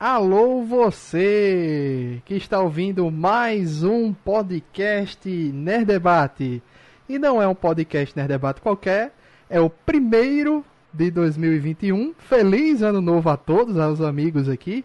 Alô 0.00 0.62
você 0.62 2.22
que 2.24 2.34
está 2.34 2.60
ouvindo 2.60 3.10
mais 3.10 3.82
um 3.82 4.12
podcast 4.12 5.28
Nerd 5.28 5.86
Debate. 5.86 6.62
E 7.08 7.18
não 7.18 7.42
é 7.42 7.48
um 7.48 7.54
podcast 7.54 8.16
Nerd 8.16 8.28
Debate 8.28 8.60
qualquer, 8.60 9.12
é 9.50 9.60
o 9.60 9.68
primeiro 9.68 10.64
de 10.92 11.10
2021. 11.10 12.14
Feliz 12.16 12.80
ano 12.80 13.00
novo 13.00 13.28
a 13.28 13.36
todos, 13.36 13.76
aos 13.76 14.00
amigos 14.00 14.48
aqui 14.48 14.84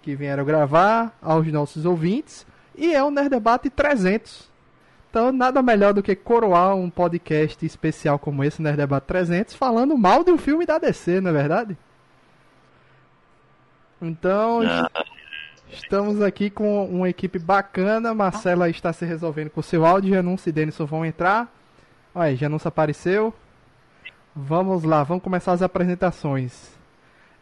que 0.00 0.14
vieram 0.14 0.44
gravar, 0.44 1.18
aos 1.20 1.44
nossos 1.48 1.84
ouvintes. 1.84 2.46
E 2.76 2.94
é 2.94 3.02
o 3.02 3.10
Nerd 3.10 3.30
Debate 3.30 3.68
300. 3.68 4.48
Então, 5.10 5.32
nada 5.32 5.60
melhor 5.60 5.92
do 5.92 6.04
que 6.04 6.14
coroar 6.14 6.76
um 6.76 6.88
podcast 6.88 7.66
especial 7.66 8.16
como 8.16 8.44
esse, 8.44 8.62
Nerd 8.62 8.76
Debate 8.76 9.06
300, 9.08 9.56
falando 9.56 9.98
mal 9.98 10.22
de 10.22 10.30
um 10.30 10.38
filme 10.38 10.64
da 10.64 10.78
DC, 10.78 11.20
não 11.20 11.30
é 11.30 11.34
verdade? 11.34 11.76
Então, 14.02 14.62
ah. 14.62 14.90
estamos 15.70 16.20
aqui 16.20 16.50
com 16.50 16.84
uma 16.86 17.08
equipe 17.08 17.38
bacana. 17.38 18.12
Marcela 18.12 18.68
está 18.68 18.92
se 18.92 19.04
resolvendo 19.04 19.50
com 19.50 19.62
seu 19.62 19.86
áudio. 19.86 20.14
Janúncio 20.14 20.48
e 20.48 20.52
Denison 20.52 20.84
vão 20.84 21.06
entrar. 21.06 21.48
Olha, 22.12 22.34
Janúncio 22.34 22.66
apareceu. 22.66 23.32
Vamos 24.34 24.82
lá, 24.82 25.04
vamos 25.04 25.22
começar 25.22 25.52
as 25.52 25.62
apresentações. 25.62 26.70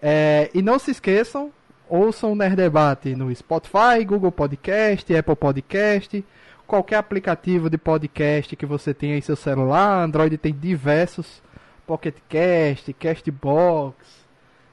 É, 0.02 0.50
e 0.52 0.60
não 0.60 0.78
se 0.78 0.90
esqueçam, 0.90 1.52
ouçam 1.88 2.32
o 2.32 2.34
Nerd 2.34 2.56
Debate 2.56 3.14
no 3.14 3.34
Spotify, 3.34 4.04
Google 4.04 4.32
Podcast, 4.32 5.14
Apple 5.14 5.36
Podcast, 5.36 6.24
qualquer 6.66 6.96
aplicativo 6.96 7.70
de 7.70 7.78
podcast 7.78 8.56
que 8.56 8.66
você 8.66 8.92
tenha 8.92 9.16
em 9.16 9.20
seu 9.20 9.36
celular. 9.36 10.02
Android 10.02 10.36
tem 10.36 10.52
diversos, 10.52 11.40
Pocket 11.86 12.16
Cast, 12.28 12.92
Castbox, 12.94 14.19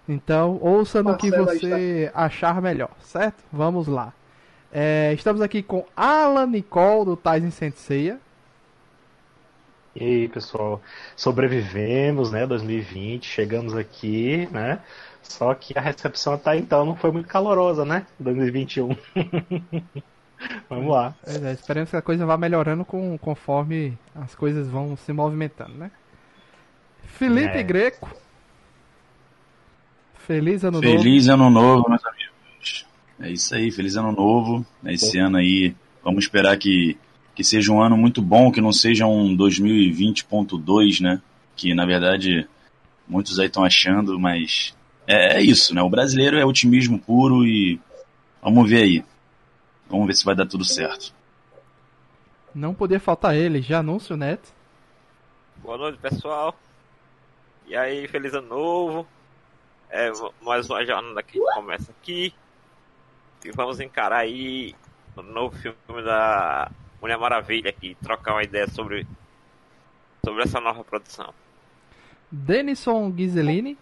então, 0.07 0.57
ouça 0.61 1.03
no 1.03 1.17
que 1.17 1.29
você 1.29 2.09
achar 2.13 2.61
melhor, 2.61 2.91
certo? 3.01 3.43
Vamos 3.51 3.87
lá. 3.87 4.13
É, 4.71 5.13
estamos 5.13 5.41
aqui 5.41 5.61
com 5.61 5.85
Alan 5.95 6.47
Nicole 6.47 7.05
do 7.05 7.17
Tyson 7.17 7.51
Senseiya. 7.51 8.19
E 9.95 10.03
aí, 10.03 10.27
pessoal, 10.27 10.81
sobrevivemos, 11.15 12.31
né, 12.31 12.45
2020, 12.45 13.25
chegamos 13.25 13.75
aqui, 13.75 14.47
né? 14.51 14.79
Só 15.23 15.53
que 15.53 15.77
a 15.77 15.81
recepção 15.81 16.33
até 16.33 16.55
então 16.55 16.85
não 16.85 16.95
foi 16.95 17.11
muito 17.11 17.27
calorosa, 17.27 17.83
né? 17.83 18.05
2021. 18.19 18.95
Vamos 20.69 20.93
lá. 20.93 21.15
É, 21.25 21.51
esperamos 21.51 21.89
que 21.89 21.95
a 21.95 22.01
coisa 22.01 22.25
vá 22.25 22.37
melhorando 22.37 22.85
com, 22.85 23.17
conforme 23.17 23.97
as 24.15 24.35
coisas 24.35 24.67
vão 24.67 24.95
se 24.95 25.11
movimentando, 25.11 25.73
né? 25.73 25.91
Felipe 27.03 27.57
é. 27.57 27.63
Greco. 27.63 28.09
Feliz 30.27 30.61
ano 30.61 30.79
feliz 30.81 30.91
novo. 30.93 31.03
Feliz 31.03 31.27
ano 31.29 31.49
novo, 31.49 31.89
meus 31.89 32.05
amigos. 32.05 32.85
É 33.17 33.31
isso 33.31 33.55
aí, 33.55 33.71
feliz 33.71 33.95
ano 33.95 34.11
novo. 34.11 34.65
Esse 34.85 35.17
ano 35.17 35.37
aí, 35.37 35.73
vamos 36.03 36.25
esperar 36.25 36.57
que, 36.57 36.97
que 37.33 37.45
seja 37.45 37.71
um 37.71 37.81
ano 37.81 37.95
muito 37.95 38.21
bom, 38.21 38.51
que 38.51 38.59
não 38.59 38.73
seja 38.73 39.07
um 39.07 39.33
2020.2, 39.37 40.99
né? 40.99 41.21
Que 41.55 41.73
na 41.73 41.85
verdade 41.85 42.45
muitos 43.07 43.39
aí 43.39 43.45
estão 43.45 43.63
achando, 43.63 44.19
mas 44.19 44.75
é, 45.07 45.37
é, 45.37 45.41
isso, 45.41 45.73
né? 45.73 45.81
O 45.81 45.89
brasileiro 45.89 46.37
é 46.37 46.45
otimismo 46.45 46.99
puro 46.99 47.45
e 47.45 47.79
vamos 48.43 48.69
ver 48.69 48.83
aí. 48.83 49.05
Vamos 49.89 50.07
ver 50.07 50.13
se 50.13 50.25
vai 50.25 50.35
dar 50.35 50.45
tudo 50.45 50.65
certo. 50.65 51.13
Não 52.53 52.73
poder 52.73 52.99
faltar 52.99 53.33
ele, 53.33 53.61
já 53.61 53.79
anúncio 53.79 54.17
Neto. 54.17 54.49
Boa 55.63 55.77
noite, 55.77 55.97
pessoal. 55.99 56.53
E 57.65 57.77
aí, 57.77 58.09
feliz 58.09 58.33
ano 58.33 58.49
novo. 58.49 59.07
É, 59.89 60.11
mais 60.41 60.69
uma 60.69 60.85
jornada 60.85 61.23
que 61.23 61.39
começa 61.39 61.91
aqui. 61.91 62.33
E 63.43 63.51
vamos 63.51 63.79
encarar 63.79 64.17
aí 64.17 64.75
o 65.15 65.21
novo 65.21 65.55
filme 65.55 66.03
da 66.03 66.69
Mulher 67.01 67.17
Maravilha 67.17 67.69
aqui, 67.69 67.95
trocar 68.01 68.33
uma 68.33 68.43
ideia 68.43 68.67
sobre, 68.67 69.07
sobre 70.23 70.43
essa 70.43 70.59
nova 70.59 70.83
produção. 70.83 71.33
Denison 72.29 73.09
Ghiselini. 73.11 73.77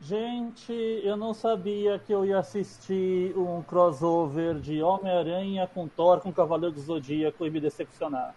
Gente, 0.00 0.72
eu 0.72 1.16
não 1.16 1.34
sabia 1.34 1.98
que 1.98 2.12
eu 2.12 2.24
ia 2.24 2.38
assistir 2.38 3.36
um 3.36 3.62
crossover 3.62 4.54
de 4.54 4.80
Homem-Aranha 4.82 5.66
com 5.66 5.88
Thor 5.88 6.20
com 6.20 6.32
Cavaleiro 6.32 6.74
do 6.74 6.80
Zodíaco 6.80 7.44
e 7.44 7.50
me 7.50 7.60
decepcionar. 7.60 8.34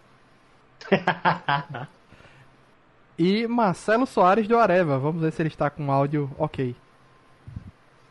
E 3.18 3.46
Marcelo 3.46 4.06
Soares 4.06 4.48
do 4.48 4.58
Areva. 4.58 4.98
Vamos 4.98 5.20
ver 5.20 5.32
se 5.32 5.42
ele 5.42 5.48
está 5.48 5.68
com 5.68 5.92
áudio 5.92 6.30
ok. 6.38 6.74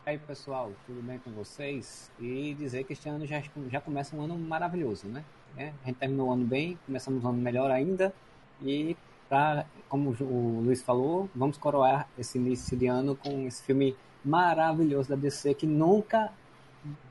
E 0.05 0.09
aí 0.09 0.17
pessoal, 0.19 0.71
tudo 0.85 1.01
bem 1.01 1.17
com 1.19 1.31
vocês? 1.31 2.11
E 2.19 2.53
dizer 2.53 2.83
que 2.83 2.93
este 2.93 3.09
ano 3.09 3.25
já, 3.25 3.41
já 3.69 3.81
começa 3.81 4.15
um 4.15 4.21
ano 4.21 4.37
maravilhoso, 4.37 5.07
né? 5.07 5.23
É, 5.57 5.73
a 5.83 5.87
gente 5.87 5.97
terminou 5.97 6.29
o 6.29 6.31
ano 6.31 6.45
bem, 6.45 6.77
começamos 6.85 7.23
um 7.23 7.29
ano 7.29 7.37
melhor 7.39 7.71
ainda. 7.71 8.13
E, 8.61 8.95
pra, 9.27 9.65
como 9.89 10.15
o 10.19 10.61
Luiz 10.63 10.83
falou, 10.83 11.29
vamos 11.35 11.57
coroar 11.57 12.07
esse 12.17 12.37
início 12.37 12.77
de 12.77 12.85
ano 12.85 13.15
com 13.15 13.47
esse 13.47 13.63
filme 13.63 13.95
maravilhoso 14.23 15.09
da 15.09 15.15
DC 15.15 15.55
que 15.55 15.65
nunca, 15.65 16.31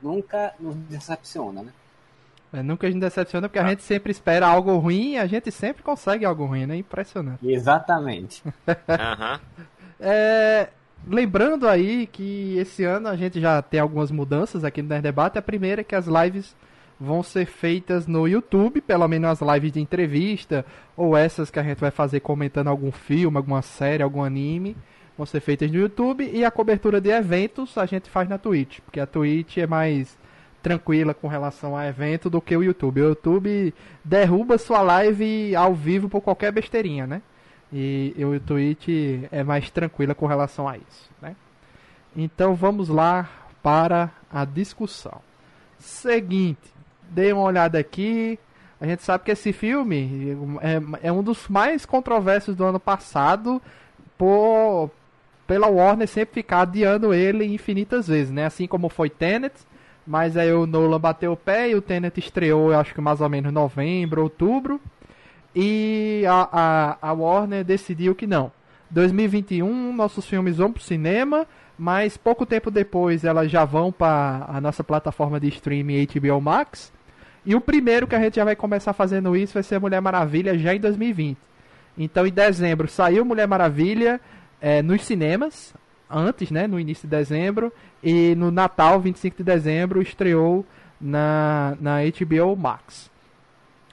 nunca 0.01 0.55
nos 0.59 0.75
decepciona, 0.75 1.61
né? 1.63 1.73
É, 2.53 2.61
nunca 2.61 2.85
a 2.85 2.91
gente 2.91 2.99
decepciona 2.99 3.47
porque 3.47 3.59
a 3.59 3.67
gente 3.67 3.81
sempre 3.81 4.11
espera 4.11 4.45
algo 4.45 4.75
ruim 4.77 5.13
e 5.13 5.17
a 5.17 5.25
gente 5.25 5.49
sempre 5.51 5.81
consegue 5.81 6.25
algo 6.25 6.45
ruim, 6.45 6.65
né? 6.65 6.75
Impressionante. 6.75 7.49
Exatamente. 7.49 8.43
uhum. 8.67 9.39
é, 9.99 10.67
lembrando 11.07 11.67
aí 11.67 12.07
que 12.07 12.57
esse 12.57 12.83
ano 12.83 13.07
a 13.07 13.15
gente 13.15 13.39
já 13.39 13.61
tem 13.61 13.79
algumas 13.79 14.11
mudanças 14.11 14.65
aqui 14.65 14.81
no 14.81 14.89
Nerd 14.89 15.03
Debate. 15.03 15.37
A 15.37 15.41
primeira 15.41 15.81
é 15.81 15.83
que 15.83 15.95
as 15.95 16.07
lives 16.07 16.53
vão 16.99 17.23
ser 17.23 17.45
feitas 17.45 18.05
no 18.05 18.27
YouTube, 18.27 18.81
pelo 18.81 19.07
menos 19.07 19.41
as 19.41 19.53
lives 19.53 19.71
de 19.71 19.79
entrevista, 19.79 20.63
ou 20.95 21.17
essas 21.17 21.49
que 21.49 21.57
a 21.57 21.63
gente 21.63 21.79
vai 21.79 21.89
fazer 21.89 22.19
comentando 22.19 22.67
algum 22.67 22.91
filme, 22.91 23.37
alguma 23.37 23.61
série, 23.61 24.03
algum 24.03 24.23
anime, 24.23 24.75
vão 25.17 25.25
ser 25.25 25.39
feitas 25.39 25.71
no 25.71 25.79
YouTube. 25.79 26.29
E 26.31 26.43
a 26.43 26.51
cobertura 26.51 26.99
de 26.99 27.09
eventos 27.09 27.77
a 27.77 27.85
gente 27.85 28.09
faz 28.09 28.27
na 28.27 28.37
Twitch, 28.37 28.81
porque 28.81 28.99
a 28.99 29.07
Twitch 29.07 29.57
é 29.57 29.65
mais 29.65 30.19
tranquila 30.61 31.13
com 31.13 31.27
relação 31.27 31.75
a 31.75 31.87
evento 31.87 32.29
do 32.29 32.41
que 32.41 32.55
o 32.55 32.63
YouTube. 32.63 33.01
O 33.01 33.09
YouTube 33.09 33.73
derruba 34.03 34.57
sua 34.57 34.81
live 34.81 35.55
ao 35.55 35.73
vivo 35.73 36.07
por 36.07 36.21
qualquer 36.21 36.51
besteirinha, 36.51 37.07
né? 37.07 37.21
E, 37.73 38.13
o 38.19 38.39
Twitch 38.39 38.89
é 39.31 39.43
mais 39.43 39.69
tranquila 39.71 40.13
com 40.13 40.25
relação 40.25 40.67
a 40.67 40.77
isso, 40.77 41.09
né? 41.21 41.35
Então 42.15 42.53
vamos 42.53 42.89
lá 42.89 43.29
para 43.63 44.11
a 44.31 44.43
discussão. 44.43 45.21
Seguinte, 45.79 46.73
dê 47.09 47.31
uma 47.31 47.43
olhada 47.43 47.79
aqui. 47.79 48.37
A 48.79 48.85
gente 48.85 49.03
sabe 49.03 49.23
que 49.23 49.31
esse 49.31 49.53
filme 49.53 50.35
é, 51.01 51.07
é 51.07 51.11
um 51.11 51.23
dos 51.23 51.47
mais 51.47 51.85
controversos 51.85 52.55
do 52.55 52.65
ano 52.65 52.79
passado 52.79 53.61
por 54.17 54.91
pela 55.47 55.67
Warner 55.67 56.07
sempre 56.07 56.35
ficar 56.35 56.61
adiando 56.61 57.13
ele 57.13 57.43
infinitas 57.45 58.07
vezes, 58.07 58.31
né? 58.31 58.45
Assim 58.45 58.67
como 58.67 58.87
foi 58.87 59.09
Tenet, 59.09 59.53
mas 60.11 60.35
aí 60.35 60.51
o 60.51 60.67
Nolan 60.67 60.99
bateu 60.99 61.31
o 61.31 61.37
pé 61.37 61.69
e 61.69 61.75
o 61.75 61.81
Tenet 61.81 62.19
estreou, 62.19 62.73
acho 62.73 62.93
que 62.93 62.99
mais 62.99 63.21
ou 63.21 63.29
menos 63.29 63.53
novembro, 63.53 64.23
outubro. 64.23 64.77
E 65.55 66.25
a, 66.27 66.97
a, 67.01 67.09
a 67.09 67.13
Warner 67.13 67.63
decidiu 67.63 68.13
que 68.13 68.27
não. 68.27 68.51
2021, 68.89 69.93
nossos 69.93 70.25
filmes 70.27 70.57
vão 70.57 70.69
pro 70.69 70.83
cinema, 70.83 71.47
mas 71.79 72.17
pouco 72.17 72.45
tempo 72.45 72.69
depois 72.69 73.23
elas 73.23 73.49
já 73.49 73.63
vão 73.63 73.89
para 73.89 74.43
a 74.49 74.59
nossa 74.59 74.83
plataforma 74.83 75.39
de 75.39 75.47
streaming 75.47 76.05
HBO 76.05 76.41
Max. 76.41 76.91
E 77.45 77.55
o 77.55 77.61
primeiro 77.61 78.05
que 78.05 78.13
a 78.13 78.19
gente 78.19 78.35
já 78.35 78.43
vai 78.43 78.57
começar 78.57 78.91
fazendo 78.91 79.33
isso 79.33 79.53
vai 79.53 79.63
ser 79.63 79.79
Mulher 79.79 80.01
Maravilha 80.01 80.57
já 80.57 80.75
em 80.75 80.79
2020. 80.81 81.37
Então 81.97 82.27
em 82.27 82.33
dezembro 82.33 82.89
saiu 82.89 83.23
Mulher 83.23 83.47
Maravilha 83.47 84.19
é, 84.59 84.81
nos 84.81 85.05
cinemas, 85.05 85.73
antes, 86.11 86.51
né, 86.51 86.67
no 86.67 86.79
início 86.79 87.07
de 87.07 87.15
dezembro, 87.15 87.71
e 88.03 88.35
no 88.35 88.51
Natal, 88.51 88.99
25 88.99 89.37
de 89.37 89.43
dezembro, 89.43 90.01
estreou 90.01 90.65
na, 90.99 91.77
na 91.79 91.97
HBO 92.03 92.55
Max. 92.55 93.09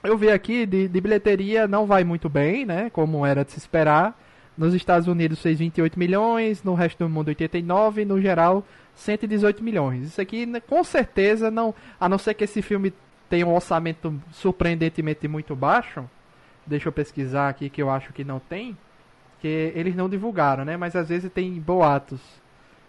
Eu 0.03 0.17
vi 0.17 0.29
aqui, 0.29 0.65
de, 0.65 0.87
de 0.87 1.01
bilheteria 1.01 1.67
não 1.67 1.85
vai 1.85 2.03
muito 2.03 2.29
bem, 2.29 2.65
né, 2.65 2.89
como 2.91 3.25
era 3.25 3.43
de 3.43 3.51
se 3.51 3.57
esperar. 3.57 4.17
Nos 4.57 4.73
Estados 4.73 5.07
Unidos 5.07 5.41
fez 5.41 5.59
28 5.59 5.97
milhões, 5.97 6.63
no 6.63 6.73
resto 6.73 6.99
do 6.99 7.09
mundo 7.09 7.29
89, 7.29 8.05
no 8.05 8.21
geral 8.21 8.65
118 8.95 9.63
milhões. 9.63 10.07
Isso 10.07 10.21
aqui 10.21 10.45
né, 10.45 10.59
com 10.59 10.83
certeza 10.83 11.49
não, 11.49 11.73
a 11.99 12.09
não 12.09 12.17
ser 12.17 12.33
que 12.33 12.43
esse 12.43 12.61
filme 12.61 12.93
tenha 13.29 13.47
um 13.47 13.53
orçamento 13.53 14.21
surpreendentemente 14.31 15.27
muito 15.27 15.55
baixo. 15.55 16.03
Deixa 16.65 16.89
eu 16.89 16.93
pesquisar 16.93 17.49
aqui 17.49 17.69
que 17.69 17.81
eu 17.81 17.89
acho 17.89 18.11
que 18.11 18.23
não 18.23 18.39
tem 18.39 18.77
que 19.41 19.71
eles 19.75 19.95
não 19.95 20.09
divulgaram, 20.09 20.65
né? 20.65 20.77
Mas 20.77 20.95
às 20.95 21.09
vezes 21.09 21.31
tem 21.31 21.53
boatos. 21.59 22.19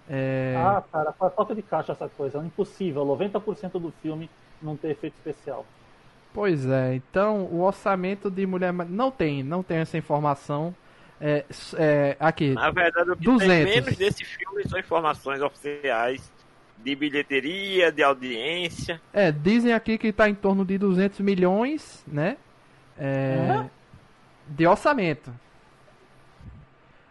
É... 0.09 0.55
Ah, 0.59 0.83
cara, 0.91 1.13
falta 1.13 1.55
de 1.55 1.63
caixa 1.63 1.93
essa 1.93 2.09
coisa. 2.09 2.39
É 2.39 2.45
impossível. 2.45 3.05
90% 3.07 3.73
do 3.73 3.93
filme 4.03 4.29
não 4.61 4.77
ter 4.77 4.91
efeito 4.91 5.15
especial. 5.15 5.65
Pois 6.33 6.67
é. 6.67 6.95
Então, 6.95 7.45
o 7.45 7.61
orçamento 7.63 8.31
de 8.31 8.47
Mulher 8.47 8.73
não 8.73 9.11
tem, 9.11 9.43
não 9.43 9.63
tem 9.63 9.79
essa 9.79 9.97
informação. 9.97 10.75
É, 11.21 11.45
é, 11.77 12.17
aqui, 12.19 12.55
Na 12.55 12.71
verdade, 12.71 13.11
o 13.11 13.17
que 13.17 13.25
200. 13.25 13.47
tem 13.73 13.83
menos 13.83 13.97
desse 13.97 14.25
filme 14.25 14.67
são 14.69 14.79
informações 14.79 15.43
oficiais 15.43 16.33
de 16.79 16.97
bilheteria, 16.97 17.93
de 17.93 18.03
audiência. 18.03 19.01
é, 19.13 19.31
dizem 19.31 19.75
aqui 19.75 19.99
que 19.99 20.13
tá 20.13 20.29
em 20.31 20.35
torno 20.35 20.65
de 20.65 20.79
200 20.79 21.21
milhões, 21.21 22.03
né? 22.07 22.37
É, 22.99 23.65
de 24.49 24.67
orçamento. 24.67 25.31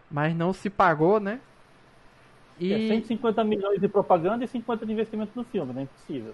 Mas 0.10 0.36
não 0.36 0.54
se 0.54 0.70
pagou, 0.70 1.20
né? 1.20 1.40
É 2.60 2.64
E 2.66 2.88
150 2.90 3.44
milhões 3.44 3.80
de 3.80 3.88
propaganda 3.88 4.44
e 4.44 4.48
50 4.48 4.86
de 4.86 4.92
investimento 4.92 5.32
no 5.36 5.44
filme, 5.44 5.72
né? 5.74 5.84
Impossível. 5.84 6.34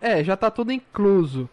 É, 0.00 0.22
já 0.24 0.36
tá 0.36 0.50
tudo 0.50 0.72
incluso. 0.72 1.48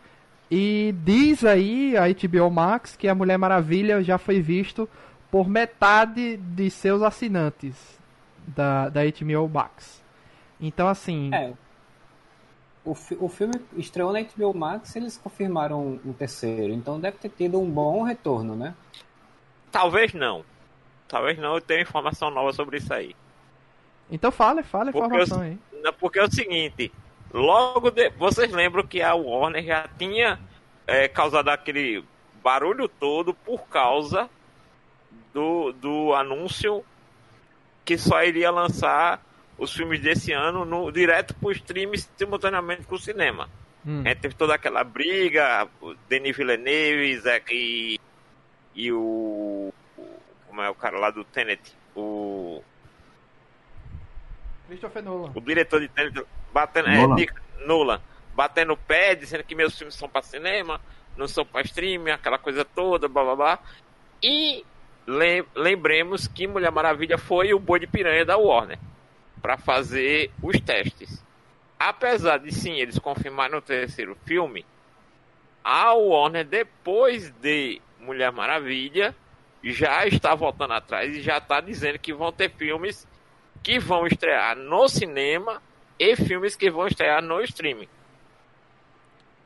E 0.49 0.93
diz 1.03 1.43
aí 1.43 1.95
a 1.97 2.03
HBO 2.07 2.49
Max 2.49 2.95
que 2.95 3.07
a 3.07 3.15
Mulher 3.15 3.37
Maravilha 3.37 4.01
já 4.03 4.17
foi 4.17 4.41
visto 4.41 4.87
por 5.29 5.47
metade 5.49 6.37
de 6.37 6.69
seus 6.69 7.01
assinantes 7.01 7.99
da, 8.47 8.87
da 8.89 9.01
HBO 9.03 9.47
Max. 9.49 10.01
Então, 10.59 10.87
assim, 10.87 11.29
É. 11.33 11.53
O, 12.85 12.95
fi- 12.95 13.17
o 13.19 13.27
filme 13.27 13.53
estreou 13.75 14.13
na 14.13 14.21
HBO 14.21 14.53
Max 14.57 14.95
e 14.95 14.99
eles 14.99 15.17
confirmaram 15.17 15.99
um 16.05 16.13
terceiro. 16.13 16.71
Então 16.73 16.97
deve 16.99 17.17
ter 17.17 17.29
tido 17.29 17.59
um 17.59 17.69
bom 17.69 18.01
retorno, 18.03 18.55
né? 18.55 18.73
Talvez 19.69 20.13
não. 20.13 20.45
Talvez 21.07 21.37
não, 21.37 21.55
eu 21.55 21.61
tenho 21.61 21.81
informação 21.81 22.29
nova 22.29 22.51
sobre 22.53 22.77
isso 22.77 22.93
aí. 22.93 23.15
então 24.11 24.31
fala, 24.31 24.61
fala 24.63 24.89
a 24.89 24.93
Porque 24.93 25.05
informação 25.07 25.37
eu- 25.39 25.43
aí. 25.51 25.57
Não, 25.81 25.93
Porque 25.93 26.19
é 26.19 26.23
o 26.23 26.31
seguinte, 26.31 26.91
logo 27.33 27.91
de... 27.91 28.09
vocês 28.11 28.51
lembram 28.51 28.85
que 28.85 29.01
a 29.01 29.13
Warner 29.13 29.63
já 29.63 29.87
tinha 29.97 30.39
é, 30.85 31.07
causado 31.07 31.49
aquele 31.49 32.03
barulho 32.43 32.87
todo 32.87 33.33
por 33.33 33.67
causa 33.67 34.29
do, 35.33 35.71
do 35.73 36.13
anúncio 36.13 36.83
que 37.85 37.97
só 37.97 38.23
iria 38.23 38.49
lançar 38.51 39.21
os 39.57 39.73
filmes 39.73 39.99
desse 40.01 40.31
ano 40.33 40.65
no, 40.65 40.91
direto 40.91 41.33
pro 41.35 41.51
stream 41.51 41.91
simultaneamente 42.17 42.83
com 42.83 42.95
o 42.95 42.99
cinema. 42.99 43.49
Hum. 43.85 44.01
É, 44.05 44.13
teve 44.13 44.35
toda 44.35 44.53
aquela 44.55 44.83
briga, 44.83 45.67
o 45.81 45.93
Denis 46.09 46.35
Villeneuve 46.35 47.17
Zac, 47.19 47.53
e, 47.53 47.99
e 48.75 48.91
o- 48.91 49.73
Como 50.57 50.65
é 50.65 50.71
o 50.71 50.73
cara 50.73 50.97
lá 50.97 51.11
do 51.11 51.23
Tenet? 51.23 51.61
O, 51.95 52.63
Christopher 54.67 55.03
Nolan. 55.03 55.31
o 55.35 55.39
diretor 55.39 55.79
de 55.79 55.87
Tenet 55.87 56.25
batendo. 56.51 56.89
Nolan. 56.89 57.13
É, 57.13 57.15
Nick 57.15 57.33
Nolan. 57.67 58.01
Batendo 58.33 58.73
o 58.73 58.77
pé, 58.77 59.13
dizendo 59.13 59.43
que 59.43 59.53
meus 59.53 59.77
filmes 59.77 59.93
são 59.93 60.09
pra 60.09 60.23
cinema, 60.23 60.81
não 61.15 61.27
são 61.27 61.45
pra 61.45 61.61
streaming, 61.61 62.09
aquela 62.09 62.39
coisa 62.39 62.65
toda, 62.65 63.07
blá 63.07 63.23
blá 63.23 63.35
blá. 63.35 63.59
E 64.23 64.65
lem- 65.05 65.45
lembremos 65.53 66.27
que 66.27 66.47
Mulher 66.47 66.71
Maravilha 66.71 67.19
foi 67.19 67.53
o 67.53 67.59
boi 67.59 67.79
de 67.79 67.85
piranha 67.85 68.25
da 68.25 68.35
Warner 68.35 68.79
para 69.39 69.59
fazer 69.59 70.31
os 70.41 70.59
testes. 70.59 71.23
Apesar 71.79 72.39
de 72.39 72.51
sim 72.51 72.79
eles 72.79 72.97
confirmarem 72.97 73.55
o 73.55 73.61
terceiro 73.61 74.17
filme, 74.25 74.65
a 75.63 75.93
Warner 75.93 76.43
depois 76.45 77.29
de 77.29 77.79
Mulher 77.99 78.31
Maravilha 78.31 79.15
já 79.63 80.05
está 80.05 80.33
voltando 80.35 80.73
atrás 80.73 81.15
e 81.15 81.21
já 81.21 81.37
está 81.37 81.59
dizendo 81.61 81.99
que 81.99 82.13
vão 82.13 82.31
ter 82.31 82.51
filmes 82.51 83.07
que 83.63 83.79
vão 83.79 84.05
estrear 84.07 84.55
no 84.55 84.87
cinema 84.87 85.61
e 85.99 86.15
filmes 86.15 86.55
que 86.55 86.69
vão 86.69 86.87
estrear 86.87 87.21
no 87.21 87.41
streaming. 87.41 87.87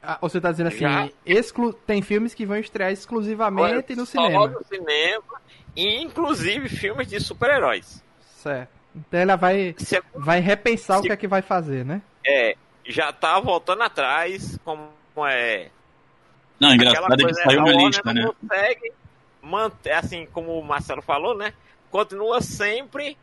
Ah, 0.03 0.17
você 0.19 0.41
tá 0.41 0.51
dizendo 0.51 0.67
assim, 0.67 0.79
Já. 0.79 1.09
exclu... 1.25 1.73
tem 1.73 2.01
filmes 2.01 2.33
que 2.33 2.45
vão 2.45 2.57
estrear 2.57 2.91
exclusivamente 2.91 3.95
no 3.95 4.05
Só 4.05 4.23
cinema. 4.23 4.47
no 4.47 4.63
cinema 4.65 5.41
e 5.75 6.01
inclusive 6.01 6.69
filmes 6.69 7.07
de 7.07 7.19
super-heróis. 7.19 8.03
Certo. 8.21 8.69
Então 8.95 9.19
ela 9.19 9.35
vai, 9.35 9.75
Se- 9.77 10.01
vai 10.13 10.39
repensar 10.39 10.97
o 10.97 11.01
Se- 11.01 11.07
que 11.07 11.13
é 11.13 11.17
que 11.17 11.27
vai 11.27 11.41
fazer, 11.43 11.85
né? 11.85 12.01
É, 12.25 12.55
já 12.85 13.13
tá 13.13 13.39
voltando 13.39 13.83
atrás, 13.83 14.57
como 14.65 14.89
é 15.27 15.69
Não, 16.59 16.69
Aquela 16.69 16.75
engraçado 16.89 17.13
é 17.13 17.17
que 17.17 17.23
coisa, 17.23 17.43
saiu 17.43 17.61
na 17.61 17.71
lista, 17.71 18.13
né? 18.13 18.21
não 18.23 18.33
consegue 18.33 18.91
manter, 19.41 19.93
assim 19.93 20.25
como 20.25 20.57
o 20.57 20.63
Marcelo 20.63 21.01
falou, 21.01 21.35
né? 21.35 21.53
Continua 21.89 22.41
sempre 22.41 23.17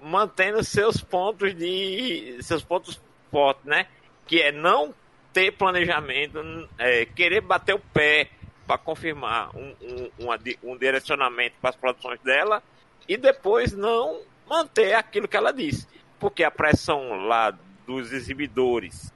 mantendo 0.00 0.62
seus 0.62 1.00
pontos 1.00 1.54
de 1.54 2.38
seus 2.42 2.62
pontos 2.62 3.00
fortes, 3.30 3.64
né? 3.64 3.86
Que 4.26 4.40
é 4.40 4.52
não 4.52 4.94
ter 5.32 5.52
planejamento, 5.52 6.38
é, 6.78 7.04
querer 7.06 7.40
bater 7.40 7.74
o 7.74 7.78
pé 7.78 8.30
para 8.66 8.78
confirmar 8.78 9.54
um, 9.56 9.74
um, 9.82 10.70
um 10.70 10.76
direcionamento 10.76 11.56
para 11.60 11.70
as 11.70 11.76
produções 11.76 12.20
dela 12.20 12.62
e 13.08 13.16
depois 13.16 13.72
não 13.72 14.20
manter 14.48 14.94
aquilo 14.94 15.28
que 15.28 15.36
ela 15.36 15.52
disse, 15.52 15.86
porque 16.18 16.44
a 16.44 16.50
pressão 16.50 17.26
lá 17.26 17.52
dos 17.86 18.12
exibidores 18.12 19.12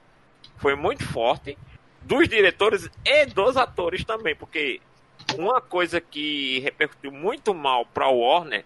foi 0.57 0.75
muito 0.75 1.03
forte 1.05 1.57
dos 2.01 2.27
diretores 2.27 2.89
e 3.05 3.25
dos 3.27 3.57
atores 3.57 4.03
também, 4.03 4.35
porque 4.35 4.81
uma 5.37 5.61
coisa 5.61 5.99
que 6.01 6.59
repercutiu 6.59 7.11
muito 7.11 7.53
mal 7.53 7.85
para 7.85 8.05
a 8.05 8.09
Warner 8.11 8.65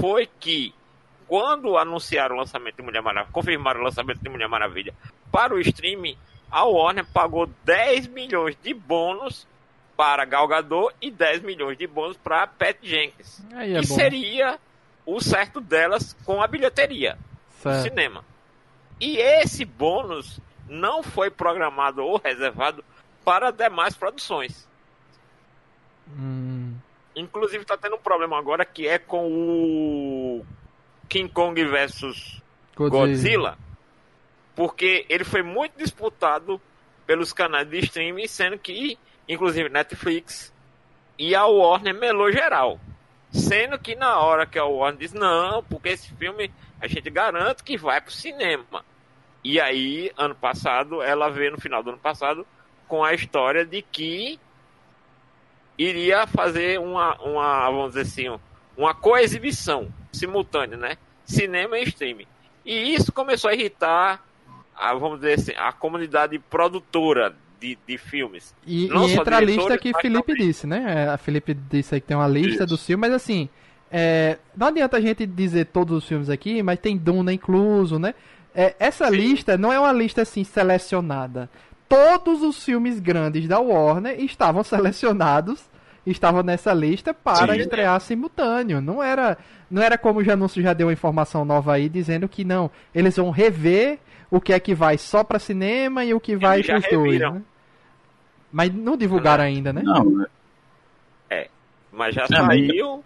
foi 0.00 0.28
que 0.40 0.74
quando 1.26 1.76
anunciaram 1.76 2.36
o 2.36 2.38
lançamento 2.38 2.76
de 2.76 2.82
Mulher 2.82 3.02
Maravilha, 3.02 3.32
confirmaram 3.32 3.80
o 3.80 3.84
lançamento 3.84 4.20
de 4.22 4.28
Mulher 4.28 4.48
Maravilha 4.48 4.94
para 5.32 5.54
o 5.54 5.60
streaming, 5.60 6.16
a 6.50 6.64
Warner 6.64 7.04
pagou 7.12 7.46
10 7.64 8.06
milhões 8.08 8.56
de 8.62 8.72
bônus 8.72 9.46
para 9.96 10.24
Gal 10.24 10.46
Gadot 10.46 10.94
e 11.00 11.10
10 11.10 11.42
milhões 11.42 11.76
de 11.76 11.86
bônus 11.86 12.16
para 12.16 12.46
Pat 12.46 12.76
Jenkins. 12.82 13.42
Aí 13.54 13.74
é 13.74 13.80
que 13.80 13.88
bom. 13.88 13.94
seria 13.94 14.58
o 15.04 15.20
certo 15.20 15.60
delas 15.60 16.16
com 16.24 16.40
a 16.42 16.46
bilheteria 16.46 17.14
do 17.14 17.62
Certo. 17.62 17.82
cinema. 17.82 18.24
E 19.00 19.16
esse 19.18 19.64
bônus 19.64 20.38
não 20.68 21.02
foi 21.02 21.30
programado 21.30 22.04
ou 22.04 22.20
reservado 22.22 22.84
para 23.24 23.50
demais 23.50 23.96
produções. 23.96 24.68
Hum, 26.08 26.74
Inclusive 27.16 27.62
está 27.62 27.78
tendo 27.78 27.96
um 27.96 28.00
problema 28.00 28.38
agora 28.38 28.62
que 28.62 28.86
é 28.86 28.98
com 28.98 29.26
o 29.26 30.46
King 31.08 31.32
Kong 31.32 31.64
versus 31.64 32.42
Godzilla. 32.76 33.06
Godzilla, 33.06 33.58
porque 34.54 35.06
ele 35.08 35.24
foi 35.24 35.42
muito 35.42 35.78
disputado 35.78 36.60
pelos 37.06 37.32
canais 37.32 37.66
de 37.66 37.78
streaming, 37.78 38.26
sendo 38.26 38.58
que, 38.58 38.98
inclusive, 39.26 39.70
Netflix 39.70 40.52
e 41.18 41.34
a 41.34 41.46
Warner 41.46 41.94
melou 41.94 42.30
geral. 42.30 42.78
Sendo 43.32 43.78
que 43.78 43.94
na 43.94 44.18
hora 44.18 44.44
que 44.44 44.58
a 44.58 44.64
Warner 44.66 44.98
diz, 44.98 45.14
não, 45.14 45.62
porque 45.62 45.88
esse 45.88 46.12
filme 46.16 46.52
a 46.78 46.86
gente 46.86 47.08
garante 47.08 47.64
que 47.64 47.78
vai 47.78 47.98
pro 47.98 48.12
cinema. 48.12 48.84
E 49.42 49.58
aí, 49.58 50.12
ano 50.18 50.34
passado, 50.34 51.00
ela 51.00 51.30
veio 51.30 51.52
no 51.52 51.60
final 51.60 51.82
do 51.82 51.90
ano 51.90 51.98
passado 51.98 52.46
com 52.86 53.02
a 53.02 53.14
história 53.14 53.64
de 53.64 53.80
que 53.80 54.38
iria 55.78 56.26
fazer 56.26 56.78
uma, 56.80 57.14
uma 57.22 57.70
vamos 57.70 57.88
dizer 57.94 58.02
assim, 58.02 58.40
uma 58.76 58.94
coexibição 58.94 59.88
simultânea, 60.12 60.76
né? 60.76 60.96
Cinema 61.24 61.78
e 61.78 61.84
streaming. 61.84 62.26
E 62.64 62.94
isso 62.94 63.12
começou 63.12 63.50
a 63.50 63.54
irritar, 63.54 64.24
a, 64.74 64.94
vamos 64.94 65.20
dizer 65.20 65.34
assim, 65.34 65.52
a 65.56 65.72
comunidade 65.72 66.38
produtora 66.38 67.34
de, 67.60 67.78
de 67.86 67.98
filmes. 67.98 68.54
E, 68.66 68.88
Não 68.88 69.08
e 69.08 69.14
entra 69.14 69.38
a 69.38 69.40
lista 69.40 69.78
que 69.78 69.92
Felipe 70.00 70.32
também. 70.32 70.46
disse, 70.46 70.66
né? 70.66 70.84
É, 70.86 71.08
A 71.08 71.16
Felipe 71.16 71.54
disse 71.54 71.94
aí 71.94 72.00
que 72.00 72.06
tem 72.06 72.16
uma 72.16 72.28
lista 72.28 72.64
Isso. 72.64 72.66
dos 72.66 72.84
filmes, 72.84 73.08
mas 73.08 73.16
assim, 73.16 73.48
é, 73.90 74.38
não 74.56 74.68
adianta 74.68 74.96
a 74.96 75.00
gente 75.00 75.24
dizer 75.26 75.66
todos 75.66 75.98
os 75.98 76.08
filmes 76.08 76.28
aqui, 76.28 76.62
mas 76.62 76.78
tem 76.78 76.96
Duna 76.96 77.32
incluso, 77.32 77.98
né? 77.98 78.14
É, 78.54 78.74
essa 78.78 79.08
lista 79.10 79.56
não 79.58 79.72
é 79.72 79.78
uma 79.78 79.92
lista 79.92 80.22
assim 80.22 80.42
selecionada. 80.42 81.48
Todos 81.88 82.42
os 82.42 82.64
filmes 82.64 82.98
grandes 82.98 83.46
da 83.46 83.60
Warner 83.60 84.20
estavam 84.20 84.62
selecionados, 84.64 85.68
estavam 86.06 86.42
nessa 86.42 86.72
lista 86.72 87.12
para 87.14 87.54
Sim. 87.54 87.60
estrear 87.60 88.00
simultâneo. 88.00 88.80
Não 88.80 89.02
era, 89.02 89.36
não 89.70 89.82
era 89.82 89.96
como 89.98 90.20
o 90.20 90.24
Janúncio 90.24 90.62
já 90.62 90.72
deu 90.72 90.86
uma 90.88 90.92
informação 90.92 91.44
nova 91.44 91.74
aí 91.74 91.88
dizendo 91.88 92.28
que 92.28 92.44
não, 92.44 92.70
eles 92.94 93.16
vão 93.16 93.30
rever 93.30 93.98
o 94.30 94.40
que 94.40 94.52
é 94.52 94.58
que 94.60 94.74
vai 94.74 94.98
só 94.98 95.22
para 95.22 95.38
cinema 95.38 96.04
e 96.04 96.12
o 96.12 96.20
que 96.20 96.36
vai 96.36 96.62
já 96.62 96.80
pros 96.80 96.90
dois, 96.90 97.20
né? 97.20 97.42
Mas 98.52 98.72
não 98.74 98.96
divulgaram 98.96 99.44
ainda, 99.44 99.72
né? 99.72 99.82
Não, 99.84 100.26
Mas 101.92 102.14
já 102.14 102.24
É, 102.24 102.42
mas- 102.42 102.46
saiu. 102.66 103.04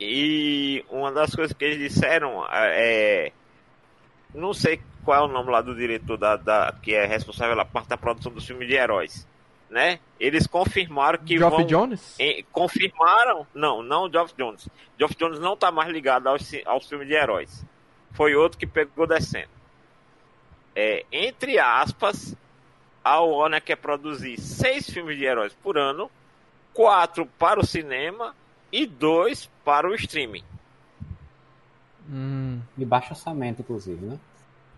E 0.00 0.84
uma 0.90 1.10
das 1.12 1.34
coisas 1.34 1.52
que 1.56 1.64
eles 1.64 1.78
disseram 1.78 2.44
é. 2.50 3.32
Não 4.34 4.52
sei 4.52 4.80
qual 5.06 5.22
é 5.22 5.24
o 5.24 5.32
nome 5.32 5.50
lá 5.50 5.62
do 5.62 5.74
diretor 5.74 6.18
da, 6.18 6.36
da- 6.36 6.74
que 6.82 6.92
é 6.94 7.06
responsável 7.06 7.54
pela 7.54 7.64
parte 7.64 7.88
da 7.88 7.96
produção 7.96 8.30
dos 8.32 8.44
filmes 8.46 8.68
de 8.68 8.74
heróis. 8.74 9.26
Né? 9.70 9.98
Eles 10.20 10.46
confirmaram 10.46 11.18
que 11.18 11.38
Geoff 11.38 11.56
vão. 11.56 11.64
Jones? 11.66 12.14
em- 12.20 12.44
confirmaram. 12.52 13.46
Não, 13.54 13.82
não 13.82 14.04
o 14.04 14.10
Geoff 14.12 14.34
Jones. 14.36 14.68
Geoff 14.98 15.14
Jones 15.16 15.38
não 15.40 15.56
tá 15.56 15.70
mais 15.72 15.88
ligado 15.90 16.26
aos, 16.28 16.50
aos 16.66 16.88
filmes 16.88 17.08
de 17.08 17.14
heróis. 17.14 17.64
Foi 18.12 18.34
outro 18.34 18.58
que 18.58 18.66
pegou 18.66 19.06
descendo. 19.06 19.48
É, 20.74 21.04
entre 21.10 21.58
aspas, 21.58 22.36
a 23.02 23.20
Warner 23.20 23.62
quer 23.62 23.76
produzir 23.76 24.38
seis 24.38 24.88
filmes 24.90 25.16
de 25.16 25.24
heróis 25.24 25.52
por 25.62 25.78
ano, 25.78 26.10
quatro 26.74 27.26
para 27.38 27.58
o 27.60 27.66
cinema 27.66 28.34
e 28.70 28.86
dois 28.86 29.48
para 29.64 29.88
o 29.88 29.94
streaming. 29.94 30.44
Hum, 32.08 32.60
De 32.76 32.84
baixo 32.84 33.10
orçamento, 33.12 33.62
inclusive, 33.62 34.04
né? 34.04 34.18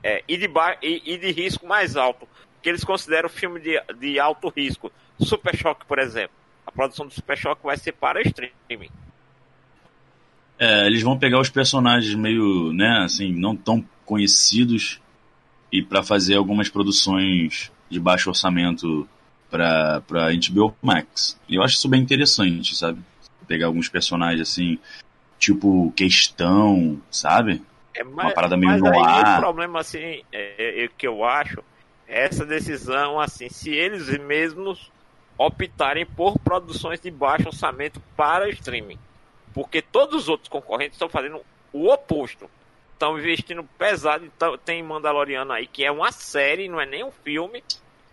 É, 0.03 0.23
e, 0.29 0.37
de 0.37 0.49
ba... 0.49 0.77
e, 0.83 1.03
e 1.05 1.19
de 1.19 1.31
risco 1.33 1.67
mais 1.67 1.97
alto, 1.97 2.29
que 2.63 2.69
eles 2.69 2.85
consideram 2.85 3.29
filme 3.29 3.61
de, 3.61 3.81
de 3.99 4.19
alto 4.19 4.49
risco. 4.49 4.93
Super 5.19 5.57
Choque, 5.57 5.85
por 5.87 5.99
exemplo. 5.99 6.37
A 6.67 6.71
produção 6.71 7.07
do 7.07 7.13
Super 7.13 7.37
Choque 7.37 7.63
vai 7.65 7.77
ser 7.77 7.93
para 7.93 8.21
streaming. 8.23 8.91
É, 10.59 10.87
eles 10.87 11.03
vão 11.03 11.19
pegar 11.19 11.41
os 11.41 11.49
personagens 11.49 12.15
meio, 12.15 12.73
né, 12.73 13.03
assim, 13.05 13.33
não 13.33 13.57
tão 13.57 13.85
conhecidos 14.05 15.01
e 15.71 15.83
para 15.83 16.03
fazer 16.03 16.35
algumas 16.35 16.69
produções 16.69 17.71
de 17.89 18.01
baixo 18.01 18.29
orçamento 18.29 19.09
para 19.51 20.01
para 20.03 20.31
HBO 20.33 20.75
Max. 20.83 21.39
Eu 21.49 21.63
acho 21.63 21.77
isso 21.77 21.89
bem 21.89 22.03
interessante, 22.03 22.75
sabe? 22.75 23.01
Pegar 23.47 23.67
alguns 23.67 23.89
personagens 23.89 24.41
assim, 24.41 24.79
tipo 25.39 25.93
questão, 25.93 27.01
sabe? 27.11 27.63
É, 27.99 28.05
Uma 28.05 28.31
parada 28.31 28.57
meio 28.57 28.73
mas 28.73 28.83
aí 28.83 28.91
noir. 28.91 29.37
o 29.37 29.41
problema 29.41 29.81
assim 29.81 30.23
é, 30.33 30.85
é, 30.85 30.89
que 30.97 31.07
eu 31.07 31.25
acho 31.25 31.63
é 32.07 32.25
essa 32.25 32.47
decisão 32.47 33.21
assim, 33.21 33.49
se 33.49 33.71
eles 33.71 34.09
mesmos 34.19 34.91
optarem 35.37 36.07
por 36.07 36.39
produções 36.39 37.01
de 37.01 37.11
baixo 37.11 37.49
orçamento 37.49 38.01
para 38.17 38.49
streaming, 38.51 38.99
porque 39.53 39.83
todos 39.83 40.23
os 40.23 40.29
outros 40.29 40.49
concorrentes 40.49 40.95
estão 40.95 41.09
fazendo 41.09 41.41
o 41.73 41.93
oposto. 41.93 42.49
Estão 42.93 43.17
investindo 43.17 43.63
pesado, 43.79 44.25
então 44.25 44.59
tem 44.59 44.83
Mandaloriano 44.83 45.53
aí 45.53 45.69
que 45.69 45.85
é 45.85 45.91
uma 45.91 46.11
série, 46.11 46.69
não 46.69 46.81
é 46.81 46.87
nem 46.87 47.05
um 47.05 47.13
filme 47.13 47.63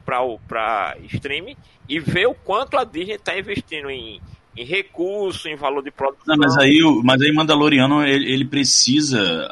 para 0.06 0.22
o 0.22 0.38
para 0.40 0.96
streaming 1.06 1.58
e 1.90 2.00
ver 2.00 2.28
o 2.28 2.36
quanto 2.36 2.78
a 2.78 2.84
Disney 2.84 3.16
está 3.16 3.36
investindo 3.36 3.90
em, 3.90 4.22
em 4.56 4.64
recurso, 4.64 5.48
em 5.48 5.56
valor 5.56 5.84
de 5.84 5.92
produção. 5.92 6.24
Não, 6.28 6.38
mas 6.38 6.58
aí, 6.58 6.80
mas 7.04 7.22
aí 7.22 7.32
Mandaloriano 7.32 8.06
ele, 8.06 8.32
ele 8.32 8.46
precisa 8.46 9.50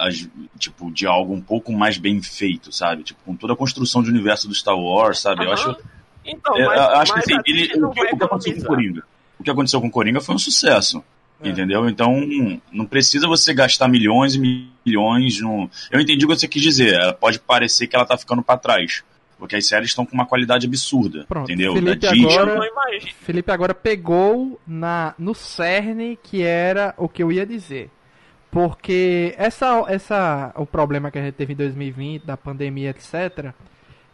tipo 0.58 0.90
de 0.92 1.06
algo 1.06 1.34
um 1.34 1.42
pouco 1.42 1.74
mais 1.74 1.98
bem 1.98 2.22
feito, 2.22 2.72
sabe? 2.72 3.04
Tipo 3.04 3.20
com 3.26 3.36
toda 3.36 3.54
a 3.54 3.56
construção 3.58 4.02
de 4.02 4.10
universo 4.10 4.48
do 4.48 4.56
Star 4.56 4.78
Wars, 4.78 5.20
sabe? 5.20 5.44
Eu 5.44 5.52
Aham. 5.52 5.54
acho, 5.54 5.78
Então, 6.26 6.58
eu 6.58 6.68
mas, 6.68 6.80
acho 6.80 7.14
que 7.14 7.20
mas 7.20 7.26
assim, 7.26 7.36
a 7.36 7.42
ele, 7.46 7.86
o, 7.86 7.90
que, 7.90 8.02
o 8.02 8.18
que 8.18 8.24
aconteceu 8.24 8.56
com 8.56 8.62
o. 8.62 8.66
Coringa? 8.66 9.04
O 9.40 9.44
que 9.44 9.50
aconteceu 9.50 9.82
com 9.82 9.88
o 9.88 9.92
Coringa 9.92 10.22
foi 10.22 10.36
um 10.36 10.40
sucesso. 10.40 11.04
É. 11.42 11.50
Entendeu? 11.50 11.90
Então, 11.90 12.26
não 12.72 12.86
precisa 12.86 13.28
você 13.28 13.54
gastar 13.54 13.90
milhões 13.90 14.36
e 14.36 14.70
milhões 14.86 15.42
no. 15.42 15.70
Eu 15.92 16.00
entendi 16.00 16.24
o 16.24 16.30
que 16.30 16.36
você 16.36 16.48
quis 16.48 16.62
dizer. 16.62 16.94
Ela 16.94 17.14
pode 17.14 17.40
parecer 17.40 17.88
que 17.88 17.96
ela 17.96 18.06
tá 18.06 18.18
ficando 18.18 18.42
pra 18.42 18.56
trás. 18.56 19.04
Porque 19.44 19.58
as 19.58 19.68
séries 19.68 19.90
estão 19.90 20.06
com 20.06 20.14
uma 20.14 20.26
qualidade 20.26 20.66
absurda. 20.66 21.26
Pronto, 21.28 21.52
Entendeu? 21.52 21.74
Felipe 21.74 22.00
da 22.00 22.12
Disney. 22.14 22.38
agora-. 22.38 22.70
Felipe 23.24 23.52
agora 23.52 23.74
pegou 23.74 24.58
na, 24.66 25.14
no 25.20 25.36
cerne 25.36 26.18
que 26.24 26.42
era 26.42 26.94
o 26.98 27.10
que 27.10 27.22
eu 27.22 27.30
ia 27.30 27.46
dizer. 27.46 27.92
Porque 28.50 29.36
essa, 29.38 29.84
essa, 29.90 30.54
o 30.56 30.66
problema 30.66 31.12
que 31.12 31.20
a 31.20 31.22
gente 31.22 31.34
teve 31.34 31.52
em 31.52 31.58
2020, 31.58 32.24
da 32.24 32.38
pandemia, 32.38 32.92
etc., 32.92 33.52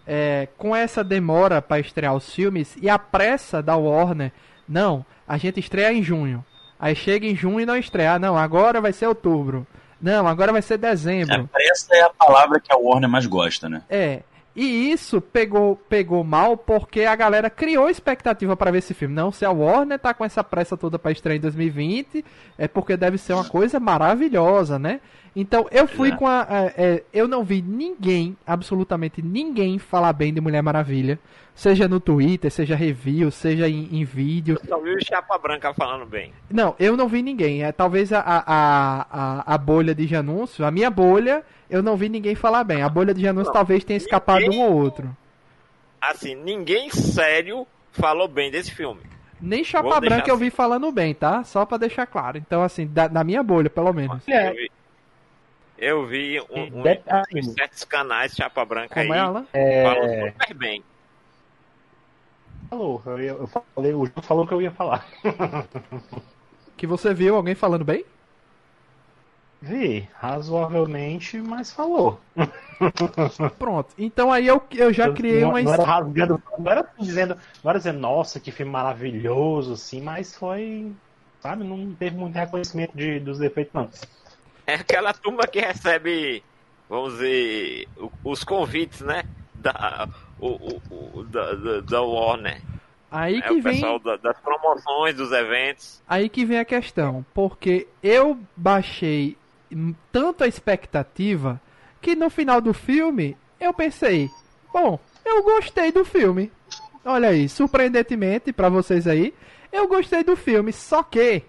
é, 0.07 0.47
com 0.57 0.75
essa 0.75 1.03
demora 1.03 1.61
para 1.61 1.79
estrear 1.79 2.15
os 2.15 2.33
filmes 2.33 2.75
e 2.81 2.89
a 2.89 2.97
pressa 2.97 3.61
da 3.61 3.75
Warner, 3.75 4.31
não, 4.67 5.05
a 5.27 5.37
gente 5.37 5.59
estreia 5.59 5.93
em 5.93 6.01
junho. 6.01 6.43
Aí 6.79 6.95
chega 6.95 7.27
em 7.27 7.35
junho 7.35 7.59
e 7.59 7.67
não 7.67 7.77
estreia. 7.77 8.13
Ah, 8.13 8.19
não, 8.19 8.35
agora 8.35 8.81
vai 8.81 8.93
ser 8.93 9.05
outubro. 9.05 9.67
Não, 10.01 10.27
agora 10.27 10.51
vai 10.51 10.63
ser 10.63 10.79
dezembro. 10.79 11.47
Essa 11.71 11.95
é 11.95 12.01
a 12.01 12.09
palavra 12.09 12.59
que 12.59 12.73
a 12.73 12.77
Warner 12.77 13.07
mais 13.07 13.27
gosta, 13.27 13.69
né? 13.69 13.83
É. 13.87 14.23
E 14.55 14.91
isso 14.91 15.21
pegou, 15.21 15.75
pegou 15.75 16.23
mal 16.23 16.57
porque 16.57 17.01
a 17.03 17.15
galera 17.15 17.49
criou 17.49 17.89
expectativa 17.89 18.57
para 18.57 18.71
ver 18.71 18.79
esse 18.79 18.93
filme. 18.93 19.13
Não, 19.13 19.31
se 19.31 19.45
a 19.45 19.51
Warner 19.51 19.99
tá 19.99 20.13
com 20.13 20.25
essa 20.25 20.43
pressa 20.43 20.75
toda 20.75 20.97
para 20.97 21.11
estrear 21.11 21.37
em 21.37 21.41
2020, 21.41 22.25
é 22.57 22.67
porque 22.67 22.97
deve 22.97 23.17
ser 23.17 23.33
uma 23.33 23.45
coisa 23.45 23.79
maravilhosa, 23.79 24.79
né? 24.79 24.99
Então 25.35 25.67
eu 25.71 25.87
fui 25.87 26.09
É. 26.11 26.15
com 26.15 26.27
a. 26.27 26.45
é, 26.49 27.03
eu 27.13 27.27
não 27.27 27.43
vi 27.43 27.61
ninguém, 27.61 28.35
absolutamente 28.45 29.21
ninguém, 29.21 29.77
falar 29.79 30.11
bem 30.13 30.33
de 30.33 30.41
Mulher 30.41 30.61
Maravilha. 30.63 31.19
Seja 31.55 31.89
no 31.89 31.99
Twitter, 31.99 32.49
seja 32.49 32.73
review, 32.73 33.29
seja 33.29 33.67
em, 33.67 33.89
em 33.91 34.05
vídeo. 34.05 34.57
Eu 34.63 34.69
só 34.69 34.79
vi 34.79 34.91
o 34.95 35.05
Chapa 35.05 35.37
Branca 35.37 35.73
falando 35.73 36.05
bem. 36.05 36.31
Não, 36.49 36.73
eu 36.79 36.95
não 36.95 37.07
vi 37.09 37.21
ninguém. 37.21 37.63
É, 37.63 37.71
talvez 37.73 38.13
a, 38.13 38.19
a, 38.21 39.05
a, 39.11 39.53
a- 39.55 39.57
bolha 39.57 39.93
de 39.93 40.15
anúncio, 40.15 40.65
a 40.65 40.71
minha 40.71 40.89
bolha, 40.89 41.43
eu 41.69 41.83
não 41.83 41.97
vi 41.97 42.07
ninguém 42.07 42.33
falar 42.33 42.63
bem. 42.63 42.81
A 42.81 42.87
bolha 42.87 43.13
de 43.13 43.27
anúncio 43.27 43.49
Não, 43.49 43.53
talvez 43.53 43.83
tenha 43.83 43.97
escapado 43.97 44.39
um 44.45 44.49
ninguém- 44.49 44.63
ou 44.63 44.73
outro. 44.73 45.15
Assim, 46.01 46.33
ninguém 46.33 46.89
sério 46.89 47.67
falou 47.91 48.27
bem 48.29 48.49
desse 48.49 48.71
filme. 48.71 49.01
Nem 49.41 49.61
Chapa 49.63 49.99
Branca 49.99 50.29
eu 50.29 50.35
assim. 50.35 50.45
vi 50.45 50.49
falando 50.49 50.89
bem, 50.93 51.13
tá? 51.13 51.43
Só 51.43 51.65
pra 51.65 51.77
deixar 51.77 52.05
claro. 52.05 52.37
Então, 52.37 52.61
assim, 52.63 52.87
da, 52.87 53.09
na 53.09 53.23
minha 53.23 53.43
bolha, 53.43 53.69
pelo 53.69 53.91
menos. 53.91 54.25
É. 54.29 54.53
Eu 55.81 56.05
vi, 56.05 56.41
um, 56.41 56.81
um, 56.81 56.83
em 57.37 57.43
certos 57.43 57.83
canais 57.85 58.33
Chapa 58.35 58.65
Branca 58.65 58.95
Como 59.01 59.13
aí 59.13 59.19
é, 59.19 59.21
Alan? 59.21 59.45
falando 59.83 60.11
É, 60.11 60.31
super 60.31 60.53
bem. 60.55 60.83
falou, 62.69 63.01
eu, 63.05 63.19
ia- 63.19 63.31
eu 63.31 63.47
falei, 63.47 63.93
o 63.93 64.05
João 64.05 64.21
falou 64.21 64.47
que 64.47 64.53
eu 64.53 64.61
ia 64.61 64.71
falar. 64.71 65.05
Que 66.77 66.87
você 66.87 67.13
viu 67.13 67.35
alguém 67.35 67.55
falando 67.55 67.83
bem? 67.83 68.05
Vi, 69.61 70.07
razoavelmente, 70.13 71.37
mas 71.41 71.73
falou. 71.73 72.17
Pronto. 73.59 73.93
Então 73.97 74.31
aí 74.31 74.47
eu, 74.47 74.61
eu 74.71 74.93
já 74.93 75.11
criei 75.11 75.41
não, 75.41 75.49
uma. 75.49 75.61
não 75.61 75.73
era 75.73 75.83
rasgando, 75.83 76.41
não 76.57 76.71
era 76.71 76.89
dizendo, 76.97 77.35
não 77.61 77.69
era 77.69 77.79
dizendo, 77.79 77.99
nossa, 77.99 78.39
que 78.39 78.49
filme 78.49 78.71
maravilhoso, 78.71 79.73
assim, 79.73 80.01
mas 80.01 80.33
foi, 80.37 80.89
sabe, 81.41 81.65
não 81.65 81.93
teve 81.93 82.15
muito 82.15 82.35
reconhecimento 82.35 82.95
de, 82.95 83.19
dos 83.19 83.39
defeitos, 83.39 83.73
não. 83.73 83.89
É 84.69 84.75
aquela 84.75 85.13
turma 85.13 85.47
que 85.47 85.59
recebe, 85.59 86.43
vamos 86.89 87.13
dizer, 87.13 87.87
os 88.23 88.43
convites, 88.43 89.01
né? 89.01 89.23
Da, 89.55 90.07
o, 90.39 90.47
o, 90.47 90.81
o- 91.19 91.23
da, 91.23 91.81
da, 91.81 92.01
Warner. 92.01 92.61
Aí 93.11 93.37
É 93.39 93.41
que 93.41 93.53
o 93.53 93.61
vem. 93.61 93.73
pessoal 93.73 93.97
da- 93.99 94.17
das 94.17 94.37
promoções, 94.39 95.15
dos 95.15 95.31
eventos. 95.31 96.01
Aí 96.07 96.29
que 96.29 96.45
vem 96.45 96.59
a 96.59 96.65
questão, 96.65 97.25
porque 97.33 97.87
eu 98.03 98.37
baixei 98.55 99.35
tanto 100.11 100.43
a 100.43 100.47
expectativa 100.47 101.59
que 102.01 102.15
no 102.15 102.29
final 102.29 102.61
do 102.61 102.73
filme 102.73 103.35
eu 103.59 103.73
pensei, 103.73 104.29
bom, 104.71 104.99
eu 105.25 105.43
gostei 105.43 105.91
do 105.91 106.05
filme. 106.05 106.51
Olha 107.03 107.29
aí, 107.29 107.49
surpreendentemente 107.49 108.53
pra 108.53 108.69
vocês 108.69 109.07
aí, 109.07 109.33
eu 109.71 109.87
gostei 109.87 110.23
do 110.23 110.35
filme, 110.35 110.71
só 110.71 111.01
que 111.03 111.43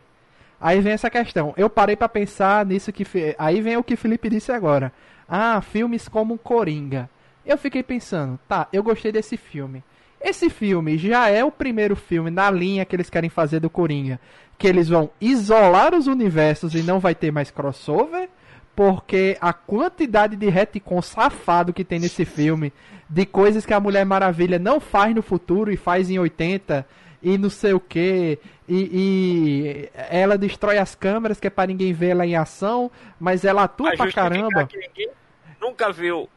aí 0.60 0.80
vem 0.80 0.92
essa 0.92 1.10
questão. 1.10 1.54
Eu 1.56 1.70
parei 1.70 1.96
pra 1.96 2.08
pensar 2.08 2.66
nisso 2.66 2.92
que 2.92 3.06
aí 3.38 3.60
vem 3.60 3.76
o 3.76 3.82
que 3.82 3.96
Felipe 3.96 4.28
disse 4.28 4.52
agora. 4.52 4.92
Ah, 5.28 5.60
filmes 5.60 6.08
como 6.08 6.38
Coringa. 6.38 7.08
Eu 7.46 7.56
fiquei 7.56 7.82
pensando, 7.82 8.38
tá, 8.46 8.68
eu 8.72 8.82
gostei 8.82 9.10
desse 9.10 9.36
filme. 9.36 9.82
Esse 10.20 10.50
filme 10.50 10.98
já 10.98 11.28
é 11.28 11.42
o 11.42 11.50
primeiro 11.50 11.96
filme 11.96 12.30
na 12.30 12.50
linha 12.50 12.84
que 12.84 12.94
eles 12.94 13.08
querem 13.08 13.30
fazer 13.30 13.60
do 13.60 13.70
Coringa. 13.70 14.20
Que 14.58 14.66
eles 14.66 14.88
vão 14.88 15.10
isolar 15.20 15.94
os 15.94 16.06
universos 16.06 16.74
e 16.74 16.82
não 16.82 17.00
vai 17.00 17.14
ter 17.14 17.32
mais 17.32 17.50
crossover. 17.50 18.28
Porque 18.76 19.38
a 19.40 19.52
quantidade 19.52 20.36
de 20.36 20.48
retcon 20.48 21.00
safado 21.00 21.72
que 21.72 21.84
tem 21.84 21.98
nesse 21.98 22.24
filme, 22.24 22.72
de 23.08 23.26
coisas 23.26 23.66
que 23.66 23.74
a 23.74 23.80
Mulher 23.80 24.04
Maravilha 24.06 24.58
não 24.58 24.78
faz 24.78 25.14
no 25.14 25.22
futuro 25.22 25.72
e 25.72 25.76
faz 25.76 26.08
em 26.08 26.18
80, 26.18 26.86
e 27.22 27.36
não 27.36 27.50
sei 27.50 27.72
o 27.72 27.80
que, 27.80 28.38
e, 28.70 28.88
e 28.92 29.90
ela 29.94 30.38
destrói 30.38 30.78
as 30.78 30.94
câmeras 30.94 31.40
que 31.40 31.48
é 31.48 31.50
pra 31.50 31.66
ninguém 31.66 31.92
ver 31.92 32.10
ela 32.10 32.24
em 32.24 32.36
ação, 32.36 32.90
mas 33.18 33.44
ela 33.44 33.64
atua 33.64 33.88
pra 33.88 33.96
justificar 33.96 34.30
caramba. 34.30 34.66
que 34.66 34.78
ninguém 34.78 35.10
nunca 35.60 35.90
viu 35.90 36.28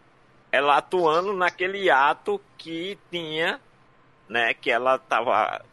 ela 0.51 0.77
atuando 0.77 1.33
naquele 1.33 1.89
ato 1.91 2.41
que 2.57 2.97
tinha, 3.11 3.59
né? 4.27 4.53
Que 4.53 4.71
ela 4.71 4.97
tava 4.97 5.63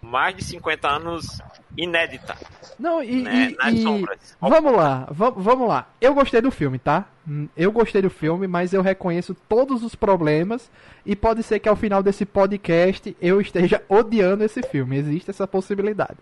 mais 0.00 0.34
de 0.34 0.44
50 0.44 0.88
anos 0.88 1.40
inédita, 1.76 2.36
Não, 2.78 3.02
e, 3.02 3.22
né? 3.22 3.50
e- 3.52 3.56
nas 3.56 3.74
e- 3.74 3.82
sombras. 3.82 4.36
Vamos 4.40 4.72
lá, 4.72 5.08
va- 5.10 5.30
vamos 5.30 5.68
lá. 5.68 5.88
Eu 6.00 6.14
gostei 6.14 6.40
do 6.40 6.50
filme, 6.50 6.78
tá? 6.78 7.04
Hum, 7.28 7.48
Eu 7.56 7.72
gostei 7.72 8.02
do 8.02 8.10
filme, 8.10 8.46
mas 8.46 8.72
eu 8.72 8.82
reconheço 8.82 9.34
todos 9.48 9.82
os 9.82 9.94
problemas 9.94 10.70
e 11.06 11.16
pode 11.16 11.42
ser 11.42 11.58
que 11.58 11.68
ao 11.68 11.76
final 11.76 12.02
desse 12.02 12.24
podcast 12.26 13.16
eu 13.20 13.40
esteja 13.40 13.82
odiando 13.88 14.44
esse 14.44 14.62
filme. 14.62 14.96
Existe 14.98 15.30
essa 15.30 15.46
possibilidade. 15.46 16.16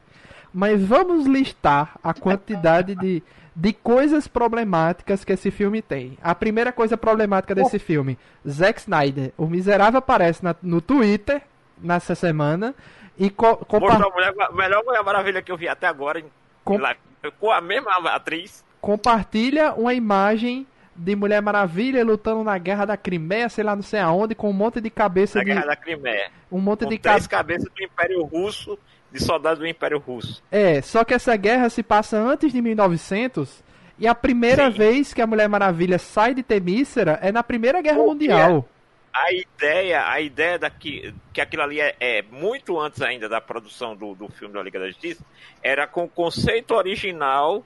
Mas 0.54 0.82
vamos 0.84 1.26
listar 1.26 1.98
a 2.04 2.12
quantidade 2.14 2.94
de, 2.94 3.22
de 3.56 3.72
coisas 3.72 4.28
problemáticas 4.28 5.24
que 5.24 5.32
esse 5.32 5.50
filme 5.50 5.80
tem. 5.82 6.16
A 6.22 6.34
primeira 6.34 6.70
coisa 6.70 6.96
problemática 6.96 7.54
desse 7.54 7.78
filme: 7.78 8.18
Zack 8.48 8.80
Snyder. 8.80 9.32
O 9.38 9.46
miserável 9.46 9.98
aparece 9.98 10.44
na- 10.44 10.54
no 10.62 10.80
Twitter 10.80 11.42
nessa 11.82 12.14
semana 12.14 12.74
e 13.18 13.30
co 13.30 13.56
compa- 13.56 13.88
Mostrou 13.88 14.10
a 14.10 14.14
mulher, 14.14 14.34
a 14.38 14.52
melhor 14.52 14.84
Mulher 14.84 15.02
Maravilha 15.02 15.42
que 15.42 15.52
eu 15.52 15.56
vi 15.56 15.68
até 15.68 15.86
agora, 15.86 16.20
em- 16.20 16.24
Com- 16.64 16.78
lá- 16.78 16.96
com 17.38 17.50
a 17.50 17.60
mesma 17.60 17.92
atriz. 18.10 18.64
compartilha 18.80 19.72
uma 19.74 19.94
imagem 19.94 20.66
de 20.94 21.16
Mulher 21.16 21.40
Maravilha 21.40 22.04
lutando 22.04 22.44
na 22.44 22.56
guerra 22.58 22.84
da 22.84 22.96
Crimeia, 22.96 23.48
sei 23.48 23.64
lá, 23.64 23.74
não 23.74 23.82
sei 23.82 24.00
aonde, 24.00 24.34
com 24.34 24.50
um 24.50 24.52
monte 24.52 24.80
de 24.80 24.90
cabeça 24.90 25.38
na 25.38 25.44
de 25.44 25.50
Guerra 25.50 25.66
da 25.66 25.76
Crimeia. 25.76 26.30
um 26.50 26.58
monte 26.60 26.84
Com 26.84 26.90
de 26.90 26.98
três 26.98 27.26
cabeça 27.26 27.64
cabeças 27.66 27.74
do 27.74 27.82
Império 27.84 28.22
Russo 28.24 28.78
de 29.10 29.22
soldados 29.22 29.58
do 29.58 29.66
Império 29.66 29.98
Russo. 29.98 30.42
É, 30.50 30.80
só 30.82 31.04
que 31.04 31.14
essa 31.14 31.34
guerra 31.36 31.68
se 31.70 31.82
passa 31.82 32.16
antes 32.18 32.52
de 32.52 32.60
1900 32.62 33.62
e 33.98 34.06
a 34.06 34.14
primeira 34.14 34.70
Sim. 34.70 34.76
vez 34.78 35.14
que 35.14 35.20
a 35.22 35.26
Mulher 35.26 35.48
Maravilha 35.48 35.98
sai 35.98 36.34
de 36.34 36.42
Temícera 36.42 37.18
é 37.22 37.30
na 37.32 37.42
Primeira 37.42 37.80
Guerra 37.82 37.98
Mundial. 37.98 38.66
A 39.12 39.32
ideia, 39.32 40.08
a 40.08 40.20
ideia 40.20 40.58
daqui, 40.58 41.14
que 41.32 41.40
aquilo 41.40 41.62
ali 41.62 41.80
é, 41.80 41.94
é 42.00 42.22
muito 42.22 42.80
antes 42.80 43.02
ainda 43.02 43.28
da 43.28 43.40
produção 43.40 43.94
do, 43.94 44.14
do 44.14 44.28
filme 44.28 44.54
da 44.54 44.62
Liga 44.62 44.78
da 44.78 44.88
Justiça, 44.88 45.24
era 45.62 45.86
com 45.86 46.04
o 46.04 46.08
conceito 46.08 46.74
original 46.74 47.64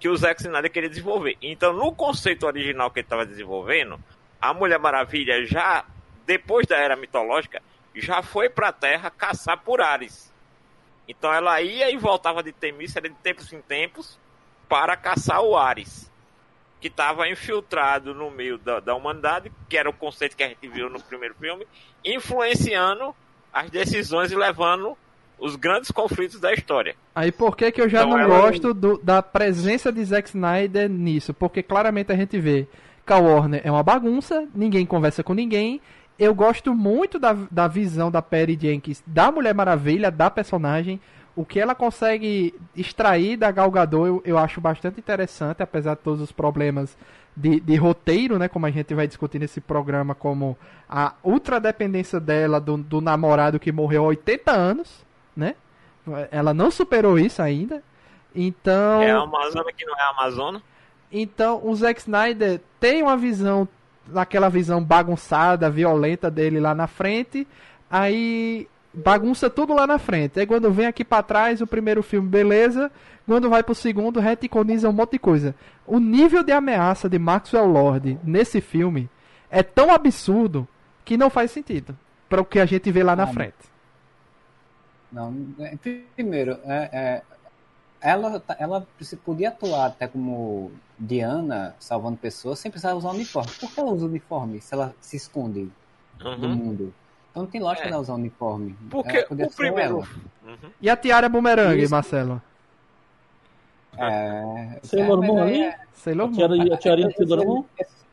que 0.00 0.08
o 0.08 0.16
Zack 0.16 0.40
Snyder 0.40 0.72
queria 0.72 0.88
desenvolver. 0.88 1.36
Então, 1.40 1.72
no 1.72 1.94
conceito 1.94 2.46
original 2.46 2.90
que 2.90 3.00
ele 3.00 3.06
estava 3.06 3.24
desenvolvendo, 3.24 4.00
a 4.40 4.52
Mulher 4.54 4.78
Maravilha 4.78 5.44
já, 5.46 5.84
depois 6.26 6.66
da 6.66 6.76
era 6.76 6.96
mitológica, 6.96 7.62
já 7.94 8.22
foi 8.22 8.48
para 8.48 8.68
a 8.68 8.72
Terra 8.72 9.10
caçar 9.10 9.58
por 9.58 9.80
Ares. 9.80 10.32
Então 11.06 11.32
ela 11.32 11.60
ia 11.60 11.90
e 11.90 11.96
voltava 11.96 12.42
de 12.42 12.52
Temícera 12.52 13.08
de 13.08 13.14
tempos 13.16 13.52
em 13.52 13.60
tempos 13.60 14.18
para 14.68 14.96
caçar 14.96 15.42
o 15.42 15.56
Ares, 15.56 16.09
que 16.80 16.88
estava 16.88 17.28
infiltrado 17.28 18.14
no 18.14 18.30
meio 18.30 18.56
da, 18.58 18.80
da 18.80 18.94
humanidade, 18.94 19.52
que 19.68 19.76
era 19.76 19.88
o 19.90 19.92
conceito 19.92 20.36
que 20.36 20.42
a 20.42 20.48
gente 20.48 20.66
viu 20.66 20.88
no 20.88 21.00
primeiro 21.02 21.34
filme, 21.34 21.66
influenciando 22.04 23.14
as 23.52 23.70
decisões 23.70 24.30
e 24.30 24.36
levando 24.36 24.96
os 25.38 25.56
grandes 25.56 25.90
conflitos 25.90 26.38
da 26.38 26.52
história. 26.52 26.94
Aí 27.14 27.32
por 27.32 27.56
que, 27.56 27.72
que 27.72 27.80
eu 27.80 27.88
já 27.88 28.00
Então, 28.00 28.10
não 28.10 28.18
ela- 28.18 28.40
gosto 28.42 28.74
do- 28.74 28.98
da 29.02 29.22
presença 29.22 29.90
de 29.90 30.04
Zack 30.04 30.28
Snyder 30.28 30.88
nisso? 30.88 31.32
Porque 31.34 31.62
claramente 31.62 32.12
a 32.12 32.16
gente 32.16 32.38
vê 32.38 32.66
que 33.06 33.12
a 33.12 33.16
Warner 33.18 33.62
é 33.64 33.70
uma 33.70 33.82
bagunça, 33.82 34.46
ninguém 34.54 34.84
conversa 34.86 35.22
com 35.24 35.32
ninguém. 35.34 35.80
Eu 36.18 36.34
gosto 36.34 36.74
muito 36.74 37.18
da, 37.18 37.32
da 37.50 37.66
visão 37.66 38.10
da 38.10 38.20
Perry 38.20 38.56
Jenkins 38.60 39.02
da 39.06 39.32
Mulher 39.32 39.54
Maravilha, 39.54 40.10
da 40.10 40.30
personagem. 40.30 41.00
O 41.36 41.44
que 41.44 41.60
ela 41.60 41.74
consegue 41.74 42.54
extrair 42.76 43.36
da 43.36 43.50
Gal 43.50 43.70
Gadot 43.70 44.06
eu, 44.06 44.22
eu 44.24 44.38
acho 44.38 44.60
bastante 44.60 44.98
interessante, 44.98 45.62
apesar 45.62 45.94
de 45.94 46.00
todos 46.00 46.20
os 46.20 46.32
problemas 46.32 46.96
de, 47.36 47.60
de 47.60 47.76
roteiro, 47.76 48.38
né? 48.38 48.48
Como 48.48 48.66
a 48.66 48.70
gente 48.70 48.94
vai 48.94 49.06
discutir 49.06 49.38
nesse 49.38 49.60
programa, 49.60 50.14
como 50.14 50.56
a 50.88 51.14
ultradependência 51.22 52.18
dela 52.18 52.60
do, 52.60 52.76
do 52.76 53.00
namorado 53.00 53.58
que 53.60 53.72
morreu 53.72 54.04
há 54.04 54.08
80 54.08 54.50
anos, 54.50 55.04
né? 55.36 55.54
Ela 56.30 56.52
não 56.52 56.70
superou 56.70 57.18
isso 57.18 57.40
ainda. 57.40 57.82
Então, 58.34 59.02
É 59.02 59.10
a 59.10 59.20
Amazônia 59.20 59.72
que 59.72 59.84
não 59.84 59.96
é 59.96 60.02
a 60.02 60.10
Amazônia. 60.10 60.62
então 61.10 61.60
o 61.64 61.74
Zack 61.74 62.00
Snyder 62.00 62.60
tem 62.78 63.02
uma 63.02 63.16
visão, 63.16 63.68
aquela 64.14 64.48
visão 64.48 64.82
bagunçada, 64.82 65.70
violenta 65.70 66.30
dele 66.30 66.60
lá 66.60 66.74
na 66.74 66.86
frente, 66.86 67.46
aí 67.90 68.68
bagunça 68.92 69.48
tudo 69.50 69.74
lá 69.74 69.86
na 69.86 69.98
frente. 69.98 70.38
Aí 70.40 70.46
quando 70.46 70.70
vem 70.72 70.86
aqui 70.86 71.04
pra 71.04 71.22
trás, 71.22 71.60
o 71.60 71.66
primeiro 71.66 72.02
filme, 72.02 72.28
beleza. 72.28 72.90
Quando 73.26 73.48
vai 73.48 73.62
pro 73.62 73.74
segundo, 73.74 74.18
retconiza 74.18 74.88
um 74.88 74.92
monte 74.92 75.12
de 75.12 75.18
coisa. 75.20 75.54
O 75.86 75.98
nível 76.00 76.42
de 76.42 76.52
ameaça 76.52 77.08
de 77.08 77.18
Maxwell 77.18 77.66
Lord 77.66 78.18
nesse 78.24 78.60
filme 78.60 79.08
é 79.50 79.62
tão 79.62 79.92
absurdo 79.92 80.66
que 81.04 81.16
não 81.16 81.30
faz 81.30 81.50
sentido 81.50 81.96
para 82.28 82.40
o 82.40 82.44
que 82.44 82.58
a 82.58 82.66
gente 82.66 82.90
vê 82.90 83.02
lá 83.02 83.14
na 83.14 83.24
Ah, 83.24 83.26
frente. 83.28 83.54
Não, 85.12 85.34
é, 85.58 85.76
primeiro, 86.14 86.58
é, 86.64 86.88
é, 86.92 87.22
ela, 88.00 88.38
tá- 88.40 88.56
ela 88.60 88.86
se 89.00 89.16
podia 89.16 89.48
atuar 89.48 89.86
até 89.86 90.06
como 90.06 90.70
Diana, 90.98 91.74
salvando 91.80 92.16
pessoas, 92.16 92.58
sem 92.60 92.70
precisar 92.70 92.94
usar 92.94 93.10
uniforme. 93.10 93.50
Por 93.58 93.72
que 93.72 93.80
ela 93.80 93.90
usa 93.90 94.06
uniforme 94.06 94.60
se 94.60 94.72
ela 94.72 94.94
se 95.00 95.16
esconde 95.16 95.68
do 96.18 96.28
Uhum. 96.28 96.48
mundo? 96.54 96.94
Então 97.30 97.44
não 97.44 97.50
tem 97.50 97.60
lógica 97.60 97.86
É. 97.86 97.90
ela 97.90 98.00
usar 98.00 98.14
uniforme. 98.14 98.76
Porque 98.90 99.18
Ela 99.18 99.26
podia 99.26 99.46
o 99.46 99.52
primeiro. 99.52 99.98
Uhum. 100.44 100.70
E 100.80 100.90
a 100.90 100.96
Tiara 100.96 101.28
Bumerangue, 101.28 101.82
Isso. 101.82 101.92
Marcelo? 101.94 102.42
É, 103.96 104.78
Sailor 104.82 105.22
é, 105.22 105.26
Moon 105.26 105.38
é- 105.38 105.42
ali? 105.42 105.74
Sailor 105.92 106.28
Moon. 106.30 106.72
a 106.74 106.76
tiarinha 106.78 107.08
esses, 107.08 107.28
Sailor 107.28 107.46
Moon? 107.46 107.64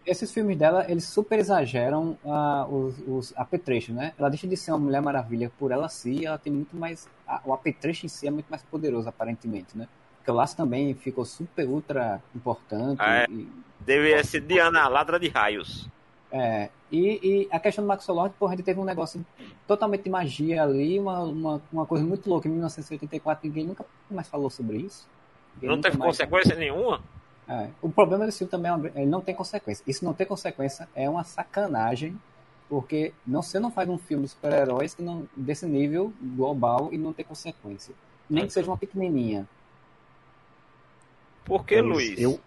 esses- 0.05 0.31
filmes 0.31 0.57
dela, 0.57 0.85
eles 0.89 1.05
super 1.05 1.39
exageram 1.39 2.17
ah, 2.25 2.65
os, 2.69 2.95
os 3.07 3.33
apetrechos, 3.37 3.95
né? 3.95 4.13
Ela 4.17 4.29
deixa 4.29 4.47
de 4.47 4.57
ser 4.57 4.71
uma 4.71 4.79
Mulher 4.79 5.01
Maravilha 5.01 5.51
por 5.57 5.71
ela 5.71 5.87
si, 5.87 6.25
ela 6.25 6.37
tem 6.37 6.51
muito 6.51 6.75
mais... 6.75 7.07
a- 7.27 7.41
o 7.45 7.53
apetrecho 7.53 8.05
em 8.05 8.09
si 8.09 8.27
é 8.27 8.31
muito 8.31 8.47
mais 8.49 8.63
poderoso, 8.63 9.07
aparentemente, 9.07 9.77
né? 9.77 9.87
Porque 10.17 10.31
o 10.31 10.33
laço 10.33 10.57
também 10.57 10.93
ficou 10.93 11.23
super, 11.25 11.67
ultra 11.67 12.21
importante. 12.35 12.97
Ah, 12.99 13.19
é. 13.23 13.25
e, 13.29 13.47
Deveria 13.79 14.23
ser 14.23 14.41
Diana, 14.41 14.81
a 14.81 14.87
ladra 14.89 15.17
de 15.19 15.29
raios. 15.29 15.87
É, 16.39 16.69
e, 16.91 17.19
e 17.23 17.47
a 17.51 17.59
questão 17.59 17.83
do 17.83 17.87
Max 17.87 18.05
Lord, 18.07 18.35
porra, 18.37 18.53
ele 18.53 18.63
teve 18.63 18.79
um 18.79 18.83
negócio 18.85 19.25
totalmente 19.65 20.03
de 20.03 20.09
magia 20.09 20.63
ali, 20.63 20.99
uma, 20.99 21.19
uma, 21.23 21.61
uma 21.71 21.85
coisa 21.85 22.03
muito 22.05 22.29
louca. 22.29 22.47
Em 22.47 22.51
1984, 22.51 23.47
ninguém 23.47 23.65
nunca 23.65 23.85
mais 24.09 24.27
falou 24.27 24.49
sobre 24.49 24.77
isso. 24.77 25.07
Ninguém 25.55 25.69
Não 25.69 25.81
teve 25.81 25.97
mais- 25.97 26.11
consequência 26.17 26.55
nenhuma. 26.55 27.01
é, 27.47 27.69
o 27.81 27.89
problema 27.89 28.25
desse 28.25 28.39
filme 28.39 28.51
também 28.51 28.69
é 28.71 28.75
uma- 28.75 28.87
ele 28.87 29.05
não 29.05 29.21
tem 29.21 29.33
consequência. 29.33 29.83
Isso 29.87 30.05
não 30.05 30.13
ter 30.13 30.25
consequência 30.25 30.87
é 30.95 31.09
uma 31.09 31.23
sacanagem, 31.23 32.17
porque 32.69 33.13
não, 33.25 33.41
você 33.41 33.59
não 33.59 33.71
faz 33.71 33.87
um 33.89 33.97
filme 33.97 34.23
de 34.25 34.29
super-heróis 34.29 34.95
desse 35.35 35.65
nível 35.65 36.13
global 36.21 36.89
e 36.91 36.97
não 36.97 37.13
tem 37.13 37.25
consequência. 37.25 37.95
Nem 38.29 38.45
que 38.45 38.51
seja 38.53 38.69
uma 38.69 38.77
pequenininha. 38.77 39.47
Por 41.45 41.65
que, 41.65 41.81
Mas 41.81 41.91
Luiz? 41.95 42.19
eu- 42.19 42.39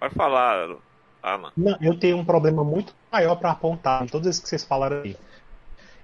Pode 0.00 0.14
falar, 0.14 0.76
Ana. 1.22 1.52
Não, 1.56 1.76
eu 1.80 1.98
tenho 1.98 2.16
um 2.16 2.24
problema 2.24 2.64
muito 2.64 2.94
maior 3.10 3.36
para 3.36 3.50
apontar 3.50 4.02
em 4.02 4.06
todos 4.06 4.26
esses 4.26 4.40
que 4.42 4.48
vocês 4.48 4.64
falaram 4.64 5.02
aí. 5.02 5.16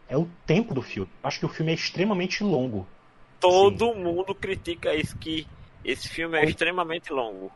É 0.09 0.17
o 0.17 0.29
tempo 0.47 0.75
do 0.75 0.83
filme. 0.83 1.11
Acho 1.23 1.41
que 1.41 1.47
o 1.47 1.49
filme 1.49 1.73
é 1.73 1.75
extremamente 1.75 2.45
longo. 2.45 2.87
Todo 3.41 3.95
mundo 3.95 4.35
critica 4.35 4.95
isso, 4.95 5.17
que 5.19 5.47
esse 5.85 6.09
filme 6.09 6.39
é 6.39 6.45
extremamente 6.45 7.13
longo. 7.13 7.51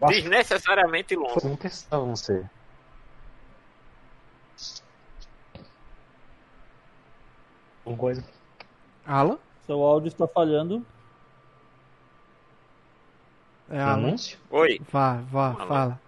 Acho 0.00 0.12
Desnecessariamente 0.14 1.16
longo. 1.16 1.40
foi 1.40 1.50
um 1.50 1.56
testão, 1.56 2.06
não 2.06 2.16
sei. 2.16 2.44
Uma 7.84 7.96
coisa. 7.96 8.24
Alan? 9.04 9.38
Seu 9.66 9.82
áudio 9.82 10.08
está 10.08 10.28
falhando. 10.28 10.84
É 13.70 13.80
Alan. 13.80 14.08
Anúncio? 14.08 14.38
Oi. 14.50 14.80
Vá, 14.90 15.14
vá, 15.30 15.48
Alan. 15.48 15.66
fala. 15.66 16.00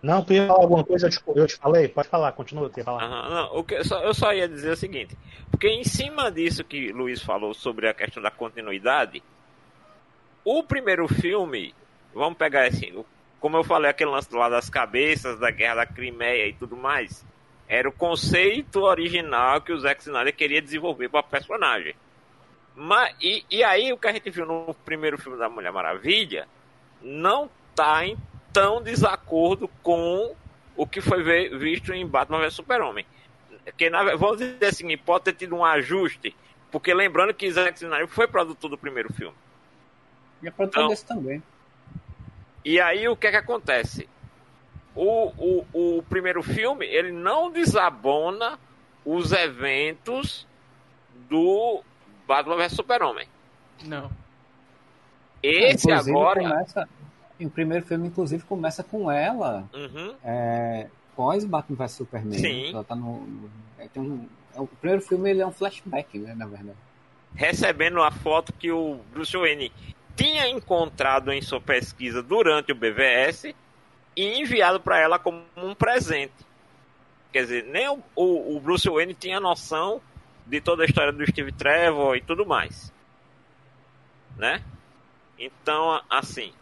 Não, 0.00 0.24
tu 0.24 0.32
ia 0.32 0.46
falar 0.46 0.62
alguma 0.62 0.84
coisa, 0.84 1.06
eu 1.06 1.10
te, 1.10 1.20
eu 1.34 1.46
te 1.46 1.56
falei? 1.56 1.88
Pode 1.88 2.08
falar, 2.08 2.30
continua, 2.32 2.70
falar. 2.70 3.28
Não, 3.28 3.58
o 3.58 3.64
que, 3.64 3.82
só, 3.82 4.00
eu 4.00 4.14
só 4.14 4.32
ia 4.32 4.48
dizer 4.48 4.70
o 4.70 4.76
seguinte, 4.76 5.16
porque 5.50 5.68
em 5.68 5.82
cima 5.82 6.30
disso 6.30 6.62
que 6.62 6.92
Luiz 6.92 7.20
falou 7.20 7.52
sobre 7.52 7.88
a 7.88 7.94
questão 7.94 8.22
da 8.22 8.30
continuidade, 8.30 9.22
o 10.44 10.62
primeiro 10.62 11.08
filme, 11.08 11.74
vamos 12.14 12.38
pegar 12.38 12.66
assim, 12.66 13.04
como 13.40 13.56
eu 13.56 13.64
falei, 13.64 13.90
aquele 13.90 14.10
lance 14.10 14.32
lá 14.32 14.48
das 14.48 14.70
cabeças, 14.70 15.38
da 15.38 15.50
guerra 15.50 15.76
da 15.76 15.86
Crimeia 15.86 16.46
e 16.46 16.52
tudo 16.52 16.76
mais, 16.76 17.26
era 17.66 17.88
o 17.88 17.92
conceito 17.92 18.82
original 18.82 19.60
que 19.60 19.72
o 19.72 19.80
Zack 19.80 20.00
Snyder 20.00 20.34
queria 20.34 20.62
desenvolver 20.62 21.08
para 21.08 21.22
personagem. 21.24 21.94
Mas, 22.74 23.14
e, 23.20 23.44
e 23.50 23.64
aí 23.64 23.92
o 23.92 23.98
que 23.98 24.06
a 24.06 24.12
gente 24.12 24.30
viu 24.30 24.46
no 24.46 24.72
primeiro 24.84 25.18
filme 25.18 25.36
da 25.36 25.48
Mulher 25.48 25.72
Maravilha 25.72 26.46
não 27.02 27.50
tá 27.74 28.06
em 28.06 28.16
tão 28.58 28.82
desacordo 28.82 29.68
com 29.84 30.34
o 30.76 30.84
que 30.84 31.00
foi 31.00 31.22
visto 31.56 31.92
em 31.92 32.04
Batman 32.04 32.40
vs 32.40 32.54
Super-Homem. 32.54 33.06
Que, 33.76 33.88
na, 33.88 34.16
vamos 34.16 34.38
dizer 34.38 34.66
assim, 34.66 34.96
pode 34.96 35.26
ter 35.26 35.34
tido 35.34 35.54
um 35.54 35.64
ajuste, 35.64 36.34
porque 36.68 36.92
lembrando 36.92 37.32
que 37.32 37.48
Zack 37.52 37.76
Snyder 37.76 38.08
foi 38.08 38.26
produtor 38.26 38.68
do 38.68 38.76
primeiro 38.76 39.12
filme. 39.12 39.36
E 40.42 40.48
a 40.48 40.52
produção 40.52 40.82
Não. 40.82 40.88
desse 40.88 41.06
também. 41.06 41.40
E 42.64 42.80
aí 42.80 43.06
o 43.08 43.16
que 43.16 43.28
é 43.28 43.30
que 43.30 43.36
acontece? 43.36 44.08
O, 44.92 45.32
o, 45.38 45.98
o 45.98 46.02
primeiro 46.02 46.42
filme, 46.42 46.84
ele 46.84 47.12
não 47.12 47.52
desabona 47.52 48.58
os 49.04 49.30
eventos 49.30 50.48
do 51.28 51.84
Batman 52.26 52.56
vs 52.56 52.72
Super-Homem. 52.72 53.28
Não. 53.84 54.10
Esse 55.40 55.88
Inclusive, 55.88 56.10
agora... 56.10 56.40
Começa, 56.40 56.88
e 57.38 57.46
o 57.46 57.50
primeiro 57.50 57.84
filme, 57.86 58.08
inclusive, 58.08 58.42
começa 58.44 58.82
com 58.82 59.10
ela 59.10 59.68
Uhum. 59.72 60.14
é, 60.24 60.88
pós 61.16 61.44
Batman 61.44 61.76
vs 61.76 61.92
Superman. 61.92 62.38
Sim. 62.38 62.62
né? 62.64 62.70
Ela 62.70 62.84
tá 62.84 62.94
no, 62.94 63.20
no- 63.26 63.50
é, 63.78 63.88
tem 63.88 64.02
um- 64.02 64.28
é, 64.54 64.60
o 64.60 64.66
primeiro 64.66 65.02
filme 65.02 65.30
ele 65.30 65.40
é 65.40 65.46
um 65.46 65.52
flashback, 65.52 66.18
né, 66.18 66.34
na 66.34 66.46
verdade. 66.46 66.76
recebendo 67.34 68.02
a 68.02 68.10
foto 68.10 68.52
que 68.52 68.70
o 68.72 69.00
Bruce 69.12 69.36
Wayne 69.36 69.70
tinha 70.16 70.48
encontrado 70.48 71.30
em 71.32 71.40
sua 71.42 71.60
pesquisa 71.60 72.22
durante 72.22 72.72
o 72.72 72.74
BVS 72.74 73.54
e 74.16 74.40
enviado 74.40 74.80
para 74.80 74.98
ela 74.98 75.18
como 75.18 75.42
um 75.56 75.74
presente. 75.74 76.32
Quer 77.32 77.42
dizer, 77.42 77.64
nem 77.64 77.86
o, 77.88 78.02
o- 78.16 78.56
o 78.56 78.60
Bruce 78.60 78.88
Wayne 78.88 79.14
tinha 79.14 79.38
noção 79.38 80.00
de 80.46 80.60
toda 80.60 80.82
a 80.82 80.86
história 80.86 81.12
do 81.12 81.24
Steve 81.30 81.52
Trevor 81.52 82.16
e 82.16 82.22
tudo 82.22 82.44
mais. 82.46 82.90
Né? 84.36 84.62
Então, 85.38 86.00
assim, 86.08 86.52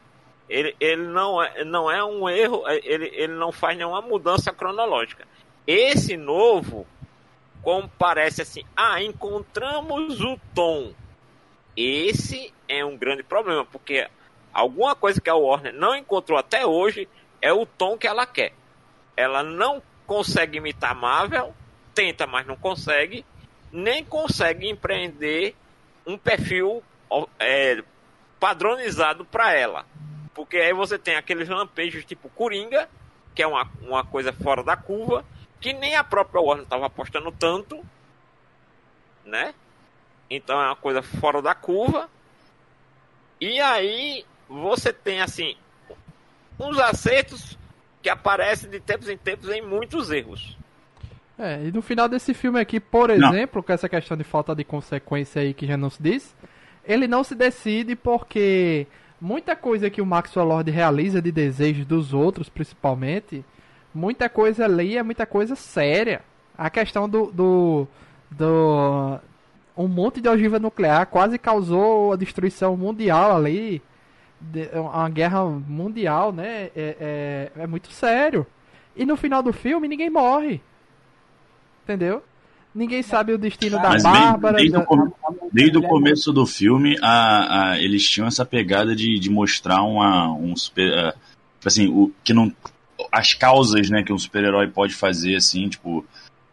ele, 0.48 0.76
ele 0.78 1.02
não, 1.02 1.42
é, 1.42 1.64
não 1.64 1.90
é 1.90 2.04
um 2.04 2.28
erro, 2.28 2.62
ele, 2.68 3.10
ele 3.14 3.34
não 3.34 3.50
faz 3.50 3.76
nenhuma 3.76 4.00
mudança 4.00 4.52
cronológica. 4.52 5.26
Esse 5.66 6.16
novo 6.16 6.86
como 7.66 7.90
parece 7.98 8.42
assim, 8.42 8.62
ah, 8.76 9.02
encontramos 9.02 10.20
o 10.20 10.38
tom. 10.54 10.92
Esse 11.76 12.54
é 12.68 12.84
um 12.84 12.96
grande 12.96 13.24
problema, 13.24 13.64
porque 13.64 14.08
alguma 14.54 14.94
coisa 14.94 15.20
que 15.20 15.28
a 15.28 15.34
Warner 15.34 15.74
não 15.74 15.96
encontrou 15.96 16.38
até 16.38 16.64
hoje 16.64 17.08
é 17.42 17.52
o 17.52 17.66
tom 17.66 17.98
que 17.98 18.06
ela 18.06 18.24
quer. 18.24 18.52
Ela 19.16 19.42
não 19.42 19.82
consegue 20.06 20.58
imitar 20.58 20.94
Marvel, 20.94 21.52
tenta, 21.92 22.24
mas 22.24 22.46
não 22.46 22.54
consegue, 22.54 23.26
nem 23.72 24.04
consegue 24.04 24.70
empreender 24.70 25.56
um 26.06 26.16
perfil 26.16 26.84
é, 27.40 27.82
padronizado 28.38 29.24
para 29.24 29.52
ela. 29.52 29.84
Porque 30.36 30.58
aí 30.58 30.74
você 30.74 30.98
tem 30.98 31.16
aqueles 31.16 31.48
lampejos 31.48 32.04
tipo 32.04 32.28
Coringa, 32.28 32.90
que 33.34 33.42
é 33.42 33.46
uma, 33.46 33.66
uma 33.80 34.04
coisa 34.04 34.34
fora 34.34 34.62
da 34.62 34.76
curva, 34.76 35.24
que 35.58 35.72
nem 35.72 35.96
a 35.96 36.04
própria 36.04 36.42
Warner 36.42 36.64
estava 36.64 36.84
apostando 36.84 37.32
tanto, 37.32 37.82
né? 39.24 39.54
Então 40.28 40.60
é 40.60 40.66
uma 40.66 40.76
coisa 40.76 41.00
fora 41.00 41.40
da 41.40 41.54
curva. 41.54 42.10
E 43.40 43.58
aí 43.60 44.26
você 44.46 44.92
tem 44.92 45.22
assim 45.22 45.56
uns 46.60 46.78
acertos 46.78 47.58
que 48.02 48.10
aparecem 48.10 48.68
de 48.68 48.78
tempos 48.78 49.08
em 49.08 49.16
tempos 49.16 49.48
em 49.48 49.62
muitos 49.62 50.10
erros. 50.10 50.54
É, 51.38 51.64
e 51.64 51.72
no 51.72 51.80
final 51.80 52.10
desse 52.10 52.34
filme 52.34 52.60
aqui, 52.60 52.78
por 52.78 53.08
exemplo, 53.08 53.56
não. 53.56 53.62
com 53.62 53.72
essa 53.72 53.88
questão 53.88 54.18
de 54.18 54.24
falta 54.24 54.54
de 54.54 54.64
consequência 54.64 55.40
aí 55.40 55.54
que 55.54 55.66
já 55.66 55.78
não 55.78 55.88
se 55.88 56.02
diz, 56.02 56.36
ele 56.84 57.08
não 57.08 57.24
se 57.24 57.34
decide 57.34 57.96
porque 57.96 58.86
muita 59.20 59.56
coisa 59.56 59.90
que 59.90 60.00
o 60.00 60.06
Maxwell 60.06 60.46
Lord 60.46 60.70
realiza 60.70 61.20
de 61.22 61.32
desejos 61.32 61.86
dos 61.86 62.12
outros, 62.12 62.48
principalmente, 62.48 63.44
muita 63.94 64.28
coisa 64.28 64.64
ali 64.64 64.96
é 64.96 65.02
muita 65.02 65.26
coisa 65.26 65.56
séria. 65.56 66.22
A 66.56 66.70
questão 66.70 67.08
do, 67.08 67.30
do, 67.32 67.88
do 68.30 69.18
um 69.76 69.88
monte 69.88 70.20
de 70.20 70.28
ogiva 70.28 70.58
nuclear 70.58 71.06
quase 71.06 71.38
causou 71.38 72.12
a 72.12 72.16
destruição 72.16 72.76
mundial 72.76 73.36
ali, 73.36 73.82
de, 74.40 74.68
uma 74.74 75.08
guerra 75.08 75.44
mundial, 75.44 76.32
né? 76.32 76.70
É, 76.74 77.50
é, 77.56 77.62
é 77.62 77.66
muito 77.66 77.90
sério. 77.92 78.46
E 78.94 79.04
no 79.04 79.16
final 79.16 79.42
do 79.42 79.52
filme 79.52 79.88
ninguém 79.88 80.08
morre. 80.08 80.60
Entendeu? 81.84 82.22
Ninguém 82.74 83.02
sabe 83.02 83.32
o 83.32 83.38
destino 83.38 83.80
da 83.80 83.90
Mas 83.90 84.02
Bárbara. 84.02 84.58
Da... 84.70 84.86
desde 85.56 85.78
o 85.78 85.82
começo 85.82 86.32
do 86.32 86.46
filme, 86.46 86.98
a, 87.00 87.70
a, 87.70 87.80
eles 87.80 88.06
tinham 88.08 88.28
essa 88.28 88.44
pegada 88.44 88.94
de, 88.94 89.18
de 89.18 89.30
mostrar 89.30 89.82
uma, 89.82 90.30
um 90.32 90.54
super. 90.54 91.08
Uh, 91.08 91.18
assim, 91.64 91.88
o, 91.88 92.12
que 92.22 92.34
não. 92.34 92.52
As 93.10 93.32
causas 93.34 93.88
né, 93.88 94.02
que 94.02 94.12
um 94.12 94.18
super-herói 94.18 94.68
pode 94.68 94.92
fazer, 94.94 95.34
assim, 95.34 95.68
tipo. 95.68 96.04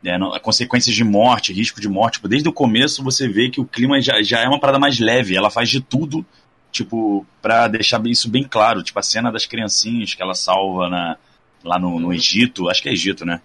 É, 0.06 0.18
não, 0.18 0.38
consequências 0.40 0.96
de 0.96 1.04
morte, 1.04 1.54
risco 1.54 1.82
de 1.82 1.90
morte. 1.90 2.16
Tipo, 2.16 2.28
desde 2.28 2.48
o 2.48 2.54
começo 2.54 3.04
você 3.04 3.28
vê 3.28 3.50
que 3.50 3.62
o 3.62 3.66
clima 3.66 4.02
já, 4.02 4.22
já 4.22 4.40
é 4.40 4.48
uma 4.48 4.60
parada 4.60 4.80
mais 4.80 5.00
leve. 5.00 5.36
Ela 5.36 5.50
faz 5.50 5.70
de 5.70 5.82
tudo, 5.82 6.26
tipo, 6.72 7.26
pra 7.42 7.68
deixar 7.68 8.06
isso 8.08 8.30
bem 8.30 8.44
claro. 8.44 8.84
Tipo, 8.84 9.00
a 9.00 9.04
cena 9.04 9.32
das 9.32 9.46
criancinhas 9.46 10.14
que 10.14 10.22
ela 10.22 10.34
salva 10.34 10.90
na, 10.90 11.18
lá 11.64 11.80
no, 11.80 12.00
no 12.00 12.14
Egito. 12.14 12.70
Acho 12.70 12.82
que 12.82 12.90
é 12.90 12.94
Egito, 12.94 13.26
né? 13.26 13.42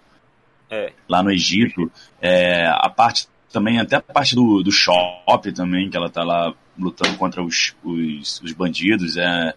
é. 0.69 0.91
lá 1.07 1.23
no 1.23 1.31
Egito. 1.31 1.91
É, 2.21 2.67
a 2.67 2.89
parte 2.89 3.27
também, 3.51 3.79
até 3.79 3.95
a 3.95 4.01
parte 4.01 4.35
do, 4.35 4.61
do 4.63 4.71
shopping 4.71 5.53
também, 5.53 5.89
que 5.89 5.97
ela 5.97 6.09
tá 6.09 6.23
lá 6.23 6.53
lutando 6.77 7.17
contra 7.17 7.43
os, 7.43 7.75
os, 7.83 8.41
os 8.41 8.53
bandidos. 8.53 9.17
É, 9.17 9.53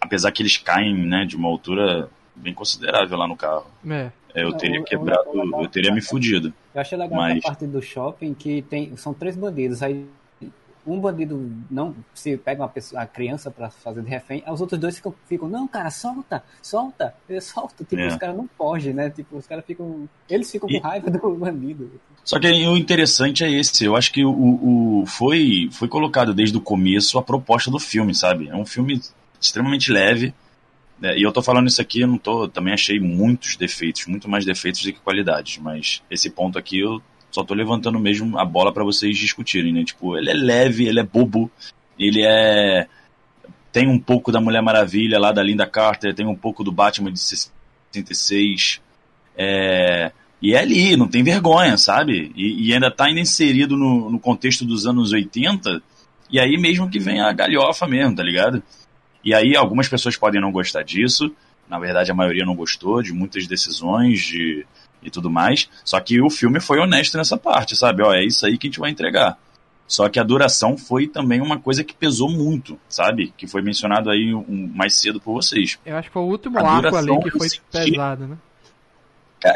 apesar 0.00 0.30
que 0.32 0.42
eles 0.42 0.56
caem 0.56 0.94
né, 0.94 1.24
de 1.24 1.36
uma 1.36 1.48
altura 1.48 2.08
bem 2.34 2.52
considerável 2.52 3.16
lá 3.16 3.26
no 3.26 3.36
carro. 3.36 3.66
É. 3.88 4.10
É, 4.34 4.42
eu 4.42 4.52
teria 4.52 4.82
quebrado, 4.82 5.30
eu 5.60 5.68
teria 5.68 5.92
me 5.92 6.02
fudido. 6.02 6.52
Eu 6.74 6.80
achei 6.80 6.98
legal 6.98 7.16
mas... 7.16 7.38
a 7.38 7.48
parte 7.48 7.66
do 7.66 7.80
shopping 7.80 8.34
que 8.34 8.62
tem, 8.62 8.96
são 8.96 9.14
três 9.14 9.36
bandidos. 9.36 9.80
Aí 9.80 10.06
um 10.86 11.00
bandido 11.00 11.50
não 11.70 11.94
se 12.14 12.36
pega 12.36 12.62
uma 12.62 12.68
pessoa, 12.68 13.02
a 13.02 13.06
criança 13.06 13.50
para 13.50 13.70
fazer 13.70 14.02
de 14.02 14.08
refém, 14.08 14.42
os 14.46 14.60
outros 14.60 14.78
dois 14.78 14.96
ficam, 14.96 15.14
ficam 15.26 15.48
não, 15.48 15.66
cara, 15.66 15.90
solta, 15.90 16.42
solta, 16.62 17.14
solta. 17.40 17.84
Tipo, 17.84 18.02
é. 18.02 18.08
os 18.08 18.16
caras 18.16 18.36
não 18.36 18.48
fogem, 18.56 18.92
né? 18.92 19.10
Tipo, 19.10 19.36
os 19.36 19.46
caras 19.46 19.64
ficam. 19.64 20.08
Eles 20.28 20.50
ficam 20.50 20.68
e... 20.68 20.80
com 20.80 20.86
raiva 20.86 21.10
do 21.10 21.34
bandido. 21.36 21.90
Só 22.24 22.38
que 22.38 22.48
o 22.48 22.76
interessante 22.76 23.44
é 23.44 23.50
esse, 23.50 23.84
eu 23.84 23.96
acho 23.96 24.12
que 24.12 24.24
o, 24.24 24.30
o 25.02 25.06
foi, 25.06 25.68
foi 25.72 25.88
colocado 25.88 26.32
desde 26.32 26.56
o 26.56 26.60
começo 26.60 27.18
a 27.18 27.22
proposta 27.22 27.70
do 27.70 27.78
filme, 27.78 28.14
sabe? 28.14 28.48
É 28.48 28.56
um 28.56 28.66
filme 28.66 29.00
extremamente 29.40 29.92
leve. 29.92 30.34
Né? 30.98 31.18
E 31.18 31.22
eu 31.22 31.32
tô 31.32 31.42
falando 31.42 31.68
isso 31.68 31.80
aqui, 31.80 32.00
eu 32.00 32.08
não 32.08 32.18
tô. 32.18 32.48
Também 32.48 32.72
achei 32.72 32.98
muitos 32.98 33.56
defeitos, 33.56 34.06
muito 34.06 34.28
mais 34.28 34.44
defeitos 34.44 34.82
do 34.82 34.92
que 34.92 35.00
qualidades. 35.00 35.58
Mas 35.58 36.02
esse 36.10 36.30
ponto 36.30 36.58
aqui 36.58 36.80
eu 36.80 37.02
só 37.34 37.42
tô 37.42 37.52
levantando 37.52 37.98
mesmo 37.98 38.38
a 38.38 38.44
bola 38.44 38.72
para 38.72 38.84
vocês 38.84 39.18
discutirem, 39.18 39.72
né? 39.72 39.82
Tipo, 39.82 40.16
ele 40.16 40.30
é 40.30 40.34
leve, 40.34 40.86
ele 40.86 41.00
é 41.00 41.02
bobo, 41.02 41.50
ele 41.98 42.22
é. 42.24 42.86
Tem 43.72 43.88
um 43.88 43.98
pouco 43.98 44.30
da 44.30 44.40
Mulher 44.40 44.62
Maravilha 44.62 45.18
lá 45.18 45.32
da 45.32 45.42
Linda 45.42 45.66
Carter, 45.66 46.14
tem 46.14 46.24
um 46.24 46.36
pouco 46.36 46.62
do 46.62 46.70
Batman 46.70 47.12
de 47.12 47.18
66. 47.18 48.80
É... 49.36 50.12
E 50.40 50.54
é 50.54 50.60
ali, 50.60 50.96
não 50.96 51.08
tem 51.08 51.24
vergonha, 51.24 51.76
sabe? 51.76 52.30
E, 52.36 52.68
e 52.68 52.72
ainda 52.72 52.88
tá 52.88 53.06
ainda 53.06 53.18
inserido 53.18 53.76
no, 53.76 54.10
no 54.10 54.20
contexto 54.20 54.64
dos 54.64 54.86
anos 54.86 55.10
80. 55.10 55.82
E 56.30 56.38
aí 56.38 56.56
mesmo 56.56 56.88
que 56.88 57.00
vem 57.00 57.20
a 57.20 57.32
galhofa 57.32 57.88
mesmo, 57.88 58.14
tá 58.14 58.22
ligado? 58.22 58.62
E 59.24 59.34
aí 59.34 59.56
algumas 59.56 59.88
pessoas 59.88 60.16
podem 60.16 60.40
não 60.40 60.52
gostar 60.52 60.84
disso. 60.84 61.34
Na 61.68 61.80
verdade, 61.80 62.12
a 62.12 62.14
maioria 62.14 62.44
não 62.44 62.54
gostou 62.54 63.02
de 63.02 63.12
muitas 63.12 63.48
decisões, 63.48 64.20
de 64.20 64.64
e 65.04 65.10
tudo 65.10 65.30
mais. 65.30 65.68
Só 65.84 66.00
que 66.00 66.20
o 66.20 66.30
filme 66.30 66.60
foi 66.60 66.78
honesto 66.78 67.16
nessa 67.16 67.36
parte, 67.36 67.76
sabe? 67.76 68.02
Ó, 68.02 68.12
é 68.12 68.24
isso 68.24 68.46
aí 68.46 68.58
que 68.58 68.66
a 68.66 68.70
gente 68.70 68.80
vai 68.80 68.90
entregar. 68.90 69.38
Só 69.86 70.08
que 70.08 70.18
a 70.18 70.24
duração 70.24 70.78
foi 70.78 71.06
também 71.06 71.40
uma 71.40 71.58
coisa 71.58 71.84
que 71.84 71.94
pesou 71.94 72.30
muito, 72.30 72.78
sabe? 72.88 73.32
Que 73.36 73.46
foi 73.46 73.60
mencionado 73.60 74.10
aí 74.10 74.34
um, 74.34 74.70
mais 74.74 74.96
cedo 74.96 75.20
por 75.20 75.34
vocês. 75.34 75.78
Eu 75.84 75.96
acho 75.96 76.08
que 76.08 76.14
foi 76.14 76.22
o 76.22 76.26
último 76.26 76.58
a 76.58 76.68
arco 76.68 76.96
ali 76.96 77.18
que 77.20 77.30
foi 77.30 77.48
senti... 77.48 77.62
pesado, 77.70 78.26
né? 78.26 78.36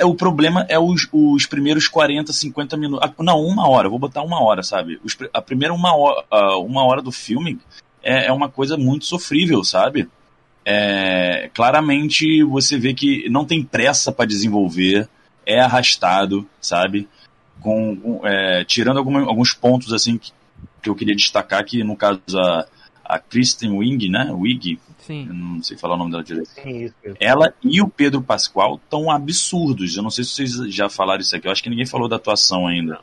O 0.04 0.14
problema 0.14 0.66
é 0.68 0.78
os, 0.78 1.08
os 1.10 1.46
primeiros 1.46 1.88
40, 1.88 2.30
50 2.30 2.76
minutos. 2.76 3.08
Ah, 3.08 3.22
não, 3.22 3.40
uma 3.40 3.66
hora, 3.66 3.88
vou 3.88 3.98
botar 3.98 4.22
uma 4.22 4.42
hora, 4.42 4.62
sabe? 4.62 5.00
Os, 5.02 5.16
a 5.32 5.40
primeira 5.40 5.72
uma 5.72 5.96
hora, 5.96 6.26
uma 6.58 6.84
hora 6.84 7.00
do 7.00 7.10
filme 7.10 7.58
é, 8.02 8.26
é 8.26 8.32
uma 8.32 8.50
coisa 8.50 8.76
muito 8.76 9.06
sofrível, 9.06 9.64
sabe? 9.64 10.06
É, 10.62 11.50
claramente 11.54 12.42
você 12.42 12.76
vê 12.76 12.92
que 12.92 13.30
não 13.30 13.46
tem 13.46 13.62
pressa 13.62 14.12
para 14.12 14.26
desenvolver 14.26 15.08
é 15.48 15.60
arrastado, 15.60 16.46
sabe? 16.60 17.08
Com, 17.60 18.20
é, 18.22 18.62
tirando 18.64 18.98
algum, 18.98 19.18
alguns 19.26 19.54
pontos 19.54 19.92
assim 19.94 20.18
que, 20.18 20.30
que, 20.82 20.90
eu 20.90 20.94
queria 20.94 21.16
destacar 21.16 21.64
que 21.64 21.82
no 21.82 21.96
caso 21.96 22.20
a, 22.36 22.66
a 23.02 23.18
Kristen 23.18 23.70
Wing, 23.70 24.10
né? 24.10 24.30
Wig, 24.30 24.78
não 25.08 25.62
sei 25.62 25.78
falar 25.78 25.94
o 25.94 25.98
nome 25.98 26.10
dela 26.10 26.22
direito. 26.22 26.50
Sim, 26.50 26.84
isso, 26.84 26.94
Ela 27.18 27.52
e 27.64 27.80
o 27.80 27.88
Pedro 27.88 28.20
Pascoal 28.20 28.76
estão 28.76 29.10
absurdos. 29.10 29.96
Eu 29.96 30.02
não 30.02 30.10
sei 30.10 30.22
se 30.22 30.30
vocês 30.32 30.74
já 30.74 30.90
falaram 30.90 31.22
isso 31.22 31.34
aqui. 31.34 31.48
Eu 31.48 31.52
acho 31.52 31.62
que 31.62 31.70
ninguém 31.70 31.86
falou 31.86 32.08
da 32.08 32.16
atuação 32.16 32.66
ainda. 32.66 33.00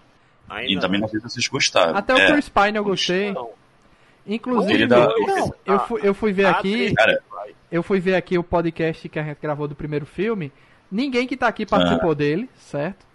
ainda 0.47 0.71
e 0.71 0.79
também 0.79 1.01
não 1.01 1.07
sei 1.07 1.19
se 1.19 1.29
vocês 1.29 1.47
gostaram. 1.47 1.97
Até 1.97 2.13
é. 2.13 2.29
o 2.29 2.33
Chris 2.33 2.47
Pine 2.47 2.77
eu 2.77 2.83
gostei. 2.83 3.33
Inclusive, 4.27 4.87
da... 4.87 5.07
não, 5.07 5.53
eu, 5.65 5.79
fui, 5.79 6.01
eu 6.03 6.13
fui 6.13 6.31
ver 6.31 6.45
aqui. 6.45 6.93
Cara, 6.93 7.21
eu 7.71 7.81
fui 7.83 7.99
ver 7.99 8.15
aqui 8.15 8.37
o 8.37 8.43
podcast 8.43 9.09
que 9.09 9.19
a 9.19 9.23
gente 9.23 9.39
gravou 9.41 9.67
do 9.67 9.75
primeiro 9.75 10.05
filme. 10.05 10.51
Ninguém 10.91 11.27
que 11.27 11.35
tá 11.37 11.47
aqui 11.47 11.65
participou 11.65 12.11
ah. 12.11 12.15
dele, 12.15 12.49
certo? 12.55 13.05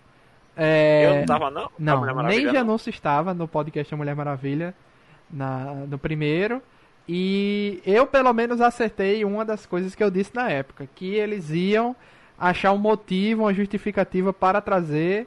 É... 0.57 1.07
Eu 1.07 1.15
não 1.17 1.27
tava, 1.27 1.51
não? 1.51 1.71
Não, 1.79 2.23
nem 2.25 2.51
Janúncio 2.53 2.91
estava 2.91 3.33
no 3.33 3.49
podcast 3.49 3.93
A 3.93 3.97
Mulher 3.97 4.15
Maravilha, 4.15 4.75
na, 5.31 5.75
no 5.89 5.99
primeiro. 5.99 6.61
E 7.09 7.81
eu, 7.85 8.07
pelo 8.07 8.33
menos, 8.33 8.61
acertei 8.61 9.25
uma 9.25 9.45
das 9.45 9.67
coisas 9.67 9.95
que 9.95 10.03
eu 10.03 10.11
disse 10.11 10.35
na 10.35 10.51
época: 10.51 10.89
que 10.95 11.15
eles 11.15 11.51
iam 11.51 11.97
achar 12.39 12.73
um 12.73 12.79
motivo, 12.79 13.43
uma 13.43 13.55
justificativa 13.55 14.33
para 14.33 14.61
trazer 14.61 15.27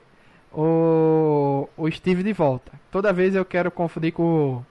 o, 0.51 1.67
o 1.75 1.89
Steve 1.91 2.23
de 2.23 2.33
volta. 2.33 2.71
Toda 2.91 3.11
vez 3.11 3.35
eu 3.35 3.43
quero 3.43 3.71
confundir 3.71 4.13
com 4.13 4.63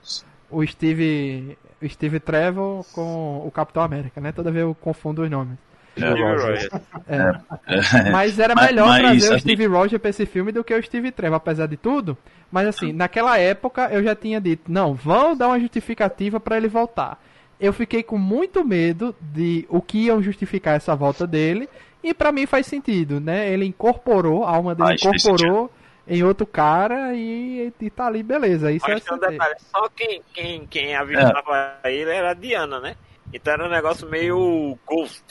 o, 0.50 0.58
o 0.58 0.66
Steve 0.66 1.58
o 1.82 1.88
Steve 1.88 2.20
Trevor 2.20 2.84
com 2.92 3.44
o 3.44 3.50
Capitão 3.50 3.82
América, 3.82 4.20
né? 4.20 4.30
Toda 4.30 4.52
vez 4.52 4.62
eu 4.62 4.74
confundo 4.74 5.22
os 5.22 5.30
nomes. 5.30 5.58
É, 5.96 7.16
é. 7.16 8.10
Mas 8.10 8.38
era 8.38 8.54
melhor 8.54 8.88
mas, 8.88 9.00
trazer 9.00 9.30
mas, 9.30 9.36
o 9.36 9.40
Steve 9.40 9.64
assim... 9.64 9.74
Rogers 9.74 10.00
pra 10.00 10.10
esse 10.10 10.26
filme 10.26 10.52
do 10.52 10.64
que 10.64 10.74
o 10.74 10.82
Steve 10.82 11.10
Trevor, 11.10 11.36
apesar 11.36 11.66
de 11.66 11.76
tudo. 11.76 12.16
Mas 12.50 12.66
assim, 12.66 12.92
naquela 12.92 13.38
época 13.38 13.88
eu 13.90 14.02
já 14.02 14.14
tinha 14.14 14.40
dito, 14.40 14.70
não, 14.70 14.94
vão 14.94 15.36
dar 15.36 15.48
uma 15.48 15.60
justificativa 15.60 16.40
para 16.40 16.56
ele 16.56 16.68
voltar. 16.68 17.22
Eu 17.60 17.72
fiquei 17.72 18.02
com 18.02 18.18
muito 18.18 18.64
medo 18.64 19.14
de 19.20 19.66
o 19.68 19.80
que 19.80 20.06
iam 20.06 20.22
justificar 20.22 20.76
essa 20.76 20.96
volta 20.96 21.26
dele. 21.26 21.68
E 22.02 22.12
para 22.12 22.32
mim 22.32 22.46
faz 22.46 22.66
sentido, 22.66 23.20
né? 23.20 23.48
Ele 23.52 23.64
incorporou, 23.64 24.44
a 24.44 24.50
alma 24.50 24.74
dele 24.74 24.94
incorporou 24.94 25.70
em 26.06 26.22
outro 26.24 26.44
cara 26.44 27.14
e, 27.14 27.72
e 27.80 27.90
tá 27.90 28.06
ali, 28.06 28.22
beleza. 28.22 28.72
Isso 28.72 28.84
Mas 28.88 29.06
é 29.06 29.14
um 29.14 29.18
detalhe, 29.18 29.54
só 29.70 29.88
quem, 29.90 30.20
quem, 30.32 30.66
quem 30.66 30.96
avistava 30.96 31.78
é. 31.84 31.94
ele 31.94 32.10
era 32.10 32.30
a 32.30 32.34
Diana, 32.34 32.80
né? 32.80 32.96
Então 33.32 33.52
era 33.52 33.64
um 33.64 33.70
negócio 33.70 34.08
meio 34.08 34.76
ghost. 34.86 35.22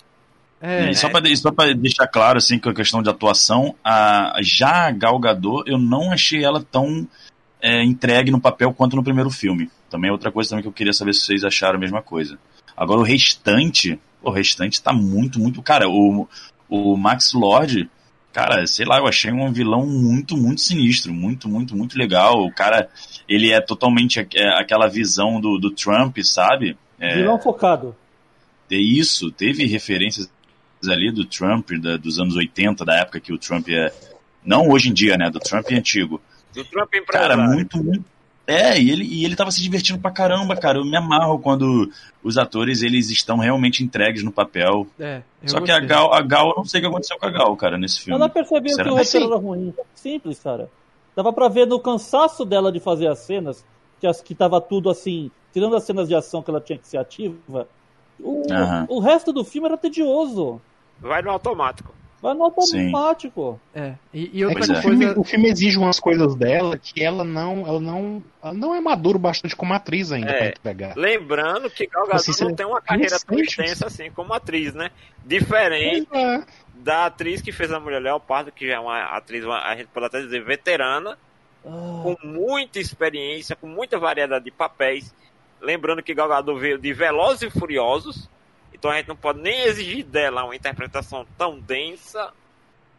É, 0.62 0.92
E 0.92 0.96
só 0.96 1.10
só 1.36 1.52
pra 1.52 1.74
deixar 1.74 2.08
claro, 2.08 2.38
assim, 2.38 2.60
com 2.60 2.70
a 2.70 2.74
questão 2.74 3.02
de 3.02 3.10
atuação, 3.10 3.76
a, 3.84 4.36
já 4.42 4.88
a 4.88 4.92
Gal 4.92 5.20
Gadot, 5.20 5.64
eu 5.66 5.80
não 5.80 6.12
achei 6.12 6.44
ela 6.44 6.62
tão 6.62 7.08
é, 7.60 7.84
entregue 7.84 8.30
no 8.30 8.40
papel 8.40 8.72
quanto 8.74 8.96
no 8.96 9.04
primeiro 9.04 9.32
filme. 9.32 9.70
Também 9.90 10.10
é 10.10 10.12
outra 10.12 10.32
coisa 10.32 10.52
também 10.52 10.62
que 10.62 10.68
eu 10.68 10.74
queria 10.74 10.94
saber 10.94 11.14
se 11.14 11.22
vocês 11.22 11.44
acharam 11.44 11.78
a 11.78 11.82
mesma 11.82 12.02
coisa. 12.02 12.38
Agora, 12.78 13.00
o 13.00 13.04
restante, 13.04 14.00
o 14.22 14.30
restante 14.30 14.82
tá 14.82 14.94
muito, 14.94 15.40
muito... 15.40 15.62
Cara, 15.64 15.90
o, 15.90 16.28
o 16.70 16.96
Max 16.96 17.34
Lord, 17.34 17.90
cara, 18.32 18.66
sei 18.68 18.86
lá, 18.86 19.00
eu 19.00 19.08
achei 19.08 19.32
um 19.32 19.52
vilão 19.52 19.86
muito, 19.86 20.38
muito 20.38 20.62
sinistro, 20.62 21.14
muito, 21.14 21.50
muito, 21.50 21.76
muito 21.76 21.98
legal. 21.98 22.46
O 22.46 22.54
cara, 22.54 22.88
ele 23.28 23.52
é 23.52 23.60
totalmente 23.60 24.20
é, 24.20 24.60
aquela 24.60 24.88
visão 24.88 25.42
do, 25.42 25.58
do 25.58 25.72
Trump, 25.72 26.18
sabe? 26.24 26.78
É, 27.00 27.16
Vilão 27.16 27.40
focado. 27.40 27.96
ter 28.70 28.80
isso, 28.80 29.32
teve 29.32 29.66
referências 29.66 30.30
ali 30.90 31.12
do 31.12 31.26
Trump 31.26 31.72
da- 31.82 31.98
dos 31.98 32.20
anos 32.20 32.36
80, 32.36 32.84
da 32.86 32.96
época 32.96 33.20
que 33.20 33.34
o 33.34 33.38
Trump 33.38 33.68
é. 33.70 33.94
Não 34.44 34.70
hoje 34.70 34.90
em 34.90 34.94
dia, 34.94 35.18
né? 35.18 35.30
Do 35.30 35.40
Trump 35.40 35.68
antigo. 35.72 36.20
Do 36.54 36.64
Trump 36.66 36.90
Cara, 37.08 37.34
empresário. 37.34 37.54
muito, 37.54 37.84
muito. 37.84 38.06
É, 38.48 38.78
e 38.82 38.90
ele, 38.90 39.06
e 39.06 39.24
ele 39.24 39.36
tava 39.36 39.52
se 39.52 39.62
divertindo 39.62 40.00
pra 40.00 40.10
caramba, 40.12 40.56
cara. 40.58 40.80
Eu 40.80 40.84
me 40.84 40.98
amarro 40.98 41.40
quando 41.40 41.90
os 42.24 42.38
atores 42.38 42.82
eles 42.82 43.10
estão 43.10 43.38
realmente 43.38 43.84
entregues 43.84 44.24
no 44.24 44.32
papel. 44.32 44.88
é, 45.00 45.22
eu 45.44 45.50
Só 45.50 45.62
que 45.62 45.72
a 45.72 45.80
gostei. 45.80 45.88
Gal, 45.88 46.14
a 46.14 46.22
Gal, 46.22 46.50
eu 46.50 46.56
não 46.58 46.66
sei 46.66 46.80
o 46.80 46.84
que 46.84 46.88
aconteceu 46.90 47.18
com 47.18 47.26
a 47.28 47.30
Gal, 47.30 47.56
cara, 47.56 47.78
nesse 47.78 48.02
filme. 48.02 48.20
Ela 48.20 48.28
percebeu 48.28 48.76
que 48.76 48.82
o 48.90 48.96
roteiro 48.96 49.28
era 49.28 49.36
ruim. 49.38 49.74
Simples, 49.94 50.40
cara. 50.40 50.70
Dava 51.16 51.32
pra 51.32 51.48
ver 51.48 51.68
no 51.68 51.80
cansaço 51.80 52.44
dela 52.44 52.72
de 52.72 52.80
fazer 52.80 53.08
as 53.08 53.20
cenas, 53.20 53.64
que, 54.00 54.08
as, 54.08 54.20
que 54.22 54.34
tava 54.34 54.60
tudo 54.60 54.90
assim, 54.90 55.30
tirando 55.54 55.76
as 55.76 55.84
cenas 55.84 56.08
de 56.08 56.16
ação 56.16 56.42
que 56.42 56.50
ela 56.50 56.60
tinha 56.60 56.80
que 56.80 56.88
ser 56.88 56.98
ativa. 56.98 57.68
O, 58.20 58.44
o 58.90 59.00
resto 59.00 59.32
do 59.32 59.44
filme 59.46 59.68
era 59.68 59.78
tedioso. 59.78 60.60
Vai 61.02 61.22
no 61.22 61.32
automático. 61.32 61.94
Vai 62.22 62.36
no 62.36 62.54
Sim. 62.62 62.86
automático. 62.94 63.60
É, 63.74 63.94
e, 64.14 64.30
e 64.40 64.44
É 64.44 64.46
outra 64.48 64.62
que 64.62 64.68
Pois 64.68 64.70
o, 64.70 64.80
é. 64.80 64.82
filme, 64.84 65.06
coisa. 65.06 65.20
o 65.20 65.24
filme 65.24 65.50
exige 65.50 65.78
umas 65.80 66.00
coisas 66.00 66.36
dela 66.36 66.78
que 66.78 67.04
ela 67.04 67.24
não, 67.24 67.66
ela 67.68 67.80
não, 67.80 68.24
ela 68.44 68.54
não 68.54 68.76
é 68.76 68.80
maduro 68.80 69.18
bastante 69.18 69.56
como 69.56 69.74
atriz 69.74 70.12
ainda 70.12 70.30
É. 70.30 70.38
pra 70.38 70.48
entregar. 70.50 70.96
Lembrando 70.96 71.68
que 71.70 71.88
Gal 71.88 72.06
Gadot 72.06 72.30
Assim, 72.30 72.44
não 72.44 72.54
tem 72.54 72.66
uma 72.66 72.80
carreira 72.80 73.18
tão 73.20 73.40
extensa 73.40 73.88
assim 73.88 74.12
como 74.12 74.34
atriz, 74.34 74.74
né? 74.76 74.92
Diferente 75.26 76.08
é. 76.14 76.44
da 76.76 77.08
atriz 77.08 77.42
que 77.42 77.52
fez 77.52 77.72
a 77.72 77.80
Mulher 77.80 78.00
Leopardo, 78.00 78.52
que 78.52 78.68
já 78.68 78.76
é 78.76 78.80
uma 78.80 79.02
atriz, 79.18 79.44
uma- 79.44 79.62
a 79.68 79.76
gente 79.76 79.88
pode 79.88 80.06
até 80.06 80.22
dizer, 80.22 80.44
veterana, 80.44 81.18
Ah, 81.66 82.02
com 82.04 82.16
muita 82.24 82.80
experiência, 82.80 83.56
com 83.56 83.68
muita 83.68 83.98
variedade 84.00 84.46
de 84.46 84.52
papéis. 84.52 85.14
Lembrando 85.62 86.02
que 86.04 86.14
Gal 86.14 86.28
Gadot 86.28 86.60
veio 86.60 86.78
de 86.80 86.92
Velozes 86.92 87.44
e 87.44 87.60
Furiosos, 87.60 88.28
então 88.82 88.90
a 88.90 88.98
gente 88.98 89.10
não 89.10 89.16
pode 89.16 89.40
nem 89.40 89.62
exigir 89.62 90.04
dela 90.04 90.44
uma 90.44 90.56
interpretação 90.56 91.24
tão 91.38 91.60
densa. 91.60 92.34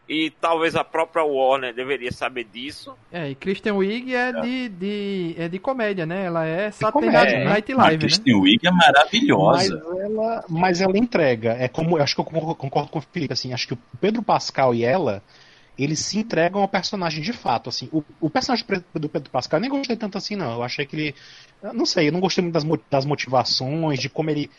E 0.07 0.31
talvez 0.31 0.75
a 0.75 0.83
própria 0.83 1.23
Warner 1.23 1.73
deveria 1.73 2.11
saber 2.11 2.45
disso. 2.45 2.93
É, 3.11 3.29
e 3.29 3.35
Kristen 3.35 3.73
Wiig 3.73 4.13
é 4.13 4.33
de, 4.33 4.69
de, 4.69 5.35
é 5.37 5.47
de 5.47 5.59
comédia, 5.59 6.05
né? 6.05 6.25
Ela 6.25 6.45
é 6.45 6.71
Saturday 6.71 7.09
comédia, 7.09 7.39
Night 7.39 7.45
né? 7.45 7.45
Night 7.45 7.71
A 7.71 7.77
Live, 7.77 7.93
né? 7.93 7.99
Kristen 7.99 8.35
Wiig 8.35 8.67
é 8.67 8.71
Mas 8.71 8.85
maravilhosa. 8.85 9.81
ela, 9.99 10.45
mas 10.49 10.81
ela 10.81 10.97
entrega. 10.97 11.53
É 11.53 11.67
como, 11.69 11.97
eu 11.97 12.03
acho 12.03 12.15
que 12.15 12.21
eu 12.21 12.25
concordo, 12.25 12.89
com 12.89 12.99
o 12.99 13.01
Felipe, 13.01 13.33
assim, 13.33 13.53
acho 13.53 13.67
que 13.67 13.73
o 13.73 13.79
Pedro 13.99 14.21
Pascal 14.21 14.75
e 14.75 14.83
ela, 14.83 15.23
eles 15.77 15.99
se 15.99 16.19
entregam 16.19 16.61
ao 16.61 16.67
personagem 16.67 17.21
de 17.21 17.31
fato, 17.31 17.69
assim. 17.69 17.87
O, 17.91 18.03
o 18.19 18.29
personagem 18.29 18.65
do 18.93 19.07
Pedro 19.07 19.29
Pascal 19.29 19.57
eu 19.57 19.61
nem 19.61 19.69
gostei 19.69 19.95
tanto 19.95 20.17
assim, 20.17 20.35
não. 20.35 20.53
Eu 20.53 20.63
achei 20.63 20.85
que 20.85 20.95
ele, 20.97 21.15
não 21.73 21.85
sei, 21.85 22.09
eu 22.09 22.11
não 22.11 22.19
gostei 22.19 22.41
muito 22.41 22.53
das, 22.53 22.65
das 22.89 23.05
motivações, 23.05 23.99
de 23.99 24.09
como 24.09 24.29
ele 24.29 24.49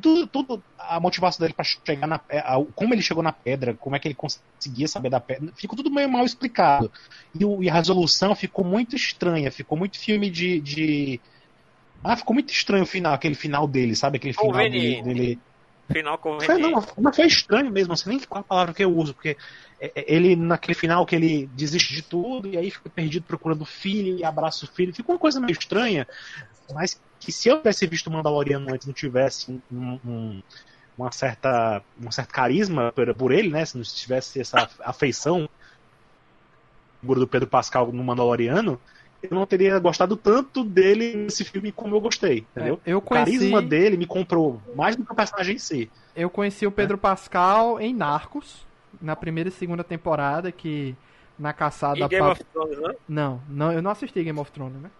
tudo, 0.00 0.26
tudo 0.28 0.64
a 0.78 0.98
motivação 1.00 1.44
dele 1.44 1.54
para 1.54 1.64
chegar 1.86 2.06
na 2.06 2.16
a- 2.30 2.56
como 2.74 2.94
ele 2.94 3.02
chegou 3.02 3.22
na 3.22 3.32
pedra, 3.32 3.76
como 3.78 3.96
é 3.96 3.98
que 3.98 4.08
ele 4.08 4.14
conseguia 4.14 4.88
saber 4.88 5.10
da 5.10 5.20
pedra, 5.20 5.52
ficou 5.56 5.76
tudo 5.76 5.90
meio 5.92 6.08
mal 6.08 6.24
explicado. 6.24 6.90
E, 7.34 7.44
o- 7.44 7.62
e 7.62 7.68
a 7.68 7.74
resolução 7.74 8.34
ficou 8.34 8.64
muito 8.64 8.96
estranha, 8.96 9.50
ficou 9.50 9.76
muito 9.78 9.98
filme 9.98 10.30
de, 10.30 10.60
de... 10.60 11.22
Ah, 12.04 12.16
ficou 12.16 12.34
muito 12.34 12.52
estranho 12.52 12.84
o 12.84 12.86
final, 12.86 13.14
aquele 13.14 13.34
final 13.34 13.68
dele, 13.68 13.96
sabe? 13.96 14.18
Aquele 14.18 14.34
final 14.34 14.68
dele, 14.70 15.02
dele... 15.02 15.42
Final 15.90 16.18
Foi, 16.44 16.58
conveniente. 16.58 16.58
não, 16.58 16.72
mas 17.00 17.14
foi 17.14 17.26
estranho 17.26 17.70
mesmo, 17.70 17.96
sei 17.96 18.10
nem 18.16 18.20
qual 18.26 18.40
a 18.40 18.44
palavra 18.44 18.74
que 18.74 18.82
eu 18.82 18.92
uso, 18.96 19.14
porque 19.14 19.36
é, 19.80 19.92
é, 20.00 20.14
ele, 20.14 20.34
naquele 20.34 20.74
final 20.74 21.06
que 21.06 21.14
ele 21.14 21.46
desiste 21.46 21.94
de 21.94 22.02
tudo 22.02 22.48
e 22.48 22.56
aí 22.56 22.68
fica 22.68 22.90
perdido 22.90 23.24
procurando 23.26 23.62
o 23.62 23.66
filho 23.66 24.18
e 24.18 24.24
abraça 24.24 24.64
o 24.64 24.68
filho, 24.68 24.92
ficou 24.94 25.14
uma 25.14 25.20
coisa 25.20 25.38
meio 25.40 25.52
estranha, 25.52 26.04
mas 26.72 27.00
que 27.20 27.32
se 27.32 27.48
eu 27.48 27.58
tivesse 27.58 27.86
visto 27.86 28.08
o 28.08 28.12
Mandaloriano 28.12 28.72
antes 28.72 28.86
não 28.86 28.94
tivesse 28.94 29.50
um, 29.50 29.60
um- 30.04 30.42
uma 30.96 31.12
certa, 31.12 31.84
um 31.96 32.10
certo 32.12 32.32
carisma 32.32 32.92
por, 32.92 33.14
por 33.16 33.32
ele, 33.32 33.50
né, 33.50 33.64
se 33.66 33.76
não 33.76 33.84
tivesse 33.84 34.40
essa 34.40 34.68
afeição 34.82 35.48
figura 37.00 37.20
do 37.20 37.28
Pedro 37.28 37.48
Pascal 37.48 37.92
no 37.92 38.04
Mandaloriano, 38.04 38.82
eu 39.22 39.30
não 39.30 39.46
teria 39.46 39.78
gostado 39.78 40.16
tanto 40.16 40.64
dele 40.64 41.14
nesse 41.16 41.44
filme 41.44 41.72
como 41.72 41.94
eu 41.96 42.00
gostei, 42.00 42.40
entendeu? 42.50 42.74
É, 42.74 42.92
eu 42.92 43.00
O 43.02 43.10
carisma 43.10 43.62
conheci, 43.62 43.62
dele 43.62 43.96
me 43.96 44.06
comprou 44.06 44.62
mais 44.72 44.96
do 44.96 45.04
que 45.04 45.12
o 45.12 45.16
personagem 45.16 45.56
em 45.56 45.58
si. 45.58 45.92
eu 46.14 46.30
conheci 46.30 46.66
o 46.66 46.72
Pedro 46.72 46.98
Pascal 46.98 47.80
em 47.80 47.94
Narcos, 47.94 48.66
na 49.00 49.16
primeira 49.16 49.48
e 49.48 49.52
segunda 49.52 49.82
temporada, 49.84 50.52
que 50.52 50.96
na 51.38 51.52
caçada 51.52 52.00
E 52.00 52.08
Game 52.10 52.28
pa- 52.28 52.32
of 52.32 52.40
Thrones, 52.52 52.78
né? 52.80 52.92
Não, 53.08 53.44
não, 53.48 53.72
eu 53.72 53.82
não 53.82 53.90
assisti 53.90 54.22
Game 54.24 54.38
of 54.40 54.52
Thrones, 54.52 54.80
né? 54.82 54.90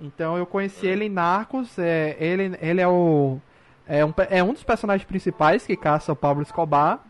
Então 0.00 0.38
eu 0.38 0.46
conheci 0.46 0.86
ele 0.86 1.06
em 1.06 1.08
Narcos, 1.08 1.78
é, 1.78 2.16
ele, 2.20 2.56
ele 2.60 2.80
é 2.80 2.88
o 2.88 3.38
é 3.86 4.04
um, 4.04 4.12
é 4.28 4.44
um 4.44 4.52
dos 4.52 4.62
personagens 4.62 5.06
principais 5.08 5.66
que 5.66 5.74
caça 5.74 6.12
o 6.12 6.16
Pablo 6.16 6.42
Escobar. 6.42 7.00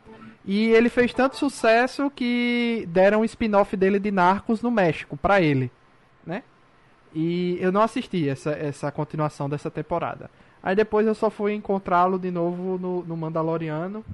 E 0.44 0.68
ele 0.68 0.88
fez 0.88 1.12
tanto 1.12 1.36
sucesso 1.36 2.10
que 2.10 2.88
deram 2.88 3.20
um 3.20 3.24
spin-off 3.24 3.76
dele 3.76 3.98
de 3.98 4.10
Narcos 4.10 4.62
no 4.62 4.70
México 4.70 5.14
pra 5.14 5.42
ele, 5.42 5.70
né? 6.24 6.42
E 7.14 7.58
eu 7.60 7.70
não 7.70 7.82
assisti 7.82 8.28
essa, 8.28 8.52
essa 8.52 8.90
continuação 8.90 9.48
dessa 9.50 9.70
temporada. 9.70 10.30
Aí 10.62 10.74
depois 10.74 11.06
eu 11.06 11.14
só 11.14 11.28
fui 11.28 11.52
encontrá-lo 11.52 12.18
de 12.18 12.30
novo 12.30 12.78
no, 12.78 13.04
no 13.04 13.16
Mandaloriano. 13.16 14.04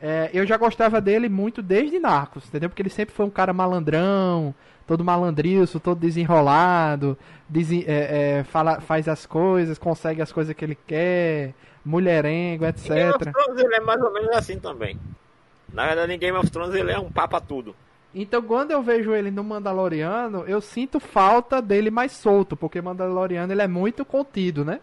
É, 0.00 0.30
eu 0.32 0.46
já 0.46 0.56
gostava 0.56 1.00
dele 1.00 1.28
muito 1.28 1.62
desde 1.62 1.98
Narcos, 1.98 2.46
entendeu? 2.46 2.68
Porque 2.68 2.82
ele 2.82 2.90
sempre 2.90 3.14
foi 3.14 3.24
um 3.24 3.30
cara 3.30 3.52
malandrão, 3.52 4.54
todo 4.86 5.02
malandrilso, 5.04 5.80
todo 5.80 5.98
desenrolado, 5.98 7.16
desen- 7.48 7.84
é, 7.86 8.38
é, 8.40 8.44
fala, 8.44 8.80
faz 8.80 9.08
as 9.08 9.24
coisas, 9.24 9.78
consegue 9.78 10.20
as 10.20 10.30
coisas 10.30 10.54
que 10.54 10.64
ele 10.64 10.76
quer, 10.86 11.54
mulherengo, 11.84 12.64
Em 12.66 12.72
Game 12.72 13.08
of 13.10 13.16
etc. 13.22 13.32
Thrones 13.32 13.62
ele 13.64 13.74
é 13.74 13.80
mais 13.80 14.00
ou 14.02 14.12
menos 14.12 14.30
assim 14.36 14.58
também. 14.58 14.98
Na 15.72 15.86
verdade, 15.86 16.12
em 16.12 16.18
Game 16.18 16.36
of 16.36 16.50
Thrones 16.50 16.74
ele 16.74 16.92
é 16.92 16.98
um 16.98 17.10
papa 17.10 17.40
tudo. 17.40 17.74
Então 18.14 18.40
quando 18.42 18.70
eu 18.70 18.82
vejo 18.82 19.14
ele 19.14 19.30
no 19.30 19.42
Mandaloriano, 19.44 20.44
eu 20.46 20.60
sinto 20.60 21.00
falta 21.00 21.60
dele 21.60 21.90
mais 21.90 22.12
solto, 22.12 22.56
porque 22.56 22.80
Mandaloriano 22.80 23.52
ele 23.52 23.62
é 23.62 23.68
muito 23.68 24.04
contido, 24.04 24.64
né? 24.64 24.80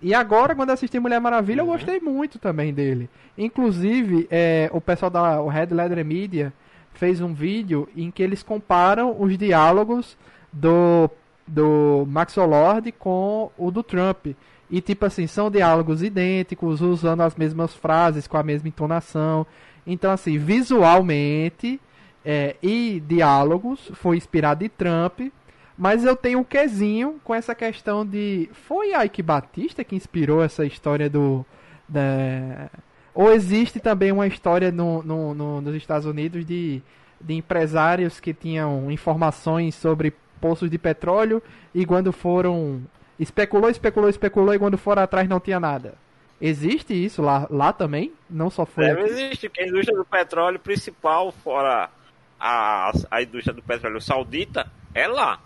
E 0.00 0.14
agora, 0.14 0.54
quando 0.54 0.70
assisti 0.70 0.98
Mulher 0.98 1.20
Maravilha, 1.20 1.60
eu 1.60 1.66
gostei 1.66 1.98
muito 2.00 2.38
também 2.38 2.72
dele. 2.72 3.10
Inclusive, 3.36 4.28
é, 4.30 4.70
o 4.72 4.80
pessoal 4.80 5.10
da 5.10 5.42
o 5.42 5.48
Red 5.48 5.66
Leather 5.66 6.04
Media 6.04 6.52
fez 6.94 7.20
um 7.20 7.32
vídeo 7.32 7.88
em 7.96 8.10
que 8.10 8.22
eles 8.22 8.42
comparam 8.42 9.16
os 9.20 9.36
diálogos 9.36 10.16
do, 10.52 11.10
do 11.46 12.04
Max 12.08 12.36
Lord 12.36 12.92
com 12.92 13.50
o 13.56 13.70
do 13.70 13.82
Trump. 13.82 14.28
E 14.70 14.80
tipo 14.80 15.06
assim, 15.06 15.26
são 15.26 15.50
diálogos 15.50 16.02
idênticos, 16.02 16.80
usando 16.80 17.22
as 17.22 17.34
mesmas 17.34 17.74
frases, 17.74 18.26
com 18.26 18.36
a 18.36 18.42
mesma 18.42 18.68
entonação. 18.68 19.46
Então, 19.86 20.10
assim, 20.12 20.36
visualmente 20.36 21.80
é, 22.24 22.56
e 22.62 23.02
diálogos 23.06 23.90
foi 23.94 24.16
inspirado 24.16 24.64
em 24.64 24.68
Trump. 24.68 25.20
Mas 25.78 26.04
eu 26.04 26.16
tenho 26.16 26.40
um 26.40 26.44
quesinho 26.44 27.20
com 27.22 27.32
essa 27.34 27.54
questão 27.54 28.04
de. 28.04 28.50
Foi 28.66 28.92
Ike 29.04 29.22
Batista 29.22 29.84
que 29.84 29.94
inspirou 29.94 30.42
essa 30.42 30.66
história 30.66 31.08
do. 31.08 31.46
Da... 31.88 32.68
Ou 33.14 33.32
existe 33.32 33.78
também 33.80 34.10
uma 34.12 34.26
história 34.26 34.70
no, 34.72 35.02
no- 35.02 35.34
no- 35.34 35.60
nos 35.60 35.74
Estados 35.76 36.04
Unidos 36.06 36.44
de, 36.44 36.82
de 37.20 37.34
empresários 37.34 38.18
que 38.20 38.34
tinham 38.34 38.90
informações 38.90 39.74
sobre 39.74 40.12
poços 40.40 40.68
de 40.70 40.78
petróleo 40.78 41.40
e 41.74 41.86
quando 41.86 42.12
foram. 42.12 42.82
Especulou, 43.18 43.68
especulou, 43.70 44.08
especulou 44.10 44.54
e 44.54 44.58
quando 44.58 44.76
foram 44.78 45.02
atrás 45.02 45.28
não 45.28 45.40
tinha 45.40 45.58
nada. 45.60 45.94
Existe 46.40 46.92
isso 46.94 47.20
lá, 47.22 47.46
lá 47.50 47.72
também? 47.72 48.12
Não 48.30 48.48
só 48.50 48.64
foi. 48.66 48.84
Deve 48.84 49.02
aqui? 49.02 49.10
existir, 49.10 49.50
que 49.50 49.60
a 49.62 49.66
indústria 49.66 49.96
do 49.96 50.04
petróleo 50.04 50.58
principal, 50.60 51.32
fora 51.32 51.90
a, 52.38 52.92
a 53.10 53.22
indústria 53.22 53.52
do 53.54 53.62
petróleo 53.62 54.00
saudita, 54.00 54.70
é 54.94 55.08
lá. 55.08 55.40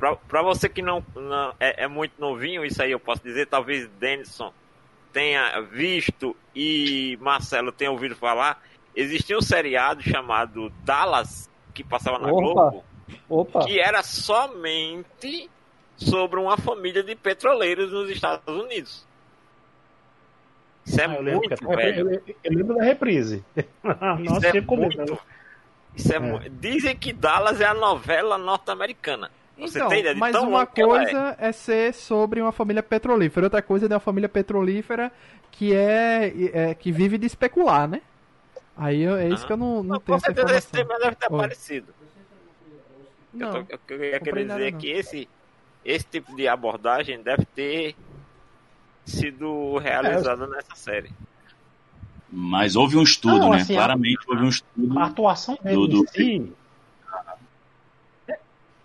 Pra, 0.00 0.16
pra 0.16 0.42
você 0.42 0.66
que 0.68 0.80
não, 0.82 1.04
não- 1.14 1.54
é, 1.60 1.84
é 1.84 1.86
muito 1.86 2.14
novinho, 2.18 2.64
isso 2.64 2.82
aí 2.82 2.90
eu 2.90 2.98
posso 2.98 3.22
dizer, 3.22 3.46
talvez 3.46 3.86
Denison 4.00 4.52
tenha 5.12 5.60
visto 5.60 6.34
e 6.56 7.18
Marcelo 7.20 7.70
tenha 7.70 7.90
ouvido 7.90 8.16
falar, 8.16 8.62
existia 8.96 9.36
um 9.36 9.42
seriado 9.42 10.02
chamado 10.02 10.70
Dallas, 10.84 11.50
que 11.74 11.84
passava 11.84 12.18
na 12.18 12.32
Opa. 12.32 12.40
Globo, 12.40 12.84
Opa, 13.28 13.64
que 13.66 13.78
era 13.78 14.02
somente 14.02 15.50
sobre 15.96 16.40
uma 16.40 16.56
família 16.56 17.02
de 17.02 17.14
petroleiros 17.14 17.92
nos 17.92 18.08
Estados 18.08 18.56
Unidos. 18.56 19.06
Isso 20.86 20.98
é 21.00 21.04
Ah, 21.04 21.08
lembro, 21.08 21.32
muito 21.40 21.52
até- 21.52 21.76
velho. 21.92 22.10
eu, 22.14 22.22
eu 22.42 22.52
lembro 22.56 22.76
da 22.76 22.84
reprise. 22.84 23.44
Nossa, 23.84 24.22
Isso 24.22 24.46
é 24.46 24.60
muito. 24.62 25.18
Isso 25.94 26.12
é 26.14 26.18
mu- 26.18 26.40
Dizem 26.48 26.96
que 26.96 27.12
Dallas 27.12 27.60
é 27.60 27.66
a 27.66 27.74
novela 27.74 28.38
norte-americana. 28.38 29.30
Você 29.60 29.78
Então, 29.78 29.88
tem 29.88 30.00
ideia 30.00 30.14
de 30.14 30.20
mas 30.20 30.32
tão 30.32 30.48
uma 30.48 30.58
longo 30.60 30.72
que 30.72 30.80
ela 30.82 31.02
é? 31.02 31.04
coisa 31.04 31.36
é. 31.38 31.52
ser 31.52 31.92
sobre 31.94 32.40
uma 32.40 32.52
família 32.52 32.82
petrolífera, 32.82 33.46
outra 33.46 33.62
coisa 33.62 33.86
é 33.86 33.88
de 33.88 33.94
uma 33.94 34.00
família 34.00 34.28
petrolífera 34.28 35.12
que 35.52 35.74
é, 35.74 36.32
é- 36.52 36.74
que 36.74 36.90
vive 36.92 37.18
de 37.18 37.26
especular, 37.26 37.86
né? 37.88 38.00
Aí 38.76 39.02
eu- 39.02 39.16
é 39.16 39.28
isso 39.28 39.44
Ah. 39.44 39.46
que 39.48 39.52
eu 39.52 39.56
não, 39.56 39.66
não 39.76 39.82
Não, 39.82 40.00
tenho 40.00 40.06
com 40.06 40.14
essa 40.14 40.26
certeza 40.26 40.56
esse 40.58 40.68
informação. 40.68 40.88
tema 40.88 40.98
deve 41.04 41.16
ter 41.16 41.26
Oi. 41.32 41.38
aparecido. 41.38 41.94
Não, 43.34 43.46
eu, 43.56 43.64
tô, 43.64 43.72
eu 43.72 43.78
queria 43.86 44.20
querer 44.20 44.46
dizer 44.46 44.72
não. 44.72 44.78
que 44.80 44.88
esse, 44.90 45.28
esse 45.84 46.04
tipo 46.06 46.34
de 46.34 46.48
abordagem 46.48 47.22
deve 47.22 47.44
ter 47.44 47.94
sido 49.04 49.76
realizado 49.78 50.46
nessa 50.46 50.74
série. 50.74 51.10
Mas 52.32 52.76
houve 52.76 52.96
um 52.96 53.02
estudo, 53.02 53.38
Não, 53.38 53.50
né? 53.50 53.56
assim, 53.62 53.74
Claramente 53.74 54.18
houve 54.28 54.42
um 54.44 54.48
estudo. 54.48 54.98
A 54.98 55.06
atuação 55.06 55.58
dele 55.62 55.74
Do- 55.76 55.88
do- 55.88 56.08
si. 56.08 56.52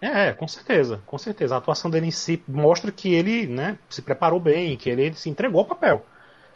É, 0.05 0.31
com 0.33 0.47
certeza, 0.47 1.01
com 1.03 1.17
certeza. 1.17 1.55
A 1.55 1.57
atuação 1.57 1.89
dele 1.89 2.05
em 2.05 2.11
si 2.11 2.41
mostra 2.47 2.91
que 2.91 3.11
ele, 3.11 3.47
né, 3.47 3.79
se 3.89 4.03
preparou 4.03 4.39
bem, 4.39 4.77
que 4.77 4.87
ele 4.87 5.11
se 5.15 5.31
entregou 5.31 5.61
ao 5.61 5.65
papel. 5.65 6.05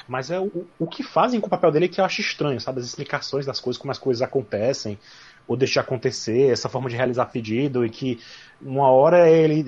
Mas 0.07 0.29
é 0.29 0.39
o, 0.39 0.67
o 0.77 0.85
que 0.85 1.01
fazem 1.01 1.41
com 1.41 1.47
o 1.47 1.49
papel 1.49 1.71
dele 1.71 1.87
que 1.87 1.99
eu 1.99 2.05
acho 2.05 2.21
estranho, 2.21 2.61
sabe? 2.61 2.79
As 2.79 2.85
explicações 2.85 3.47
das 3.47 3.59
coisas, 3.59 3.81
como 3.81 3.91
as 3.91 3.97
coisas 3.97 4.21
acontecem, 4.21 4.99
ou 5.47 5.57
deixam 5.57 5.81
de 5.81 5.87
acontecer, 5.87 6.51
essa 6.51 6.69
forma 6.69 6.89
de 6.89 6.95
realizar 6.95 7.25
pedido, 7.25 7.83
e 7.83 7.89
que 7.89 8.19
uma 8.61 8.91
hora 8.91 9.27
ele, 9.27 9.65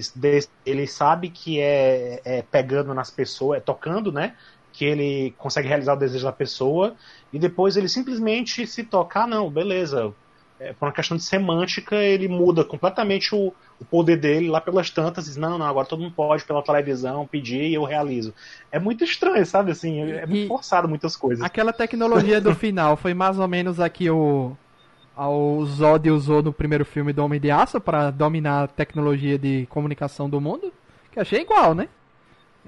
ele 0.63 0.85
sabe 0.85 1.29
que 1.29 1.59
é, 1.59 2.21
é 2.23 2.41
pegando 2.43 2.93
nas 2.93 3.09
pessoas, 3.09 3.57
é 3.57 3.61
tocando, 3.61 4.11
né? 4.11 4.35
Que 4.71 4.85
ele 4.85 5.33
consegue 5.39 5.67
realizar 5.67 5.93
o 5.93 5.99
desejo 5.99 6.25
da 6.25 6.31
pessoa, 6.31 6.95
e 7.33 7.39
depois 7.39 7.77
ele 7.77 7.89
simplesmente 7.89 8.67
se 8.67 8.83
tocar, 8.83 9.27
não, 9.27 9.49
beleza. 9.49 10.13
É, 10.63 10.73
por 10.73 10.85
uma 10.85 10.91
questão 10.93 11.17
de 11.17 11.23
semântica, 11.23 11.95
ele 11.95 12.27
muda 12.27 12.63
completamente 12.63 13.33
o, 13.33 13.51
o 13.79 13.85
poder 13.85 14.15
dele 14.17 14.47
lá 14.47 14.61
pelas 14.61 14.91
tantas, 14.91 15.25
diz, 15.25 15.35
não, 15.35 15.57
não, 15.57 15.65
agora 15.65 15.87
todo 15.87 16.01
mundo 16.01 16.13
pode 16.13 16.43
pela 16.45 16.61
televisão 16.61 17.25
pedir 17.25 17.63
e 17.63 17.73
eu 17.73 17.83
realizo. 17.83 18.31
É 18.71 18.77
muito 18.77 19.03
estranho, 19.03 19.43
sabe, 19.43 19.71
assim, 19.71 19.99
é 20.01 20.25
muito 20.27 20.45
E- 20.45 20.47
forçado 20.47 20.87
muitas 20.87 21.15
coisas. 21.15 21.43
Aquela 21.43 21.73
tecnologia 21.73 22.39
do 22.39 22.53
final 22.55 22.95
foi 22.95 23.13
mais 23.15 23.39
ou 23.39 23.47
menos 23.47 23.79
a 23.79 23.89
que 23.89 24.07
o, 24.11 24.55
o 25.17 25.65
Zod 25.65 26.11
usou 26.11 26.43
no 26.43 26.53
primeiro 26.53 26.85
filme 26.85 27.11
do 27.11 27.23
Homem 27.25 27.39
de 27.39 27.49
Aço 27.49 27.81
para 27.81 28.11
dominar 28.11 28.63
a 28.63 28.67
tecnologia 28.67 29.39
de 29.39 29.65
comunicação 29.67 30.29
do 30.29 30.39
mundo? 30.39 30.71
Que 31.11 31.19
achei 31.19 31.41
igual, 31.41 31.73
né? 31.73 31.89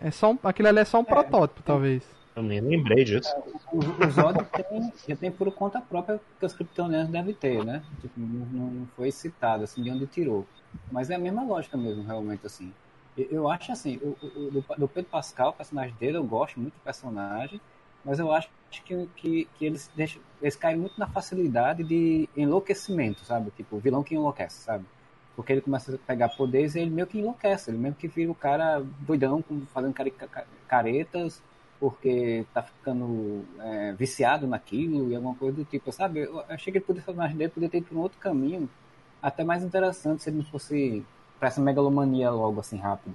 É 0.02 0.10
só 0.12 0.32
um- 0.32 0.40
aquilo 0.44 0.68
ali 0.70 0.80
é 0.80 0.86
só 0.86 1.00
um 1.00 1.06
protótipo, 1.06 1.62
talvez. 1.64 2.04
Eu 2.36 2.42
nem 2.44 2.60
lembrei 2.62 3.04
disso. 3.04 3.32
O, 3.72 3.78
o 3.78 4.10
Zod 4.12 4.44
tem, 4.52 4.94
já 5.08 5.16
tem 5.16 5.32
por 5.32 5.52
conta 5.54 5.80
própria 5.80 6.20
que 6.40 6.46
os 6.46 6.54
criptonianos 6.54 7.10
devem 7.12 7.34
ter, 7.34 7.64
né? 7.64 7.84
Tipo, 8.02 8.20
não, 8.20 8.46
não- 8.70 8.88
foi 8.96 9.12
citado, 9.12 9.64
assim, 9.64 9.84
de 9.84 9.92
onde 9.92 10.08
tirou. 10.08 10.46
Mas 10.92 11.10
é 11.10 11.16
a 11.16 11.20
mesma 11.20 11.44
lógica 11.44 11.78
mesmo, 11.78 12.04
realmente, 12.04 12.46
assim. 12.46 12.74
Eu, 13.16 13.28
eu 13.30 13.48
acho, 13.50 13.72
assim, 13.72 13.98
o, 13.98 14.18
o- 14.22 14.52
do, 14.52 14.66
do 14.78 14.88
Pedro 14.88 15.12
Pascal, 15.12 15.50
o 15.50 15.54
personagem 15.54 15.96
dele, 16.00 16.18
eu 16.18 16.24
gosto 16.24 16.60
muito 16.60 16.74
do 16.74 16.80
personagem, 16.84 17.62
mas 18.04 18.18
eu 18.20 18.32
acho 18.32 18.50
que, 18.84 19.08
que, 19.16 19.46
que 19.56 19.66
eles, 19.66 19.92
deixam, 19.96 20.22
eles 20.42 20.56
caem 20.56 20.78
muito 20.78 21.00
na 21.00 21.08
facilidade 21.08 21.84
de 21.84 22.28
enlouquecimento, 22.36 23.24
sabe? 23.26 23.52
Tipo, 23.52 23.76
o 23.76 23.80
vilão 23.80 24.04
que 24.04 24.16
enlouquece, 24.16 24.62
sabe? 24.64 24.86
Porque 25.36 25.52
ele 25.54 25.62
começa 25.62 25.94
a 25.96 25.98
pegar 26.00 26.30
poderes 26.30 26.74
e 26.76 26.80
ele 26.80 26.90
meio 26.92 27.08
que 27.08 27.20
enlouquece, 27.20 27.70
ele 27.70 27.78
mesmo 27.78 27.96
que 27.96 28.08
vira 28.08 28.32
o 28.32 28.36
cara 28.36 28.80
doidão, 29.02 29.44
fazendo 29.72 29.94
caretas, 30.68 31.42
porque 31.84 32.46
tá 32.54 32.64
ficando 32.64 33.44
é, 33.60 33.92
viciado 33.92 34.48
naquilo 34.48 35.12
e 35.12 35.16
alguma 35.18 35.36
coisa 35.36 35.58
do 35.58 35.66
tipo, 35.66 35.92
sabe? 35.92 36.22
Eu 36.22 36.42
achei 36.48 36.72
que 36.72 36.78
ele 36.78 36.86
podia 36.86 37.02
fazer 37.02 37.18
mais 37.18 37.34
dele, 37.36 37.52
podia 37.54 37.68
ter 37.68 37.80
ido 37.80 37.88
por 37.88 37.98
um 37.98 38.00
outro 38.00 38.18
caminho, 38.20 38.70
até 39.22 39.44
mais 39.44 39.66
interessante 39.66 40.24
se 40.24 40.30
ele 40.30 40.38
não 40.38 40.46
fosse 40.46 41.04
pra 41.38 41.50
essa 41.50 41.60
megalomania 41.60 42.32
logo 42.32 42.62
assim 42.62 42.78
rápido. 42.78 43.14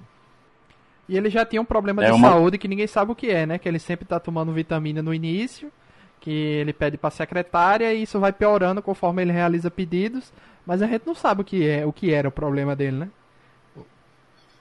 E 1.07 1.17
ele 1.17 1.31
já 1.31 1.43
tinha 1.43 1.59
um 1.59 1.65
problema 1.65 2.03
É 2.03 2.11
de 2.11 2.11
uma- 2.11 2.29
saúde 2.29 2.59
que 2.59 2.67
ninguém 2.67 2.85
sabe 2.85 3.11
o 3.11 3.15
que 3.15 3.31
é, 3.31 3.43
né? 3.47 3.57
Que 3.57 3.67
ele 3.67 3.79
sempre 3.79 4.05
tá 4.05 4.19
tomando 4.19 4.53
vitamina 4.53 5.01
no 5.01 5.15
início, 5.15 5.71
que 6.19 6.29
ele 6.29 6.71
pede 6.71 6.95
pra 6.95 7.09
secretária 7.09 7.91
e 7.91 8.03
isso 8.03 8.19
vai 8.19 8.31
piorando 8.31 8.83
conforme 8.83 9.23
ele 9.23 9.31
realiza 9.31 9.71
pedidos, 9.71 10.31
mas 10.63 10.83
a 10.83 10.85
gente 10.85 11.07
não 11.07 11.15
sabe 11.15 11.41
o 11.41 11.43
que 11.43 11.67
é, 11.67 11.87
o 11.87 11.91
que 11.91 12.13
era 12.13 12.27
o 12.27 12.31
problema 12.31 12.75
dele, 12.75 12.97
né? 12.97 13.09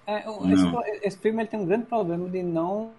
É, 0.09 0.25
esse, 0.53 0.65
esse 1.07 1.19
filme 1.19 1.43
ele 1.43 1.49
tem 1.51 1.61
um 1.61 1.67
grande 1.67 1.85
problema 1.87 2.29
de 2.31 2.43
não 2.43 2.93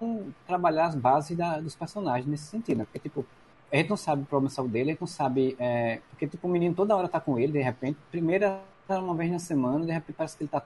trabalhar 0.46 0.86
as 0.88 0.96
bases 0.96 1.36
da- 1.36 1.60
dos 1.60 1.76
personagens 1.76 2.28
nesse 2.28 2.46
sentido, 2.46 2.78
né? 2.80 2.86
Porque, 2.86 3.00
tipo, 3.10 3.26
a 3.72 3.78
gente 3.78 3.90
não 3.90 3.98
sabe 3.98 4.22
o 4.24 4.26
problema 4.26 4.50
de 4.50 4.54
saúde 4.54 4.74
dele, 4.74 4.90
a 4.92 4.94
gente 4.94 5.02
não 5.02 5.08
sabe. 5.08 5.56
é, 5.60 6.02
porque, 6.10 6.28
tipo, 6.28 6.48
o 6.48 6.52
menino 6.52 6.76
toda 6.76 6.96
hora 6.96 7.08
tá 7.10 7.20
com 7.20 7.40
ele, 7.40 7.54
de 7.54 7.62
repente. 7.62 7.98
Primeiro 8.12 8.46
era 8.46 9.02
uma 9.02 9.16
vez 9.16 9.32
na 9.32 9.40
semana, 9.40 9.86
de 9.86 9.92
repente 9.92 10.16
parece 10.16 10.38
que 10.38 10.44
ele 10.44 10.50
tá 10.52 10.62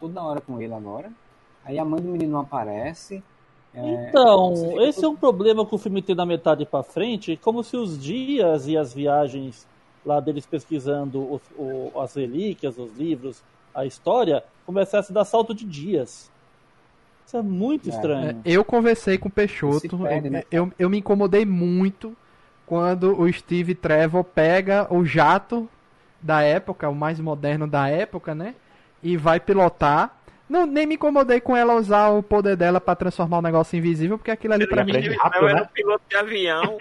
toda 0.00 0.22
hora 0.22 0.40
com 0.40 0.60
ele 0.60 0.72
agora. 0.74 1.10
Aí 1.64 1.78
a 1.78 1.84
mãe 1.84 2.00
do 2.00 2.08
menino 2.08 2.32
não 2.32 2.40
aparece. 2.40 3.22
é, 3.74 4.08
Então, 4.08 4.54
fica 4.54 4.82
esse 4.84 5.04
é 5.04 5.08
um 5.08 5.16
problema 5.16 5.66
que 5.66 5.74
o 5.74 5.78
filme 5.78 6.02
tem 6.02 6.14
da 6.14 6.26
metade 6.26 6.64
pra 6.66 6.82
frente, 6.82 7.36
como 7.36 7.64
se 7.64 7.76
os 7.76 7.98
dias 8.00 8.66
e 8.68 8.76
as 8.76 8.94
viagens 8.94 9.66
lá 10.04 10.20
deles 10.20 10.46
pesquisando 10.46 11.32
os- 11.32 11.42
o- 11.56 12.00
as 12.00 12.14
relíquias, 12.14 12.76
os 12.78 12.92
livros, 12.96 13.42
a 13.74 13.84
história, 13.86 14.42
começasse 14.66 15.10
a 15.12 15.14
dar 15.14 15.24
salto 15.24 15.54
de 15.54 15.64
dias. 15.64 16.30
Isso 17.26 17.36
é 17.36 17.42
muito 17.42 17.88
É. 17.88 17.92
estranho. 17.92 18.40
Eu 18.44 18.64
conversei 18.64 19.16
com 19.18 19.28
o 19.28 19.30
Peixoto, 19.32 19.98
perde, 19.98 20.26
eu, 20.26 20.32
né? 20.32 20.42
eu, 20.50 20.72
eu 20.78 20.90
me 20.90 20.98
incomodei 20.98 21.44
muito 21.46 22.16
quando 22.66 23.18
o 23.20 23.30
Steve 23.32 23.74
Trevor 23.74 24.24
pega 24.24 24.86
o 24.92 25.04
jato 25.04 25.68
da 26.20 26.42
época, 26.42 26.88
o 26.88 26.94
mais 26.94 27.18
moderno 27.18 27.66
da 27.66 27.88
época, 27.88 28.34
né? 28.34 28.54
E 29.02 29.16
vai 29.16 29.40
pilotar. 29.40 30.16
Não, 30.52 30.66
nem 30.66 30.86
me 30.86 30.96
incomodei 30.96 31.40
com 31.40 31.56
ela 31.56 31.74
usar 31.76 32.10
o 32.10 32.22
poder 32.22 32.56
dela 32.56 32.78
pra 32.78 32.94
transformar 32.94 33.38
o 33.38 33.42
negócio 33.42 33.74
invisível, 33.74 34.18
porque 34.18 34.30
aquilo 34.30 34.52
ali 34.52 34.66
pra 34.66 34.84
mim. 34.84 34.92
Steve 34.92 35.16
rápido, 35.16 35.46
né? 35.46 35.50
era 35.52 35.62
um 35.62 35.66
piloto 35.66 36.04
de 36.06 36.14
avião. 36.14 36.76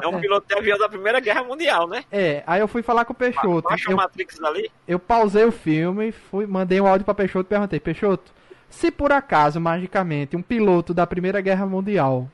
é 0.00 0.06
um 0.06 0.20
piloto 0.20 0.46
de 0.46 0.54
avião 0.54 0.78
da 0.78 0.88
Primeira 0.88 1.18
Guerra 1.18 1.42
Mundial, 1.42 1.88
né? 1.88 2.04
É, 2.12 2.44
aí 2.46 2.60
eu 2.60 2.68
fui 2.68 2.82
falar 2.82 3.04
com 3.04 3.12
o 3.12 3.16
Peixoto. 3.16 3.68
Baixa 3.68 3.90
Eu, 3.90 3.96
Matrix 3.96 4.40
ali. 4.44 4.70
eu 4.86 5.00
pausei 5.00 5.44
o 5.44 5.50
filme, 5.50 6.12
fui, 6.12 6.46
mandei 6.46 6.80
um 6.80 6.86
áudio 6.86 7.04
pra 7.04 7.12
Peixoto 7.12 7.48
e 7.48 7.50
perguntei, 7.50 7.80
Peixoto, 7.80 8.30
se 8.68 8.92
por 8.92 9.10
acaso, 9.10 9.60
magicamente, 9.60 10.36
um 10.36 10.42
piloto 10.42 10.94
da 10.94 11.04
Primeira 11.04 11.40
Guerra 11.40 11.66
Mundial 11.66 12.28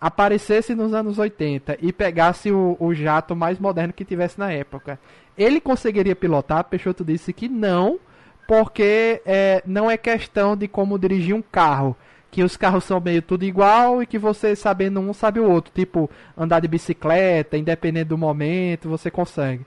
aparecesse 0.00 0.74
nos 0.74 0.94
anos 0.94 1.18
80 1.18 1.76
e 1.82 1.92
pegasse 1.92 2.50
o, 2.50 2.78
o 2.80 2.94
jato 2.94 3.36
mais 3.36 3.58
moderno 3.58 3.92
que 3.92 4.06
tivesse 4.06 4.38
na 4.38 4.50
época, 4.50 4.98
ele 5.36 5.60
conseguiria 5.60 6.16
pilotar? 6.16 6.64
Peixoto 6.64 7.04
disse 7.04 7.30
que 7.34 7.46
não, 7.46 8.00
porque 8.48 9.20
é, 9.26 9.62
não 9.66 9.90
é 9.90 9.98
questão 9.98 10.56
de 10.56 10.66
como 10.66 10.98
dirigir 10.98 11.34
um 11.34 11.42
carro. 11.42 11.94
Que 12.30 12.42
os 12.42 12.56
carros 12.56 12.84
são 12.84 12.98
meio 12.98 13.20
tudo 13.20 13.44
igual 13.44 14.02
e 14.02 14.06
que 14.06 14.18
você 14.18 14.56
sabendo 14.56 15.00
um 15.00 15.12
sabe 15.12 15.38
o 15.38 15.48
outro. 15.48 15.70
Tipo, 15.74 16.10
andar 16.36 16.60
de 16.60 16.66
bicicleta, 16.66 17.58
independente 17.58 18.08
do 18.08 18.16
momento, 18.16 18.88
você 18.88 19.10
consegue. 19.10 19.66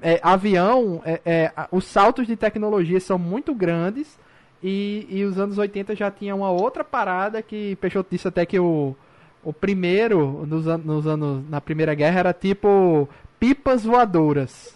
É, 0.00 0.18
avião, 0.22 1.02
é, 1.04 1.20
é, 1.26 1.52
os 1.70 1.84
saltos 1.84 2.26
de 2.26 2.34
tecnologia 2.34 2.98
são 3.00 3.18
muito 3.18 3.54
grandes 3.54 4.18
e, 4.62 5.06
e 5.10 5.24
os 5.24 5.38
anos 5.38 5.58
80 5.58 5.94
já 5.94 6.10
tinha 6.10 6.34
uma 6.34 6.50
outra 6.50 6.82
parada 6.82 7.42
que 7.42 7.76
Peixoto 7.76 8.08
disse 8.10 8.28
até 8.28 8.46
que 8.46 8.58
o, 8.58 8.96
o 9.44 9.52
primeiro, 9.52 10.46
nos, 10.46 10.64
nos 10.84 11.06
anos, 11.06 11.44
na 11.50 11.60
Primeira 11.60 11.94
Guerra, 11.94 12.20
era 12.20 12.32
tipo 12.32 13.08
pipas 13.38 13.84
voadoras, 13.84 14.74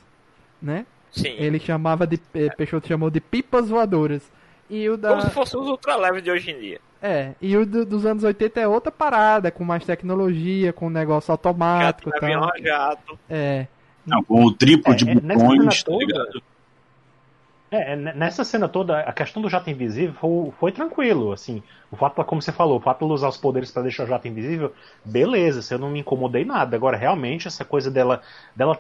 né? 0.60 0.84
Sim. 1.16 1.34
Ele 1.38 1.58
chamava 1.58 2.06
de, 2.06 2.20
eh, 2.34 2.48
Peixoto 2.50 2.86
chamou 2.88 3.10
de 3.10 3.20
pipas 3.20 3.68
voadoras. 3.68 4.30
E 4.68 4.88
o 4.88 4.96
da... 4.96 5.10
Como 5.10 5.22
se 5.22 5.30
fossem 5.30 5.60
os 5.60 5.66
ultraleves 5.68 6.22
de 6.22 6.30
hoje 6.30 6.50
em 6.50 6.58
dia. 6.60 6.80
É, 7.00 7.32
e 7.40 7.56
o 7.56 7.64
do- 7.64 7.84
dos 7.86 8.04
anos 8.04 8.24
80 8.24 8.60
é 8.60 8.66
outra 8.66 8.90
parada, 8.90 9.50
com 9.50 9.62
mais 9.64 9.84
tecnologia, 9.84 10.72
com 10.72 10.90
negócio 10.90 11.30
automático 11.32 12.08
e 12.08 12.20
tal. 12.20 12.44
a 12.44 12.58
jato. 12.58 13.18
É. 13.30 13.66
Não, 14.04 14.22
com 14.24 14.44
o 14.44 14.52
triplo 14.52 14.92
É, 14.92 14.96
de 14.96 15.08
é, 15.10 15.14
botões, 15.14 15.38
cena 15.50 15.70
tá 15.70 15.82
toda- 15.84 16.04
ligado? 16.04 16.42
É, 17.70 17.92
é, 17.92 17.96
nessa 17.96 18.44
cena 18.44 18.68
toda, 18.68 19.00
a 19.00 19.12
questão 19.12 19.42
do 19.42 19.48
jato 19.50 19.68
invisível 19.68 20.14
foi, 20.20 20.52
foi 20.58 20.72
tranquilo, 20.72 21.32
assim. 21.32 21.62
O 21.90 21.96
fato, 21.96 22.22
como 22.24 22.40
você 22.40 22.52
falou, 22.52 22.78
o 22.78 22.80
fato 22.80 23.04
de 23.06 23.12
usar 23.12 23.28
os 23.28 23.36
poderes 23.36 23.70
pra 23.70 23.82
deixar 23.82 24.04
o 24.04 24.06
jato 24.06 24.26
invisível, 24.28 24.72
beleza, 25.04 25.60
isso 25.60 25.74
eu 25.74 25.78
não 25.78 25.90
me 25.90 26.00
incomodei 26.00 26.44
nada. 26.44 26.76
Agora, 26.76 26.96
realmente, 26.96 27.48
essa 27.48 27.64
coisa 27.64 27.90
dela, 27.90 28.22
dela 28.54 28.78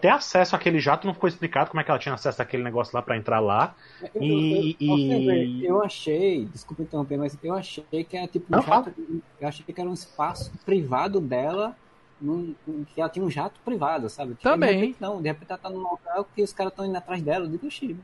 ter 0.00 0.08
acesso 0.08 0.54
àquele 0.54 0.78
jato 0.78 1.06
não 1.06 1.14
ficou 1.14 1.28
explicado 1.28 1.70
como 1.70 1.80
é 1.80 1.84
que 1.84 1.90
ela 1.90 1.98
tinha 1.98 2.14
acesso 2.14 2.40
àquele 2.40 2.62
negócio 2.62 2.94
lá 2.94 3.02
pra 3.02 3.16
entrar 3.16 3.40
lá. 3.40 3.74
Eu, 4.14 4.22
E- 4.22 4.76
eu, 4.80 4.96
eu, 4.96 5.32
e- 5.34 5.66
eu 5.66 5.82
achei, 5.82 6.44
desculpa 6.46 6.82
interromper, 6.82 7.16
mas 7.18 7.36
eu 7.42 7.54
achei 7.54 7.84
que 8.04 8.16
era 8.16 8.26
tipo 8.28 8.46
um 8.52 8.56
Não, 8.56 8.62
jato, 8.62 8.92
eu 9.40 9.48
achei 9.48 9.64
que 9.64 9.80
era 9.80 9.90
um 9.90 9.94
espaço 9.94 10.52
privado 10.64 11.20
dela, 11.20 11.74
num- 12.20 12.54
que 12.94 13.00
ela 13.00 13.10
tinha 13.10 13.24
um 13.24 13.30
jato 13.30 13.60
privado, 13.64 14.08
sabe? 14.08 14.32
Tipo, 14.34 14.42
Também. 14.42 14.68
De 14.70 14.80
repente, 14.80 14.96
não, 15.00 15.20
de 15.22 15.28
repente 15.28 15.48
ela 15.50 15.58
tá 15.58 15.70
num 15.70 15.80
local 15.80 16.28
que 16.34 16.42
os 16.42 16.52
caras 16.52 16.72
estão 16.72 16.84
indo 16.86 16.96
atrás 16.96 17.22
dela, 17.22 17.44
eu 17.46 17.50
digo, 17.50 17.70
"Xiii, 17.70 17.96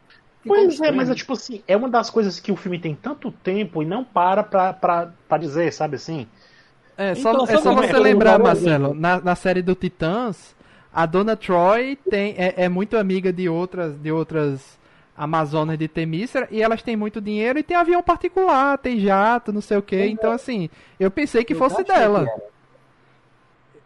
que 0.42 0.48
Pois 0.48 0.62
é, 0.64 0.68
estranho." 0.68 0.96
mas 0.96 1.10
é 1.10 1.14
tipo 1.14 1.32
assim, 1.32 1.62
é 1.66 1.76
uma 1.76 1.88
das 1.88 2.10
coisas 2.10 2.38
que 2.40 2.52
o 2.52 2.56
filme 2.56 2.78
tem 2.78 2.94
tanto 2.94 3.30
tempo 3.30 3.82
e 3.82 3.86
não 3.86 4.04
para 4.04 4.42
pra, 4.42 4.72
pra, 4.72 5.12
pra 5.28 5.38
dizer, 5.38 5.72
sabe 5.72 5.96
assim? 5.96 6.26
É 6.96 7.14
só, 7.16 7.32
Então, 7.32 7.44
é 7.44 7.46
só 7.56 7.62
sabe 7.62 7.76
você 7.88 7.96
é 7.96 7.98
lembrar, 7.98 8.38
eu- 8.38 8.44
Marcelo, 8.44 8.94
na, 8.94 9.20
na 9.20 9.34
série 9.34 9.62
do 9.62 9.74
Titãs, 9.74 10.54
a 10.94 11.06
Dona 11.06 11.36
Troy 11.36 11.96
tem, 12.08 12.34
é, 12.38 12.54
é 12.64 12.68
muito 12.68 12.96
amiga 12.96 13.32
de 13.32 13.48
outras, 13.48 13.94
de 13.98 14.12
outras 14.12 14.78
Amazonas 15.16 15.78
de 15.78 15.86
Temícera 15.88 16.48
e 16.50 16.62
elas 16.62 16.82
têm 16.82 16.96
muito 16.96 17.20
dinheiro 17.20 17.58
e 17.58 17.62
tem 17.62 17.76
avião 17.76 18.02
particular, 18.02 18.78
tem 18.78 18.98
jato, 19.00 19.52
não 19.52 19.60
sei 19.60 19.76
o 19.76 19.82
que. 19.82 20.06
Então, 20.06 20.32
assim, 20.32 20.68
eu 20.98 21.10
pensei 21.10 21.44
que 21.44 21.52
Eu 21.52 21.58
fosse 21.58 21.82
dela. 21.84 22.26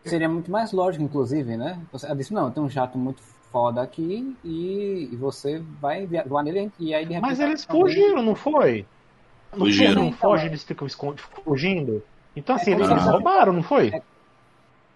que. 0.02 0.10
Seria 0.10 0.28
muito 0.28 0.50
mais 0.50 0.72
lógico, 0.72 1.04
inclusive, 1.04 1.56
né? 1.56 1.78
Ela 2.02 2.16
disse, 2.16 2.32
não, 2.32 2.50
tem 2.50 2.62
um 2.62 2.70
jato 2.70 2.96
muito 2.96 3.20
foda 3.52 3.82
aqui 3.82 4.34
e, 4.44 5.08
e 5.12 5.16
você 5.16 5.62
vai 5.80 6.06
voar 6.26 6.42
nele 6.42 6.70
e 6.78 6.94
aí 6.94 7.04
de 7.04 7.14
repente... 7.14 7.28
Mas 7.28 7.40
eles 7.40 7.64
fugiram, 7.64 8.22
não 8.22 8.34
foi? 8.34 8.86
Fugiram. 9.52 10.04
Não 10.04 10.12
foge, 10.12 10.46
eles 10.46 10.62
ficam 10.64 10.86
esconde- 10.86 11.22
fugindo. 11.44 12.02
Então, 12.36 12.56
assim, 12.56 12.72
É, 12.72 12.74
eles, 12.74 12.88
eles 12.90 13.04
roubaram, 13.04 13.52
não 13.52 13.62
foi? 13.62 13.88
É. 13.88 14.02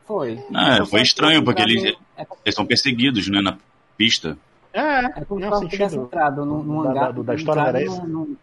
Foi. 0.07 0.39
Ah, 0.55 0.75
Então, 0.75 0.87
foi 0.87 0.99
só 1.01 1.03
estranho, 1.05 1.45
porque 1.45 1.63
eles- 1.63 1.95
É, 2.17 2.25
como- 2.25 2.41
Eles 2.45 2.55
são 2.55 2.67
perseguidos, 2.67 3.29
né, 3.29 3.41
na 3.41 3.57
pista. 3.97 4.37
É, 4.73 4.81
é 5.21 5.25
como 5.27 5.41
se 5.59 5.69
tivesse 5.69 5.97
entrado 5.97 6.45
num, 6.45 6.63
num 6.63 6.83
da- 6.83 6.91
hangar... 6.91 7.13
da- 7.13 7.23
da 7.23 7.35
história 7.35 7.61
era 7.61 7.81
num- 8.07 8.37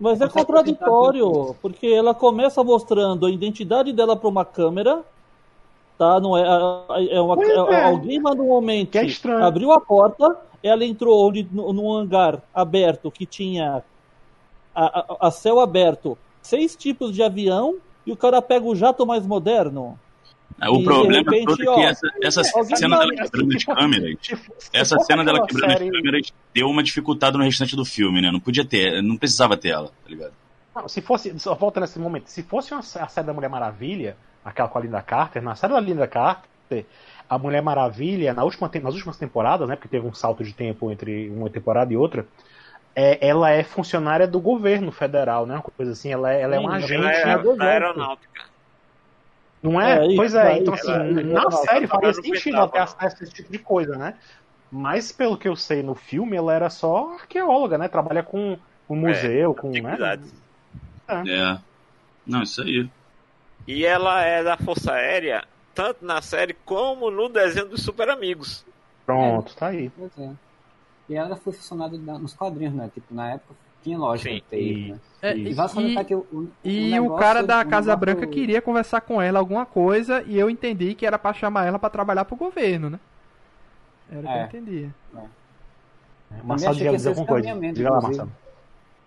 Mas 0.00 0.20
é 0.20 0.28
contraditório, 0.28 1.56
porque 1.60 1.86
ela 1.88 2.14
começa 2.14 2.62
mostrando 2.62 3.26
a 3.26 3.30
identidade 3.30 3.92
dela 3.92 4.16
para 4.16 4.28
uma 4.28 4.44
câmera, 4.44 5.02
tá? 5.96 6.20
Não 6.20 6.36
é, 6.36 6.42
é 7.10 7.20
uma, 7.20 7.42
é- 7.44 7.74
é. 7.74 7.84
alguém 7.84 8.20
manualmente 8.20 8.92
Que 8.92 8.98
é 8.98 9.04
estranho. 9.06 9.44
abriu 9.44 9.72
a 9.72 9.80
porta, 9.80 10.36
ela 10.62 10.84
entrou 10.84 11.26
onde, 11.28 11.46
no- 11.50 11.72
num 11.72 11.92
hangar 11.92 12.40
aberto 12.54 13.10
que 13.10 13.26
tinha 13.26 13.82
a, 14.74 15.00
a- 15.00 15.16
a 15.28 15.30
céu 15.32 15.58
aberto, 15.58 16.16
seis 16.40 16.76
tipos 16.76 17.12
de 17.12 17.22
avião 17.22 17.76
e 18.06 18.12
o 18.12 18.16
cara 18.16 18.40
pega 18.40 18.64
o 18.66 18.74
jato 18.76 19.04
mais 19.04 19.26
moderno. 19.26 19.98
Ah, 20.60 20.70
O 20.72 20.80
E, 20.80 20.84
problema 20.84 21.30
repente, 21.30 21.44
todo 21.46 21.62
é 21.62 21.64
que 21.64 21.70
ó, 21.70 21.80
essa, 21.88 22.08
essa 22.22 22.58
alguém 22.58 22.76
cena 22.76 22.98
dela 22.98 23.14
quebrando 23.14 23.56
as 23.56 23.64
câmeras. 23.64 24.16
Essa 24.72 24.98
cena 25.00 25.24
dela 25.24 25.46
quebrando 25.46 25.72
série- 25.72 25.88
as 25.88 25.96
câmeras 25.96 26.32
deu 26.54 26.68
uma 26.68 26.82
dificultada 26.82 27.38
no 27.38 27.44
restante 27.44 27.76
do 27.76 27.84
filme, 27.84 28.20
né? 28.20 28.30
Não 28.32 28.40
podia 28.40 28.64
ter, 28.64 29.02
não 29.02 29.16
precisava 29.16 29.56
ter 29.56 29.68
ela, 29.68 29.88
tá 29.88 30.08
ligado? 30.08 30.32
Não, 30.74 30.88
se 30.88 31.00
fosse, 31.00 31.38
só 31.38 31.54
volta 31.54 31.80
nesse 31.80 31.98
momento, 31.98 32.26
se 32.26 32.42
fosse 32.42 32.72
uma, 32.72 32.80
a 32.80 33.08
série 33.08 33.26
da 33.26 33.32
Mulher 33.32 33.48
Maravilha, 33.48 34.16
aquela 34.44 34.68
com 34.68 34.78
a 34.78 34.82
Linda 34.82 35.02
Carter, 35.02 35.42
na 35.42 35.54
série 35.54 35.72
da 35.72 35.80
Linda 35.80 36.06
Carter, 36.06 36.84
a 37.28 37.38
Mulher 37.38 37.62
Maravilha, 37.62 38.32
na 38.34 38.42
última, 38.44 38.70
nas 38.82 38.94
últimas 38.94 39.16
temporadas, 39.16 39.68
né, 39.68 39.76
porque 39.76 39.88
teve 39.88 40.06
um 40.06 40.14
salto 40.14 40.42
de 40.42 40.52
tempo 40.52 40.90
entre 40.90 41.28
uma 41.30 41.50
temporada 41.50 41.92
e 41.92 41.96
outra, 41.96 42.26
é, 42.94 43.26
ela 43.26 43.50
é 43.50 43.62
funcionária 43.62 44.26
do 44.26 44.40
governo 44.40 44.90
federal, 44.90 45.46
né, 45.46 45.54
uma 45.54 45.62
coisa 45.62 45.92
assim, 45.92 46.12
ela 46.12 46.32
é, 46.32 46.40
ela 46.42 46.56
é 46.56 46.58
um 46.58 46.68
Sim, 46.68 46.76
agente, 46.76 47.04
Ela 47.04 47.32
é 47.32 47.38
do 47.38 47.56
da 47.56 47.64
aeronáutica. 47.64 48.42
Não 49.62 49.80
é? 49.80 50.06
É, 50.12 50.16
pois 50.16 50.34
é, 50.34 50.52
é, 50.54 50.58
então 50.58 50.74
isso, 50.74 50.90
assim, 50.90 51.18
é, 51.18 51.22
na 51.24 51.50
série 51.50 51.86
faria 51.86 52.12
sentido 52.12 52.56
ela 52.56 52.66
ter 52.68 52.72
Pentágono. 52.72 52.82
acesso 52.84 53.16
a 53.20 53.24
esse 53.24 53.32
tipo 53.34 53.50
de 53.52 53.58
coisa, 53.58 53.96
né, 53.96 54.14
mas 54.70 55.10
pelo 55.12 55.36
que 55.36 55.48
eu 55.48 55.56
sei 55.56 55.82
no 55.82 55.94
filme, 55.94 56.36
ela 56.36 56.52
era 56.54 56.70
só 56.70 57.14
arqueóloga, 57.14 57.76
né, 57.78 57.88
trabalha 57.88 58.22
com 58.22 58.58
o 58.88 58.94
museu, 58.96 59.54
com, 59.54 59.70
né, 59.70 59.78
Antiguidades. 59.80 60.34
É. 61.08 61.58
Não, 62.26 62.42
isso 62.42 62.62
aí. 62.62 62.88
E 63.66 63.84
ela 63.84 64.22
é 64.22 64.42
da 64.42 64.56
Força 64.56 64.92
Aérea, 64.92 65.44
tanto 65.74 66.04
na 66.04 66.20
série 66.22 66.54
como 66.64 67.10
no 67.10 67.28
desenho 67.28 67.66
dos 67.68 67.82
Super 67.82 68.08
Amigos. 68.10 68.64
pronto, 69.06 69.54
tá 69.56 69.68
aí. 69.68 69.90
Pois 69.90 70.10
é. 70.18 70.30
E 71.08 71.14
ela 71.14 71.36
foi 71.36 71.52
funcionária 71.54 71.98
da- 71.98 72.18
nos 72.18 72.34
quadrinhos, 72.34 72.74
né? 72.74 72.90
Tipo, 72.92 73.14
na 73.14 73.30
época 73.32 73.54
tinha 73.82 73.98
lógica 73.98 74.30
Sim. 74.30 74.42
ter 74.50 74.62
ido, 74.62 74.94
né? 74.94 75.00
É, 75.20 75.36
E 75.36 75.50
e, 75.50 76.14
o, 76.14 76.26
o 76.32 76.48
e 76.64 77.00
o 77.00 77.10
cara 77.16 77.42
da 77.42 77.64
Casa 77.64 77.94
Branca 77.96 78.26
queria 78.26 78.62
conversar 78.62 79.00
com 79.00 79.20
ela 79.20 79.38
alguma 79.38 79.66
coisa 79.66 80.22
e 80.26 80.38
eu 80.38 80.48
entendi 80.48 80.94
que 80.94 81.06
era 81.06 81.18
pra 81.18 81.32
chamar 81.32 81.66
ela 81.66 81.78
pra 81.78 81.90
trabalhar 81.90 82.24
pro 82.24 82.36
governo, 82.36 82.90
né? 82.90 83.00
Era 84.10 84.20
o 84.20 84.22
que 84.22 84.28
eu 84.28 84.32
É. 84.32 84.44
entendia. 84.44 84.94
Marcelo 86.44 86.74
dizer 86.74 87.08
alguma 87.10 87.26
coisa. 87.26 87.48
encaminhamento, 87.48 87.76
Diga 87.76 87.90
lá, 87.90 87.98
inclusive. 87.98 88.18
Marcelo. 88.18 88.48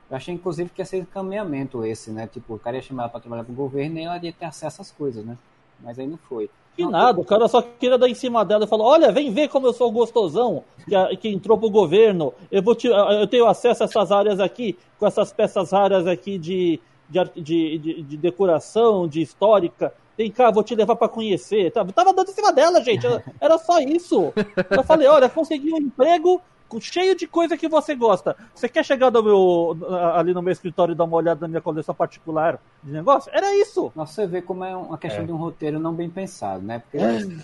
Eu 0.09 0.17
achei, 0.17 0.34
inclusive, 0.34 0.69
que 0.69 0.82
ia 0.82 0.86
ser 0.86 0.97
encaminhamento 0.97 1.86
esse, 1.86 2.11
né? 2.11 2.28
Tipo, 2.28 2.55
o 2.55 2.59
cara 2.59 2.76
ia 2.76 2.82
chamar 2.82 3.03
ela 3.03 3.09
pra 3.09 3.19
trabalhar 3.22 3.43
pro 3.45 3.53
governo 3.53 3.97
e 3.97 4.03
ela 4.03 4.17
ia 4.22 4.34
ter 4.34 4.45
acesso 4.45 4.82
às 4.82 4.91
coisas, 4.91 5.24
né? 5.26 5.38
Mas 5.80 5.97
aí 5.97 6.05
não 6.05 6.17
foi. 6.17 6.49
Que 6.86 6.91
nada, 6.91 7.19
o 7.19 7.25
cara 7.25 7.47
só 7.47 7.61
queria 7.61 7.97
dar 7.97 8.07
em 8.09 8.13
cima 8.13 8.43
dela 8.45 8.65
e 8.65 8.67
falar: 8.67 8.84
Olha, 8.86 9.11
vem 9.11 9.32
ver 9.32 9.47
como 9.49 9.67
eu 9.67 9.73
sou 9.73 9.91
gostosão 9.91 10.63
que, 10.86 11.17
que 11.17 11.29
entrou 11.29 11.57
pro 11.57 11.69
governo. 11.69 12.34
Eu, 12.51 12.61
vou 12.61 12.75
te, 12.75 12.88
eu 12.88 13.27
tenho 13.27 13.45
acesso 13.47 13.84
a 13.84 13.86
essas 13.86 14.11
áreas 14.11 14.39
aqui, 14.39 14.77
com 14.99 15.05
essas 15.07 15.32
peças 15.34 15.71
raras 15.71 16.07
aqui 16.07 16.38
de, 16.38 16.79
de, 17.09 17.23
de, 17.41 17.77
de- 17.77 18.01
de 18.03 18.17
decoração, 18.17 19.07
de 19.07 19.21
histórica. 19.21 19.93
Vem 20.17 20.29
cá, 20.29 20.51
vou 20.51 20.61
te 20.63 20.75
levar 20.75 20.95
pra 20.95 21.07
conhecer. 21.07 21.71
Tava, 21.71 21.91
tava 21.91 22.13
dando 22.13 22.29
em 22.29 22.34
cima 22.34 22.51
dela, 22.53 22.82
gente. 22.84 23.05
Era- 23.39 23.57
só 23.57 23.79
isso. 23.79 24.34
Eu 24.69 24.84
falei: 24.84 25.07
Olha, 25.07 25.29
consegui 25.29 25.73
um 25.73 25.77
emprego 25.77 26.41
cheio 26.80 27.15
de 27.15 27.26
coisa 27.28 27.57
que 27.57 27.67
você 27.67 27.95
gosta. 27.95 28.36
Você 28.53 28.69
quer 28.69 28.86
chegar 28.86 29.11
meu, 29.11 29.76
ali 30.15 30.34
no 30.34 30.41
meu 30.41 30.51
escritório 30.51 30.93
e 30.93 30.95
dar 30.95 31.03
uma 31.03 31.17
olhada 31.17 31.41
na 31.41 31.47
minha 31.47 31.61
coleção 31.61 31.93
particular 31.95 32.59
de 32.84 32.91
negócio? 32.91 33.32
Era 33.34 33.53
isso. 33.55 33.91
Nossa, 33.95 34.13
você 34.13 34.28
vê 34.28 34.41
como 34.41 34.63
é 34.63 34.76
uma 34.76 34.97
questão 34.97 35.24
É. 35.24 35.26
de 35.26 35.32
um 35.32 35.38
roteiro 35.38 35.80
não 35.80 35.93
bem 35.93 36.09
pensado, 36.09 36.63
né? 36.63 36.80
Porque 36.80 36.99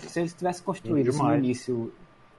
se 0.08 0.20
eles 0.20 0.32
tivessem 0.32 0.64
construído 0.64 1.08
isso 1.10 1.22
no 1.22 1.34
início 1.34 1.92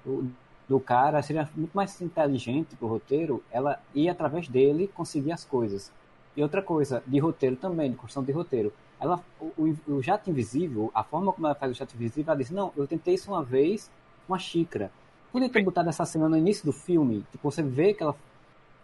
o- 0.05 0.25
do 0.67 0.79
cara, 0.79 1.21
seria 1.21 1.49
muito 1.55 1.73
mais 1.73 1.99
inteligente 2.01 2.75
pro 2.75 2.87
roteiro 2.87 3.43
ela 3.51 3.79
ir 3.93 4.07
através 4.07 4.47
dele 4.47 4.87
conseguir 4.93 5.31
as 5.31 5.43
coisas. 5.43 5.91
E 6.37 6.43
outra 6.43 6.61
coisa, 6.61 7.03
de 7.05 7.19
roteiro 7.19 7.55
também, 7.55 7.89
de 7.89 7.97
construção 7.97 8.23
de 8.23 8.31
roteiro. 8.31 8.71
Ela, 9.01 9.19
o, 9.39 9.45
o- 9.57 9.93
o 9.95 10.01
jato 10.03 10.29
invisível, 10.29 10.91
a 10.93 11.03
forma 11.03 11.33
como 11.33 11.47
ela 11.47 11.55
faz 11.55 11.71
o 11.71 11.75
jato 11.75 11.95
invisível, 11.95 12.31
ela 12.31 12.37
diz, 12.37 12.51
não, 12.51 12.71
eu 12.77 12.85
tentei 12.85 13.15
isso 13.15 13.31
uma 13.31 13.43
vez, 13.43 13.89
uma 14.27 14.37
xícara. 14.37 14.91
Podia 15.31 15.49
ter 15.49 15.63
botado 15.63 15.89
essa 15.89 16.05
cena 16.05 16.27
no 16.27 16.37
início 16.37 16.65
do 16.65 16.71
filme, 16.73 17.23
tipo, 17.31 17.51
você 17.51 17.61
vê 17.61 17.93
que 17.93 18.01
ela 18.03 18.15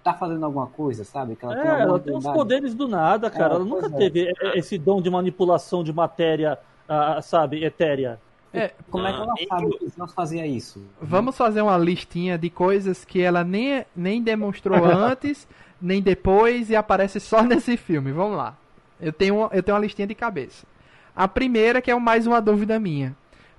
tá 0.04 0.14
fazendo 0.14 0.46
alguma 0.46 0.68
coisa, 0.68 1.04
sabe? 1.04 1.36
Que 1.36 1.44
ela 1.46 1.56
tem 1.56 1.64
É, 1.64 1.68
alguma 1.70 1.90
ela 1.90 2.00
tem 2.00 2.14
uns 2.14 2.26
habilidade. 2.26 2.38
poderes 2.38 2.76
do 2.76 2.88
nada, 2.88 3.30
cara. 3.32 3.54
É, 3.54 3.56
ela 3.56 3.66
nunca 3.66 3.88
é. 3.88 3.90
teve 3.90 4.32
esse 4.54 4.78
dom 4.78 5.02
de 5.02 5.10
manipulação 5.10 5.84
de 5.84 5.92
matéria, 5.92 6.60
ah, 6.88 7.20
sabe, 7.22 7.64
etérea. 7.64 8.20
É, 8.54 8.72
Como 8.90 9.06
é 9.06 9.12
que 9.12 9.20
ela 9.20 9.34
Ah, 9.34 9.46
sabe 9.50 9.78
que 9.78 9.92
nós 9.98 10.14
fazia 10.14 10.46
isso? 10.48 10.82
Vamos 11.02 11.36
fazer 11.36 11.62
uma 11.62 11.78
listinha 11.78 12.38
de 12.38 12.50
coisas 12.50 13.04
que 13.04 13.20
ela 13.22 13.44
nem, 13.44 13.84
nem 13.96 14.22
demonstrou 14.22 14.78
antes, 14.86 15.48
nem 15.82 16.02
depois 16.02 16.70
e 16.70 16.76
aparece 16.76 17.20
só 17.20 17.42
nesse 17.44 17.76
filme. 17.76 18.12
Vamos 18.12 18.38
lá. 18.38 18.56
Eu 19.02 19.12
tenho, 19.12 19.50
eu 19.52 19.62
tenho 19.64 19.76
uma 19.76 19.82
listinha 19.82 20.08
de 20.08 20.16
cabeça. 20.16 20.66
A 21.16 21.28
primeira, 21.28 21.82
que 21.82 21.90
é 21.92 21.96
mais 22.00 22.28
uma 22.28 22.40
dúvida 22.42 22.80
minha. 22.80 23.16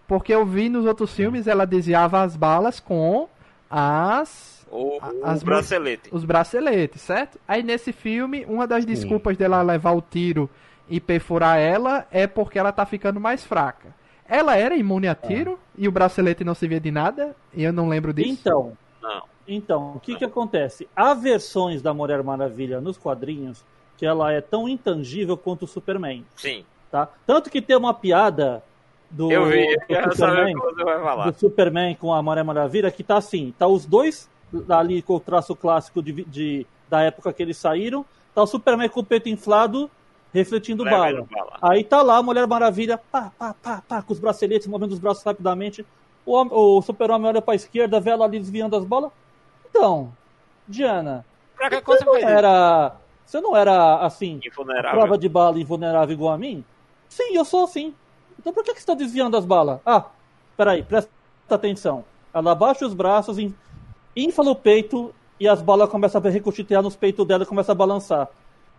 Porque 0.07 0.33
eu 0.35 0.45
vi 0.47 0.69
nos 0.69 0.85
outros 0.87 1.13
filmes 1.13 1.47
ela 1.47 1.67
desviava 1.67 2.23
as 2.23 2.37
balas 2.37 2.79
com 2.81 3.29
as 3.69 4.65
Ou 4.71 4.99
A- 5.01 5.33
as 5.33 5.43
o 5.43 5.45
bracelete. 5.45 6.09
os 6.13 6.25
braceletes, 6.25 7.03
certo? 7.03 7.39
Aí 7.47 7.63
nesse 7.63 7.93
filme, 7.93 8.45
uma 8.49 8.67
das 8.67 8.85
desculpas 8.85 9.37
dela 9.37 9.63
levar 9.63 9.93
o 9.93 10.01
tiro 10.03 10.49
e 10.89 11.01
perfurar 11.01 11.59
ela 11.59 12.07
é 12.11 12.27
porque 12.27 12.59
ela 12.59 12.73
tá 12.73 12.87
ficando 12.87 13.21
mais 13.21 13.45
fraca. 13.45 13.89
Ela 14.29 14.57
era 14.57 14.77
imune 14.77 15.09
a 15.09 15.15
tiro 15.15 15.59
e 15.79 15.87
o 15.89 15.93
bracelete 15.93 16.43
não 16.45 16.55
servia 16.55 16.81
de 16.81 16.91
nada, 16.91 17.35
e 17.55 17.63
eu 17.63 17.73
não 17.73 17.89
lembro 17.89 18.13
disso. 18.13 18.29
Então, 18.31 18.73
Não. 19.01 19.23
então, 19.47 19.93
o 19.97 20.01
que 20.01 20.17
que 20.17 20.25
acontece? 20.25 20.89
Há 20.97 21.15
versões 21.15 21.81
da 21.81 21.95
Mulher 21.95 22.23
Maravilha 22.25 22.81
nos 22.81 22.97
quadrinhos 22.99 23.65
que 23.97 24.05
ela 24.05 24.33
é 24.33 24.41
tão 24.41 24.69
intangível 24.69 25.37
quanto 25.37 25.63
o 25.63 25.69
Superman, 25.69 26.25
Sim. 26.37 26.65
tá? 26.91 27.09
Tanto 27.25 27.49
que 27.51 27.63
tem 27.63 27.77
uma 27.77 27.95
piada 27.95 28.63
do, 29.11 29.31
Eu 29.31 29.47
vi, 29.47 29.77
eu 29.89 30.09
do 30.09 30.15
Superman, 30.15 30.55
do 31.33 31.39
Superman 31.39 31.95
com 31.95 32.13
a 32.13 32.23
Mulher 32.23 32.45
Maravilha, 32.45 32.91
que 32.91 33.03
tá 33.03 33.17
assim, 33.17 33.55
tá 33.59 33.67
os 33.67 33.85
dois 33.87 34.29
ali 34.69 35.03
com 35.03 35.15
o 35.15 35.21
traço 35.21 35.55
clássico 35.57 36.03
de, 36.03 36.13
de- 36.25 36.67
da 36.89 37.03
época 37.03 37.33
que 37.33 37.43
eles 37.43 37.57
saíram, 37.57 38.05
tá 38.35 38.43
o 38.43 38.47
Superman 38.47 38.89
com 38.89 39.01
o 39.01 39.05
peito 39.05 39.29
inflado, 39.29 39.91
refletindo 40.33 40.85
bala. 40.85 41.27
Bala. 41.31 41.59
Aí 41.63 41.83
tá 41.83 42.03
lá 42.03 42.19
a 42.19 42.23
Mulher 42.23 42.47
Maravilha, 42.47 42.97
pá, 42.99 43.33
pá, 43.39 43.55
pá, 43.63 43.83
pá, 43.87 44.03
com 44.03 44.13
os 44.13 44.19
braceletes, 44.21 44.67
movendo 44.67 44.93
os 44.93 44.99
braços 44.99 45.25
rapidamente. 45.25 45.85
O, 46.25 46.77
o 46.79 46.83
super-homem 46.83 47.29
olha 47.29 47.41
pra 47.43 47.55
esquerda, 47.55 48.01
vê 48.01 48.11
ela 48.11 48.25
ali 48.25 48.39
desviando 48.39 48.77
as 48.77 48.85
bolas. 48.85 49.11
Então, 49.71 50.13
Diana, 50.67 51.25
Pra 51.57 51.71
que 51.71 51.81
você 51.85 52.05
não 52.05 52.17
isso? 52.19 52.27
era. 52.27 52.97
Você 53.25 53.41
não 53.41 53.57
era 53.57 53.97
assim, 54.07 54.39
prova 54.93 55.19
de 55.19 55.29
bala 55.29 55.59
invulnerável 55.59 56.13
igual 56.15 56.33
a 56.33 56.39
mim? 56.39 56.65
Sim, 57.09 57.35
eu 57.35 57.45
sou 57.45 57.65
assim. 57.65 57.93
Então 58.47 58.55
por 58.55 58.63
que, 58.63 58.73
que 58.75 58.81
você 58.81 58.87
tá 58.87 58.95
desviando 58.95 59.37
as 59.37 59.45
balas? 59.45 59.81
Ah, 59.85 60.05
peraí, 60.57 60.81
presta 60.81 61.11
atenção. 61.51 62.05
Ela 62.33 62.53
abaixa 62.53 62.87
os 62.87 62.95
braços, 62.95 63.41
in- 63.41 63.53
infla 64.15 64.49
o 64.49 64.55
peito 64.55 65.13
e 65.41 65.49
as 65.49 65.61
balas 65.61 65.89
começam 65.91 66.23
a 66.25 66.31
reconstituir 66.31 66.81
nos 66.81 66.95
peitos 66.95 67.27
dela 67.27 67.43
e 67.43 67.47
começa 67.47 67.73
a 67.73 67.75
balançar. 67.75 68.29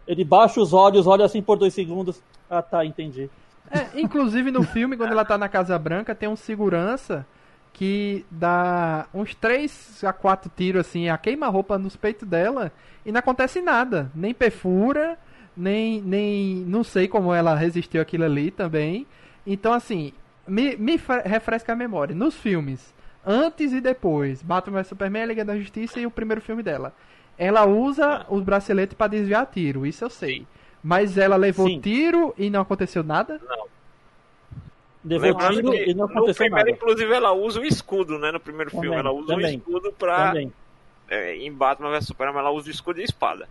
Ele 0.07 0.23
baixa 0.23 0.61
os 0.61 0.71
olhos, 0.71 1.05
olha 1.05 1.25
assim 1.25 1.41
por 1.41 1.57
dois 1.57 1.73
segundos. 1.73 2.23
Ah, 2.49 2.61
tá, 2.61 2.85
entendi. 2.85 3.29
É, 3.69 3.99
inclusive 3.99 4.51
no 4.51 4.63
filme, 4.63 4.95
quando 4.95 5.11
ela 5.11 5.25
tá 5.25 5.37
na 5.37 5.49
Casa 5.49 5.77
Branca, 5.77 6.15
tem 6.15 6.29
um 6.29 6.37
segurança 6.37 7.27
que 7.73 8.25
dá 8.31 9.05
uns 9.13 9.35
3 9.35 10.01
a 10.05 10.13
4 10.13 10.49
tiros 10.55 10.87
assim, 10.87 11.09
a 11.09 11.17
queima-roupa 11.17 11.77
nos 11.77 11.97
peitos 11.97 12.25
dela 12.25 12.71
e 13.05 13.11
não 13.11 13.19
acontece 13.19 13.59
nada. 13.59 14.09
Nem 14.15 14.33
perfura, 14.33 15.17
nem, 15.57 16.01
nem. 16.01 16.55
Não 16.65 16.85
sei 16.85 17.09
como 17.09 17.33
ela 17.33 17.53
resistiu 17.53 18.01
aquilo 18.01 18.23
ali 18.23 18.49
também. 18.49 19.05
Então, 19.47 19.73
assim, 19.73 20.13
me, 20.47 20.75
me 20.77 20.99
refresca 21.25 21.73
a 21.73 21.75
memória. 21.75 22.13
Nos 22.15 22.35
filmes, 22.35 22.93
antes 23.25 23.73
e 23.73 23.81
depois, 23.81 24.43
Batman 24.43 24.79
vs 24.81 24.87
Superman, 24.89 25.25
Liga 25.27 25.45
da 25.45 25.57
Justiça 25.57 25.99
e 25.99 26.05
o 26.05 26.11
primeiro 26.11 26.41
filme 26.41 26.61
dela. 26.61 26.93
Ela 27.37 27.65
usa 27.65 28.25
os 28.29 28.43
braceletes 28.43 28.97
pra 28.97 29.07
desviar 29.07 29.45
tiro, 29.47 29.85
isso 29.85 30.03
eu 30.03 30.09
sei. 30.09 30.45
Mas 30.83 31.17
ela 31.17 31.35
levou 31.37 31.67
Sim. 31.67 31.79
tiro 31.79 32.33
e 32.37 32.49
não 32.49 32.61
aconteceu 32.61 33.03
nada? 33.03 33.41
Levou 35.03 35.31
Lembrando 35.31 35.61
tiro 35.61 35.71
que 35.83 35.91
e 35.91 35.93
não 35.93 36.07
no 36.07 36.11
aconteceu 36.11 36.35
primeiro, 36.35 36.69
nada. 36.69 36.71
inclusive, 36.71 37.13
ela 37.13 37.31
usa 37.33 37.59
o 37.61 37.65
escudo, 37.65 38.19
né? 38.19 38.31
No 38.31 38.39
primeiro 38.39 38.71
filme, 38.71 38.97
Também, 38.97 38.99
ela 38.99 39.11
usa 39.11 39.35
também, 39.35 39.45
o 39.55 39.59
escudo 39.59 39.93
pra. 39.93 40.33
Também. 40.33 40.53
é, 41.09 41.35
em 41.37 41.51
Batman 41.53 41.91
vs 41.91 42.05
Superman, 42.07 42.39
ela 42.39 42.51
usa 42.51 42.67
o 42.67 42.71
escudo 42.71 42.99
e 42.99 43.01
a 43.03 43.05
espada. 43.05 43.49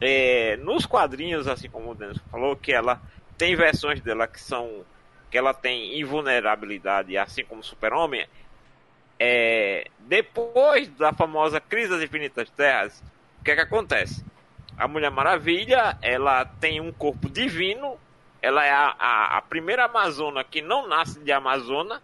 É, 0.00 0.56
nos 0.58 0.86
quadrinhos, 0.86 1.48
assim 1.48 1.70
como 1.70 1.90
o 1.90 1.94
Denis 1.94 2.18
falou, 2.30 2.54
que 2.56 2.72
ela 2.72 3.00
tem 3.38 3.56
versões 3.56 4.00
dela 4.00 4.26
que 4.26 4.40
são. 4.40 4.84
Que 5.30 5.38
ela 5.38 5.52
tem 5.52 5.98
invulnerabilidade, 5.98 7.16
assim 7.16 7.44
como 7.44 7.62
Super-Homem. 7.62 8.26
É, 9.18 9.88
depois 10.00 10.88
da 10.90 11.12
famosa 11.12 11.60
crise 11.60 11.90
das 11.90 12.02
infinitas 12.02 12.50
terras, 12.50 13.02
o 13.40 13.44
que 13.44 13.50
é 13.50 13.54
que 13.54 13.62
acontece? 13.62 14.24
A 14.76 14.86
Mulher 14.86 15.10
Maravilha, 15.10 15.98
ela 16.02 16.44
tem 16.44 16.80
um 16.80 16.92
corpo 16.92 17.28
divino, 17.30 17.98
ela 18.42 18.64
é 18.64 18.70
a, 18.70 18.94
a, 18.98 19.36
a 19.38 19.42
primeira 19.42 19.86
Amazona 19.86 20.44
que 20.44 20.60
não 20.60 20.86
nasce 20.86 21.18
de 21.20 21.32
Amazona, 21.32 22.02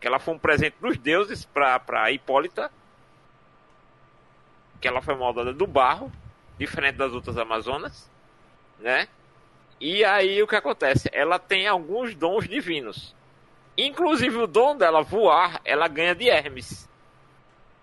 que 0.00 0.06
ela 0.06 0.18
foi 0.18 0.34
um 0.34 0.38
presente 0.38 0.76
dos 0.80 0.98
deuses 0.98 1.44
para 1.44 2.10
Hipólita, 2.10 2.70
que 4.80 4.86
ela 4.86 5.02
foi 5.02 5.14
moldada 5.14 5.52
do 5.52 5.66
barro, 5.66 6.12
diferente 6.58 6.96
das 6.96 7.12
outras 7.12 7.36
Amazonas, 7.36 8.10
né? 8.78 9.08
E 9.80 10.04
aí 10.04 10.42
o 10.42 10.46
que 10.46 10.56
acontece? 10.56 11.08
Ela 11.12 11.38
tem 11.38 11.66
alguns 11.66 12.14
dons 12.14 12.48
divinos. 12.48 13.14
Inclusive 13.76 14.36
o 14.36 14.46
dom 14.46 14.76
dela 14.76 15.02
voar, 15.02 15.60
ela 15.64 15.86
ganha 15.86 16.14
de 16.14 16.28
Hermes. 16.28 16.88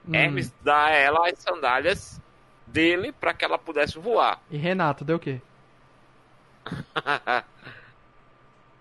Hum. 0.07 0.13
Hermes 0.13 0.53
dá 0.61 0.85
a 0.87 0.91
ela 0.91 1.29
as 1.29 1.39
sandálias 1.39 2.21
dele 2.67 3.11
para 3.13 3.33
que 3.33 3.45
ela 3.45 3.57
pudesse 3.57 3.97
voar. 3.97 4.41
E 4.51 4.57
Renato, 4.57 5.05
deu 5.05 5.15
o 5.15 5.19
quê? 5.19 5.39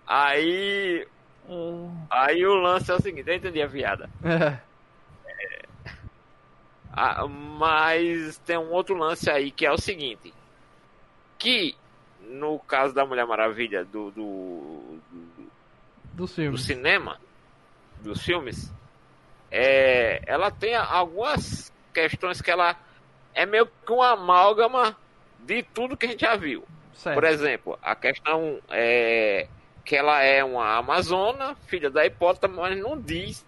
aí, 0.07 1.07
Ah, 2.09 2.25
aí 2.25 2.45
o 2.45 2.55
lance 2.55 2.91
é 2.91 2.95
o 2.95 3.01
seguinte, 3.01 3.29
eu 3.29 3.35
entendi 3.35 3.61
a 3.61 3.69
piada. 3.69 4.09
É. 4.23 4.57
Ah, 6.91 7.27
mas 7.27 8.37
tem 8.39 8.57
um 8.57 8.71
outro 8.71 8.95
lance 8.95 9.29
aí 9.29 9.51
que 9.51 9.65
é 9.65 9.71
o 9.71 9.77
seguinte: 9.77 10.33
que 11.37 11.75
no 12.29 12.59
caso 12.59 12.93
da 12.93 13.05
Mulher 13.05 13.25
Maravilha 13.25 13.85
do, 13.85 14.11
do, 14.11 14.99
do, 15.11 15.51
do 16.13 16.27
filmes. 16.27 16.61
cinema, 16.61 17.19
dos 18.01 18.21
filmes, 18.21 18.71
é, 19.51 20.21
ela 20.25 20.51
tem 20.51 20.75
algumas 20.75 21.73
questões 21.93 22.41
que 22.41 22.51
ela 22.51 22.75
é 23.33 23.45
meio 23.45 23.65
que 23.65 23.91
uma 23.91 24.11
amálgama 24.11 24.97
de 25.39 25.63
tudo 25.63 25.97
que 25.97 26.05
a 26.05 26.09
gente 26.09 26.21
já 26.21 26.35
viu. 26.35 26.63
Certo. 26.93 27.15
Por 27.15 27.23
exemplo, 27.23 27.79
a 27.81 27.95
questão 27.95 28.59
é 28.69 29.47
que 29.83 29.95
ela 29.95 30.21
é 30.23 30.43
uma 30.43 30.77
amazona, 30.77 31.55
filha 31.67 31.89
da 31.89 32.05
Hipólita, 32.05 32.47
mas 32.47 32.77
não 32.77 32.99
diz 32.99 33.45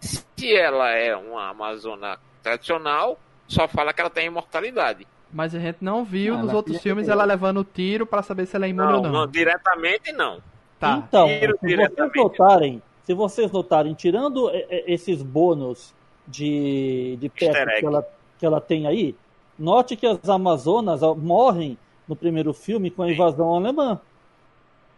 se 0.00 0.54
ela 0.54 0.90
é 0.90 1.16
uma 1.16 1.48
amazona 1.48 2.18
tradicional, 2.42 3.18
só 3.46 3.66
fala 3.66 3.92
que 3.92 4.00
ela 4.00 4.10
tem 4.10 4.26
imortalidade. 4.26 5.06
Mas 5.32 5.54
a 5.54 5.58
gente 5.58 5.78
não 5.80 6.04
viu 6.04 6.34
Não, 6.34 6.44
nos 6.44 6.54
outros 6.54 6.80
filmes 6.80 7.08
ela 7.08 7.24
levando 7.24 7.62
tiro 7.62 8.06
pra 8.06 8.22
saber 8.22 8.46
se 8.46 8.56
ela 8.56 8.66
é 8.66 8.70
imune 8.70 8.88
Não, 8.88 8.96
ou 8.96 9.02
não. 9.02 9.12
não, 9.12 9.26
diretamente 9.26 10.12
não. 10.12 10.40
Tá. 10.78 11.04
Então, 11.06 11.26
Tiro 11.26 11.58
se 11.58 11.76
vocês 11.76 12.12
notarem, 12.14 12.82
se 13.02 13.14
vocês 13.14 13.50
notarem, 13.50 13.94
tirando 13.94 14.50
esses 14.86 15.22
bônus 15.22 15.92
de, 16.26 17.16
de 17.20 17.28
peças 17.28 17.80
que 17.80 17.86
ela, 17.86 18.08
que 18.38 18.46
ela 18.46 18.60
tem 18.60 18.86
aí, 18.86 19.14
note 19.58 19.96
que 19.96 20.06
as 20.06 20.28
Amazonas 20.28 21.02
ó, 21.02 21.14
morrem 21.14 21.76
no 22.06 22.14
primeiro 22.14 22.54
filme 22.54 22.90
com 22.90 23.02
a 23.02 23.10
invasão 23.10 23.54
alemã. 23.54 24.00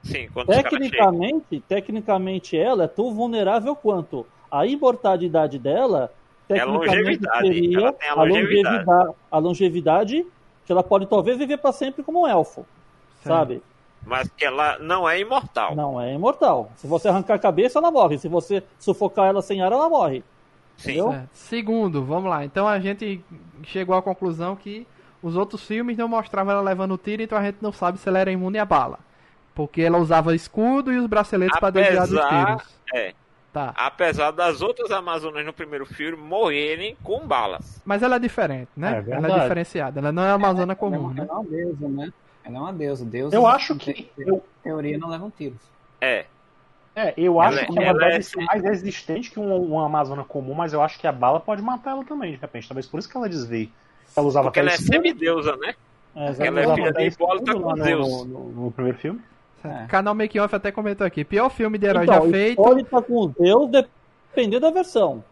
Sim, 0.03 0.29
caras 0.29 0.47
chegam. 0.57 0.63
Tecnicamente, 0.63 1.61
tecnicamente 1.69 2.57
ela 2.57 2.85
é 2.85 2.89
tão 2.89 3.15
vulnerável 3.15 3.75
quanto. 3.75 4.27
A 4.51 4.67
imortalidade 4.67 5.59
dela, 5.59 6.13
É 6.59 6.65
longevidade, 6.65 7.47
seria 7.47 7.79
ela 7.79 7.93
tem 7.93 8.09
a 8.09 8.13
a 8.13 8.15
longevidade. 8.17 8.85
longevidade, 8.87 9.15
a 9.31 9.39
longevidade 9.39 10.27
que 10.67 10.73
ela 10.73 10.83
pode 10.83 11.07
talvez 11.07 11.37
viver 11.39 11.59
para 11.59 11.73
sempre 11.73 12.03
como 12.03 12.23
um 12.23 12.27
elfo, 12.27 12.65
Certo. 13.23 13.35
sabe? 13.37 13.63
Mas 14.07 14.29
que 14.31 14.45
ela 14.45 14.79
não 14.79 15.09
é 15.09 15.21
imortal. 15.21 15.75
Não 15.77 16.01
é 16.01 16.15
imortal. 16.15 16.71
Se 16.77 16.87
você 16.87 17.09
arrancar 17.09 17.35
a 17.35 17.39
cabeça, 17.39 17.79
ela 17.79 17.91
morre. 17.91 18.17
Se 18.19 18.29
você 18.29 18.63
sufocar 18.79 19.27
ela 19.29 19.43
sem 19.43 19.61
ar, 19.61 19.71
ela 19.73 19.89
morre. 19.91 20.25
Sim. 20.79 20.93
Entendeu? 20.93 21.11
Certo. 21.13 21.29
Segundo, 21.35 22.05
vamos 22.05 22.31
lá. 22.31 22.43
Então 22.45 22.67
a 22.67 22.79
gente 22.81 23.23
chegou 23.65 23.95
à 23.95 24.01
conclusão 24.01 24.57
que 24.57 24.87
os 25.23 25.37
outros 25.37 25.67
filmes 25.67 25.99
não 25.99 26.09
mostravam 26.09 26.53
ela 26.55 26.63
levando 26.63 26.97
tiro, 26.97 27.21
então 27.23 27.37
a 27.37 27.43
gente 27.43 27.59
não 27.61 27.73
sabe 27.73 27.99
se 27.99 28.09
ela 28.09 28.19
era 28.19 28.33
imune 28.33 28.59
à 28.59 28.65
bala. 28.65 28.99
Porque 29.55 29.83
ela 29.83 29.99
usava 29.99 30.35
escudo 30.35 30.91
e 30.91 30.97
os 30.97 31.07
braceletes 31.07 31.59
para 31.61 31.69
desviar 31.71 32.07
dos 32.07 32.21
tiros. 32.27 32.79
é, 32.95 33.13
Tá. 33.53 33.73
apesar 33.77 34.31
das 34.31 34.63
outras 34.63 34.91
Amazonas 34.93 35.45
no 35.45 35.53
primeiro 35.53 35.85
filme 35.85 36.17
morrerem 36.17 36.97
com 37.03 37.27
balas. 37.27 37.83
Mas 37.85 38.01
ela 38.03 38.15
é 38.17 38.19
diferente, 38.21 38.69
É 38.77 38.81
né? 38.81 38.89
ela 38.93 39.01
verdade. 39.01 39.35
é 39.35 39.43
diferenciada. 39.43 40.01
Ela 40.01 40.13
não 40.13 40.23
é 40.23 40.27
uma 40.27 40.35
Amazona 40.35 40.63
Ela 40.63 40.73
é 40.73 40.77
comum, 40.77 40.99
uma- 41.01 41.15
né? 41.15 41.23
ela 41.23 41.31
é 41.31 41.35
uma 41.35 41.45
deusa, 41.45 41.89
né? 41.89 42.13
Ela 42.45 42.57
é 42.57 42.61
uma 42.61 42.73
deusa. 42.73 43.05
Deusa 43.05 43.35
Eu 43.37 43.47
acho 43.47 43.75
que. 43.77 43.91
em 43.91 44.09
Eu, 44.19 44.45
teoria 44.63 44.97
não 44.99 45.09
levam 45.09 45.31
tiros. 45.31 45.59
É, 46.01 46.27
é, 46.95 47.13
eu 47.17 47.41
acho 47.41 47.59
Ela- 47.59 47.67
que 47.67 47.79
ela, 47.79 47.89
ela 47.89 47.99
deve 47.99 48.17
é- 48.17 48.21
ser 48.23 48.41
mais 48.45 48.63
resistente 48.63 49.31
que 49.33 49.41
um- 49.41 49.65
uma 49.73 49.85
Amazona 49.87 50.23
comum, 50.25 50.55
mas 50.55 50.73
eu 50.73 50.81
acho 50.83 50.99
que 51.01 51.07
a 51.07 51.13
bala 51.13 51.41
pode 51.41 51.61
matar 51.61 51.91
ela 51.91 52.05
também, 52.05 52.33
de 52.33 52.39
repente. 52.39 52.69
Talvez 52.69 52.87
por 52.87 52.99
isso 52.99 53.09
que 53.11 53.17
ela 53.17 53.29
desvie. 53.29 53.73
Ela 54.17 54.27
usava 54.27 54.47
porque 54.47 54.61
ela 54.61 54.71
é 54.71 54.77
semideusa, 54.77 55.57
né? 55.57 55.75
É, 56.15 56.27
ela 56.27 56.47
ela 56.47 56.61
é 56.61 56.75
filha 56.75 56.85
usava 56.89 56.93
de 56.93 57.07
Hipólita 57.07 57.53
com 57.55 57.77
Zeus. 57.77 58.09
no- 58.09 58.25
no- 58.25 58.49
no 58.65 58.71
primeiro 58.73 58.99
filme. 58.99 59.21
É. 59.65 59.87
Canal 59.87 60.15
Making 60.15 60.41
Off 60.41 60.55
até 60.55 60.71
comentou 60.73 61.07
aqui. 61.07 61.25
Pior 61.25 61.49
filme 61.51 61.77
de 61.79 61.87
herói 61.87 62.05
Então, 62.05 62.25
já 62.27 62.31
feito. 62.31 62.57
pode 62.57 62.83
estar 62.83 63.03
com 63.03 63.33
Deus, 63.39 63.71
dependendo 63.71 64.61
da 64.61 64.71
versão. 64.71 65.23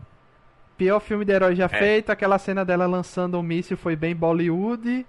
Pior 0.77 1.01
filme 1.01 1.25
de 1.25 1.33
herói 1.33 1.55
já 1.55 1.65
É. 1.65 1.69
feito. 1.69 2.11
Aquela 2.11 2.39
cena 2.39 2.65
dela 2.65 2.87
lançando 2.87 3.39
um 3.39 3.43
míssil 3.43 3.77
foi 3.77 3.97
bem 3.97 4.15
Bollywood. 4.15 5.05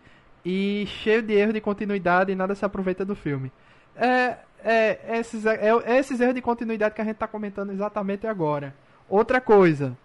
E 0.45 0.85
cheio 0.87 1.21
de 1.21 1.33
erro 1.33 1.53
de 1.53 1.61
continuidade 1.61 2.31
e 2.31 2.35
nada 2.35 2.55
se 2.55 2.63
aproveita 2.65 3.03
do 3.05 3.15
filme. 3.15 3.51
É, 3.95 4.37
é, 4.63 5.17
esses, 5.19 5.45
é, 5.45 5.69
é 5.85 5.97
esses 5.97 6.19
erros 6.21 6.33
de 6.35 6.41
continuidade 6.41 6.95
que 6.95 7.01
a 7.01 7.03
gente 7.03 7.17
tá 7.17 7.27
comentando 7.27 7.71
exatamente 7.71 8.25
agora. 8.25 8.73
Outra 9.09 9.41
coisa. 9.41 9.97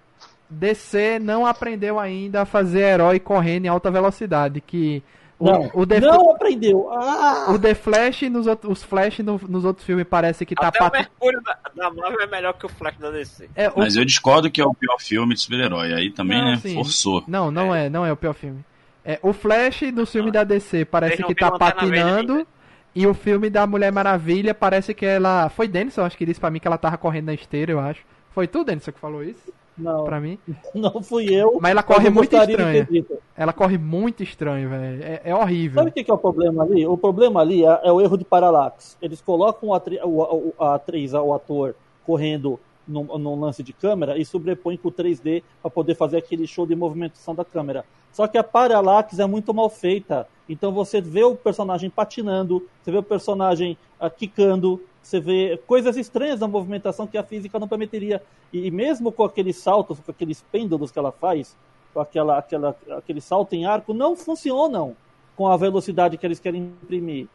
DC 0.51 1.19
não 1.21 1.47
aprendeu 1.47 1.99
ainda 1.99 2.43
a 2.43 2.45
fazer 2.45 2.81
herói 2.81 3.19
correndo 3.19 3.65
em 3.65 3.69
alta 3.69 3.91
velocidade. 3.91 4.61
Que 4.61 5.03
Não, 5.41 5.71
o, 5.75 5.85
The, 5.85 6.01
não 6.01 6.31
aprendeu. 6.31 6.89
Ah! 6.93 7.47
o 7.51 7.59
The 7.59 7.75
Flash 7.75 8.23
nos 8.23 8.47
outros, 8.47 8.73
os 8.79 8.85
Flash 8.85 9.19
no- 9.19 9.41
nos 9.49 9.65
outros 9.65 9.85
filmes 9.85 10.07
parece 10.09 10.47
que 10.47 10.55
tá 10.55 10.69
Até 10.69 10.79
o 10.79 10.83
pat- 10.91 10.93
Mercúrio 10.93 11.43
da, 11.43 11.59
da 11.75 11.91
Marvel 11.91 12.21
é 12.21 12.27
melhor 12.27 12.53
que 12.55 12.65
o 12.65 12.69
Flash 12.69 12.97
da 12.99 13.11
DC. 13.11 13.49
é, 13.55 13.69
o- 13.69 13.75
Mas 13.79 13.97
eu 13.97 14.05
discordo 14.05 14.51
que 14.51 14.61
é 14.61 14.65
o 14.65 14.73
pior 14.73 14.97
filme 15.01 15.35
de 15.35 15.41
super-herói. 15.41 15.93
Aí 15.93 16.11
também, 16.11 16.39
Não, 16.41 16.53
né? 16.53 16.57
sim. 16.59 16.75
Forçou. 16.75 17.25
Não, 17.27 17.51
não 17.51 17.75
é. 17.75 17.89
não 17.91 18.07
é 18.07 18.13
o 18.13 18.17
pior 18.17 18.33
filme. 18.35 18.65
É, 19.05 19.19
o 19.23 19.33
Flash 19.33 19.83
do 19.93 20.07
filme 20.07 20.31
da 20.31 20.45
DC 20.45 20.85
parece 20.85 21.23
que 21.23 21.35
tá 21.35 21.51
Verde 21.51 21.59
patinando. 21.59 22.47
E 22.95 23.07
o 23.09 23.13
filme 23.13 23.51
da 23.51 23.67
Mulher 23.67 23.91
Maravilha 23.91 24.55
parece 24.55 24.95
que 24.95 25.05
ela. 25.05 25.49
Foi 25.49 25.67
Denison, 25.67 26.05
acho 26.05 26.17
que 26.17 26.25
disse 26.25 26.39
pra 26.39 26.49
mim 26.49 26.61
que 26.61 26.69
ela 26.69 26.79
tava 26.79 26.97
correndo 26.97 27.27
na 27.27 27.35
esteira, 27.35 27.73
eu 27.73 27.81
acho. 27.81 28.01
Foi 28.31 28.47
tu, 28.47 28.63
Denison, 28.63 28.93
que 28.93 29.01
falou 29.01 29.23
isso? 29.25 29.53
Não, 29.77 30.05
Pra 30.05 30.21
mim. 30.21 30.39
não 30.75 31.03
fui 31.03 31.27
eu. 31.35 31.59
Mas 31.61 31.73
ela 31.73 31.83
corre 31.83 32.11
muito 32.11 32.37
estranha. 32.37 32.89
Ela 33.37 33.53
corre 33.53 33.77
muito 33.79 34.23
estranho, 34.23 34.69
velho. 34.69 35.03
É, 35.03 35.21
é 35.25 35.35
horrível. 35.35 35.81
Sabe 35.81 35.91
o 35.91 35.93
que 35.93 36.05
que 36.05 36.11
é 36.11 36.15
o 36.15 36.19
problema 36.19 36.63
ali? 36.63 36.87
O 36.87 36.97
problema 36.97 37.41
ali 37.41 37.65
é, 37.65 37.81
é 37.85 37.93
o 37.93 38.01
erro 38.01 38.17
de 38.17 38.25
paralaxe. 38.25 38.97
Eles 39.03 39.21
colocam 39.21 39.71
o 39.71 39.75
atri- 39.75 40.01
o- 40.05 40.53
a 40.59 40.75
atriz, 40.77 41.13
o 41.13 41.35
ator, 41.35 41.75
correndo 42.07 42.59
num, 42.87 43.05
num 43.19 43.41
lance 43.41 43.63
de 43.63 43.73
câmera 43.73 44.17
e 44.19 44.25
sobrepõem 44.25 44.77
com 44.77 44.89
o 44.89 44.93
3D 44.93 45.43
para 45.63 45.71
poder 45.71 45.95
fazer 45.97 46.19
aquele 46.19 46.47
show 46.47 46.67
de 46.67 46.77
movimentação 46.77 47.35
da 47.35 47.45
câmera. 47.45 47.85
Só 48.13 48.29
que 48.29 48.39
a 48.39 48.45
paralaxe 48.45 49.21
é 49.21 49.27
muito 49.27 49.53
mal 49.53 49.69
feita. 49.69 50.29
Então 50.49 50.71
você 50.71 51.01
vê 51.01 51.25
o 51.25 51.35
personagem 51.35 51.91
patinando, 51.91 52.65
você 52.83 52.93
vê 52.93 52.99
o 52.99 53.03
personagem 53.03 53.77
ah, 53.99 54.09
quicando, 54.11 54.81
você 55.05 55.21
vê 55.21 55.61
coisas 55.67 55.97
estranhas 55.97 56.41
na 56.41 56.49
movimentação 56.49 57.07
que 57.07 57.19
a 57.19 57.23
física 57.23 57.59
não 57.59 57.69
permitiria. 57.69 58.23
E, 58.53 58.67
e 58.67 58.71
mesmo 58.71 59.13
com 59.13 59.25
aqueles 59.25 59.57
saltos, 59.57 60.01
com 60.01 60.11
aqueles 60.11 60.43
pêndulos 60.51 60.91
que 60.91 60.99
ela 60.99 61.13
faz, 61.13 61.55
com 61.93 62.01
aquela, 62.01 62.39
aquela, 62.39 62.75
aquele 62.97 63.21
salto 63.21 63.53
em 63.53 63.67
arco, 63.67 63.93
não 63.93 64.17
funcionam 64.17 64.97
com 65.37 65.47
a 65.47 65.57
velocidade 65.57 66.17
que 66.17 66.27
eles 66.27 66.41
querem 66.41 66.73
imprimir. 66.83 67.29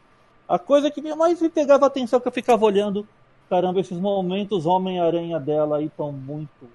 A 0.48 0.58
coisa 0.58 0.90
que 0.90 1.00
mais 1.14 1.40
me 1.40 1.48
pegava 1.48 1.84
a 1.84 1.86
atenção 1.86 2.18
que 2.18 2.26
eu 2.26 2.32
ficava 2.32 2.64
olhando, 2.64 3.06
caramba, 3.48 3.78
esses 3.78 3.98
momentos 3.98 4.66
Homem-Aranha 4.66 5.38
dela 5.38 5.76
aí 5.76 5.86
estão 5.86 6.10
muito, 6.10 6.68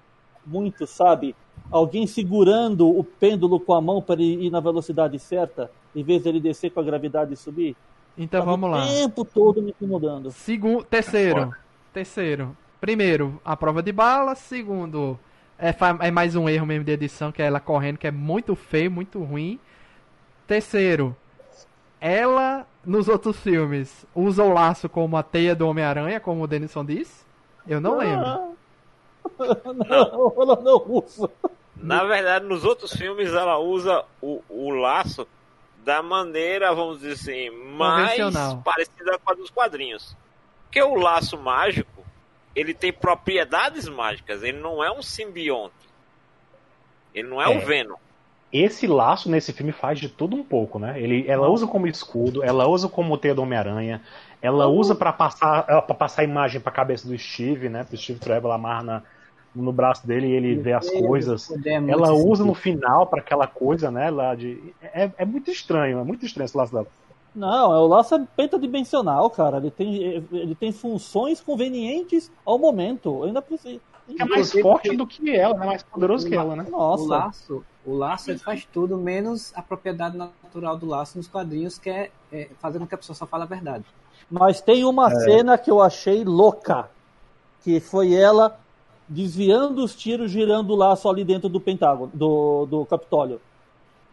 muito, 0.46 0.86
sabe? 0.86 1.36
Alguém 1.70 2.06
segurando 2.06 2.88
o 2.88 3.04
pêndulo 3.04 3.60
com 3.60 3.74
a 3.74 3.80
mão 3.82 4.00
para 4.00 4.14
ele 4.14 4.46
ir 4.46 4.50
na 4.50 4.60
velocidade 4.60 5.18
certa, 5.18 5.70
em 5.94 6.02
vez 6.02 6.22
dele 6.22 6.40
descer 6.40 6.70
com 6.70 6.80
a 6.80 6.82
gravidade 6.82 7.34
e 7.34 7.36
subir. 7.36 7.76
Então 8.16 8.40
Tava 8.40 8.50
vamos 8.52 8.70
lá. 8.70 8.84
O 8.84 8.86
tempo 8.86 9.24
todo 9.24 9.62
me 9.62 9.70
incomodando. 9.70 10.30
Segundo, 10.30 10.84
terceiro. 10.84 11.54
Terceiro. 11.92 12.56
Primeiro, 12.80 13.40
a 13.44 13.56
prova 13.56 13.82
de 13.82 13.92
bala. 13.92 14.34
Segundo, 14.34 15.18
é, 15.58 15.74
é 16.00 16.10
mais 16.10 16.34
um 16.34 16.48
erro 16.48 16.66
mesmo 16.66 16.84
de 16.84 16.92
edição, 16.92 17.32
que 17.32 17.42
é 17.42 17.46
ela 17.46 17.60
correndo, 17.60 17.98
que 17.98 18.06
é 18.06 18.10
muito 18.10 18.54
feio, 18.54 18.90
muito 18.90 19.22
ruim. 19.22 19.58
Terceiro, 20.46 21.16
ela, 22.00 22.66
nos 22.84 23.08
outros 23.08 23.38
filmes, 23.40 24.06
usa 24.14 24.44
o 24.44 24.52
laço 24.52 24.88
como 24.88 25.16
a 25.16 25.22
teia 25.22 25.54
do 25.54 25.66
Homem-Aranha, 25.66 26.20
como 26.20 26.42
o 26.42 26.46
Denison 26.46 26.84
disse? 26.84 27.24
Eu 27.66 27.80
não 27.80 27.98
lembro. 27.98 28.56
Não, 29.88 30.32
ela 30.40 30.62
não 30.62 30.80
usa. 30.88 31.28
Na 31.74 32.04
verdade, 32.04 32.46
nos 32.46 32.64
outros 32.64 32.92
filmes 32.92 33.32
ela 33.34 33.58
usa 33.58 34.04
o, 34.22 34.40
o 34.48 34.70
laço 34.70 35.26
da 35.86 36.02
maneira, 36.02 36.74
vamos 36.74 36.98
dizer 36.98 37.12
assim, 37.12 37.48
mais 37.50 38.18
parecida 38.64 39.16
com 39.24 39.30
a 39.30 39.34
dos 39.34 39.50
quadrinhos. 39.50 40.16
Porque 40.64 40.82
o 40.82 40.96
laço 40.96 41.38
mágico, 41.38 42.04
ele 42.56 42.74
tem 42.74 42.92
propriedades 42.92 43.88
mágicas, 43.88 44.42
ele 44.42 44.58
não 44.58 44.82
é 44.82 44.90
um 44.90 45.00
simbionte. 45.00 45.72
Ele 47.14 47.28
não 47.28 47.40
é, 47.40 47.44
É. 47.44 47.56
o 47.56 47.64
Venom. 47.64 47.94
Esse 48.52 48.86
laço 48.88 49.30
nesse 49.30 49.52
filme 49.52 49.70
faz 49.70 50.00
de 50.00 50.08
tudo 50.08 50.34
um 50.34 50.42
pouco, 50.42 50.78
né? 50.78 51.00
Ele, 51.00 51.24
ela 51.28 51.48
usa 51.48 51.66
como 51.68 51.86
escudo, 51.86 52.42
ela 52.42 52.66
usa 52.66 52.88
como 52.88 53.16
teia 53.16 53.34
do 53.34 53.42
Homem-Aranha, 53.42 54.02
ela 54.42 54.66
usa 54.66 54.94
pra 54.94 55.12
passar 55.12 55.62
para 55.64 55.94
passar 55.94 56.22
a 56.22 56.24
imagem 56.24 56.60
pra 56.60 56.72
cabeça 56.72 57.06
do 57.06 57.16
Steve, 57.16 57.68
né? 57.68 57.84
Pro 57.84 57.96
Steve 57.96 58.18
Trevor 58.18 58.46
ela 58.46 58.54
amarra 58.56 58.82
na- 58.82 59.02
no 59.56 59.72
braço 59.72 60.06
dele 60.06 60.28
e 60.28 60.32
ele 60.32 60.54
vê 60.54 60.72
as 60.72 60.88
coisas. 60.90 61.50
É 61.64 61.74
Ela 61.74 62.12
usa 62.12 62.26
sentido. 62.26 62.46
no 62.46 62.54
final 62.54 63.06
pra 63.06 63.20
aquela 63.20 63.46
coisa, 63.46 63.90
né? 63.90 64.10
Lá 64.10 64.34
de 64.34 64.74
é, 64.82 65.10
é 65.16 65.24
muito 65.24 65.50
estranho, 65.50 65.98
é 65.98 66.04
muito 66.04 66.26
estranho 66.26 66.44
esse 66.44 66.56
laço 66.56 66.72
dela. 66.72 66.86
Não, 67.34 67.74
é 67.74 67.78
o 67.78 67.86
laço 67.86 68.14
é 68.14 68.26
pentadimensional, 68.36 69.28
cara. 69.28 69.58
Ele 69.58 69.70
tem, 69.70 70.24
ele 70.32 70.54
tem 70.54 70.72
funções 70.72 71.40
convenientes 71.40 72.30
ao 72.44 72.58
momento. 72.58 73.18
Eu 73.20 73.24
ainda 73.24 73.42
preciso. 73.42 73.80
É 74.18 74.24
mais 74.24 74.52
forte 74.52 74.96
do 74.96 75.06
que 75.06 75.34
ela, 75.34 75.58
né? 75.58 75.66
Mais 75.66 75.82
poderoso 75.82 76.28
que 76.28 76.34
ela, 76.34 76.54
né? 76.54 76.64
O 76.68 76.70
Nossa. 76.70 77.08
laço, 77.08 77.64
o 77.84 77.94
laço 77.94 78.30
ele 78.30 78.38
faz 78.38 78.66
tudo 78.72 78.96
menos 78.96 79.52
a 79.54 79.60
propriedade 79.60 80.16
natural 80.16 80.76
do 80.76 80.86
laço 80.86 81.18
nos 81.18 81.26
quadrinhos, 81.26 81.76
que 81.76 81.90
é, 81.90 82.10
é 82.32 82.48
fazer 82.60 82.78
com 82.78 82.86
que 82.86 82.94
a 82.94 82.98
pessoa 82.98 83.16
só 83.16 83.26
fale 83.26 83.42
a 83.42 83.46
verdade. 83.46 83.84
Mas 84.30 84.60
tem 84.60 84.84
uma 84.84 85.10
cena 85.10 85.58
que 85.58 85.70
eu 85.70 85.82
achei 85.82 86.24
louca. 86.24 86.88
Que 87.62 87.80
foi 87.80 88.14
ela 88.14 88.58
desviando 89.08 89.84
os 89.84 89.94
tiros, 89.94 90.30
girando 90.30 90.72
o 90.72 90.76
laço 90.76 91.08
ali 91.08 91.24
dentro 91.24 91.48
do 91.48 91.60
Pentágono, 91.60 92.10
do, 92.12 92.66
do 92.66 92.86
Capitólio. 92.86 93.40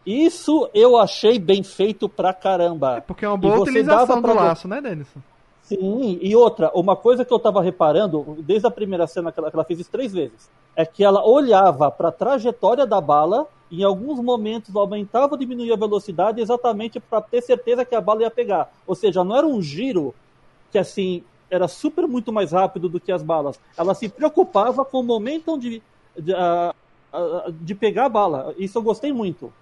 Isso 0.06 0.68
eu 0.74 0.96
achei 0.96 1.38
bem 1.38 1.62
feito 1.62 2.08
pra 2.08 2.32
caramba. 2.32 3.02
Porque 3.06 3.24
é 3.24 3.28
uma 3.28 3.36
boa 3.36 3.60
utilização 3.60 4.16
do 4.16 4.22
pra 4.22 4.34
laço, 4.34 4.68
né, 4.68 4.80
Denison? 4.80 5.20
Sim, 5.62 6.18
e 6.20 6.36
outra, 6.36 6.70
uma 6.74 6.94
coisa 6.94 7.24
que 7.24 7.32
eu 7.32 7.38
tava 7.38 7.62
reparando, 7.62 8.36
desde 8.40 8.66
a 8.66 8.70
primeira 8.70 9.06
cena 9.06 9.32
que 9.32 9.40
ela, 9.40 9.50
que 9.50 9.56
ela 9.56 9.64
fez 9.64 9.80
isso 9.80 9.90
três 9.90 10.12
vezes, 10.12 10.50
é 10.76 10.84
que 10.84 11.02
ela 11.02 11.26
olhava 11.26 11.90
para 11.90 12.08
a 12.08 12.12
trajetória 12.12 12.86
da 12.86 13.00
bala, 13.00 13.46
em 13.72 13.82
alguns 13.82 14.20
momentos 14.20 14.76
aumentava 14.76 15.32
ou 15.32 15.38
diminuía 15.38 15.72
a 15.72 15.78
velocidade 15.78 16.38
exatamente 16.38 17.00
para 17.00 17.22
ter 17.22 17.40
certeza 17.40 17.82
que 17.82 17.94
a 17.94 18.00
bala 18.00 18.22
ia 18.22 18.30
pegar. 18.30 18.70
Ou 18.86 18.94
seja, 18.94 19.24
não 19.24 19.34
era 19.34 19.46
um 19.46 19.62
giro 19.62 20.14
que 20.70 20.76
assim 20.76 21.24
era 21.50 21.68
super 21.68 22.06
muito 22.06 22.32
mais 22.32 22.52
rápido 22.52 22.88
do 22.88 22.98
que 23.00 23.12
as 23.12 23.22
balas. 23.22 23.58
Ela 23.76 23.94
se 23.94 24.08
preocupava 24.08 24.84
com 24.84 25.00
o 25.00 25.02
momento 25.02 25.58
de, 25.58 25.82
de, 26.18 26.34
ah, 26.34 26.74
ah, 27.12 27.44
de 27.52 27.74
pegar 27.74 28.06
a 28.06 28.08
bala. 28.08 28.54
Isso 28.58 28.78
eu 28.78 28.82
gostei 28.82 29.12
muito. 29.12 29.52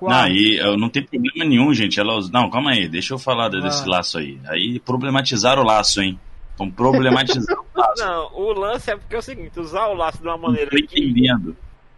Não, 0.00 0.28
e 0.28 0.58
eu 0.58 0.76
não 0.76 0.90
tem 0.90 1.02
problema 1.02 1.44
nenhum, 1.48 1.72
gente. 1.72 1.98
Ela 1.98 2.14
usa... 2.14 2.30
Não, 2.30 2.50
calma 2.50 2.72
aí, 2.72 2.86
deixa 2.88 3.14
eu 3.14 3.18
falar 3.18 3.48
de- 3.48 3.62
desse 3.62 3.88
laço 3.88 4.18
aí. 4.18 4.38
Aí 4.46 4.78
problematizaram 4.80 5.62
o 5.62 5.66
laço, 5.66 6.02
hein? 6.02 6.20
Estão 6.50 6.70
problematizando 6.70 7.62
o 7.74 7.78
laço. 7.78 7.92
Não, 8.04 8.30
o 8.34 8.52
lance 8.52 8.90
é 8.90 8.96
porque 8.96 9.14
é 9.14 9.18
o 9.18 9.22
seguinte, 9.22 9.58
usar 9.58 9.86
o 9.86 9.94
laço 9.94 10.18
de 10.18 10.24
uma 10.28 10.36
Não 10.36 10.42
maneira 10.42 10.70
tô 10.70 10.76
que, 10.76 10.82
entendendo. 10.84 11.56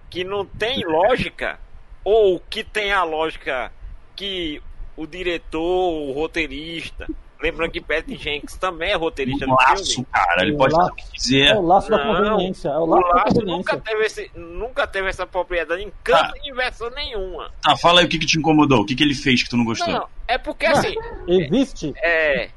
que 0.09 0.23
não 0.23 0.45
tem 0.45 0.85
lógica, 0.87 1.59
ou 2.05 2.39
que 2.39 2.63
tem 2.63 2.93
a 2.93 3.03
lógica 3.03 3.73
que 4.15 4.63
o 4.97 5.05
diretor, 5.07 5.61
o 6.09 6.13
roteirista, 6.13 7.09
lembrando 7.41 7.71
que 7.71 7.81
Patty 7.81 8.17
Jenks 8.17 8.57
também 8.57 8.91
é 8.93 8.97
roteirista 8.97 9.47
do 9.47 9.53
laço, 9.53 9.85
filme. 9.95 10.07
cara. 10.13 10.43
Ele 10.43 10.53
O 10.55 10.57
pode 10.59 10.75
laço. 10.75 10.91
o 10.93 10.95
que 10.95 11.43
É 11.43 11.55
o 11.55 11.63
laço 11.63 11.91
da 11.91 11.99
conveniência. 11.99 12.69
É 12.69 12.77
o 12.79 12.83
O 12.83 12.87
laço 12.87 13.03
da 13.09 13.15
laço 13.15 13.35
conveniência. 13.35 13.57
nunca 13.57 13.77
teve, 13.79 14.03
esse, 14.05 14.31
nunca 14.35 14.87
teve 14.87 15.09
essa 15.09 15.27
propriedade 15.27 15.83
em 15.83 15.93
canto 16.03 16.35
em 16.45 16.53
versão 16.55 16.91
nenhuma. 16.91 17.51
Tá, 17.63 17.77
fala 17.77 18.01
aí 18.01 18.07
o 18.07 18.09
que, 18.09 18.19
que 18.19 18.27
te 18.27 18.39
incomodou. 18.39 18.81
O 18.81 18.87
que, 18.87 18.95
que 18.95 19.03
ele 19.03 19.15
fez 19.15 19.43
que 19.43 19.49
tu 19.51 19.57
não 19.57 19.65
gostou? 19.65 19.89
Não, 19.93 20.07
é 20.27 20.37
porque 20.39 20.67
assim, 20.67 20.95
Existe. 21.29 21.93
é, 21.99 22.51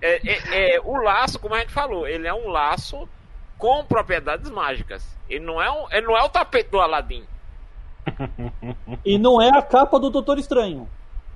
é, 0.00 0.30
é- 0.30 0.74
é, 0.76 0.80
o 0.84 0.96
laço, 1.02 1.38
como 1.38 1.54
a 1.54 1.60
gente 1.60 1.72
falou, 1.72 2.06
ele 2.06 2.26
é 2.26 2.34
um 2.34 2.48
laço 2.48 3.08
com 3.56 3.84
propriedades 3.84 4.50
mágicas. 4.50 5.04
Ele 5.28 5.44
não 5.44 5.60
é, 5.60 5.70
um, 5.70 5.86
ele 5.90 6.06
não 6.06 6.16
é 6.16 6.22
o 6.22 6.28
tapete 6.28 6.70
do 6.70 6.80
Aladdin. 6.80 7.24
E 9.04 9.18
não 9.18 9.40
é 9.42 9.48
a 9.50 9.62
capa 9.62 9.98
do 9.98 10.10
Doutor 10.10 10.38
Estranho. 10.38 10.88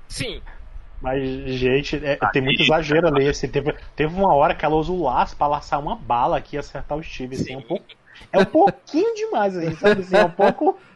Sim, 0.07 0.41
Mas, 1.03 1.21
gente, 1.59 1.97
é- 1.97 2.17
tem 2.31 2.41
muito 2.41 2.61
exagero 2.63 3.07
ali. 3.07 3.27
Assim, 3.27 3.49
teve, 3.49 3.75
teve 3.93 4.15
uma 4.15 4.33
hora 4.33 4.55
que 4.55 4.63
ela 4.63 4.75
usa 4.75 4.89
o 4.91 5.03
laço 5.03 5.35
pra 5.35 5.47
laçar 5.47 5.79
uma 5.81 5.97
bala 5.97 6.37
aqui 6.37 6.55
e 6.55 6.59
acertar 6.59 6.97
o 6.97 7.03
Steve. 7.03 7.35
Assim, 7.35 7.53
é, 7.53 7.57
um 7.57 7.61
pouco, 7.61 7.85
é 8.31 8.39
um 8.39 8.45
pouquinho 8.45 9.13
demais, 9.13 9.57
assim, 9.57 9.75
sabe? 9.75 9.99
Assim, 10.01 10.15
é 10.15 10.23
um 10.23 10.31
pouco. 10.31 10.77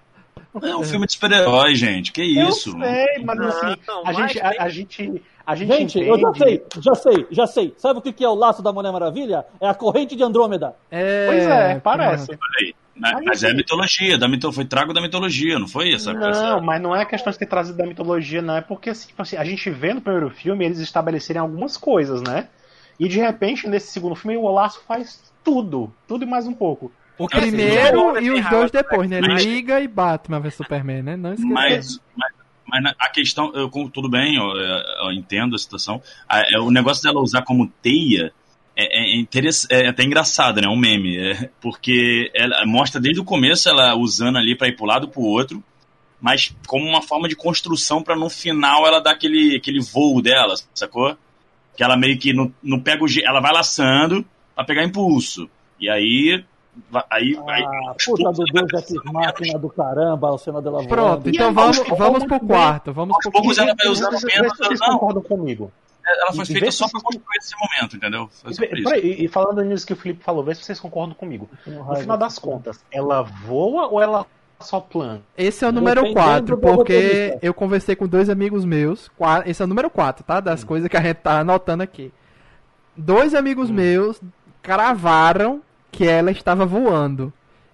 É 0.64 0.76
um 0.76 0.82
filme 0.84 1.06
de 1.06 1.14
super-herói, 1.14 1.76
gente. 1.76 2.12
Que 2.12 2.24
isso? 2.24 2.70
Eu 2.70 2.82
sei, 2.84 3.24
mas 3.24 3.38
Não, 3.38 3.48
assim, 3.48 3.82
não, 3.88 4.00
a, 4.00 4.04
mas 4.06 4.16
gente, 4.16 4.40
a, 4.42 4.50
tem- 4.50 4.60
a 4.60 4.70
gente. 4.70 5.24
A 5.46 5.56
gente 5.56 5.72
Gente, 5.78 6.00
entende. 6.00 6.10
eu 6.10 6.20
já 6.20 6.34
sei, 6.34 6.66
já 6.80 6.96
sei, 6.96 7.28
já 7.30 7.48
sei. 7.48 7.76
Sabe 7.78 8.00
o 8.00 8.02
que 8.02 8.12
que 8.12 8.24
é 8.24 8.28
o 8.30 8.34
laço 8.34 8.64
da 8.64 8.74
Mulher 8.74 8.92
Maravilha? 8.92 9.46
É 9.62 9.68
a 9.68 9.74
corrente 9.76 10.16
de 10.16 10.24
Andrômeda. 10.24 10.76
É, 10.90 11.28
Pois 11.28 11.46
é, 11.46 11.80
parece. 11.80 12.32
Olha 12.32 12.40
aí. 12.62 12.76
Mas, 13.00 13.24
mas 13.26 13.44
é 13.44 13.54
mitologia, 13.54 14.18
da 14.18 14.28
mito... 14.28 14.52
foi 14.52 14.66
trago 14.66 14.94
da 14.94 15.02
mitologia, 15.02 15.58
não 15.60 15.68
foi 15.68 15.94
essa 15.94 16.14
Não, 16.14 16.28
essa- 16.30 16.62
mas 16.62 16.82
não 16.82 16.96
é 16.96 17.06
questão 17.06 17.32
de 17.32 17.38
ter 17.40 17.46
trazido 17.46 17.78
da 17.78 17.86
mitologia, 17.86 18.42
não. 18.42 18.56
É 18.56 18.62
porque 18.62 18.90
assim, 18.90 19.08
tipo 19.08 19.22
assim, 19.22 19.36
a 19.38 19.44
gente 19.44 19.70
vê 19.70 19.94
no 19.94 20.02
primeiro 20.02 20.30
filme 20.30 20.66
eles 20.66 20.80
estabelecerem 20.80 21.42
algumas 21.42 21.78
coisas, 21.78 22.22
né? 22.22 22.48
E 23.00 23.08
de 23.08 23.20
repente, 23.20 23.68
nesse 23.68 23.92
segundo 23.92 24.16
filme, 24.16 24.38
o 24.38 24.50
Laço 24.52 24.82
faz 24.88 25.32
tudo. 25.44 25.94
Tudo 26.08 26.24
e 26.24 26.28
mais 26.28 26.48
um 26.48 26.54
pouco. 26.54 26.92
O 27.20 27.26
É, 27.32 27.38
assim, 27.38 27.48
primeiro 27.52 28.14
o 28.14 28.20
e 28.20 28.32
os 28.32 28.50
dois 28.50 28.72
depois, 28.72 29.10
né? 29.10 29.22
Mas- 29.22 29.44
Liga 29.44 29.80
e 29.80 29.88
Batman 29.88 30.40
vs 30.40 30.56
Superman, 30.56 31.02
né? 31.04 31.16
Não 31.16 31.34
esqueça. 31.34 31.54
Mas, 31.54 32.00
mas, 32.16 32.32
mas 32.84 32.96
a 33.00 33.10
questão, 33.10 33.52
eu, 33.56 33.70
com- 33.70 33.90
tudo 33.90 34.10
bem, 34.10 34.36
eu, 34.36 34.44
eu 34.56 35.12
entendo 35.14 35.56
a 35.56 35.60
situação. 35.60 36.02
A- 36.28 36.42
é, 36.52 36.60
o 36.60 36.70
negócio 36.72 37.02
dela 37.04 37.20
usar 37.22 37.42
como 37.44 37.68
teia 37.82 38.32
é, 38.78 39.00
é, 39.02 39.20
interess- 39.20 39.68
é 39.72 39.88
até 39.88 40.04
engraçado, 40.04 40.62
né? 40.62 40.68
Um 40.68 40.78
meme. 40.78 41.18
é, 41.18 41.50
porque 41.60 42.32
ela 42.36 42.66
mostra 42.66 43.02
desde 43.02 43.20
o 43.20 43.26
começo 43.26 43.68
ela 43.68 43.96
usando 43.96 44.38
ali 44.38 44.56
pra 44.56 44.68
ir 44.68 44.76
pro 44.76 44.86
lado 44.86 45.08
pro 45.10 45.22
outro, 45.22 45.64
mas 46.22 46.56
como 46.68 46.86
uma 46.86 47.02
forma 47.02 47.28
de 47.28 47.36
construção 47.36 48.02
pra 48.04 48.16
no 48.16 48.30
final 48.30 48.86
ela 48.88 49.00
dar 49.02 49.12
aquele, 49.12 49.56
aquele 49.58 49.80
voo 49.82 50.22
dela, 50.22 50.56
sacou? 50.74 51.16
Que 51.76 51.84
ela 51.84 51.96
meio 51.98 52.18
que 52.18 52.34
não, 52.34 52.52
não 52.64 52.80
pega 52.80 53.04
o. 53.04 53.08
Ela 53.24 53.40
vai 53.40 53.52
laçando 53.54 54.26
pra 54.56 54.64
pegar 54.64 54.84
impulso. 54.84 55.48
E 55.80 55.88
aí. 55.90 56.44
aí, 57.12 57.38
aí 57.48 57.64
Ah, 57.64 57.90
aos 57.90 58.04
puta 58.06 58.32
do 58.32 58.44
Deus, 58.46 58.72
pensando 58.72 59.14
máquina 59.14 59.60
do 59.60 59.70
caramba, 59.70 60.32
o 60.32 60.38
Senna 60.40 60.60
dela 60.62 60.84
Pronto, 60.88 61.22
voando. 61.22 61.30
então 61.30 61.54
vamos, 61.54 61.78
vamos 61.98 62.24
pro 62.26 62.40
quarto. 62.40 62.92
Vamos 62.94 63.16
pro 63.22 63.32
poucos 63.32 63.58
quarto. 63.58 63.70
ela 63.70 63.76
vai 63.78 63.92
usando 63.92 64.20
menos. 64.24 64.58
vocês 64.58 64.80
Não, 64.80 64.98
concordam 64.98 65.22
comigo. 65.24 65.72
Ela 66.08 66.34
foi 66.34 66.44
E 66.44 66.48
feita 66.48 66.66
vê 66.66 66.72
só 66.72 66.86
vocês- 66.88 67.04
construir 67.04 67.38
esse 67.38 67.54
momento, 67.60 67.96
entendeu? 67.98 68.30
E, 68.40 68.44
por 68.56 68.78
isso. 68.78 68.84
peraí, 68.90 69.26
e 69.26 69.28
falando 69.28 69.62
nisso 69.64 69.86
que 69.86 69.94
o 69.94 69.96
Felipe 69.96 70.24
falou, 70.24 70.44
vê 70.44 70.56
se 70.56 70.64
vocês 70.64 70.80
concordam 70.80 71.14
comigo. 71.16 71.50
No 71.66 71.96
final 71.96 72.18
das 72.18 72.40
contas, 72.40 72.84
ela 72.92 73.22
voa 73.22 73.88
ou 73.88 74.02
ela 74.02 74.26
só 74.60 74.80
plana? 74.80 75.22
Esse 75.38 75.64
é 75.66 75.68
o 75.68 75.72
número 75.72 76.02
Dependendo 76.02 76.26
4, 76.26 76.56
do 76.56 76.62
porque 76.62 77.38
eu 77.42 77.54
conversei 77.54 77.96
com 77.96 78.08
dois 78.08 78.30
amigos 78.30 78.66
meus. 78.66 79.12
Esse 79.46 79.62
é 79.62 79.66
o 79.66 79.68
número 79.68 79.90
4, 79.90 80.24
tá? 80.24 80.40
Das 80.40 80.64
coisas 80.64 80.90
que 80.90 80.98
a 80.98 81.02
gente 81.02 81.18
tá 81.18 81.40
anotando 81.42 81.84
aqui. 81.84 82.12
Dois 82.96 83.36
amigos 83.36 83.70
meus 83.70 84.20
cravaram 84.64 85.62
que 85.92 86.08
ela 86.08 86.32
estava 86.32 86.66
voando. 86.66 87.32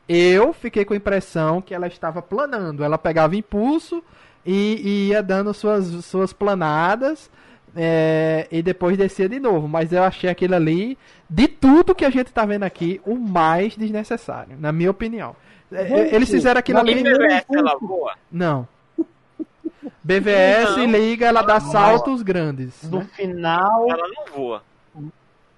Eu 0.08 0.52
fiquei 0.54 0.84
com 0.84 0.94
a 0.94 0.98
impressão 0.98 1.62
que 1.62 1.74
ela 1.74 1.88
estava 1.88 2.22
planando. 2.22 2.84
Ela 2.84 2.98
pegava 2.98 3.36
impulso 3.36 4.04
e, 4.46 4.82
e 4.84 5.08
ia 5.10 5.24
dando 5.24 5.54
suas, 5.54 5.86
suas 6.06 6.34
planadas. 6.34 7.32
É, 7.76 8.48
e 8.52 8.62
depois 8.62 8.98
descia 8.98 9.28
de 9.28 9.40
novo. 9.40 9.68
Mas 9.68 9.92
eu 9.92 10.04
achei 10.04 10.30
aquilo 10.30 10.56
ali, 10.56 10.98
de 11.30 11.48
tudo 11.48 11.96
que 11.96 12.06
a 12.06 12.10
gente 12.10 12.32
tá 12.32 12.46
vendo 12.46 12.64
aqui, 12.64 13.02
o 13.06 13.16
mais 13.16 13.76
desnecessário, 13.76 14.58
na 14.60 14.72
minha 14.72 14.92
opinião. 14.92 15.36
É, 15.72 15.88
Gente, 15.88 16.16
Eles 16.16 16.30
fizeram 16.30 16.60
aquilo 16.60 16.80
ali. 16.80 17.02
BVS 17.04 17.46
ela 17.52 17.78
voa. 17.80 18.14
Não. 18.32 18.68
BVS 20.04 20.78
Não. 20.78 20.86
liga, 20.86 21.26
ela 21.26 21.42
dá 21.42 21.60
saltos 21.60 22.22
grandes. 22.22 22.84
No 22.90 23.00
né? 23.00 23.10
final, 23.16 23.90
Ela 23.90 24.08
não 24.08 24.26
voa. 24.36 24.64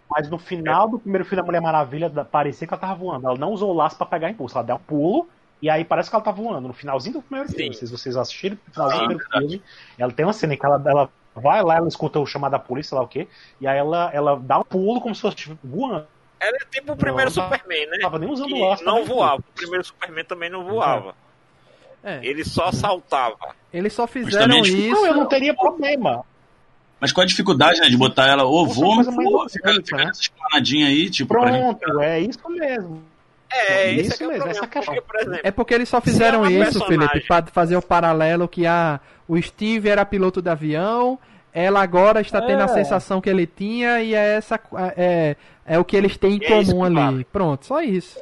mas 0.09 0.29
no 0.29 0.37
final 0.37 0.87
do 0.87 0.99
primeiro 0.99 1.25
filme 1.25 1.41
da 1.41 1.45
Mulher 1.45 1.61
Maravilha, 1.61 2.09
parecia 2.09 2.67
que 2.67 2.73
ela 2.73 2.79
tava 2.79 2.95
voando. 2.95 3.27
Ela 3.27 3.37
não 3.37 3.51
usou 3.51 3.71
o 3.71 3.73
laço 3.73 3.97
pra 3.97 4.05
pegar 4.05 4.29
impulso, 4.29 4.57
ela 4.57 4.65
deu 4.65 4.75
um 4.75 4.79
pulo. 4.79 5.27
E 5.61 5.69
aí 5.69 5.83
parece 5.83 6.09
que 6.09 6.15
ela 6.15 6.23
tá 6.23 6.31
voando. 6.31 6.67
No 6.67 6.73
finalzinho 6.73 7.15
do 7.15 7.21
primeiro 7.21 7.51
filme, 7.51 7.73
se 7.73 7.87
vocês 7.87 8.15
assistiram, 8.15 8.57
no 8.67 8.73
finalzinho 8.73 9.01
Sim, 9.01 9.07
do 9.07 9.17
primeiro 9.17 9.49
filme, 9.49 9.63
ela 9.97 10.11
tem 10.11 10.25
uma 10.25 10.33
cena 10.33 10.53
em 10.53 10.57
que 10.57 10.65
ela, 10.65 10.81
ela 10.85 11.09
vai 11.35 11.61
lá, 11.63 11.75
ela 11.75 11.87
escuta 11.87 12.19
o 12.19 12.25
chamado 12.25 12.51
da 12.51 12.59
polícia, 12.59 12.89
sei 12.89 12.97
lá 12.97 13.03
o 13.03 13.07
quê, 13.07 13.27
e 13.59 13.67
aí 13.67 13.77
ela, 13.77 14.09
ela 14.13 14.39
dá 14.39 14.59
um 14.59 14.63
pulo 14.63 15.01
como 15.01 15.13
se 15.13 15.21
fosse 15.21 15.57
voando. 15.63 16.07
Ela 16.39 16.57
é 16.57 16.65
tipo 16.69 16.93
o 16.93 16.97
primeiro 16.97 17.33
Não, 17.33 17.43
Superman, 17.43 17.85
né? 17.87 17.91
Não 17.93 17.99
tava 18.01 18.19
nem 18.19 18.29
usando 18.29 18.47
Que 18.53 18.61
laço. 18.61 18.83
não 18.83 18.93
também. 19.01 19.07
voava. 19.07 19.39
O 19.39 19.53
primeiro 19.55 19.83
Superman 19.85 20.25
também 20.25 20.49
não 20.49 20.63
voava. 20.65 21.15
É, 22.03 22.19
Ele 22.23 22.43
só 22.45 22.71
saltava. 22.71 23.55
eles 23.73 23.93
só 23.93 24.05
fizeram 24.05 24.59
isso. 24.59 24.91
Não, 24.91 25.07
eu 25.07 25.15
não 25.15 25.25
teria 25.27 25.55
problema. 25.55 26.23
Mas 26.99 27.11
qual 27.11 27.23
a 27.23 27.27
dificuldade, 27.27 27.79
né, 27.79 27.87
de 27.89 27.97
botar 27.97 28.27
ela 28.27 28.43
ou 28.43 28.65
Nossa, 28.67 28.79
voa 28.79 29.03
voa, 29.03 29.49
fica, 29.49 29.71
né? 29.73 30.05
nessa 30.05 30.21
esplanadinha 30.21 30.87
aí, 30.87 31.09
tipo, 31.09 31.33
pra 31.33 31.51
gente. 31.51 31.79
Pronto, 31.79 32.01
é 32.01 32.19
isso 32.19 32.49
mesmo. 32.49 33.03
É, 33.55 33.91
Isso 33.93 34.13
esse 34.13 34.23
é, 34.23 34.25
é 34.25 34.29
mesmo, 34.29 34.43
problema. 34.43 34.51
essa 34.51 34.67
questão. 34.67 34.93
Porque, 34.95 35.07
por 35.11 35.19
exemplo, 35.21 35.39
É 35.43 35.51
porque 35.51 35.73
eles 35.73 35.89
só 35.89 36.01
fizeram 36.01 36.45
é 36.45 36.51
isso, 36.51 36.59
personagem- 36.79 37.07
Felipe, 37.09 37.27
para 37.27 37.45
fazer 37.47 37.75
o 37.77 37.81
paralelo 37.81 38.47
que 38.47 38.65
a, 38.67 38.99
o 39.27 39.41
Steve 39.41 39.89
era 39.89 40.05
piloto 40.05 40.41
de 40.41 40.49
avião, 40.49 41.17
ela 41.53 41.81
agora 41.81 42.19
está 42.21 42.41
tendo 42.41 42.61
a 42.61 42.65
É. 42.65 42.67
sensação 42.67 43.21
que 43.21 43.29
ele 43.29 43.47
tinha 43.47 44.01
e 44.01 44.13
é 44.13 44.35
essa 44.35 44.59
é, 44.97 45.35
é 45.65 45.79
o 45.79 45.85
que 45.85 45.95
eles 45.95 46.17
têm 46.17 46.35
em 46.37 46.43
é 46.43 46.59
isso 46.61 46.71
comum 46.71 46.83
ali. 46.83 46.95
vale. 46.95 47.23
Pronto, 47.31 47.65
só 47.65 47.81
isso. 47.81 48.19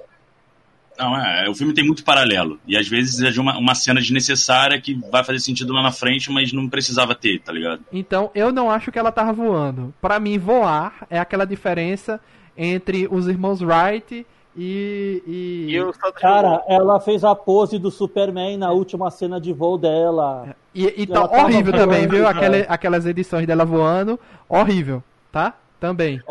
Não, 0.97 1.17
é, 1.19 1.49
o 1.49 1.55
filme 1.55 1.73
tem 1.73 1.83
muito 1.83 2.03
paralelo. 2.03 2.59
E 2.67 2.77
às 2.77 2.87
vezes 2.87 3.19
é 3.23 3.31
de 3.31 3.39
uma, 3.41 3.57
uma 3.57 3.73
cena 3.73 3.99
desnecessária 3.99 4.79
que 4.79 4.93
vai 5.11 5.23
fazer 5.23 5.39
sentido 5.39 5.73
lá 5.73 5.81
na 5.81 5.91
frente, 5.91 6.31
mas 6.31 6.53
não 6.53 6.69
precisava 6.69 7.15
ter, 7.15 7.39
tá 7.39 7.51
ligado? 7.51 7.81
Então, 7.91 8.29
eu 8.35 8.51
não 8.51 8.69
acho 8.69 8.91
que 8.91 8.99
ela 8.99 9.11
tava 9.11 9.33
voando. 9.33 9.91
Pra 9.99 10.19
mim, 10.19 10.37
voar 10.37 11.07
é 11.09 11.17
aquela 11.19 11.45
diferença 11.45 12.21
entre 12.55 13.07
os 13.09 13.27
irmãos 13.27 13.59
Wright 13.63 14.23
e. 14.55 15.23
e... 15.25 15.77
e 15.77 16.11
Cara, 16.13 16.63
ela 16.67 16.99
fez 16.99 17.23
a 17.23 17.35
pose 17.35 17.77
do 17.79 17.89
Superman 17.89 18.57
na 18.57 18.71
última 18.71 19.09
cena 19.09 19.39
de 19.39 19.51
voo 19.51 19.77
dela. 19.77 20.55
E, 20.73 21.03
e 21.03 21.07
tá 21.07 21.23
horrível 21.23 21.71
voando, 21.71 21.77
também, 21.77 22.07
viu? 22.07 22.27
Aquela, 22.27 22.57
aquelas 22.67 23.05
edições 23.05 23.45
dela 23.45 23.65
voando. 23.65 24.19
Horrível, 24.49 25.03
tá? 25.31 25.53
Também. 25.79 26.21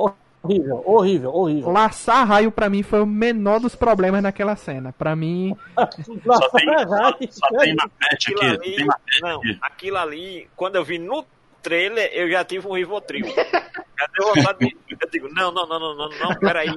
Horrível, 0.45 0.83
horrível, 0.85 1.35
horrível. 1.35 1.71
Laçar 1.71 2.27
raio 2.27 2.51
pra 2.51 2.69
mim 2.69 2.83
foi 2.83 3.01
o 3.01 3.07
menor 3.07 3.61
dos 3.61 3.77
problemas 3.77 4.23
naquela 4.23 4.57
cena. 4.57 4.93
Pra 4.93 5.15
mim, 5.15 5.57
Só 5.77 5.87
tem, 5.87 6.05
só, 6.25 6.35
só 6.35 7.49
tem 7.59 7.77
aquilo 8.11 8.41
aqui. 8.41 8.45
ali, 8.45 8.77
Tem 8.77 8.85
Mapete 8.87 9.21
não, 9.23 9.37
aqui. 9.39 9.59
aquilo 9.63 9.97
ali, 9.99 10.49
quando 10.57 10.77
eu 10.77 10.85
vi 10.85 10.99
no 10.99 11.25
trailer, 11.63 12.11
eu 12.13 12.31
já 12.31 12.45
tive 12.45 12.67
um 12.67 12.75
Rivotril. 12.75 13.27
já 13.27 14.07
deu 14.19 14.35
vontade 14.35 14.59
de... 14.59 14.77
Eu 15.01 15.11
digo, 15.11 15.29
não, 15.33 15.51
não, 15.53 15.67
não, 15.67 15.79
não, 15.79 15.95
não, 15.95 16.09
não, 16.09 16.35
peraí, 16.37 16.69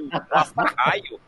raio. 0.76 1.20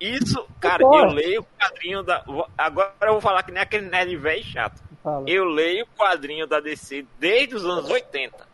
Isso, 0.00 0.46
cara, 0.60 0.82
eu 0.82 1.04
leio 1.06 1.40
o 1.40 1.46
quadrinho 1.58 2.02
da... 2.02 2.24
Agora 2.56 2.92
eu 3.02 3.12
vou 3.12 3.20
falar 3.20 3.42
que 3.42 3.52
nem 3.52 3.62
aquele 3.62 3.88
nerd 3.88 4.16
velho 4.16 4.44
chato. 4.44 4.80
Fala. 5.02 5.28
Eu 5.28 5.44
leio 5.44 5.84
o 5.84 5.98
quadrinho 5.98 6.46
da 6.46 6.60
DC 6.60 7.04
desde 7.18 7.56
os 7.56 7.64
anos 7.64 7.88
80. 7.88 8.46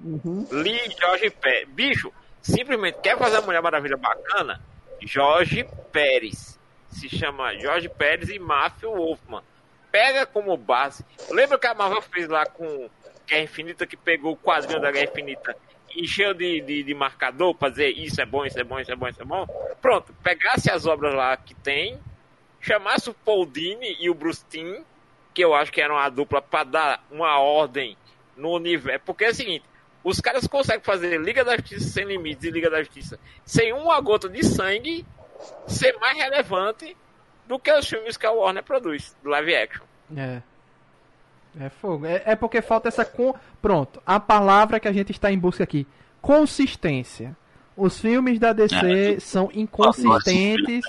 Uhum. 0.00 0.46
Li 0.52 0.78
Jorge 0.98 1.30
Pérez. 1.30 1.68
Bicho, 1.68 2.12
simplesmente 2.40 2.98
quer 3.00 3.18
fazer 3.18 3.38
a 3.38 3.42
Mulher 3.42 3.62
Maravilha 3.62 3.96
bacana? 3.96 4.60
Jorge 5.00 5.66
Pérez. 5.92 6.58
Se 6.90 7.08
chama 7.08 7.56
Jorge 7.58 7.88
Pérez 7.88 8.28
e 8.30 8.38
Matthew 8.38 8.94
Wolfman. 8.94 9.42
Pega 9.90 10.26
como 10.26 10.56
base. 10.56 11.04
Lembra 11.30 11.58
que 11.58 11.66
a 11.66 11.74
Marvel 11.74 12.02
fez 12.02 12.28
lá 12.28 12.46
com 12.46 12.88
Guerra 13.26 13.42
Infinita, 13.42 13.86
que 13.86 13.96
pegou 13.96 14.32
o 14.32 14.36
quadrinho 14.36 14.80
da 14.80 14.90
Guerra 14.90 15.10
Infinita 15.10 15.56
e 15.94 16.02
encheu 16.04 16.32
de, 16.34 16.60
de, 16.60 16.82
de 16.82 16.94
marcador 16.94 17.54
pra 17.54 17.68
dizer 17.68 17.88
isso 17.90 18.20
é 18.20 18.26
bom, 18.26 18.44
isso 18.44 18.58
é 18.58 18.64
bom, 18.64 18.78
isso 18.78 18.92
é 18.92 18.96
bom, 18.96 19.08
isso 19.08 19.22
é 19.22 19.24
bom? 19.24 19.46
Pronto, 19.80 20.14
pegasse 20.22 20.70
as 20.70 20.86
obras 20.86 21.14
lá 21.14 21.36
que 21.36 21.54
tem, 21.54 21.98
chamasse 22.60 23.10
o 23.10 23.14
Paul 23.14 23.46
Dini 23.46 23.96
e 24.00 24.08
o 24.10 24.14
Bruce 24.14 24.44
Timm, 24.48 24.82
que 25.34 25.42
eu 25.44 25.54
acho 25.54 25.72
que 25.72 25.80
eram 25.80 25.98
a 25.98 26.08
dupla 26.08 26.40
pra 26.40 26.64
dar 26.64 27.04
uma 27.10 27.38
ordem 27.38 27.96
no 28.36 28.52
universo. 28.52 29.04
Porque 29.04 29.24
é 29.24 29.30
o 29.30 29.34
seguinte, 29.34 29.64
os 30.02 30.20
caras 30.20 30.46
conseguem 30.46 30.82
fazer 30.82 31.20
Liga 31.20 31.44
da 31.44 31.56
Justiça 31.56 31.88
sem 31.88 32.04
limites 32.04 32.44
e 32.44 32.50
Liga 32.50 32.70
da 32.70 32.82
Justiça 32.82 33.18
sem 33.44 33.72
uma 33.72 34.00
gota 34.00 34.28
de 34.28 34.44
sangue 34.44 35.04
ser 35.66 35.96
mais 35.98 36.16
relevante 36.16 36.96
do 37.46 37.58
que 37.58 37.70
os 37.72 37.88
filmes 37.88 38.16
que 38.16 38.26
a 38.26 38.30
Warner 38.30 38.62
produz, 38.62 39.16
do 39.22 39.30
live 39.30 39.54
action. 39.54 39.84
é. 40.16 40.42
É 41.58 41.68
fogo. 41.68 42.04
É, 42.06 42.22
é 42.26 42.36
porque 42.36 42.60
falta 42.60 42.88
essa. 42.88 43.04
Com... 43.04 43.34
Pronto, 43.62 44.00
a 44.06 44.20
palavra 44.20 44.78
que 44.78 44.88
a 44.88 44.92
gente 44.92 45.12
está 45.12 45.30
em 45.32 45.38
busca 45.38 45.64
aqui: 45.64 45.86
consistência. 46.20 47.36
Os 47.76 48.00
filmes 48.00 48.38
da 48.38 48.54
DC 48.54 49.20
são 49.20 49.50
inconsistentes. 49.54 50.84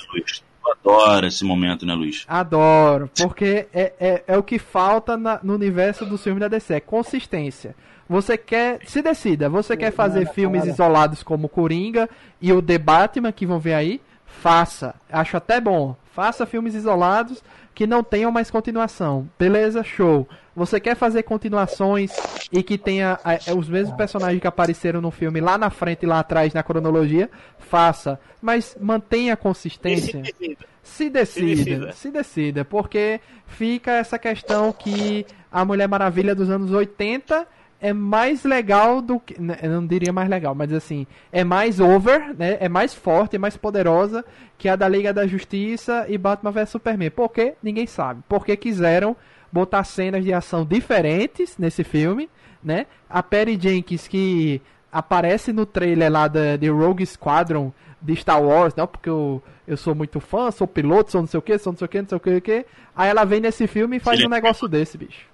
Tu 0.63 0.71
adora 0.71 1.27
esse 1.27 1.43
momento, 1.43 1.85
né, 1.85 1.93
Luiz? 1.93 2.25
Adoro, 2.27 3.09
porque 3.17 3.67
é, 3.73 3.93
é, 3.99 4.23
é 4.27 4.37
o 4.37 4.43
que 4.43 4.57
falta 4.59 5.17
na- 5.17 5.39
no 5.43 5.53
universo 5.53 6.05
dos 6.05 6.23
filmes 6.23 6.39
da 6.41 6.47
DC, 6.47 6.75
é 6.75 6.79
consistência. 6.79 7.75
Você 8.07 8.37
quer, 8.37 8.79
se 8.85 9.01
decida, 9.01 9.49
você 9.49 9.75
quer 9.75 9.91
fazer 9.91 10.21
nada, 10.21 10.33
filmes 10.33 10.61
cara. 10.61 10.71
isolados 10.71 11.23
como 11.23 11.49
Coringa 11.49 12.09
e 12.41 12.53
o 12.53 12.61
The 12.61 12.77
Batman 12.77 13.31
que 13.33 13.45
vão 13.45 13.59
ver 13.59 13.73
aí? 13.73 14.01
Faça, 14.25 14.95
acho 15.11 15.35
até 15.35 15.59
bom. 15.59 15.95
Faça 16.13 16.45
filmes 16.45 16.73
isolados 16.73 17.43
que 17.77 17.85
não 17.85 18.03
tenham 18.03 18.31
mais 18.31 18.49
continuação. 18.49 19.29
Beleza, 19.37 19.83
show. 19.83 20.27
Você 20.55 20.79
quer 20.79 20.95
fazer 20.95 21.21
continuações 21.21 22.11
e 22.51 22.63
que 22.63 22.75
tenha 22.75 23.19
é, 23.23 23.53
os 23.53 23.69
mesmos 23.69 23.95
personagens 23.95 24.41
que 24.41 24.47
apareceram 24.47 24.99
no 24.99 25.11
filme 25.11 25.39
lá 25.39 25.59
na 25.59 25.69
frente 25.69 26.01
e 26.01 26.07
lá 26.07 26.17
atrás 26.17 26.55
na 26.55 26.63
cronologia? 26.63 27.29
Faça, 27.59 28.19
mas 28.41 28.75
mantenha 28.81 29.33
a 29.33 29.35
E 29.35 29.37
se 29.37 29.41
consistência. 29.43 30.21
decida. 30.23 30.65
Se 30.81 31.09
decida. 31.11 31.91
se 31.91 32.09
decida, 32.09 32.65
porque 32.65 33.21
fica 33.45 33.91
essa 33.91 34.17
questão 34.17 34.73
que 34.73 35.23
a 35.51 35.63
Mulher 35.63 35.87
Maravilha 35.87 36.33
dos 36.33 36.49
anos 36.49 36.71
80 36.71 37.45
é 37.79 37.93
mais 37.93 38.43
legal 38.43 39.01
do 39.01 39.19
que. 39.19 39.39
né, 39.39 39.57
Eu 39.61 39.69
não 39.71 39.85
diria 39.85 40.11
mais 40.11 40.29
legal, 40.29 40.55
mas 40.55 40.71
assim, 40.73 41.05
é 41.31 41.43
mais 41.43 41.79
over, 41.79 42.35
né? 42.35 42.57
É 42.59 42.67
mais 42.67 42.93
forte, 42.93 43.35
é 43.35 43.39
mais 43.39 43.55
poderosa 43.55 44.25
que 44.57 44.67
a 44.67 44.75
da 44.75 44.87
Liga 44.87 45.13
da 45.13 45.27
Justiça 45.27 46.05
e 46.09 46.17
Batman 46.17 46.51
vs 46.51 46.69
Superman. 46.69 47.11
Por 47.11 47.29
quê? 47.29 47.53
Ninguém 47.61 47.85
sabe. 47.85 48.21
Porque 48.27 48.55
quiseram 48.57 49.15
botar 49.51 49.83
cenas 49.83 50.23
de 50.23 50.33
ação 50.33 50.65
diferentes 50.65 51.57
nesse 51.57 51.83
filme, 51.83 52.29
né? 52.63 52.87
A 53.09 53.21
Perry 53.21 53.57
Jenkins 53.59 54.07
que 54.07 54.61
aparece 54.91 55.53
no 55.53 55.65
trailer 55.65 56.11
lá 56.11 56.27
da, 56.27 56.57
de 56.57 56.69
Rogue 56.69 57.05
Squadron 57.05 57.71
de 58.01 58.15
Star 58.15 58.41
Wars, 58.41 58.75
não, 58.75 58.87
porque 58.87 59.09
eu, 59.09 59.41
eu 59.67 59.75
sou 59.75 59.93
muito 59.93 60.19
fã, 60.19 60.51
sou 60.51 60.67
piloto, 60.67 61.11
sou 61.11 61.21
não 61.21 61.27
sei 61.27 61.37
o 61.37 61.41
que, 61.41 61.57
sou 61.57 61.73
não 61.73 61.77
sei 61.77 61.85
o 61.85 61.89
que, 61.89 62.01
não 62.01 62.07
sei 62.07 62.17
o 62.17 62.19
que, 62.19 62.29
não 62.29 62.39
sei 62.41 62.57
o 62.57 62.63
que. 62.63 62.65
Aí 62.95 63.09
ela 63.09 63.25
vem 63.25 63.39
nesse 63.39 63.67
filme 63.67 63.97
e 63.97 63.99
faz 63.99 64.17
Filha 64.17 64.27
um 64.27 64.31
negócio 64.31 64.67
desse, 64.67 64.97
bicho. 64.97 65.25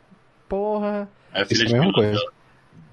Porra, 0.47 1.09
É 1.33 1.41
a 1.41 1.45
filha 1.45 1.63
Isso 1.63 1.67
de 1.67 1.75
é 1.75 1.77
a 1.77 1.81
mesma 1.81 1.93
coisa. 1.93 2.31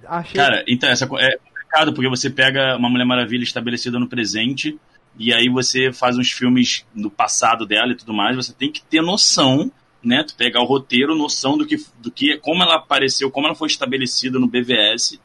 achei. 0.07 0.41
Cara, 0.41 0.65
então, 0.67 0.89
essa 0.89 1.05
é 1.05 1.37
complicado 1.39 1.93
porque 1.93 2.09
você 2.09 2.31
pega 2.31 2.77
uma 2.77 2.89
Mulher 2.89 3.05
Maravilha 3.05 3.43
estabelecida 3.43 3.99
no 3.99 4.09
presente 4.09 4.79
e 5.19 5.33
aí 5.33 5.49
você 5.49 5.93
faz 5.93 6.17
uns 6.17 6.31
filmes 6.31 6.87
do 6.95 7.11
passado 7.11 7.67
dela 7.67 7.93
e 7.93 7.97
tudo 7.97 8.15
mais, 8.15 8.37
você 8.37 8.53
tem 8.53 8.71
que 8.71 8.83
ter 8.83 9.03
noção, 9.03 9.71
né? 10.03 10.25
Tu 10.27 10.35
pegar 10.35 10.61
o 10.61 10.67
roteiro, 10.67 11.15
noção 11.15 11.59
do 11.59 11.67
que, 11.67 11.77
do 11.99 12.11
que 12.11 12.39
como 12.39 12.63
ela 12.63 12.77
apareceu, 12.77 13.31
como 13.31 13.47
ela 13.47 13.55
foi 13.55 13.69
estabelecida 13.69 14.39
no 14.39 14.47
BVS 14.47 15.19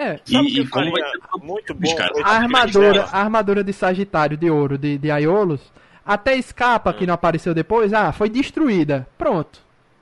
é, 0.00 0.18
e, 0.26 0.60
e 0.60 0.66
como 0.66 0.90
vai 0.90 1.02
ser 1.10 1.18
muito 1.42 1.74
bom? 1.74 1.94
cara. 1.94 2.10
A 2.24 2.36
armadura, 2.36 3.04
a 3.04 3.20
armadura 3.20 3.62
de 3.62 3.72
Sagitário 3.72 4.34
de 4.34 4.48
ouro 4.48 4.78
de, 4.78 4.96
de 4.96 5.10
Aiolos, 5.10 5.60
até 6.04 6.34
escapa 6.36 6.94
que 6.94 7.06
não 7.06 7.12
apareceu 7.12 7.52
depois, 7.52 7.92
ah, 7.92 8.10
foi 8.10 8.30
destruída. 8.30 9.06
Pronto. 9.18 9.60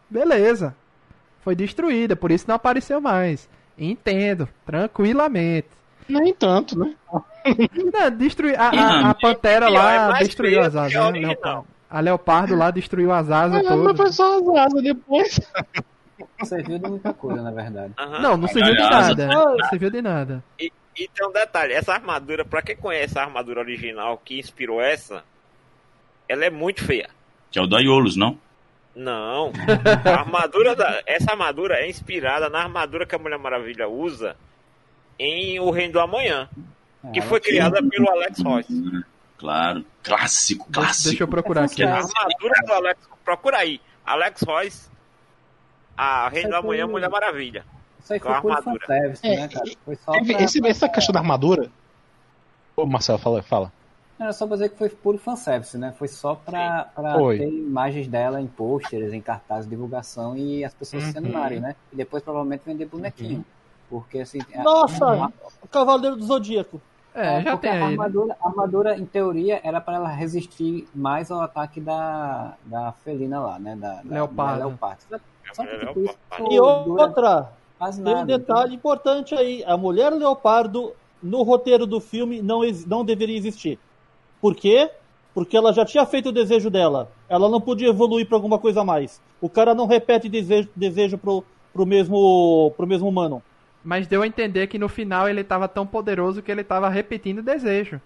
Beleza. 0.08 0.76
Foi 1.48 1.56
destruída, 1.56 2.14
por 2.14 2.30
isso 2.30 2.44
não 2.46 2.56
apareceu 2.56 3.00
mais. 3.00 3.48
Entendo, 3.78 4.46
tranquilamente. 4.66 5.68
Nem 6.06 6.34
tanto, 6.34 6.78
né? 6.78 6.94
Não, 7.90 8.10
destruir 8.10 8.54
a, 8.60 8.68
a, 8.68 9.10
a 9.10 9.14
pantera 9.14 9.64
é 9.64 9.70
lá 9.70 10.08
mais 10.10 10.26
destruiu 10.26 10.60
as 10.60 10.76
asas, 10.76 10.92
né? 10.92 11.20
Leopardo. 11.20 11.66
A 11.88 12.00
leopardo 12.00 12.54
lá 12.54 12.70
destruiu 12.70 13.10
as 13.10 13.30
asas 13.30 13.64
mas 13.64 13.96
foi 13.96 14.12
só 14.12 14.36
as 14.36 14.46
asas 14.66 14.82
depois. 14.82 15.40
Serviu 16.44 16.78
de 16.78 16.86
muita 16.86 17.14
coisa, 17.14 17.40
na 17.40 17.50
verdade. 17.50 17.94
Aham. 17.98 18.18
Não, 18.18 18.36
não 18.36 18.48
serviu 18.48 18.74
de 18.74 18.82
nada. 18.82 19.26
Não 19.26 19.56
serviu 19.70 19.90
de 19.90 20.02
nada. 20.02 20.44
E, 20.60 20.70
e 20.98 21.08
tem 21.08 21.26
um 21.26 21.32
detalhe, 21.32 21.72
essa 21.72 21.94
armadura, 21.94 22.44
pra 22.44 22.60
quem 22.60 22.76
conhece 22.76 23.18
a 23.18 23.22
armadura 23.22 23.60
original 23.60 24.20
que 24.22 24.38
inspirou 24.38 24.82
essa, 24.82 25.24
ela 26.28 26.44
é 26.44 26.50
muito 26.50 26.84
feia. 26.84 27.08
Que 27.50 27.58
é 27.58 27.62
o 27.62 27.66
do 27.66 27.74
Aiolos, 27.74 28.16
não? 28.16 28.36
Não. 28.98 29.52
A 30.04 30.10
armadura 30.20 30.74
da, 30.74 31.02
essa 31.06 31.30
armadura 31.30 31.76
é 31.76 31.88
inspirada 31.88 32.48
na 32.48 32.60
armadura 32.62 33.06
que 33.06 33.14
a 33.14 33.18
Mulher 33.18 33.38
Maravilha 33.38 33.88
usa 33.88 34.36
em 35.18 35.60
O 35.60 35.70
Reino 35.70 35.92
do 35.94 36.00
Amanhã, 36.00 36.48
que 37.12 37.20
É, 37.20 37.22
foi 37.22 37.40
criada 37.40 37.80
pelo 37.82 38.10
Alex 38.10 38.40
Royce. 38.42 39.04
Claro. 39.38 39.84
Clássico, 40.02 40.66
clássico. 40.72 41.08
deixa 41.10 41.22
eu 41.22 41.28
procurar 41.28 41.64
aqui. 41.64 41.82
A 41.84 41.94
armadura 41.94 42.54
do 42.66 42.72
Alex, 42.72 43.08
procura 43.24 43.58
aí. 43.58 43.80
Alex 44.04 44.42
Royce, 44.42 44.88
a 45.96 46.28
Reino 46.28 46.50
do 46.50 46.56
Amanhã, 46.56 46.86
Mulher 46.86 47.08
Maravilha. 47.08 47.64
Isso 48.02 48.12
aí 48.14 48.18
com 48.20 48.28
foi 48.28 48.32
a 48.32 48.56
armadura. 48.56 48.84
É, 49.22 49.36
né, 49.36 49.48
cara? 49.48 49.70
Foi 49.84 49.94
só 49.96 50.12
Teve 50.12 50.34
pra, 50.34 50.42
esse- 50.44 50.60
pra- 50.60 50.70
essa 50.70 50.88
questão 50.88 51.12
da 51.12 51.20
armadura. 51.20 51.70
Ô, 52.74 52.84
Marcelo, 52.86 53.18
fala. 53.18 53.42
fala. 53.42 53.72
Era 54.18 54.32
só 54.32 54.46
pra 54.46 54.56
dizer 54.56 54.70
que 54.70 54.76
foi 54.78 54.88
puro 54.88 55.16
fanservice, 55.16 55.78
né? 55.78 55.94
Foi 55.96 56.08
só 56.08 56.34
pra, 56.34 56.88
pra 56.94 57.14
Foi. 57.14 57.38
ter 57.38 57.48
imagens 57.48 58.08
dela 58.08 58.40
em 58.40 58.46
pôsteres, 58.48 59.12
em 59.12 59.20
cartazes 59.20 59.64
de 59.64 59.70
divulgação 59.70 60.36
e 60.36 60.64
as 60.64 60.74
pessoas 60.74 61.04
se 61.04 61.10
Uhum. 61.12 61.18
animarem, 61.24 61.60
né? 61.60 61.76
E 61.92 61.96
depois 61.96 62.22
provavelmente 62.22 62.62
vender 62.66 62.86
bonequinho. 62.86 63.44
Porque 63.88 64.18
assim. 64.20 64.40
a- 64.54 64.62
Nossa, 64.62 65.06
a- 65.06 65.30
o 65.62 65.68
Cavaleiro 65.68 66.16
do 66.16 66.24
Zodíaco. 66.24 66.80
É, 67.14 67.40
já 67.42 67.52
porque 67.52 67.68
tem 67.68 67.80
a 67.80 67.86
armadura, 67.86 68.36
a 68.40 68.48
armadura, 68.48 68.98
em 68.98 69.04
teoria, 69.06 69.60
era 69.64 69.80
para 69.80 69.94
ela 69.96 70.08
resistir 70.08 70.86
mais 70.94 71.30
ao 71.30 71.40
ataque 71.40 71.80
da, 71.80 72.54
da 72.64 72.92
felina 73.04 73.40
lá, 73.40 73.58
né? 73.58 73.74
Da, 73.76 74.02
da 74.02 74.14
Leopardo. 74.14 74.58
da 74.60 74.66
leopardo. 74.66 75.00
Só- 75.08 75.18
Só 75.54 75.64
que 75.64 75.78
tipo, 75.78 76.00
isso 76.00 76.16
Leopardo. 76.38 76.52
E 76.54 76.60
outra, 76.60 77.52
quase 77.78 78.02
tem 78.02 78.12
um 78.12 78.16
nada. 78.18 78.38
detalhe 78.38 78.74
importante 78.74 79.34
aí. 79.34 79.64
A 79.66 79.76
mulher 79.76 80.10
leopardo, 80.12 80.92
no 81.22 81.42
roteiro 81.42 81.86
do 81.86 81.98
filme, 82.00 82.42
não, 82.42 82.60
não 82.86 83.04
deveria 83.04 83.36
existir. 83.36 83.78
Por 84.40 84.54
quê? 84.54 84.90
Porque 85.34 85.56
ela 85.56 85.72
já 85.72 85.84
tinha 85.84 86.04
feito 86.06 86.30
o 86.30 86.32
desejo 86.32 86.70
dela. 86.70 87.10
Ela 87.28 87.48
não 87.48 87.60
podia 87.60 87.88
evoluir 87.88 88.26
para 88.26 88.36
alguma 88.36 88.58
coisa 88.58 88.80
a 88.80 88.84
mais. 88.84 89.20
O 89.40 89.48
cara 89.48 89.74
não 89.74 89.86
repete 89.86 90.28
desejo, 90.28 90.68
desejo 90.74 91.16
pro, 91.18 91.44
pro, 91.72 91.86
mesmo, 91.86 92.72
pro 92.76 92.86
mesmo 92.86 93.08
humano. 93.08 93.42
Mas 93.84 94.06
deu 94.06 94.22
a 94.22 94.26
entender 94.26 94.66
que 94.66 94.78
no 94.78 94.88
final 94.88 95.28
ele 95.28 95.44
tava 95.44 95.68
tão 95.68 95.86
poderoso 95.86 96.42
que 96.42 96.50
ele 96.50 96.64
tava 96.64 96.88
repetindo 96.88 97.38
o 97.38 97.42
desejo. 97.42 98.00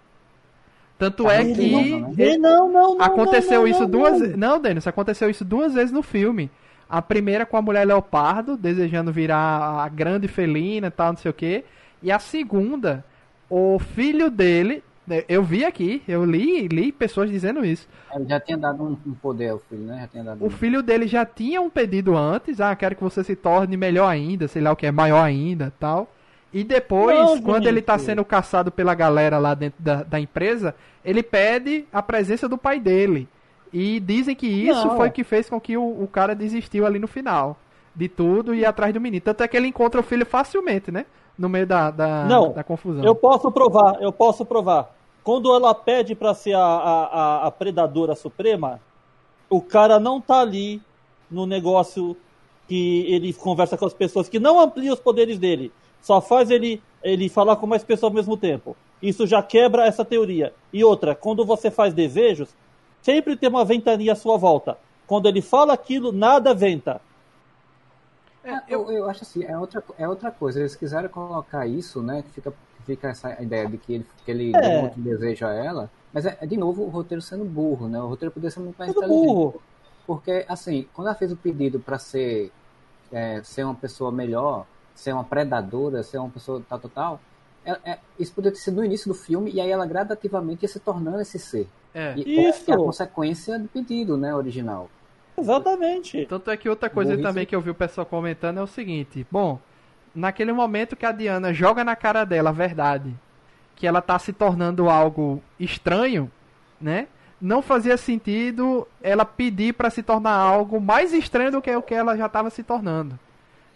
Tanto 0.97 1.29
é 1.29 1.41
Ele 1.41 1.55
que 1.55 2.37
não, 2.37 2.69
não, 2.69 2.71
não, 2.71 2.95
não. 2.95 3.01
aconteceu 3.05 3.61
não, 3.61 3.67
não, 3.67 3.67
isso 3.67 3.87
duas 3.87 4.13
não. 4.13 4.19
vezes. 4.19 4.37
Não, 4.37 4.59
Denis, 4.59 4.87
aconteceu 4.87 5.29
isso 5.29 5.43
duas 5.43 5.73
vezes 5.73 5.91
no 5.91 6.03
filme. 6.03 6.49
A 6.87 7.01
primeira 7.01 7.45
com 7.45 7.57
a 7.57 7.61
mulher 7.61 7.85
leopardo, 7.85 8.55
desejando 8.55 9.11
virar 9.11 9.83
a 9.83 9.89
grande 9.89 10.27
felina 10.27 10.87
e 10.87 10.91
tal, 10.91 11.09
não 11.13 11.17
sei 11.17 11.31
o 11.31 11.33
quê. 11.33 11.65
E 12.01 12.11
a 12.11 12.19
segunda, 12.19 13.03
o 13.49 13.79
filho 13.79 14.29
dele. 14.29 14.83
Né, 15.05 15.23
Eu 15.27 15.43
vi 15.43 15.65
aqui, 15.65 16.01
eu 16.07 16.23
li, 16.25 16.67
li 16.67 16.91
pessoas 16.91 17.29
dizendo 17.29 17.65
isso. 17.65 17.87
Ele 18.15 18.25
já 18.27 18.39
tinha 18.39 18.57
dado 18.57 18.83
um, 18.83 18.97
um 19.05 19.13
poder 19.13 19.49
ao 19.49 19.59
filho, 19.59 19.83
né? 19.83 19.99
Já 20.01 20.07
tinha 20.07 20.23
dado 20.23 20.41
O 20.43 20.47
um- 20.47 20.49
filho 20.49 20.81
dele 20.81 21.07
já 21.07 21.25
tinha 21.25 21.61
um 21.61 21.69
pedido 21.69 22.15
antes, 22.15 22.59
ah, 22.61 22.75
quero 22.75 22.95
que 22.95 23.03
você 23.03 23.23
se 23.23 23.35
torne 23.35 23.75
melhor 23.77 24.07
ainda, 24.07 24.47
sei 24.47 24.61
lá 24.61 24.71
o 24.71 24.75
que 24.75 24.85
é, 24.85 24.91
maior 24.91 25.21
ainda 25.21 25.73
tal. 25.79 26.09
E 26.53 26.63
depois, 26.63 27.17
Não, 27.17 27.41
quando 27.41 27.63
gente. 27.63 27.67
ele 27.73 27.81
tá 27.81 27.97
sendo 27.97 28.23
caçado 28.23 28.71
pela 28.71 28.93
galera 28.93 29.39
lá 29.39 29.53
dentro 29.55 29.81
da, 29.81 30.03
da 30.03 30.19
empresa, 30.19 30.75
ele 31.03 31.23
pede 31.23 31.85
a 31.91 32.01
presença 32.01 32.47
do 32.47 32.57
pai 32.57 32.79
dele. 32.79 33.27
E 33.73 33.99
dizem 33.99 34.35
que 34.35 34.45
isso 34.45 34.87
Não. 34.87 34.95
foi 34.97 35.09
que 35.09 35.23
fez 35.23 35.49
com 35.49 35.59
que 35.59 35.75
o, 35.75 35.83
o 36.03 36.07
cara 36.07 36.35
desistiu 36.35 36.85
ali 36.85 36.99
no 36.99 37.07
final 37.07 37.57
de 37.95 38.07
tudo 38.07 38.53
e 38.53 38.59
ir 38.59 38.65
atrás 38.65 38.93
do 38.93 39.01
menino. 39.01 39.21
Tanto 39.21 39.41
é 39.41 39.47
que 39.47 39.57
ele 39.57 39.67
encontra 39.67 39.99
o 39.99 40.03
filho 40.03 40.25
facilmente, 40.27 40.91
né? 40.91 41.05
No 41.37 41.49
meio 41.49 41.65
da, 41.65 41.89
da, 41.91 42.25
Não, 42.25 42.51
da 42.51 42.63
confusão. 42.63 43.03
Eu 43.03 43.15
posso 43.15 43.51
provar, 43.51 43.97
eu 44.01 44.11
posso 44.11 44.45
provar. 44.45 44.93
Quando 45.23 45.53
ela 45.55 45.73
pede 45.73 46.13
pra 46.15 46.33
ser 46.33 46.53
a, 46.53 46.59
a, 46.63 47.03
a- 47.05 47.47
a 47.47 47.51
predadora 47.51 48.13
suprema, 48.15 48.79
o 49.49 49.61
cara 49.61 49.99
não 49.99 50.19
tá 50.21 50.41
ali 50.41 50.81
no 51.31 51.45
negócio 51.45 52.15
que 52.67 53.05
ele 53.09 53.33
conversa 53.33 53.77
com 53.77 53.85
as 53.85 53.93
pessoas, 53.93 54.29
que 54.29 54.39
não 54.39 54.59
amplia 54.59 54.93
os 54.93 54.99
poderes 54.99 55.39
dele. 55.39 55.71
Só 56.01 56.19
faz 56.21 56.49
ele, 56.51 56.81
ele 57.01 57.29
falar 57.29 57.55
com 57.55 57.65
mais 57.65 57.83
pessoas 57.83 58.11
ao 58.11 58.15
mesmo 58.15 58.35
tempo. 58.37 58.75
Isso 59.01 59.25
já 59.25 59.41
quebra 59.41 59.85
essa 59.85 60.03
teoria. 60.05 60.53
E 60.71 60.83
outra, 60.83 61.15
quando 61.15 61.45
você 61.45 61.71
faz 61.71 61.93
desejos, 61.93 62.49
sempre 63.01 63.35
tem 63.35 63.49
uma 63.49 63.65
ventania 63.65 64.11
à 64.13 64.15
sua 64.15 64.37
volta. 64.37 64.77
Quando 65.07 65.27
ele 65.27 65.41
fala 65.41 65.73
aquilo, 65.73 66.11
nada 66.11 66.53
venta. 66.53 67.01
É, 68.43 68.51
Ah, 68.51 68.63
eu, 68.67 68.91
eu 68.91 69.09
acho 69.09 69.23
assim, 69.23 69.43
é 69.43 69.57
outra, 69.57 69.83
é 69.97 70.07
outra 70.07 70.31
coisa. 70.31 70.59
Eles 70.59 70.75
quiseram 70.75 71.09
colocar 71.09 71.65
isso, 71.67 72.01
né? 72.01 72.21
Que 72.23 72.29
fica, 72.31 72.53
fica 72.85 73.07
essa 73.09 73.41
ideia 73.41 73.67
de 73.67 73.77
que 73.77 73.93
ele, 73.93 74.05
que 74.25 74.31
ele 74.31 74.51
É. 74.55 74.59
deu 74.61 74.81
muito 74.81 74.99
desejo 74.99 75.45
a 75.45 75.53
ela. 75.53 75.89
Mas 76.11 76.25
é, 76.25 76.37
é, 76.41 76.45
de 76.45 76.57
novo 76.57 76.83
o 76.83 76.89
roteiro 76.89 77.21
sendo 77.21 77.45
burro, 77.45 77.87
né? 77.87 78.01
O 78.01 78.07
roteiro 78.07 78.31
poderia 78.31 78.51
ser 78.51 78.59
muito 78.59 78.75
mais 78.77 78.91
inteligente. 78.91 79.25
burro. 79.25 79.61
Porque, 80.05 80.45
assim, 80.49 80.85
quando 80.93 81.07
ela 81.07 81.15
fez 81.15 81.31
o 81.31 81.37
pedido 81.37 81.79
para 81.79 81.97
ser, 81.97 82.51
é, 83.11 83.41
ser 83.43 83.63
uma 83.63 83.73
pessoa 83.75 84.11
melhor, 84.11 84.65
ser 84.93 85.13
uma 85.13 85.23
predadora, 85.23 86.03
ser 86.03 86.17
uma 86.17 86.29
pessoa 86.29 86.61
tal, 86.67 86.77
tal, 86.79 86.91
tal, 86.91 87.19
é- 87.65 87.91
é- 87.91 87.99
isso 88.19 88.33
poderia 88.33 88.53
ter 88.55 88.61
sido 88.61 88.75
no 88.75 88.83
início 88.85 89.07
do 89.07 89.13
filme 89.17 89.49
e 89.51 89.61
aí 89.61 89.69
ela 89.71 89.85
gradativamente 89.85 90.63
ia 90.63 90.67
se 90.69 90.79
tornando 90.79 91.21
esse 91.21 91.39
ser. 91.39 91.67
É. 91.95 92.13
E 92.17 92.49
Isso. 92.49 92.69
é 92.69 92.73
a 92.73 92.77
consequência 92.77 93.57
do 93.57 93.67
pedido, 93.69 94.17
né, 94.17 94.35
original. 94.35 94.89
Exatamente. 95.37 96.25
Tanto 96.25 96.51
é 96.51 96.57
que 96.57 96.69
outra 96.69 96.89
coisa 96.89 97.17
também 97.17 97.45
que 97.45 97.55
eu 97.55 97.61
vi 97.61 97.69
o 97.69 97.75
pessoal 97.75 98.05
comentando 98.05 98.59
é 98.59 98.61
o 98.61 98.67
seguinte: 98.67 99.25
bom, 99.31 99.59
naquele 100.13 100.53
momento 100.53 100.95
que 100.95 101.05
a 101.05 101.11
Diana 101.11 101.53
joga 101.53 101.83
na 101.83 101.95
cara 101.95 102.23
dela 102.23 102.51
a 102.51 102.53
verdade, 102.53 103.13
que 103.75 103.87
ela 103.87 104.01
tá 104.01 104.17
se 104.19 104.31
tornando 104.31 104.89
algo 104.89 105.41
estranho, 105.59 106.31
né? 106.79 107.07
Não 107.41 107.61
fazia 107.61 107.97
sentido 107.97 108.87
ela 109.01 109.25
pedir 109.25 109.73
pra 109.73 109.89
se 109.89 110.01
tornar 110.01 110.35
algo 110.35 110.79
mais 110.79 111.13
estranho 111.13 111.51
do 111.51 111.61
que 111.61 111.75
o 111.75 111.81
que 111.81 111.93
ela 111.93 112.15
já 112.15 112.27
estava 112.27 112.49
se 112.49 112.63
tornando. 112.63 113.19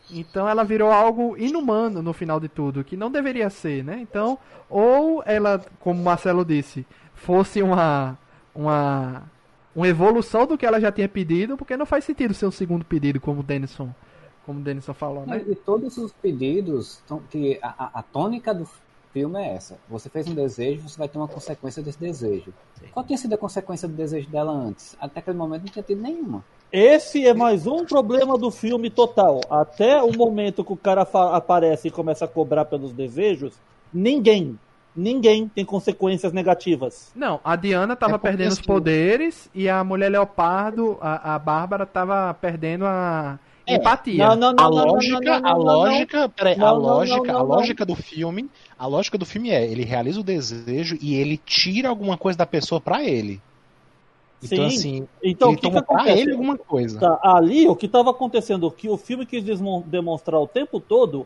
Então 0.10 0.48
ela 0.48 0.64
virou 0.64 0.90
algo 0.90 1.36
inumano 1.38 2.02
no 2.02 2.14
final 2.14 2.40
de 2.40 2.48
tudo, 2.48 2.84
que 2.84 2.96
não 2.96 3.12
deveria 3.12 3.50
ser, 3.50 3.84
né? 3.84 4.00
Então, 4.00 4.40
ou 4.70 5.22
ela, 5.26 5.62
como 5.82 6.00
o 6.00 6.06
Marcelo 6.06 6.46
disse, 6.46 6.86
fosse 7.14 7.62
uma 7.62 8.18
uma 8.58 9.24
uma 9.78 9.88
evolução 9.88 10.48
do 10.48 10.58
que 10.58 10.66
ela 10.66 10.82
já 10.82 10.92
tinha 10.92 11.08
pedido, 11.08 11.56
porque 11.56 11.78
não 11.78 11.86
faz 11.86 12.04
sentido 12.04 12.34
ser 12.34 12.48
um 12.48 12.52
segundo 12.52 12.84
pedido, 12.84 13.22
como 13.22 13.42
o 13.42 13.44
Denison, 13.44 13.90
como 14.44 14.60
o 14.60 14.64
Denison 14.64 14.94
falou, 14.94 15.24
né? 15.26 15.46
E 15.48 15.54
todos 15.54 15.98
os 15.98 16.12
pedidos, 16.12 17.00
que 17.30 17.60
a, 17.62 17.68
a- 17.86 18.00
a 18.00 18.02
tônica 18.02 18.54
do 18.56 18.68
filme 19.14 19.40
é 19.40 19.54
essa. 19.54 19.78
Você 19.88 20.10
fez 20.10 20.28
um 20.28 20.34
desejo, 20.34 20.82
você 20.90 20.98
vai 20.98 21.08
ter 21.08 21.20
uma 21.20 21.28
consequência 21.28 21.84
desse 21.84 22.00
desejo. 22.00 22.52
Qual 22.92 23.06
tinha 23.06 23.18
sido 23.18 23.34
a 23.34 23.38
consequência 23.38 23.88
do 23.88 23.94
desejo 23.94 24.28
dela 24.30 24.52
antes? 24.52 24.98
Até 25.00 25.20
aquele 25.20 25.38
momento 25.38 25.64
não 25.66 25.72
tinha 25.72 25.84
tido 25.84 26.02
nenhuma. 26.02 26.44
Esse 26.72 27.26
é 27.28 27.34
mais 27.34 27.66
um 27.68 27.86
problema 27.86 28.36
do 28.38 28.50
filme 28.52 28.90
total. 28.90 29.40
Até 29.50 30.02
o 30.02 30.12
momento 30.12 30.64
que 30.66 30.74
o 30.74 30.78
cara 30.78 31.04
aparece 31.04 31.88
e 31.88 31.92
começa 31.92 32.26
a 32.26 32.28
cobrar 32.28 32.66
pelos 32.66 32.92
desejos, 32.92 33.54
ninguém, 33.94 34.60
ninguém 34.98 35.48
tem 35.48 35.64
consequências 35.64 36.34
negativas. 36.34 37.12
Não, 37.16 37.40
a 37.44 37.56
Diana 37.56 37.96
tava 37.96 38.16
É 38.16 38.18
perdendo 38.18 38.48
os 38.52 38.58
assim- 38.60 38.68
poderes 38.68 39.50
e 39.54 39.70
a 39.70 39.84
mulher 39.84 40.10
leopardo, 40.10 40.98
a, 41.00 41.36
a 41.36 41.40
Bárbara 41.40 41.86
tava 41.86 42.34
perdendo 42.34 42.86
a 42.86 43.38
É, 43.68 43.76
empatia. 43.76 44.30
Não, 44.30 44.36
não, 44.36 44.54
não, 44.54 44.64
A 44.66 44.68
lógica, 44.68 45.40
não, 45.40 45.40
não, 45.42 45.50
a 45.50 45.54
lógica, 45.56 46.30
peraí, 46.30 46.60
a 46.60 46.72
lógica, 46.72 47.18
não, 47.18 47.26
não, 47.26 47.36
a 47.36 47.40
não. 47.40 47.46
lógica 47.46 47.86
do 47.86 47.96
filme, 47.96 48.50
a 48.80 48.88
lógica 48.88 49.18
do 49.18 49.26
filme 49.26 49.52
é, 49.52 49.66
ele 49.66 49.84
realiza 49.86 50.20
o 50.20 50.24
desejo 50.24 50.98
e 51.00 51.14
ele 51.16 51.38
tira 51.38 51.90
alguma 51.90 52.18
coisa 52.18 52.38
da 52.38 52.46
pessoa 52.46 52.82
pra 52.82 53.04
ele. 53.04 53.40
Então 54.44 54.70
Sim. 54.70 54.78
assim, 54.78 55.08
Então, 55.24 55.50
o 55.50 55.52
ele 55.52 55.60
que, 55.60 55.68
que 55.68 55.74
toma 55.74 55.84
pra 55.84 55.96
acontece? 55.98 56.22
ele 56.22 56.32
alguma 56.32 56.58
coisa. 56.58 57.00
Tá, 57.00 57.20
ali, 57.24 57.68
o 57.68 57.76
que 57.76 57.88
estava 57.88 58.12
acontecendo, 58.12 58.70
que 58.72 58.88
o 58.90 58.96
filme 58.98 59.26
quis 59.26 59.44
demonstrar 59.86 60.40
o 60.40 60.48
tempo 60.48 60.80
todo, 60.80 61.26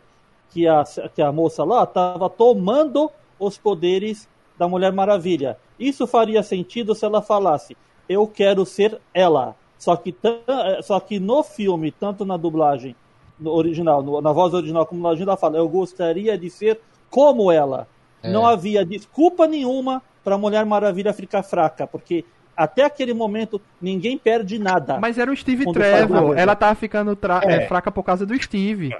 que 0.50 0.68
a, 0.68 0.84
que 1.14 1.22
a 1.22 1.32
moça 1.32 1.64
lá 1.64 1.84
estava 1.84 2.30
tomando 2.30 3.10
os 3.42 3.58
poderes 3.58 4.30
da 4.58 4.68
Mulher 4.68 4.92
Maravilha. 4.94 5.58
Isso 5.80 6.06
faria 6.06 6.44
sentido 6.44 6.94
se 6.94 7.04
ela 7.04 7.22
falasse, 7.22 7.76
eu 8.08 8.28
quero 8.28 8.66
ser 8.66 9.00
ela. 9.14 9.56
Só 9.78 9.96
que, 9.96 10.16
eh, 10.24 10.82
só 10.84 11.00
que 11.00 11.20
no 11.20 11.42
filme, 11.44 11.92
tanto 11.92 12.24
na 12.24 12.38
dublagem 12.38 12.96
no 13.40 13.52
original, 13.52 14.04
no- 14.04 14.22
na 14.22 14.32
voz 14.32 14.54
original 14.54 14.86
como 14.86 15.02
na 15.02 15.10
legenda, 15.10 15.32
ela 15.32 15.38
fala, 15.38 15.58
eu 15.58 15.68
gostaria 15.68 16.38
de 16.38 16.50
ser 16.52 16.80
como 17.10 17.52
ela. 17.52 17.88
É. 18.22 18.32
Não 18.32 18.46
havia 18.46 18.86
desculpa 18.86 19.48
nenhuma 19.48 20.02
para 20.24 20.36
a 20.36 20.38
Mulher 20.38 20.64
Maravilha 20.64 21.12
ficar 21.12 21.42
fraca, 21.42 21.88
porque 21.88 22.24
até 22.56 22.84
aquele 22.84 23.14
momento 23.16 23.60
ninguém 23.82 24.16
perde 24.20 24.60
nada. 24.60 25.00
Mas 25.00 25.18
era 25.18 25.32
o 25.32 25.36
Steve 25.36 25.66
Trevor, 25.74 26.38
ela 26.38 26.56
tava 26.56 26.76
ficando 26.76 27.16
tra- 27.16 27.42
É. 27.44 27.64
é, 27.64 27.68
fraca 27.68 27.92
por 27.92 28.04
causa 28.04 28.24
do 28.24 28.40
Steve. 28.40 28.96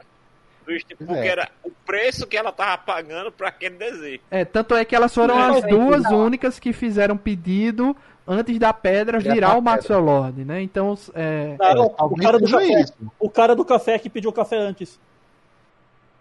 Tipo, 0.80 1.04
É. 1.04 1.08
Porque 1.08 1.28
era 1.28 1.50
o 1.64 1.72
preço 1.86 2.26
que 2.28 2.36
ela 2.38 2.52
tava 2.52 2.78
pagando 2.78 3.32
pra 3.32 3.50
aquele 3.50 3.76
desejo. 3.76 4.22
É, 4.30 4.46
tanto 4.46 4.76
é 4.76 4.84
que 4.86 4.96
elas 4.96 5.14
foram 5.14 5.36
Não, 5.38 5.58
as 5.58 5.64
é, 5.64 5.68
duas 5.68 6.04
não. 6.04 6.26
únicas 6.26 6.60
que 6.60 6.72
fizeram 6.74 7.18
pedido 7.18 7.96
antes 8.28 8.58
da 8.60 8.72
pedra 8.74 9.20
Virar 9.20 9.58
o 9.58 9.62
Maxwell 9.62 10.00
Lord, 10.00 10.46
né? 10.46 10.62
Então, 10.62 10.98
é... 11.14 11.56
Não, 11.60 11.86
o, 11.88 12.16
cara 12.16 12.38
do 12.40 12.50
café, 12.50 12.82
isso. 12.82 12.94
o 13.20 13.30
cara 13.30 13.56
do 13.56 13.66
café 13.66 14.00
que 14.00 14.10
pediu 14.10 14.32
café 14.32 14.58
antes. 14.58 15.00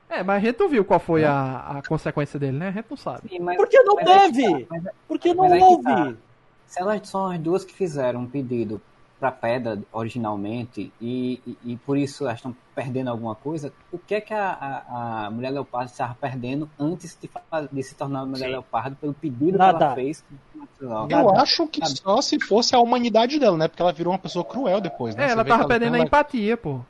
é, 0.08 0.22
mas 0.22 0.42
a 0.42 0.46
gente 0.46 0.58
não 0.58 0.68
viu 0.68 0.84
qual 0.84 0.98
foi 0.98 1.24
a, 1.24 1.78
a 1.78 1.82
consequência 1.86 2.38
dele, 2.38 2.58
né? 2.58 2.68
A 2.68 2.72
gente 2.72 2.86
não 2.90 2.96
sabe. 2.96 3.28
Sim, 3.28 3.38
mas- 3.40 3.56
Porque 3.56 3.80
não 3.82 3.94
mas 3.96 4.04
deve! 4.04 4.64
tá, 4.64 4.66
mas- 4.70 4.82
Porque 5.06 5.34
não 5.34 5.48
que 5.48 5.58
houve! 5.62 5.84
tá. 5.84 6.12
Se 6.66 6.80
elas 6.80 7.08
são 7.08 7.30
as 7.30 7.38
duas 7.38 7.64
que 7.64 7.74
fizeram 7.74 8.20
um 8.20 8.26
pedido 8.26 8.80
para 9.20 9.30
pedra 9.30 9.78
originalmente 9.92 10.90
e, 11.00 11.40
e, 11.46 11.72
e 11.72 11.76
por 11.76 11.98
isso 11.98 12.24
elas 12.24 12.36
estão 12.38 12.56
perdendo 12.74 13.08
alguma 13.10 13.34
coisa, 13.34 13.70
o 13.92 13.98
que 13.98 14.14
é 14.14 14.20
que 14.20 14.32
a, 14.32 14.48
a, 14.88 15.26
a 15.26 15.30
mulher 15.30 15.50
leopardo 15.50 15.90
estava 15.90 16.16
perdendo 16.18 16.68
antes 16.78 17.16
de, 17.20 17.28
de 17.70 17.82
se 17.82 17.94
tornar 17.94 18.24
mulher 18.24 18.46
Sim. 18.46 18.52
leopardo 18.52 18.96
pelo 18.96 19.12
pedido 19.12 19.58
Nada. 19.58 19.76
que 19.78 19.84
ela 19.84 19.94
fez? 19.94 20.24
Eu 20.80 21.30
acho 21.36 21.66
que 21.68 21.84
só 21.86 22.22
se 22.22 22.40
fosse 22.40 22.74
a 22.74 22.80
humanidade 22.80 23.38
dela, 23.38 23.56
né? 23.58 23.68
Porque 23.68 23.82
ela 23.82 23.92
virou 23.92 24.12
uma 24.12 24.18
pessoa 24.18 24.42
cruel 24.44 24.80
depois, 24.80 25.14
né? 25.14 25.24
É, 25.24 25.26
Você 25.28 25.32
ela 25.34 25.44
tava 25.44 25.68
perdendo 25.68 25.94
a 25.94 25.98
ela- 25.98 26.06
empatia, 26.06 26.56
pô. 26.56 26.80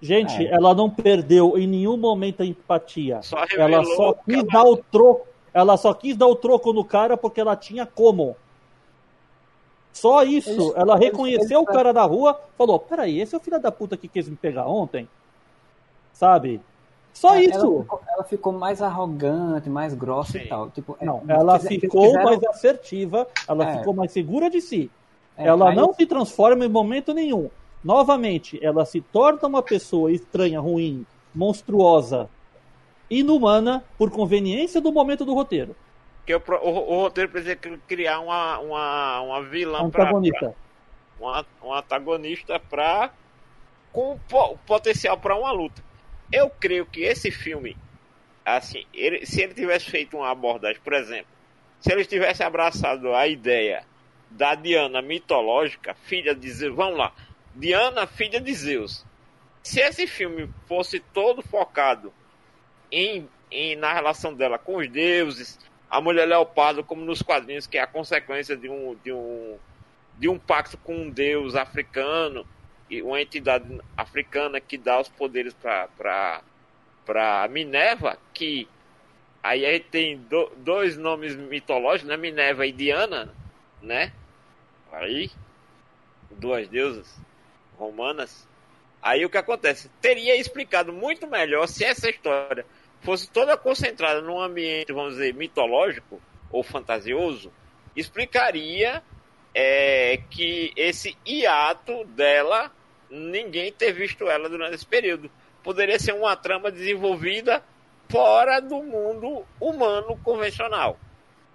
Gente, 0.00 0.46
É. 0.46 0.52
ela 0.52 0.74
não 0.74 0.90
perdeu 0.90 1.56
em 1.56 1.66
nenhum 1.66 1.96
momento 1.96 2.42
a 2.42 2.46
empatia. 2.46 3.22
Só 3.22 3.38
Ela 3.56 3.84
só 3.84 4.12
quis 4.14 4.34
ela- 4.34 4.46
dar 4.52 4.64
o 4.64 4.76
troco. 4.76 5.26
Ela 5.54 5.76
só 5.76 5.94
quis 5.94 6.16
dar 6.16 6.26
o 6.26 6.34
troco 6.34 6.72
no 6.72 6.84
cara 6.84 7.16
porque 7.16 7.40
ela 7.40 7.54
tinha 7.54 7.86
como. 7.86 8.36
Só 9.92 10.22
isso. 10.22 10.50
Eles- 10.50 10.72
ela 10.76 10.96
reconheceu 10.96 11.58
eles- 11.60 11.68
o 11.70 11.72
cara 11.72 11.92
na 11.92 12.02
rua, 12.02 12.38
falou: 12.56 12.78
Peraí, 12.78 13.20
esse 13.20 13.34
é 13.34 13.38
o 13.38 13.40
filho 13.40 13.60
da 13.60 13.70
puta 13.70 13.96
que 13.96 14.08
quis 14.08 14.28
me 14.28 14.36
pegar 14.36 14.66
ontem? 14.66 15.08
Sabe? 16.12 16.60
Só 17.12 17.34
ela, 17.34 17.40
isso. 17.42 17.80
ficou, 17.82 18.00
ela 18.08 18.24
ficou 18.24 18.52
mais 18.52 18.80
arrogante, 18.80 19.68
mais 19.68 19.92
grossa 19.92 20.32
Sim. 20.32 20.44
e 20.44 20.48
tal. 20.48 20.70
Tipo, 20.70 20.96
é, 20.98 21.04
Não, 21.04 21.22
ela 21.28 21.58
fiz- 21.58 21.80
ficou 21.80 22.10
mais 22.14 22.42
assertiva, 22.44 23.26
ela 23.46 23.68
É. 23.70 23.78
ficou 23.78 23.92
mais 23.94 24.12
segura 24.12 24.48
de 24.48 24.60
si. 24.60 24.90
é, 25.36 25.46
ela 25.46 25.74
não 25.74 25.92
se 25.94 26.04
transforma 26.06 26.64
em 26.64 26.68
momento 26.68 27.12
nenhum. 27.14 27.48
Novamente, 27.82 28.58
ela 28.64 28.84
se 28.84 29.00
torna 29.00 29.48
uma 29.48 29.62
pessoa 29.62 30.12
estranha, 30.12 30.60
ruim, 30.60 31.04
monstruosa, 31.34 32.28
inumana, 33.10 33.82
por 33.98 34.10
conveniência 34.10 34.80
do 34.80 34.92
momento 34.92 35.24
do 35.24 35.34
roteiro. 35.34 35.74
Porque 36.24 36.34
o, 36.34 36.42
o- 36.62 36.92
o 36.94 37.00
roteiro 37.02 37.30
precisa 37.30 37.56
cri- 37.56 37.80
criar 37.88 38.20
uma, 38.20 38.58
uma, 38.60 39.20
uma 39.20 39.42
vilã 39.42 39.90
pra, 39.90 40.04
Antagonista. 40.04 40.38
pra- 40.38 40.54
um, 41.20 41.28
a- 41.28 41.44
um 41.62 41.74
antagonista 41.74 42.60
pra, 42.60 43.10
com 43.92 44.18
po- 44.28 44.56
potencial 44.66 45.18
para 45.18 45.36
uma 45.36 45.50
luta. 45.52 45.82
Eu 46.32 46.48
creio 46.48 46.86
que 46.86 47.02
esse 47.02 47.30
filme, 47.30 47.76
assim, 48.44 48.84
ele- 48.94 49.26
se 49.26 49.42
ele 49.42 49.52
tivesse 49.54 49.90
feito 49.90 50.16
uma 50.16 50.30
abordagem, 50.30 50.80
por 50.82 50.92
exemplo, 50.92 51.26
se 51.80 51.92
ele 51.92 52.04
tivesse 52.04 52.42
abraçado 52.42 53.12
a 53.14 53.26
ideia 53.26 53.84
da 54.30 54.54
Diana 54.54 55.02
mitológica, 55.02 55.94
filha 55.94 56.34
de 56.34 56.50
Zeus, 56.50 56.74
vamos 56.74 56.98
lá, 56.98 57.12
Diana, 57.54 58.06
filha 58.06 58.40
de 58.40 58.54
Zeus. 58.54 59.04
Se 59.62 59.80
esse 59.80 60.06
filme 60.06 60.48
fosse 60.66 61.00
todo 61.00 61.42
focado 61.42 62.12
em, 62.90 63.28
em- 63.50 63.76
na 63.76 63.92
relação 63.92 64.32
dela 64.32 64.58
com 64.58 64.76
os 64.76 64.88
deuses, 64.88 65.58
a 65.92 66.00
mulher 66.00 66.26
leopardo, 66.26 66.82
como 66.82 67.04
nos 67.04 67.20
quadrinhos, 67.20 67.66
que 67.66 67.76
é 67.76 67.82
a 67.82 67.86
consequência 67.86 68.56
de 68.56 68.66
um, 68.66 68.96
de 69.04 69.12
um, 69.12 69.58
de 70.18 70.26
um 70.26 70.38
pacto 70.38 70.78
com 70.78 70.96
um 70.96 71.10
deus 71.10 71.54
africano, 71.54 72.46
e 72.88 73.02
uma 73.02 73.20
entidade 73.20 73.66
africana 73.94 74.58
que 74.58 74.78
dá 74.78 74.98
os 74.98 75.08
poderes 75.10 75.54
para 75.54 76.40
Minerva, 77.50 78.18
que 78.32 78.66
aí 79.42 79.66
a 79.66 79.72
gente 79.72 79.88
tem 79.90 80.16
do- 80.16 80.50
dois 80.56 80.96
nomes 80.96 81.36
mitológicos, 81.36 82.08
né? 82.08 82.16
Minerva 82.16 82.66
e 82.66 82.72
Diana, 82.72 83.34
né? 83.82 84.12
Aí, 84.92 85.30
duas 86.30 86.68
deusas 86.68 87.14
romanas. 87.78 88.48
Aí 89.02 89.24
o 89.26 89.30
que 89.30 89.38
acontece? 89.38 89.90
Teria 90.00 90.36
explicado 90.36 90.92
muito 90.92 91.26
melhor 91.26 91.66
se 91.66 91.84
essa 91.84 92.08
história 92.08 92.64
fosse 93.02 93.28
toda 93.28 93.56
concentrada 93.56 94.22
num 94.22 94.40
ambiente, 94.40 94.92
vamos 94.92 95.14
dizer, 95.14 95.34
mitológico 95.34 96.20
ou 96.50 96.62
fantasioso, 96.62 97.52
explicaria 97.94 99.02
é, 99.54 100.18
que 100.30 100.72
esse 100.76 101.16
hiato 101.26 102.04
dela, 102.06 102.70
ninguém 103.10 103.72
ter 103.72 103.92
visto 103.92 104.28
ela 104.28 104.48
durante 104.48 104.74
esse 104.74 104.86
período. 104.86 105.30
Poderia 105.62 105.98
ser 105.98 106.12
uma 106.14 106.34
trama 106.36 106.70
desenvolvida 106.70 107.62
fora 108.08 108.60
do 108.60 108.82
mundo 108.82 109.44
humano 109.60 110.18
convencional. 110.22 110.98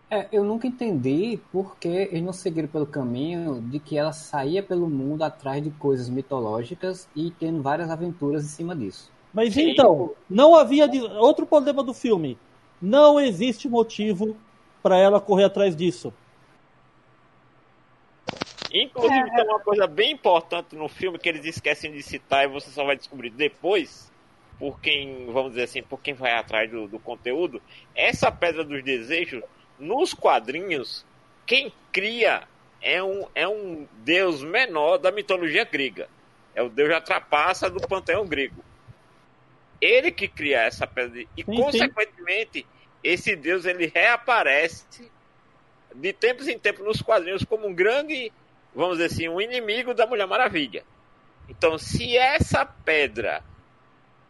É, 0.10 0.28
eu 0.32 0.44
nunca 0.44 0.68
entendi 0.68 1.40
porque 1.52 1.88
eles 1.88 2.24
não 2.24 2.32
seguiram 2.32 2.70
pelo 2.70 2.86
caminho 2.86 3.62
de 3.62 3.78
que 3.78 3.98
ela 3.98 4.14
saía 4.14 4.64
pelo 4.64 4.90
mundo 4.90 5.24
atrás 5.24 5.62
de 5.62 5.70
coisas 5.72 6.10
mitológicas 6.10 7.10
e 7.14 7.30
tendo 7.32 7.62
várias 7.62 7.90
aventuras 7.90 8.46
em 8.46 8.48
cima 8.48 8.74
disso. 8.74 9.12
Mas 9.34 9.54
Sim. 9.54 9.72
então, 9.72 10.14
não 10.30 10.56
havia. 10.56 10.90
Outro 11.20 11.46
problema 11.46 11.84
do 11.84 11.94
filme. 11.94 12.38
Não 12.82 13.20
existe 13.20 13.68
motivo 13.68 14.38
para 14.82 14.98
ela 14.98 15.20
correr 15.20 15.46
atrás 15.46 15.76
disso. 15.76 16.14
Inclusive, 18.72 19.32
tem 19.32 19.46
uma 19.46 19.60
coisa 19.60 19.88
bem 19.88 20.12
importante 20.12 20.76
no 20.76 20.88
filme 20.88 21.18
que 21.18 21.30
eles 21.30 21.46
esquecem 21.46 21.92
de 21.92 22.04
citar 22.04 22.46
e 22.46 22.48
você 22.48 22.70
só 22.70 22.86
vai 22.86 22.96
descobrir 22.96 23.30
depois, 23.30 24.12
por 24.60 24.80
quem, 24.80 25.26
vamos 25.32 25.52
dizer 25.52 25.64
assim, 25.64 25.82
por 25.82 26.00
quem 26.02 26.14
vai 26.14 26.34
atrás 26.34 26.70
do, 26.70 26.88
do 26.88 27.00
conteúdo. 27.00 27.62
Essa 27.96 28.32
Pedra 28.32 28.64
dos 28.64 28.84
Desejos, 28.84 29.44
nos 29.80 30.14
quadrinhos, 30.14 31.06
quem 31.46 31.72
cria 31.92 32.44
é 32.82 33.02
um, 33.02 33.26
é 33.34 33.48
um 33.48 33.88
deus 34.04 34.44
menor 34.44 34.98
da 34.98 35.12
mitologia 35.12 35.64
grega. 35.64 36.10
É 36.54 36.62
o 36.62 36.70
deus 36.70 36.90
da 36.90 37.02
trapaça 37.02 37.70
do 37.70 37.80
panteão 37.88 38.26
grego. 38.26 38.64
Ele 39.80 40.12
que 40.12 40.28
cria 40.28 40.62
essa 40.62 40.88
pedra. 40.88 41.22
E, 41.22 41.44
sim. 41.44 41.44
consequentemente, 41.44 42.66
esse 43.04 43.36
deus 43.36 43.66
ele 43.66 43.92
reaparece 43.94 45.12
de 45.94 46.14
tempos 46.14 46.48
em 46.48 46.58
tempos 46.58 46.86
nos 46.86 47.02
quadrinhos 47.02 47.44
como 47.44 47.68
um 47.68 47.74
grande, 47.74 48.32
vamos 48.74 48.98
dizer 48.98 49.14
assim, 49.14 49.28
um 49.28 49.42
inimigo 49.42 49.94
da 49.94 50.06
Mulher 50.06 50.28
Maravilha. 50.28 50.84
Então, 51.50 51.78
se 51.78 52.18
essa 52.18 52.66
pedra 52.66 53.44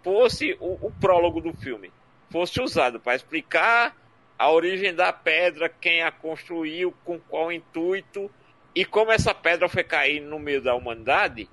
fosse 0.04 0.56
o, 0.60 0.88
o 0.88 0.92
prólogo 1.00 1.42
do 1.42 1.54
filme, 1.54 1.92
fosse 2.30 2.62
usado 2.62 3.00
para 3.00 3.16
explicar 3.16 3.96
a 4.38 4.52
origem 4.52 4.94
da 4.94 5.12
pedra, 5.12 5.68
quem 5.68 6.04
a 6.04 6.12
construiu, 6.12 6.94
com 7.04 7.20
qual 7.20 7.52
intuito 7.52 8.30
e 8.76 8.86
como 8.86 9.12
essa 9.12 9.34
pedra 9.34 9.68
foi 9.68 9.84
cair 9.84 10.20
no 10.20 10.38
meio 10.38 10.62
da 10.62 10.76
humanidade, 10.76 11.50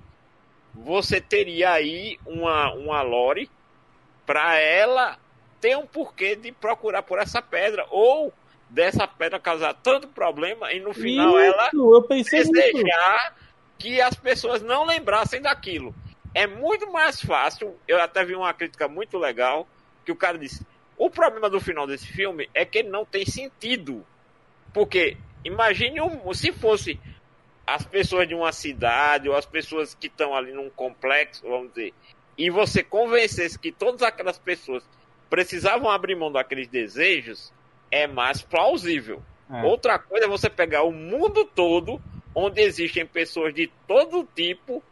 você 0.73 1.19
teria 1.19 1.71
aí 1.71 2.19
uma, 2.25 2.71
uma 2.73 3.01
lore 3.01 3.49
para 4.25 4.59
ela 4.59 5.17
ter 5.61 5.77
um 5.77 5.85
porquê 5.85 6.35
de 6.35 6.51
procurar 6.51 7.03
por 7.03 7.19
essa 7.19 7.41
pedra 7.41 7.85
ou 7.89 8.33
dessa 8.69 9.07
pedra 9.07 9.39
causar 9.39 9.73
tanto 9.75 10.07
problema 10.07 10.73
e 10.73 10.79
no 10.79 10.93
final 10.93 11.37
ela 11.39 11.67
Isso, 11.67 11.95
eu 11.95 12.01
pensei 12.03 12.43
desejar 12.43 13.35
que 13.77 14.01
as 14.01 14.15
pessoas 14.15 14.61
não 14.61 14.85
lembrassem 14.85 15.41
daquilo. 15.41 15.93
É 16.33 16.47
muito 16.47 16.91
mais 16.91 17.21
fácil. 17.21 17.75
Eu 17.87 18.01
até 18.01 18.23
vi 18.25 18.35
uma 18.35 18.53
crítica 18.53 18.87
muito 18.87 19.17
legal 19.17 19.67
que 20.03 20.11
o 20.11 20.15
cara 20.15 20.37
disse: 20.37 20.65
o 20.97 21.09
problema 21.09 21.49
do 21.49 21.59
final 21.59 21.87
desse 21.87 22.07
filme 22.07 22.49
é 22.53 22.65
que 22.65 22.79
ele 22.79 22.89
não 22.89 23.05
tem 23.05 23.25
sentido. 23.25 24.05
Porque 24.73 25.17
imagine 25.43 26.01
um, 26.01 26.33
se 26.33 26.51
fosse 26.51 26.99
as 27.65 27.85
pessoas 27.85 28.27
de 28.27 28.35
uma 28.35 28.51
cidade 28.51 29.27
ou 29.27 29.35
as 29.35 29.45
pessoas 29.45 29.95
que 29.95 30.07
estão 30.07 30.35
ali 30.35 30.51
num 30.51 30.69
complexo, 30.69 31.47
vamos 31.47 31.69
dizer, 31.69 31.93
e 32.37 32.49
você 32.49 32.83
convencesse 32.83 33.57
que 33.57 33.71
todas 33.71 34.01
aquelas 34.01 34.37
pessoas 34.37 34.83
precisavam 35.29 35.89
abrir 35.89 36.15
mão 36.15 36.31
daqueles 36.31 36.67
desejos, 36.67 37.51
é 37.89 38.07
mais 38.07 38.41
plausível. 38.41 39.21
É. 39.49 39.63
Outra 39.63 39.97
coisa 39.97 40.25
é 40.25 40.29
você 40.29 40.49
pegar 40.49 40.83
o 40.83 40.91
mundo 40.91 41.45
todo, 41.45 42.01
onde 42.33 42.61
existem 42.61 43.05
pessoas 43.05 43.53
de 43.53 43.71
todo 43.87 44.27
tipo, 44.35 44.83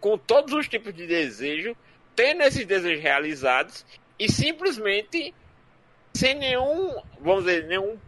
com 0.00 0.16
todos 0.16 0.52
os 0.52 0.68
tipos 0.68 0.94
de 0.94 1.06
desejo, 1.06 1.76
tendo 2.14 2.42
esses 2.42 2.66
desejos 2.66 3.02
realizados 3.02 3.84
e 4.18 4.30
simplesmente 4.30 5.34
sem 6.12 6.34
nenhum, 6.34 7.02
vamos 7.20 7.44
dizer, 7.44 7.66
nenhum 7.66 7.98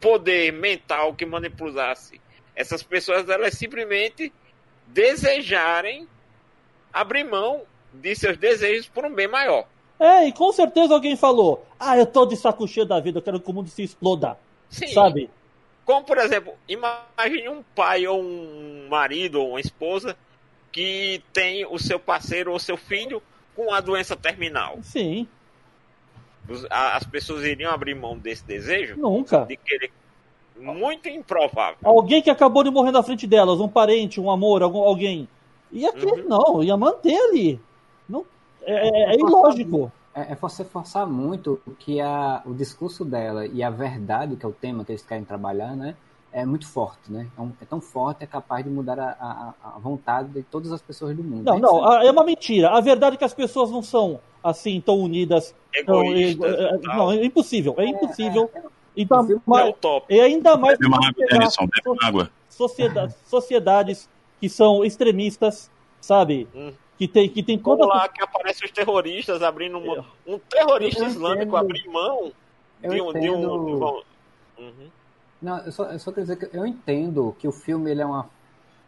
poder 0.00 0.52
mental 0.52 1.14
que 1.14 1.26
manipulasse 1.26 2.20
essas 2.56 2.82
pessoas, 2.82 3.28
elas 3.28 3.54
simplesmente 3.54 4.32
desejarem 4.86 6.08
abrir 6.92 7.24
mão 7.24 7.66
de 7.92 8.14
seus 8.14 8.36
desejos 8.36 8.88
por 8.88 9.04
um 9.04 9.12
bem 9.14 9.28
maior. 9.28 9.66
É, 9.98 10.26
e 10.26 10.32
com 10.32 10.52
certeza 10.52 10.94
alguém 10.94 11.16
falou: 11.16 11.64
Ah, 11.78 11.96
eu 11.96 12.06
tô 12.06 12.26
de 12.26 12.36
saco 12.36 12.66
cheio 12.66 12.86
da 12.86 12.98
vida, 13.00 13.18
eu 13.18 13.22
quero 13.22 13.38
que 13.40 13.50
o 13.50 13.52
mundo 13.54 13.68
se 13.68 13.82
exploda. 13.82 14.36
Sim. 14.68 14.88
Sabe? 14.88 15.30
Como, 15.84 16.04
por 16.04 16.18
exemplo, 16.18 16.54
imagine 16.68 17.48
um 17.48 17.62
pai 17.74 18.06
ou 18.06 18.20
um 18.22 18.86
marido 18.88 19.40
ou 19.40 19.50
uma 19.50 19.60
esposa 19.60 20.16
que 20.70 21.22
tem 21.32 21.66
o 21.66 21.78
seu 21.78 21.98
parceiro 22.00 22.52
ou 22.52 22.58
seu 22.58 22.76
filho 22.76 23.22
com 23.54 23.72
a 23.74 23.80
doença 23.80 24.16
terminal. 24.16 24.78
Sim, 24.82 25.26
As 26.70 27.04
pessoas 27.04 27.44
iriam 27.44 27.72
abrir 27.72 27.94
mão 27.94 28.16
desse 28.18 28.44
desejo 28.44 28.96
nunca. 28.96 29.44
de 29.44 29.56
querer. 29.56 29.92
Muito 30.56 31.08
improvável. 31.08 31.76
Alguém 31.82 32.22
que 32.22 32.30
acabou 32.30 32.62
de 32.62 32.70
morrer 32.70 32.92
na 32.92 33.02
frente 33.02 33.26
delas, 33.26 33.60
um 33.60 33.68
parente, 33.68 34.20
um 34.20 34.30
amor, 34.30 34.62
algum, 34.62 34.80
alguém. 34.82 35.28
Ia 35.70 35.92
ter, 35.92 36.06
Uhum. 36.06 36.28
não, 36.28 36.62
ia 36.64 36.76
manter 36.76 37.16
ali. 37.16 37.60
Não, 38.08 38.24
é, 38.62 38.88
é- 38.88 39.14
é 39.14 39.18
ilógico. 39.18 39.90
É, 40.14 40.32
é 40.32 40.34
você 40.34 40.62
forçar 40.64 41.06
muito 41.06 41.60
que 41.78 42.00
a, 42.00 42.42
o 42.44 42.52
discurso 42.52 43.04
dela 43.04 43.46
e 43.46 43.62
a 43.62 43.70
verdade, 43.70 44.36
que 44.36 44.44
é 44.44 44.48
o 44.48 44.52
tema 44.52 44.84
que 44.84 44.92
eles 44.92 45.02
querem 45.02 45.24
trabalhar, 45.24 45.74
né? 45.74 45.94
É 46.34 46.44
muito 46.46 46.66
forte, 46.66 47.10
né? 47.12 47.26
É, 47.36 47.40
um- 47.40 47.52
é 47.60 47.64
tão 47.64 47.80
forte, 47.80 48.22
é 48.24 48.26
capaz 48.26 48.64
de 48.64 48.70
mudar 48.70 48.98
a, 48.98 49.10
a- 49.20 49.54
a 49.76 49.78
vontade 49.78 50.28
de 50.30 50.42
todas 50.42 50.72
as 50.72 50.80
pessoas 50.82 51.14
do 51.16 51.22
mundo. 51.22 51.44
Não, 51.44 51.56
É 51.56 51.60
não, 51.60 51.84
a- 51.84 52.04
é 52.04 52.10
uma 52.10 52.24
mentira. 52.24 52.70
A 52.70 52.80
verdade 52.80 53.14
é 53.16 53.18
que 53.18 53.24
as 53.24 53.34
pessoas 53.34 53.70
não 53.70 53.82
são 53.82 54.18
assim 54.42 54.80
tão 54.80 54.98
unidas. 54.98 55.54
Tão, 55.86 56.02
Egoístas. 56.04 56.54
é- 56.58 56.64
é- 56.74 56.78
não, 56.96 57.10
é 57.12 57.24
impossível, 57.24 57.74
é 57.78 57.86
impossível. 57.86 58.50
Então, 58.94 59.20
É 59.30 59.36
mas- 59.46 59.70
utópico. 59.70 60.12
e 60.12 60.20
ainda 60.20 60.56
mais 60.58 60.78
Bebe 60.78 60.88
uma 60.88 60.98
água, 60.98 61.14
bebe 61.26 61.88
uma 61.88 62.06
água. 62.06 62.30
sociedade- 62.50 63.14
sociedades 63.26 64.08
que 64.38 64.48
são 64.50 64.84
extremistas, 64.84 65.70
sabe? 66.00 66.46
Hum. 66.54 66.72
Que 66.98 67.08
tem, 67.08 67.28
que 67.28 67.42
tem 67.42 67.58
Como 67.58 67.78
toda 67.78 67.88
lá 67.92 68.08
que 68.08 68.22
aparecem 68.22 68.64
os 68.66 68.70
terroristas 68.70 69.42
abrindo 69.42 69.78
uma- 69.78 70.04
um 70.26 70.38
terrorista 70.38 71.04
islâmico 71.04 71.56
abrir 71.56 71.88
mão 71.88 72.32
de 72.80 73.00
um. 73.00 73.12
De 73.12 73.30
um, 73.30 73.40
de 73.40 73.46
um- 73.46 74.02
Uhum. 74.58 74.90
Não, 75.40 75.58
eu 75.58 75.72
só, 75.72 75.84
eu 75.86 75.98
só 75.98 76.12
quero 76.12 76.26
dizer 76.26 76.36
que 76.36 76.56
eu 76.56 76.64
entendo 76.64 77.34
que 77.38 77.48
o 77.48 77.52
filme 77.52 77.90
ele 77.90 78.00
é 78.02 78.06
uma 78.06 78.28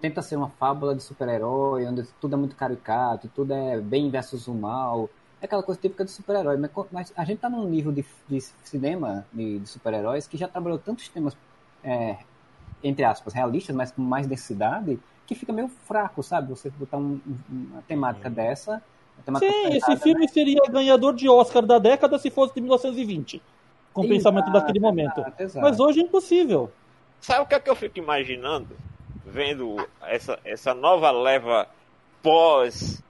tenta 0.00 0.20
ser 0.20 0.36
uma 0.36 0.50
fábula 0.50 0.94
de 0.94 1.02
super-herói, 1.02 1.86
onde 1.86 2.02
tudo 2.20 2.34
é 2.34 2.36
muito 2.36 2.54
caricato, 2.54 3.26
tudo 3.34 3.54
é 3.54 3.80
bem 3.80 4.10
versus 4.10 4.46
o 4.46 4.52
mal. 4.54 5.08
é 5.40 5.46
aquela 5.46 5.62
coisa 5.62 5.80
típica 5.80 6.04
de 6.04 6.10
super-herói. 6.10 6.56
Mas, 6.58 6.70
mas 6.92 7.12
a 7.16 7.24
gente 7.24 7.38
tá 7.38 7.48
num 7.48 7.66
nível 7.68 7.90
de, 7.90 8.04
de 8.28 8.40
cinema 8.64 9.26
de, 9.32 9.58
de 9.60 9.66
super-heróis 9.66 10.26
que 10.26 10.36
já 10.36 10.46
trabalhou 10.46 10.78
tantos 10.78 11.08
temas, 11.08 11.34
é, 11.82 12.18
entre 12.84 13.02
aspas, 13.04 13.32
realistas, 13.34 13.74
mas 13.74 13.90
com 13.90 14.02
mais 14.02 14.26
densidade, 14.26 14.98
que 15.26 15.34
fica 15.34 15.52
meio 15.52 15.68
fraco, 15.68 16.22
sabe? 16.22 16.50
Você 16.50 16.70
botar 16.70 16.98
um- 16.98 17.18
um- 17.26 17.38
uma 17.72 17.82
temática 17.82 18.28
dessa. 18.30 18.82
uma 19.16 19.24
temática 19.24 19.50
Sim, 19.52 19.62
pesada, 19.70 19.92
esse 19.94 20.02
filme 20.02 20.28
seria 20.28 20.60
ganhador 20.68 21.14
de 21.14 21.28
Oscar 21.28 21.64
da 21.64 21.78
década 21.78 22.18
se 22.18 22.30
fosse 22.30 22.52
de 22.54 22.60
1920. 22.60 23.40
Com 23.92 24.02
o 24.02 24.08
pensamento 24.08 24.50
daquele 24.52 24.80
momento. 24.80 25.20
exato, 25.20 25.42
exato. 25.42 25.64
Mas 25.66 25.80
hoje 25.80 26.00
é 26.00 26.02
impossível. 26.02 26.70
Sabe 27.20 27.40
o 27.42 27.46
que 27.46 27.54
é 27.54 27.60
que 27.60 27.70
eu 27.70 27.76
fico 27.76 27.98
imaginando? 27.98 28.76
Vendo 29.24 29.76
essa, 30.02 30.38
essa 30.44 30.74
nova 30.74 31.10
leva 31.10 31.66
pós 32.22 33.02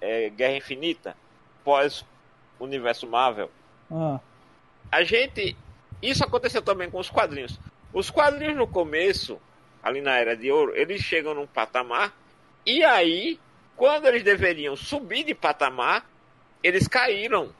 é, 0.00 0.30
Guerra 0.30 0.56
Infinita, 0.56 1.16
pós 1.64 2.04
Universo 2.58 3.06
Marvel. 3.06 3.50
Ah, 3.90 4.18
A 4.90 5.02
gente. 5.04 5.56
Isso 6.02 6.24
aconteceu 6.24 6.62
também 6.62 6.90
com 6.90 6.98
os 6.98 7.10
quadrinhos. 7.10 7.58
Os 7.96 8.10
quadrinhos 8.10 8.58
no 8.58 8.66
começo, 8.66 9.40
ali 9.82 10.02
na 10.02 10.18
Era 10.18 10.36
de 10.36 10.52
Ouro, 10.52 10.76
eles 10.76 11.00
chegam 11.00 11.32
num 11.32 11.46
patamar 11.46 12.14
e 12.66 12.84
aí, 12.84 13.40
quando 13.74 14.04
eles 14.04 14.22
deveriam 14.22 14.76
subir 14.76 15.24
de 15.24 15.34
patamar, 15.34 16.04
eles 16.62 16.86
caíram. 16.86 17.54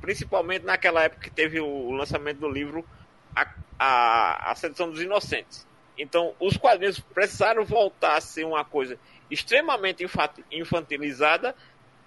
Principalmente 0.00 0.64
naquela 0.64 1.04
época 1.04 1.22
que 1.22 1.30
teve 1.30 1.60
o 1.60 1.92
lançamento 1.92 2.38
do 2.38 2.48
livro 2.48 2.84
A, 3.32 3.46
a, 3.78 4.50
a 4.50 4.54
Sedução 4.56 4.90
dos 4.90 5.00
Inocentes. 5.00 5.64
Então, 5.96 6.34
os 6.40 6.56
quadrinhos 6.56 6.98
precisaram 6.98 7.64
voltar 7.64 8.16
a 8.16 8.20
ser 8.20 8.44
uma 8.44 8.64
coisa 8.64 8.98
extremamente 9.30 10.04
infantilizada 10.50 11.54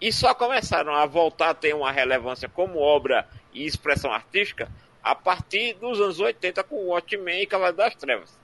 e 0.01 0.11
só 0.11 0.34
começaram 0.34 0.93
a 0.93 1.05
voltar 1.05 1.51
a 1.51 1.53
ter 1.53 1.73
uma 1.73 1.93
relevância 1.93 2.49
como 2.49 2.77
obra 2.77 3.25
e 3.53 3.65
expressão 3.65 4.11
artística 4.11 4.69
a 5.04 5.16
partir 5.16 5.74
dos 5.74 6.00
anos 6.00 6.20
80 6.20 6.64
com 6.64 6.76
o 6.76 6.88
Watchmen 6.88 7.41
e 7.41 7.47
Cavaleiro 7.47 7.78
das 7.78 7.95
Trevas. 7.95 8.38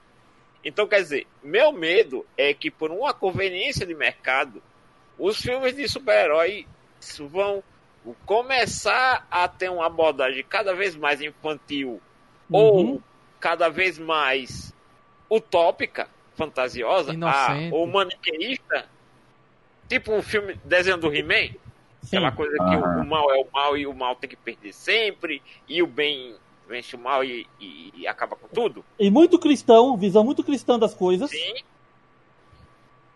Então, 0.64 0.86
quer 0.86 1.00
dizer, 1.02 1.26
meu 1.42 1.70
medo 1.72 2.26
é 2.36 2.52
que 2.52 2.70
por 2.70 2.90
uma 2.90 3.14
conveniência 3.14 3.86
de 3.86 3.94
mercado, 3.94 4.62
os 5.18 5.40
filmes 5.40 5.74
de 5.76 5.88
super-herói 5.88 6.66
vão 7.30 7.62
começar 8.24 9.26
a 9.30 9.46
ter 9.48 9.70
uma 9.70 9.86
abordagem 9.86 10.44
cada 10.44 10.74
vez 10.74 10.96
mais 10.96 11.20
infantil 11.20 12.00
Uhum. 12.48 12.58
ou 12.60 13.02
cada 13.40 13.68
vez 13.68 13.98
mais 13.98 14.72
utópica, 15.28 16.08
fantasiosa, 16.36 17.12
a, 17.24 17.74
ou 17.74 17.86
maniqueísta, 17.86 18.88
tipo 19.88 20.16
o 20.16 20.22
filme 20.22 20.54
desenho 20.64 20.96
do 20.96 21.12
He-Man, 21.12 21.54
aquela 22.06 22.30
coisa 22.30 22.56
que 22.56 22.62
Aham. 22.62 23.02
o 23.02 23.06
mal 23.06 23.30
é 23.34 23.38
o 23.38 23.46
mal 23.52 23.76
e 23.76 23.86
o 23.86 23.94
mal 23.94 24.14
tem 24.14 24.30
que 24.30 24.36
perder 24.36 24.72
sempre, 24.72 25.42
e 25.68 25.82
o 25.82 25.86
bem 25.86 26.36
vence 26.68 26.96
o 26.96 26.98
mal 26.98 27.22
e, 27.24 27.46
e- 27.60 27.92
e 27.94 28.06
acaba 28.06 28.34
com 28.36 28.48
tudo. 28.48 28.84
E 28.98 29.10
muito 29.10 29.38
cristão, 29.38 29.96
visão 29.96 30.24
muito 30.24 30.42
cristã 30.42 30.78
das 30.78 30.94
coisas. 30.94 31.30
Sim. 31.30 31.54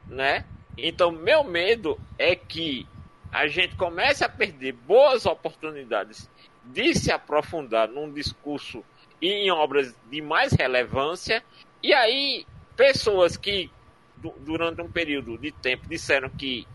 Né? 0.07 0.45
Então, 0.77 1.11
meu 1.13 1.45
medo 1.45 1.99
é 2.19 2.35
que 2.35 2.87
a 3.33 3.47
gente 3.47 3.77
comece 3.77 4.25
a 4.25 4.29
perder 4.29 4.73
boas 4.73 5.27
oportunidades 5.27 6.29
de 6.65 6.95
se 6.95 7.13
aprofundar 7.13 7.89
num 7.89 8.11
discurso 8.13 8.85
e 9.21 9.29
em 9.29 9.51
obras 9.51 9.95
de 10.11 10.21
mais 10.21 10.53
relevância, 10.53 11.43
e 11.83 11.93
aí 11.93 12.47
pessoas 12.77 13.37
que 13.37 13.71
du- 14.17 14.35
durante 14.41 14.81
um 14.81 14.91
período 14.91 15.37
de 15.39 15.53
tempo 15.53 15.87
disseram 15.89 16.29
que 16.31 16.67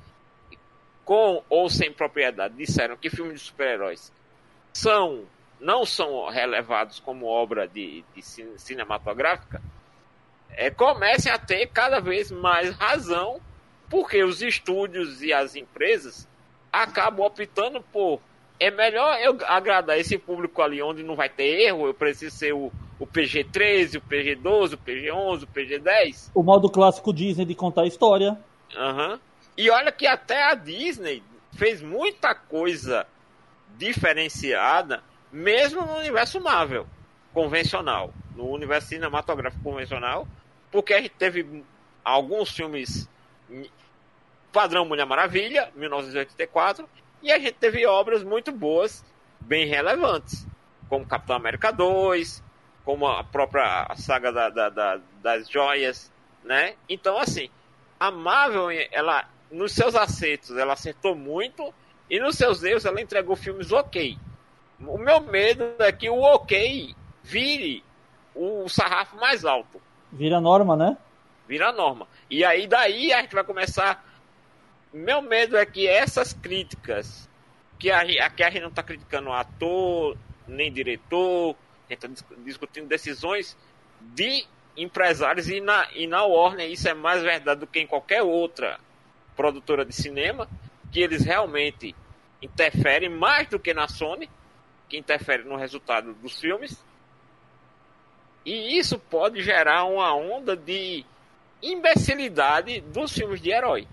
com 1.04 1.44
ou 1.50 1.70
sem 1.70 1.92
propriedade 1.92 2.56
disseram 2.56 2.96
que 2.98 3.10
filmes 3.10 3.40
de 3.42 3.48
super-heróis 3.48 4.12
são 4.74 5.24
não 5.60 5.86
são 5.86 6.28
relevados 6.30 7.00
como 7.00 7.26
obra 7.26 7.68
de, 7.68 8.04
de 8.16 8.22
cin- 8.22 8.58
cinematográfica 8.58 9.62
é, 10.52 10.70
comecem 10.70 11.32
a 11.32 11.38
ter 11.38 11.68
cada 11.68 12.00
vez 12.00 12.32
mais 12.32 12.74
razão, 12.76 13.40
porque 13.90 14.24
os 14.24 14.42
estúdios 14.42 15.22
e 15.22 15.34
as 15.34 15.56
empresas 15.56 16.28
acabam 16.72 17.26
optando 17.26 17.82
por 17.82 18.20
é 18.60 18.72
melhor 18.72 19.20
eu 19.20 19.38
agradar 19.48 20.00
esse 20.00 20.18
público 20.18 20.62
ali 20.62 20.82
onde 20.82 21.04
não 21.04 21.16
vai 21.16 21.28
ter 21.28 21.60
erro, 21.62 21.88
eu 21.88 21.94
preciso 21.94 22.36
ser 22.36 22.54
o, 22.54 22.72
o 22.98 23.06
PG-13, 23.06 23.98
o 23.98 24.02
PG-12, 24.02 24.74
o 24.74 24.78
PG-11, 24.78 25.44
o 25.44 25.48
PG-10. 25.48 26.32
O 26.34 26.42
modo 26.42 26.70
clássico 26.70 27.14
Disney 27.14 27.46
de 27.46 27.54
contar 27.54 27.82
a 27.82 27.88
história. 27.88 28.38
Aham. 28.76 29.20
E 29.58 29.70
olha 29.70 29.92
que 29.92 30.08
até 30.08 30.44
a 30.44 30.54
Disney 30.54 31.22
fez 31.54 31.82
muita 31.82 32.34
coisa 32.34 33.06
diferenciada, 33.78 35.04
mesmo 35.36 35.86
no 35.86 35.98
universo 35.98 36.40
Marvel 36.40 36.88
convencional, 37.34 38.14
no 38.36 38.50
universo 38.50 38.88
cinematográfico 38.88 39.62
convencional, 39.62 40.26
porque 40.72 40.94
a 40.94 41.02
gente 41.02 41.10
teve 41.12 41.64
alguns 42.04 42.50
filmes 42.52 43.10
padrão 44.54 44.86
Mulher 44.86 45.06
Maravilha, 45.06 45.70
1984, 45.76 46.88
e 47.22 47.32
a 47.34 47.38
gente 47.38 47.56
teve 47.56 47.86
obras 47.86 48.24
muito 48.24 48.52
boas, 48.54 49.04
bem 49.42 49.66
relevantes, 49.68 50.48
como 50.88 51.06
Capitão 51.06 51.36
América 51.36 51.72
2, 51.72 52.42
como 52.86 53.06
a 53.06 53.22
própria 53.24 53.94
saga 53.98 54.32
da- 54.32 54.50
da- 54.50 54.70
da- 54.70 55.00
das 55.22 55.50
joias, 55.50 56.10
né? 56.46 56.76
Então, 56.88 57.18
assim, 57.18 57.50
a 58.00 58.10
Marvel, 58.10 58.70
ela, 58.92 59.28
nos 59.52 59.74
seus 59.74 59.96
acertos, 59.96 60.56
ela 60.56 60.74
acertou 60.74 61.14
muito, 61.14 61.74
e 62.10 62.20
nos 62.20 62.38
seus 62.38 62.64
erros, 62.64 62.86
ela 62.86 63.02
entregou 63.02 63.36
filmes 63.36 63.74
ok. 63.74 64.18
O 64.80 64.98
meu 64.98 65.22
medo 65.22 65.76
é 65.80 65.92
que 65.92 66.10
o 66.10 66.20
ok 66.22 66.96
vire 67.24 67.84
o 68.34 68.68
sarrafo 68.68 69.16
mais 69.16 69.46
alto, 69.46 69.82
Vira 70.12 70.40
norma, 70.40 70.76
né? 70.76 70.98
vira 71.48 71.70
a 71.70 71.72
norma. 71.72 72.08
E 72.30 72.44
aí, 72.44 72.68
daí, 72.68 73.12
a 73.14 73.22
gente 73.22 73.36
vai 73.36 73.44
começar. 73.44 74.04
Meu 74.94 75.22
medo 75.22 75.58
é 75.58 75.66
que 75.66 75.88
essas 75.88 76.34
críticas, 76.34 77.30
que 77.78 77.92
a, 77.92 78.02
aqui 78.26 78.44
a 78.44 78.50
gente 78.50 78.62
não 78.62 78.70
está 78.70 78.82
criticando 78.82 79.32
ator, 79.32 80.18
nem 80.48 80.72
diretor, 80.72 81.56
a 81.88 81.94
gente 81.94 82.06
está 82.06 82.26
discutindo 82.44 82.88
decisões 82.88 83.58
de 84.02 84.46
empresários 84.78 85.50
e 85.50 85.60
na, 85.60 85.88
e 85.94 86.08
na 86.08 86.24
Warner 86.24 86.70
isso 86.70 86.88
é 86.88 86.94
mais 86.94 87.22
verdade 87.22 87.62
do 87.62 87.68
que 87.68 87.80
em 87.80 87.88
qualquer 87.88 88.22
outra 88.22 88.80
produtora 89.36 89.86
de 89.86 89.94
cinema, 89.94 90.48
que 90.92 91.02
eles 91.02 91.26
realmente 91.26 91.96
interferem 92.42 93.10
mais 93.10 93.48
do 93.48 93.60
que 93.60 93.74
na 93.74 93.88
Sony, 93.88 94.30
que 94.88 94.98
interfere 94.98 95.44
no 95.44 95.56
resultado 95.56 96.14
dos 96.14 96.40
filmes. 96.40 96.84
E 98.46 98.78
isso 98.78 99.00
pode 99.00 99.42
gerar 99.42 99.86
uma 99.86 100.14
onda 100.14 100.56
de 100.56 101.04
imbecilidade 101.62 102.82
dos 102.82 103.12
filmes 103.12 103.42
de 103.42 103.52
herói. 103.52 103.88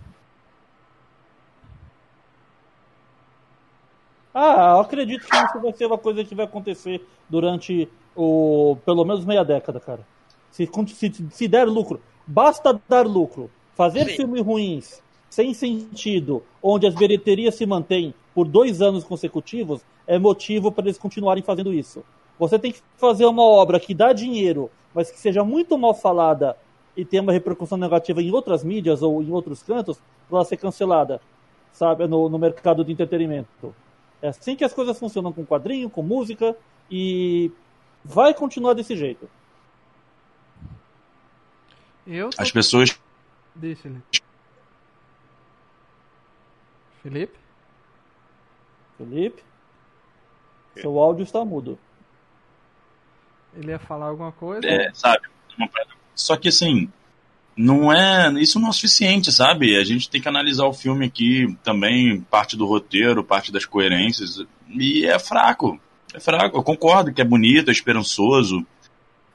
Ah, 4.34 4.72
eu 4.76 4.80
acredito 4.80 5.26
que 5.26 5.36
isso 5.36 5.60
vai 5.60 5.72
ser 5.72 5.86
uma 5.86 5.98
coisa 5.98 6.24
que 6.24 6.34
vai 6.34 6.46
acontecer 6.46 7.06
durante 7.28 7.88
o 8.16 8.76
pelo 8.84 9.04
menos 9.04 9.24
meia 9.24 9.44
década, 9.44 9.80
cara. 9.80 10.06
Se, 10.50 10.68
se, 10.88 11.26
se 11.30 11.48
der 11.48 11.66
lucro, 11.66 12.00
basta 12.26 12.80
dar 12.88 13.06
lucro. 13.06 13.50
Fazer 13.74 14.06
Sim. 14.06 14.16
filmes 14.16 14.42
ruins, 14.42 15.02
sem 15.30 15.54
sentido, 15.54 16.42
onde 16.62 16.86
as 16.86 16.94
bilheterias 16.94 17.54
se 17.54 17.64
mantêm 17.64 18.14
por 18.34 18.46
dois 18.46 18.82
anos 18.82 19.02
consecutivos, 19.02 19.82
é 20.06 20.18
motivo 20.18 20.70
para 20.72 20.84
eles 20.84 20.98
continuarem 20.98 21.42
fazendo 21.42 21.72
isso. 21.72 22.04
Você 22.38 22.58
tem 22.58 22.72
que 22.72 22.80
fazer 22.96 23.26
uma 23.26 23.42
obra 23.42 23.78
que 23.78 23.94
dá 23.94 24.12
dinheiro, 24.12 24.70
mas 24.94 25.10
que 25.10 25.18
seja 25.18 25.44
muito 25.44 25.78
mal 25.78 25.94
falada 25.94 26.56
e 26.96 27.04
tenha 27.04 27.22
uma 27.22 27.32
repercussão 27.32 27.78
negativa 27.78 28.20
em 28.20 28.30
outras 28.30 28.62
mídias 28.64 29.02
ou 29.02 29.22
em 29.22 29.30
outros 29.30 29.62
cantos, 29.62 29.98
para 30.28 30.38
ela 30.38 30.44
ser 30.44 30.56
cancelada, 30.56 31.20
sabe, 31.72 32.06
no, 32.06 32.28
no 32.28 32.38
mercado 32.38 32.84
de 32.84 32.92
entretenimento. 32.92 33.74
É 34.20 34.28
assim 34.28 34.54
que 34.54 34.64
as 34.64 34.72
coisas 34.72 34.98
funcionam 34.98 35.32
com 35.32 35.44
quadrinho, 35.44 35.90
com 35.90 36.02
música 36.02 36.56
e 36.90 37.50
vai 38.04 38.34
continuar 38.34 38.74
desse 38.74 38.96
jeito. 38.96 39.28
Eu 42.06 42.30
tô... 42.30 42.42
As 42.42 42.50
pessoas. 42.50 42.98
Deixa 43.54 43.88
ele. 43.88 44.02
Felipe? 47.02 47.38
Felipe, 48.96 49.42
seu 50.80 50.98
áudio 50.98 51.22
está 51.24 51.44
mudo. 51.44 51.78
Ele 53.54 53.70
ia 53.70 53.78
falar 53.78 54.06
alguma 54.06 54.32
coisa? 54.32 54.66
É, 54.66 54.90
sabe? 54.94 55.22
Só 56.14 56.36
que 56.36 56.48
assim, 56.48 56.88
não 57.56 57.92
é. 57.92 58.32
Isso 58.40 58.58
não 58.58 58.68
é 58.68 58.70
o 58.70 58.72
suficiente, 58.72 59.30
sabe? 59.30 59.76
A 59.76 59.84
gente 59.84 60.08
tem 60.08 60.20
que 60.20 60.28
analisar 60.28 60.64
o 60.66 60.72
filme 60.72 61.06
aqui 61.06 61.56
também, 61.62 62.20
parte 62.22 62.56
do 62.56 62.66
roteiro, 62.66 63.22
parte 63.22 63.52
das 63.52 63.64
coerências. 63.66 64.42
E 64.68 65.04
é 65.04 65.18
fraco. 65.18 65.78
É 66.14 66.20
fraco. 66.20 66.56
Eu 66.56 66.62
concordo 66.62 67.12
que 67.12 67.20
é 67.20 67.24
bonito, 67.24 67.68
é 67.68 67.72
esperançoso. 67.72 68.66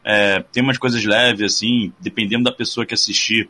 é, 0.04 0.42
tem 0.52 0.64
umas 0.64 0.78
coisas 0.78 1.04
leves, 1.04 1.54
assim, 1.54 1.92
dependendo 2.00 2.46
da 2.46 2.52
pessoa 2.52 2.86
que 2.86 2.94
assistir, 2.94 3.50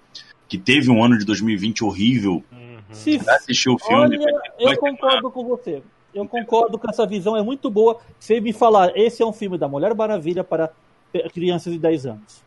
que 0.49 0.57
teve 0.57 0.89
um 0.89 1.03
ano 1.03 1.17
de 1.17 1.23
2020 1.23 1.83
horrível. 1.83 2.43
Se, 2.91 3.17
Vai 3.19 3.35
assistir 3.35 3.69
o 3.69 3.77
filme. 3.77 4.01
olha, 4.01 4.17
vai 4.17 4.33
ter- 4.33 4.63
vai 4.63 4.73
eu 4.73 4.77
concordo 4.79 5.29
com 5.29 5.45
você. 5.45 5.83
Eu 6.17 6.27
concordo 6.27 6.79
com 6.79 6.89
essa 6.89 7.05
visão, 7.05 7.37
é 7.37 7.43
muito 7.43 7.69
boa. 7.69 7.99
Você 8.19 8.41
me 8.41 8.51
falar, 8.51 8.91
esse 8.97 9.21
é 9.21 9.25
um 9.25 9.33
filme 9.33 9.57
da 9.57 9.67
Mulher 9.67 9.93
Maravilha 9.93 10.43
para 10.43 10.71
crianças 11.33 11.71
de 11.71 11.79
10 11.79 12.05
anos. 12.07 12.43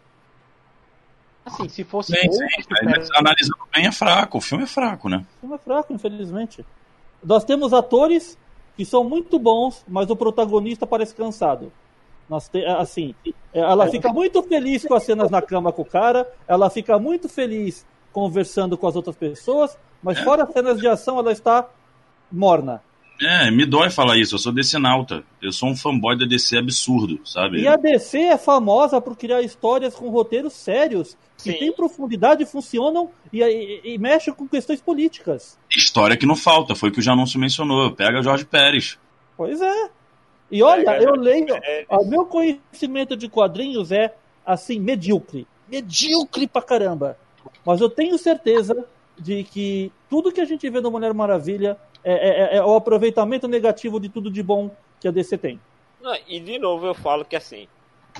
Assim, 1.44 1.68
se 1.68 1.84
fosse 1.84 2.12
Sim, 2.12 2.30
sim, 2.32 2.64
mas 2.84 3.08
analisando 3.14 3.58
bem 3.74 3.86
é 3.86 3.92
fraco, 3.92 4.38
o 4.38 4.40
filme 4.40 4.64
é 4.64 4.66
fraco, 4.66 5.08
né? 5.08 5.24
O 5.36 5.40
filme 5.40 5.54
é 5.54 5.58
fraco, 5.58 5.92
infelizmente. 5.92 6.64
Nós 7.24 7.44
temos 7.44 7.72
atores 7.72 8.36
que 8.76 8.84
são 8.84 9.04
muito 9.04 9.38
bons, 9.38 9.84
mas 9.88 10.10
o 10.10 10.16
protagonista 10.16 10.86
parece 10.86 11.14
cansado. 11.14 11.72
Nós 12.28 12.48
te, 12.48 12.64
assim, 12.64 13.14
ela 13.52 13.88
fica 13.88 14.12
muito 14.12 14.42
feliz 14.42 14.84
com 14.84 14.94
as 14.94 15.02
cenas 15.02 15.30
na 15.30 15.42
cama 15.42 15.72
com 15.72 15.82
o 15.82 15.84
cara, 15.84 16.30
ela 16.46 16.70
fica 16.70 16.98
muito 16.98 17.28
feliz 17.28 17.86
conversando 18.12 18.76
com 18.76 18.86
as 18.86 18.94
outras 18.96 19.16
pessoas, 19.16 19.76
mas 20.02 20.18
É. 20.18 20.24
fora 20.24 20.44
as 20.44 20.52
cenas 20.52 20.78
de 20.78 20.86
ação 20.86 21.18
ela 21.18 21.32
está 21.32 21.68
morna. 22.30 22.82
É, 23.20 23.50
me 23.50 23.66
dói 23.66 23.90
falar 23.90 24.16
isso, 24.16 24.34
eu 24.34 24.38
sou 24.38 24.52
decenalta. 24.52 25.22
Eu 25.42 25.52
sou 25.52 25.68
um 25.68 25.76
fanboy 25.76 26.18
da 26.18 26.24
DC 26.24 26.56
absurdo, 26.56 27.20
sabe? 27.24 27.60
E 27.60 27.68
a 27.68 27.76
DC 27.76 28.18
é 28.18 28.38
famosa 28.38 29.00
por 29.00 29.16
criar 29.16 29.42
histórias 29.42 29.94
com 29.94 30.08
roteiros 30.08 30.54
sérios, 30.54 31.16
que 31.36 31.52
Sim. 31.52 31.58
têm 31.58 31.72
profundidade, 31.72 32.46
funcionam 32.46 33.10
e, 33.30 33.42
e, 33.42 33.80
e 33.94 33.98
mexem 33.98 34.32
com 34.32 34.48
questões 34.48 34.80
políticas. 34.80 35.58
História 35.70 36.16
que 36.16 36.24
não 36.24 36.34
falta, 36.34 36.74
foi 36.74 36.88
o 36.88 36.92
que 36.92 37.00
o 37.00 37.02
Janúncio 37.02 37.38
mencionou. 37.38 37.92
Pega 37.92 38.22
Jorge 38.22 38.44
Pérez. 38.44 38.98
Pois 39.36 39.60
é. 39.60 39.90
E 40.50 40.62
olha, 40.62 40.84
Pega, 40.84 41.04
eu 41.04 41.14
leio. 41.14 41.46
O 41.90 42.04
meu 42.06 42.24
conhecimento 42.24 43.16
de 43.16 43.28
quadrinhos 43.28 43.92
é, 43.92 44.14
assim, 44.46 44.80
medíocre. 44.80 45.46
Medíocre 45.68 46.46
pra 46.46 46.62
caramba. 46.62 47.18
Mas 47.64 47.80
eu 47.82 47.90
tenho 47.90 48.16
certeza 48.16 48.84
de 49.18 49.44
que 49.44 49.92
tudo 50.08 50.32
que 50.32 50.40
a 50.40 50.44
gente 50.46 50.68
vê 50.70 50.80
no 50.80 50.90
Mulher 50.90 51.12
Maravilha 51.12 51.76
é, 52.04 52.54
é- 52.54 52.56
é 52.56 52.64
o 52.64 52.74
aproveitamento 52.74 53.46
negativo 53.48 54.00
de 54.00 54.08
tudo 54.08 54.30
de 54.30 54.42
bom 54.42 54.74
que 55.00 55.08
a 55.08 55.10
DC 55.10 55.36
tem. 55.38 55.60
Não, 56.00 56.16
e 56.26 56.40
de 56.40 56.58
novo 56.58 56.86
eu 56.86 56.94
falo 56.94 57.24
que 57.24 57.36
assim, 57.36 57.68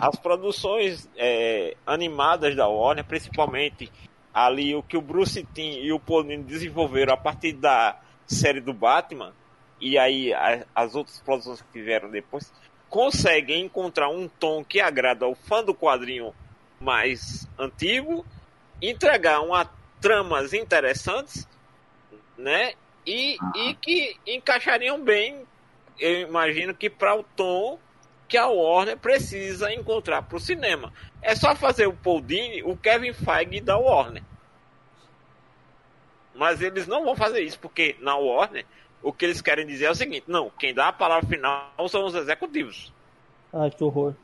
as 0.01 0.17
produções 0.17 1.09
é, 1.17 1.77
animadas 1.87 2.55
da 2.55 2.69
Warner, 2.69 3.05
principalmente 3.05 3.91
ali 4.33 4.75
o 4.77 4.83
que 4.83 4.97
o 4.97 5.01
Bruce 5.01 5.43
Timm 5.55 5.79
e 5.83 5.93
o 5.93 5.99
Paul 5.99 6.23
Dini 6.23 6.43
desenvolveram 6.45 7.13
a 7.15 7.17
partir 7.17 7.53
da 7.53 7.99
série 8.27 8.61
do 8.61 8.73
Batman, 8.73 9.33
e 9.81 9.99
aí 9.99 10.33
a- 10.33 10.65
as 10.75 10.95
outras 10.95 11.21
produções 11.21 11.63
que 11.73 11.83
vieram 11.83 12.11
depois, 12.11 12.53
conseguem 12.89 13.65
encontrar 13.65 14.09
um 14.09 14.29
tom 14.29 14.63
que 14.65 14.81
agrada 14.81 15.25
ao 15.25 15.35
fã 15.35 15.65
do 15.65 15.75
quadrinho 15.75 16.33
mais 16.81 17.49
antigo, 17.59 18.25
entregar 18.81 19.41
uma 19.41 19.69
tramas 20.01 20.53
interessantes, 20.53 21.47
né? 22.39 22.75
E, 23.07 23.37
e 23.55 23.75
que 23.75 24.17
encaixariam 24.27 25.03
bem, 25.03 25.45
eu 25.99 26.21
imagino 26.23 26.75
que 26.75 26.91
para 26.91 27.19
o 27.19 27.23
tom 27.23 27.79
que 28.29 28.37
a 28.37 28.47
Warner 28.47 28.97
precisa 28.97 29.73
encontrar 29.73 30.23
para 30.23 30.37
o 30.37 30.41
cinema. 30.41 30.93
É 31.21 31.35
só 31.35 31.55
fazer 31.57 31.87
o 31.89 31.93
Paul 31.93 32.21
Dini, 32.21 32.63
o 32.63 32.77
Kevin 32.77 33.13
Feige 33.13 33.61
da 33.61 33.77
Warner. 33.77 34.23
Mas 36.35 36.63
eles 36.63 36.87
não 36.87 37.05
vão 37.05 37.17
fazer 37.17 37.43
isso, 37.43 37.59
porque 37.59 37.97
na 38.01 38.17
Warner 38.17 38.65
o 39.03 39.13
que 39.13 39.25
eles 39.25 39.41
querem 39.41 39.67
dizer 39.67 39.87
é 39.87 39.91
o 39.91 39.95
seguinte: 39.95 40.25
não, 40.29 40.51
quem 40.59 40.73
dá 40.73 40.89
a 40.89 40.93
palavra 40.93 41.29
final 41.29 41.71
são 41.89 42.05
os 42.05 42.15
executivos. 42.15 42.93
Ai, 43.53 43.71
que 43.71 43.83
horror. 43.83 44.15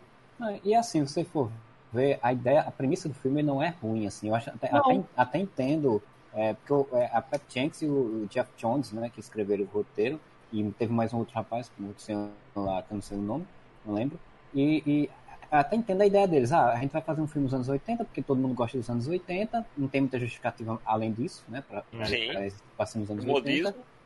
Ah, 0.40 0.55
E 0.65 0.74
assim, 0.74 1.05
se 1.07 1.12
você 1.12 1.24
for 1.24 1.51
ver, 1.93 2.19
a 2.23 2.32
ideia, 2.32 2.61
a 2.61 2.70
premissa 2.70 3.09
do 3.09 3.15
filme 3.15 3.43
não 3.43 3.62
é 3.62 3.74
ruim, 3.82 4.07
assim. 4.07 4.28
Eu 4.28 4.35
acho, 4.35 4.51
até, 4.51 4.69
até, 4.73 5.01
até 5.16 5.39
entendo, 5.39 6.03
é, 6.36 6.52
porque 6.54 6.72
o- 6.72 6.86
é, 6.96 7.10
a 7.12 7.20
Pat 7.20 7.40
Jenks 7.48 7.82
e 7.82 7.86
o, 7.86 8.26
Jeff 8.30 8.48
Jones, 8.56 8.92
né, 8.92 9.10
que 9.12 9.18
escreveram 9.18 9.64
o 9.64 9.66
roteiro, 9.66 10.20
e 10.52 10.62
teve 10.78 10.92
mais 10.92 11.12
um 11.12 11.18
outro 11.18 11.34
rapaz, 11.34 11.70
um 11.80 11.86
outro 11.88 12.02
senhor 12.02 12.28
lá, 12.54 12.82
que 12.82 12.92
eu 12.92 12.94
não 12.94 13.02
sei 13.02 13.18
o 13.18 13.20
nome, 13.22 13.46
não 13.84 13.94
lembro, 13.94 14.18
e, 14.54 14.82
e 14.86 15.10
até 15.50 15.74
entendo 15.76 16.02
a 16.02 16.06
ideia 16.06 16.26
deles. 16.28 16.52
Ah, 16.52 16.72
a 16.72 16.76
gente 16.76 16.92
vai 16.92 17.02
fazer 17.02 17.20
um 17.20 17.26
filme 17.26 17.44
nos 17.46 17.54
anos 17.54 17.68
80, 17.68 18.04
porque 18.04 18.22
todo 18.22 18.38
mundo 18.38 18.54
gosta 18.54 18.76
dos 18.78 18.88
anos 18.88 19.08
80, 19.08 19.66
não 19.76 19.88
tem 19.88 20.00
muita 20.02 20.18
justificativa 20.20 20.80
além 20.84 21.12
disso, 21.12 21.42
né, 21.48 21.64
pra, 21.68 21.82
pra, 21.82 22.04
Sim. 22.06 22.28
pra 22.76 22.86
ser 22.86 22.98
nos 22.98 23.10
anos 23.10 23.24
Modismo. 23.24 23.68
80. 23.68 23.96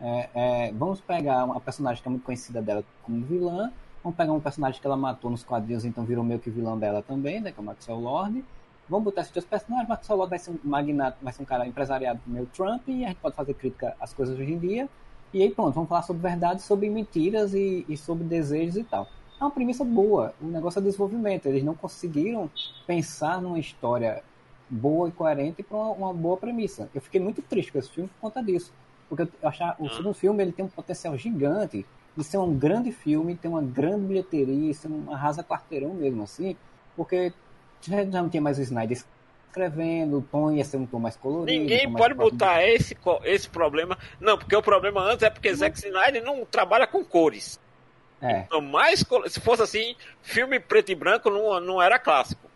É, 0.00 0.28
é, 0.34 0.72
vamos 0.72 1.00
pegar 1.00 1.44
uma 1.44 1.60
personagem 1.60 2.02
que 2.02 2.08
é 2.08 2.10
muito 2.10 2.24
conhecida 2.24 2.60
dela 2.60 2.84
como 3.02 3.24
vilã. 3.24 3.72
Vamos 4.04 4.16
pegar 4.16 4.32
um 4.32 4.40
personagem 4.40 4.78
que 4.80 4.86
ela 4.86 4.96
matou 4.96 5.30
nos 5.30 5.42
quadrinhos, 5.42 5.84
então 5.84 6.04
virou 6.04 6.22
meio 6.22 6.38
que 6.38 6.50
vilão 6.50 6.78
dela 6.78 7.02
também, 7.02 7.40
né? 7.40 7.50
Que 7.50 7.58
é 7.58 7.62
o 7.62 7.64
Maxwell 7.64 7.98
Lord. 7.98 8.44
Vamos 8.88 9.04
botar 9.04 9.22
esses 9.22 9.32
dois 9.32 9.44
personagens. 9.44 9.88
Maxwell 9.88 10.18
Lord 10.18 10.30
vai 10.30 10.38
ser 10.38 10.50
um 10.50 10.58
magnata, 10.62 11.16
vai 11.20 11.32
ser 11.32 11.42
um 11.42 11.46
cara 11.46 11.66
empresariado 11.66 12.20
meio 12.26 12.46
Trump, 12.46 12.88
e 12.88 13.04
a 13.04 13.08
gente 13.08 13.18
pode 13.18 13.34
fazer 13.34 13.54
crítica 13.54 13.96
às 14.00 14.12
coisas 14.12 14.38
hoje 14.38 14.52
em 14.52 14.58
dia. 14.58 14.88
E 15.34 15.42
aí 15.42 15.50
pronto, 15.50 15.74
vamos 15.74 15.88
falar 15.88 16.02
sobre 16.02 16.22
verdade, 16.22 16.62
sobre 16.62 16.88
mentiras 16.88 17.52
e, 17.52 17.84
e 17.88 17.96
sobre 17.96 18.24
desejos 18.24 18.76
e 18.76 18.84
tal. 18.84 19.08
É 19.40 19.44
uma 19.44 19.50
premissa 19.50 19.84
boa. 19.84 20.34
O 20.40 20.46
negócio 20.46 20.78
é 20.78 20.82
desenvolvimento. 20.82 21.46
Eles 21.46 21.62
não 21.62 21.74
conseguiram 21.74 22.50
pensar 22.86 23.42
numa 23.42 23.58
história 23.58 24.22
boa 24.70 25.08
e 25.08 25.12
coerente 25.12 25.62
para 25.62 25.76
uma, 25.76 25.90
uma 25.90 26.14
boa 26.14 26.36
premissa. 26.36 26.88
Eu 26.94 27.00
fiquei 27.00 27.20
muito 27.20 27.42
triste 27.42 27.72
com 27.72 27.78
esse 27.78 27.90
filme 27.90 28.08
por 28.08 28.20
conta 28.20 28.42
disso. 28.42 28.72
Porque 29.08 29.22
eu 29.22 29.28
eu 29.42 29.48
achar, 29.48 29.76
o 29.78 29.88
segundo 29.88 30.14
filme 30.14 30.42
ele 30.42 30.52
tem 30.52 30.64
um 30.64 30.68
potencial 30.68 31.16
gigante 31.16 31.84
de 32.16 32.24
ser 32.24 32.38
um 32.38 32.56
grande 32.56 32.90
filme, 32.90 33.36
ter 33.36 33.48
uma 33.48 33.62
grande 33.62 34.06
bilheteria, 34.06 34.72
ser 34.72 34.88
um 34.88 35.12
arrasa 35.12 35.44
quarteirão 35.44 35.92
mesmo, 35.92 36.22
assim, 36.22 36.56
porque 36.96 37.32
já 37.86 38.04
não 38.22 38.28
tinha 38.28 38.40
mais 38.40 38.58
o 38.58 38.62
Snyder 38.62 38.98
escrevendo, 39.48 40.18
o 40.18 40.22
tom 40.22 40.52
ia 40.52 40.64
ser 40.64 40.76
um 40.76 40.86
tom 40.86 40.98
mais 40.98 41.16
colorido. 41.16 41.58
Ninguém 41.58 41.86
mais 41.86 41.96
pode 41.96 42.14
próximo 42.14 42.38
botar 42.38 42.62
esse, 42.64 42.96
esse 43.24 43.48
problema. 43.48 43.96
Não, 44.20 44.36
porque 44.36 44.54
o 44.54 44.62
problema 44.62 45.00
antes 45.02 45.22
é 45.22 45.30
porque 45.30 45.54
Zack 45.54 45.78
Snyder 45.78 46.22
não 46.22 46.44
trabalha 46.44 46.86
com 46.86 47.02
cores. 47.04 47.58
É, 48.20 48.40
Então, 48.40 48.60
mais 48.60 49.04
se 49.28 49.40
fosse 49.40 49.62
assim, 49.62 49.94
filme 50.22 50.58
preto 50.58 50.90
e 50.90 50.94
branco 50.94 51.30
não, 51.30 51.60
não 51.60 51.82
era 51.82 51.98
clássico. 51.98 52.46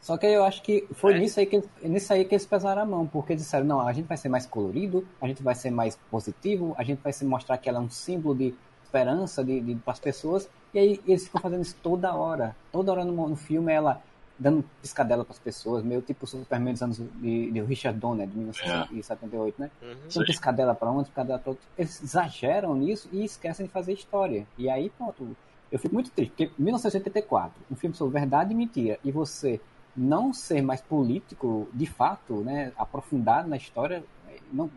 Só 0.00 0.18
que 0.18 0.26
eu 0.26 0.44
acho 0.44 0.62
que 0.62 0.86
foi 0.92 1.14
É. 1.14 1.18
nisso, 1.18 1.40
aí 1.40 1.46
que, 1.46 1.56
eles- 1.56 1.68
nisso 1.82 2.12
aí 2.12 2.24
que 2.26 2.34
eles 2.34 2.44
pesaram 2.44 2.82
a 2.82 2.84
mão, 2.84 3.06
porque 3.06 3.34
disseram, 3.34 3.64
não, 3.64 3.80
a 3.80 3.92
gente 3.92 4.06
vai 4.06 4.18
ser 4.18 4.28
mais 4.28 4.44
colorido, 4.44 5.06
a 5.20 5.26
gente 5.26 5.42
vai 5.42 5.54
ser 5.54 5.70
mais 5.70 5.96
positivo, 6.10 6.74
a 6.76 6.84
gente 6.84 7.00
vai 7.02 7.12
se 7.12 7.24
mostrar 7.24 7.56
que 7.56 7.70
ela 7.70 7.78
é 7.78 7.80
um 7.80 7.88
símbolo 7.88 8.34
de 8.34 8.54
esperança 8.84 9.42
de, 9.42 9.60
de, 9.60 9.74
para 9.76 9.92
as 9.94 10.00
pessoas, 10.00 10.48
e 10.74 10.78
aí 10.78 11.00
eles 11.06 11.24
ficam 11.24 11.40
fazendo 11.40 11.62
isso 11.62 11.76
toda 11.82 12.14
hora. 12.14 12.54
Toda 12.70 12.92
hora 12.92 13.04
no, 13.04 13.28
no 13.30 13.36
filme 13.36 13.72
ela 13.72 14.02
dando 14.38 14.64
piscadela 14.82 15.24
para 15.24 15.32
as 15.32 15.38
pessoas, 15.38 15.84
meio 15.84 16.02
tipo 16.02 16.24
o 16.24 16.28
Superman 16.28 16.72
dos 16.72 16.82
anos 16.82 16.98
de, 16.98 17.50
de 17.50 17.60
Richard 17.62 17.98
Donner, 17.98 18.26
de 18.26 18.36
1978, 18.36 19.60
né? 19.60 19.70
Uhum. 19.80 19.96
Uma 20.16 20.24
piscadela 20.24 20.74
para 20.74 20.90
um, 20.90 21.02
piscadela 21.02 21.38
para 21.38 21.50
outro. 21.50 21.64
Eles 21.78 22.02
exageram 22.02 22.74
nisso 22.74 23.08
e 23.12 23.24
esquecem 23.24 23.66
de 23.66 23.72
fazer 23.72 23.92
história. 23.92 24.46
E 24.58 24.68
aí, 24.68 24.90
pronto. 24.90 25.36
Eu 25.70 25.78
fico 25.78 25.94
muito 25.94 26.10
triste, 26.10 26.30
porque 26.30 26.50
1984, 26.56 27.52
um 27.70 27.74
filme 27.74 27.96
sobre 27.96 28.18
verdade 28.18 28.52
e 28.52 28.56
mentira, 28.56 28.98
e 29.02 29.10
você 29.10 29.60
não 29.96 30.32
ser 30.32 30.62
mais 30.62 30.80
político, 30.80 31.68
de 31.72 31.86
fato, 31.86 32.42
né, 32.42 32.72
aprofundado 32.76 33.48
na 33.48 33.56
história, 33.56 34.04
não 34.52 34.70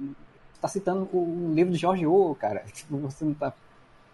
está 0.54 0.68
citando 0.68 1.08
o, 1.14 1.54
livro 1.54 1.72
de 1.74 1.80
George 1.80 2.06
Orwell, 2.06 2.36
cara. 2.36 2.64
Tipo, 2.74 2.98
você 2.98 3.24
não 3.24 3.32
está 3.32 3.54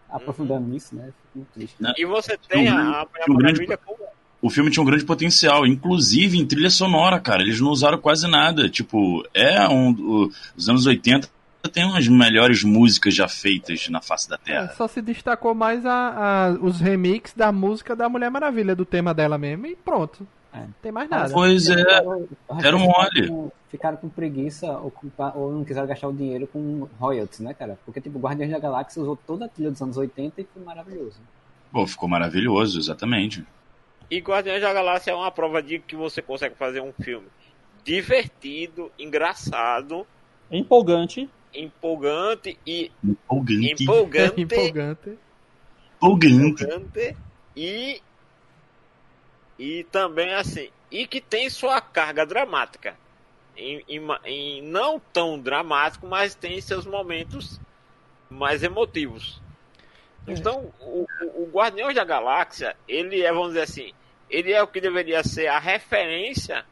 aprofundando 0.09 0.67
nisso, 0.67 0.95
né? 0.95 1.05
Fico 1.05 1.37
muito 1.37 1.49
triste. 1.53 1.81
Né? 1.81 1.93
E 1.97 2.05
você 2.05 2.37
tem 2.37 2.67
a, 2.67 3.01
a 3.01 3.05
grande- 3.05 3.43
Maravilha 3.43 3.77
como 3.77 4.03
O 4.43 4.49
filme 4.49 4.69
tinha 4.69 4.83
um 4.83 4.85
grande 4.85 5.05
potencial, 5.05 5.65
inclusive 5.65 6.37
em 6.37 6.45
trilha 6.45 6.69
sonora, 6.69 7.17
cara. 7.19 7.41
Eles 7.41 7.61
não 7.61 7.69
usaram 7.69 7.97
quase 7.97 8.27
nada. 8.27 8.69
Tipo, 8.69 9.25
é 9.33 9.67
um. 9.69 9.91
o- 9.91 10.31
Os 10.55 10.67
anos 10.67 10.85
80 10.85 11.29
tem 11.71 11.85
umas 11.85 12.05
melhores 12.09 12.61
músicas 12.61 13.15
já 13.15 13.25
feitas 13.27 13.87
na 13.87 14.01
face 14.01 14.27
da 14.29 14.35
É, 14.35 14.39
Terra. 14.39 14.73
só 14.75 14.85
se 14.85 15.01
destacou 15.01 15.55
mais 15.55 15.85
a, 15.85 15.93
a- 16.49 16.49
os 16.61 16.81
remix 16.81 17.33
da 17.33 17.53
música 17.53 17.95
da 17.95 18.09
Mulher 18.09 18.29
Maravilha, 18.29 18.75
do 18.75 18.83
tema 18.83 19.13
dela 19.13 19.37
mesmo, 19.37 19.65
e 19.65 19.75
pronto. 19.77 20.27
É. 20.53 20.59
Não 20.59 20.73
tem 20.81 20.91
mais 20.91 21.09
nada. 21.09 21.33
Pois 21.33 21.69
é. 21.69 21.75
Deram 21.77 22.27
ficaram 22.57 22.79
mole. 22.79 23.51
Ficaram 23.69 23.95
com 23.97 24.09
preguiça 24.09 24.67
ou, 24.77 24.91
com- 24.91 25.09
ou 25.35 25.51
não 25.53 25.63
quiseram 25.63 25.87
gastar 25.87 26.09
o 26.09 26.13
dinheiro 26.13 26.45
com 26.47 26.87
royalties, 26.99 27.39
né, 27.39 27.53
cara? 27.53 27.79
Porque, 27.85 28.01
tipo, 28.01 28.19
Guardiões 28.19 28.51
da 28.51 28.59
Galáxia 28.59 29.01
usou 29.01 29.15
toda 29.25 29.45
a 29.45 29.47
trilha 29.47 29.71
dos 29.71 29.81
anos 29.81 29.95
80 29.95 30.41
e 30.41 30.47
foi 30.53 30.61
maravilhoso. 30.63 31.15
Pô, 31.71 31.87
ficou 31.87 32.07
maravilhoso, 32.09 32.77
exatamente. 32.77 33.43
E 34.13 34.19
Guardiões 34.19 34.61
da 34.61 34.71
Galáxia 34.71 35.09
é 35.09 35.15
uma 35.15 35.31
prova 35.31 35.59
de 35.59 35.79
que 35.79 35.95
você 35.95 36.21
consegue 36.21 36.53
fazer 36.53 36.81
um 36.81 36.93
filme 36.93 37.27
divertido, 37.83 38.91
engraçado, 38.99 40.05
Empolgante. 40.51 41.27
empolgante 41.51 42.59
e 42.65 42.91
Empolgante. 43.03 43.71
empolgante, 43.73 44.39
Empolgante. 44.41 45.17
Empolgante. 46.03 46.63
empolgante 46.63 47.17
e 47.55 48.01
e 49.57 49.83
também 49.85 50.31
assim 50.35 50.69
e 50.91 51.07
que 51.07 51.19
tem 51.19 51.49
sua 51.49 51.81
carga 51.81 52.23
dramática 52.23 52.95
em, 53.57 53.83
em 53.87 53.99
em 54.25 54.61
não 54.61 54.99
tão 54.99 55.39
dramático, 55.39 56.05
mas 56.05 56.35
tem 56.35 56.61
seus 56.61 56.85
momentos 56.85 57.59
mais 58.29 58.61
emotivos. 58.61 59.41
Então, 60.27 60.71
o, 60.79 61.05
o- 61.21 61.43
o 61.43 61.49
Guardiões 61.51 61.95
da 61.95 62.03
Galáxia, 62.03 62.75
ele 62.87 63.21
é, 63.21 63.31
vamos 63.31 63.49
dizer 63.49 63.61
assim, 63.61 63.93
ele 64.33 64.51
é 64.51 64.61
o 64.63 64.67
que 64.67 64.81
deveria 64.81 65.23
ser 65.23 65.47
a 65.47 65.59
referência 65.59 66.65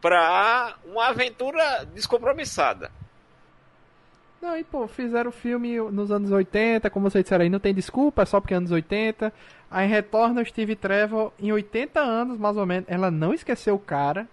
para 0.00 0.74
uma 0.86 1.08
aventura 1.08 1.84
descompromissada. 1.92 2.90
Não, 4.40 4.56
e 4.56 4.62
pô, 4.62 4.86
fizeram 4.86 5.30
o 5.30 5.32
filme 5.32 5.80
nos 5.90 6.10
anos 6.10 6.30
80, 6.30 6.88
como 6.90 7.10
vocês 7.10 7.24
disseram 7.24 7.44
aí, 7.44 7.50
não 7.50 7.58
tem 7.58 7.74
desculpa, 7.74 8.22
é 8.22 8.26
só 8.26 8.40
porque 8.40 8.54
é 8.54 8.58
anos 8.58 8.70
80. 8.70 9.32
Aí 9.70 9.88
retorna 9.88 10.42
o 10.42 10.44
Steve 10.44 10.76
Trevor 10.76 11.32
em 11.40 11.50
80 11.50 11.98
anos, 11.98 12.38
mais 12.38 12.56
ou 12.56 12.66
menos. 12.66 12.84
Ela 12.88 13.10
não 13.10 13.34
esqueceu 13.34 13.74
o 13.74 13.78
cara. 13.78 14.28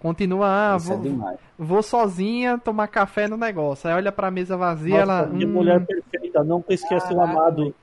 Continua, 0.00 0.46
ah, 0.46 0.74
é 0.74 0.78
vou, 0.78 0.98
demais. 0.98 1.38
vou 1.58 1.82
sozinha 1.82 2.58
tomar 2.58 2.88
café 2.88 3.26
no 3.26 3.38
negócio. 3.38 3.88
Aí 3.88 3.94
olha 3.94 4.12
pra 4.12 4.30
mesa 4.30 4.56
vazia, 4.56 5.06
Nossa, 5.06 5.22
ela. 5.22 5.38
de 5.38 5.46
hum, 5.46 5.52
mulher 5.52 5.86
perfeita, 5.86 6.44
nunca 6.44 6.74
esquece 6.74 7.14
o 7.14 7.20
amado. 7.22 7.74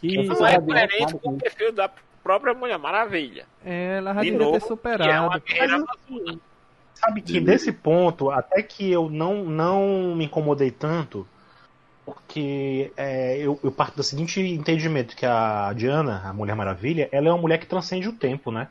Que 0.00 0.26
Não 0.26 0.46
é 0.46 0.54
é 0.54 0.60
coerente 0.60 1.14
com 1.18 1.30
o 1.30 1.36
perfil 1.36 1.72
da 1.72 1.90
própria 2.26 2.54
Mulher 2.54 2.78
Maravilha. 2.78 3.46
ela 3.64 4.12
já 4.12 4.20
De 4.20 4.30
devia 4.30 4.44
novo, 4.44 4.52
ter 4.52 4.58
que 4.58 4.64
é 4.64 4.68
superado. 4.68 5.26
uma 5.26 5.40
Mas. 6.26 6.38
Sabe 6.94 7.20
que 7.20 7.40
nesse 7.40 7.70
ponto, 7.70 8.30
até 8.30 8.62
que 8.62 8.90
eu 8.90 9.08
não, 9.08 9.44
não 9.44 10.14
me 10.16 10.24
incomodei 10.24 10.70
tanto, 10.70 11.26
porque 12.04 12.90
é, 12.96 13.38
eu, 13.38 13.60
eu 13.62 13.70
parto 13.70 13.96
do 13.96 14.02
seguinte 14.02 14.40
entendimento, 14.40 15.14
que 15.14 15.24
a 15.26 15.72
Diana, 15.74 16.22
a 16.24 16.32
Mulher 16.32 16.56
Maravilha, 16.56 17.08
ela 17.12 17.28
é 17.28 17.30
uma 17.30 17.40
mulher 17.40 17.58
que 17.58 17.66
transcende 17.66 18.08
o 18.08 18.12
tempo, 18.12 18.50
né? 18.50 18.68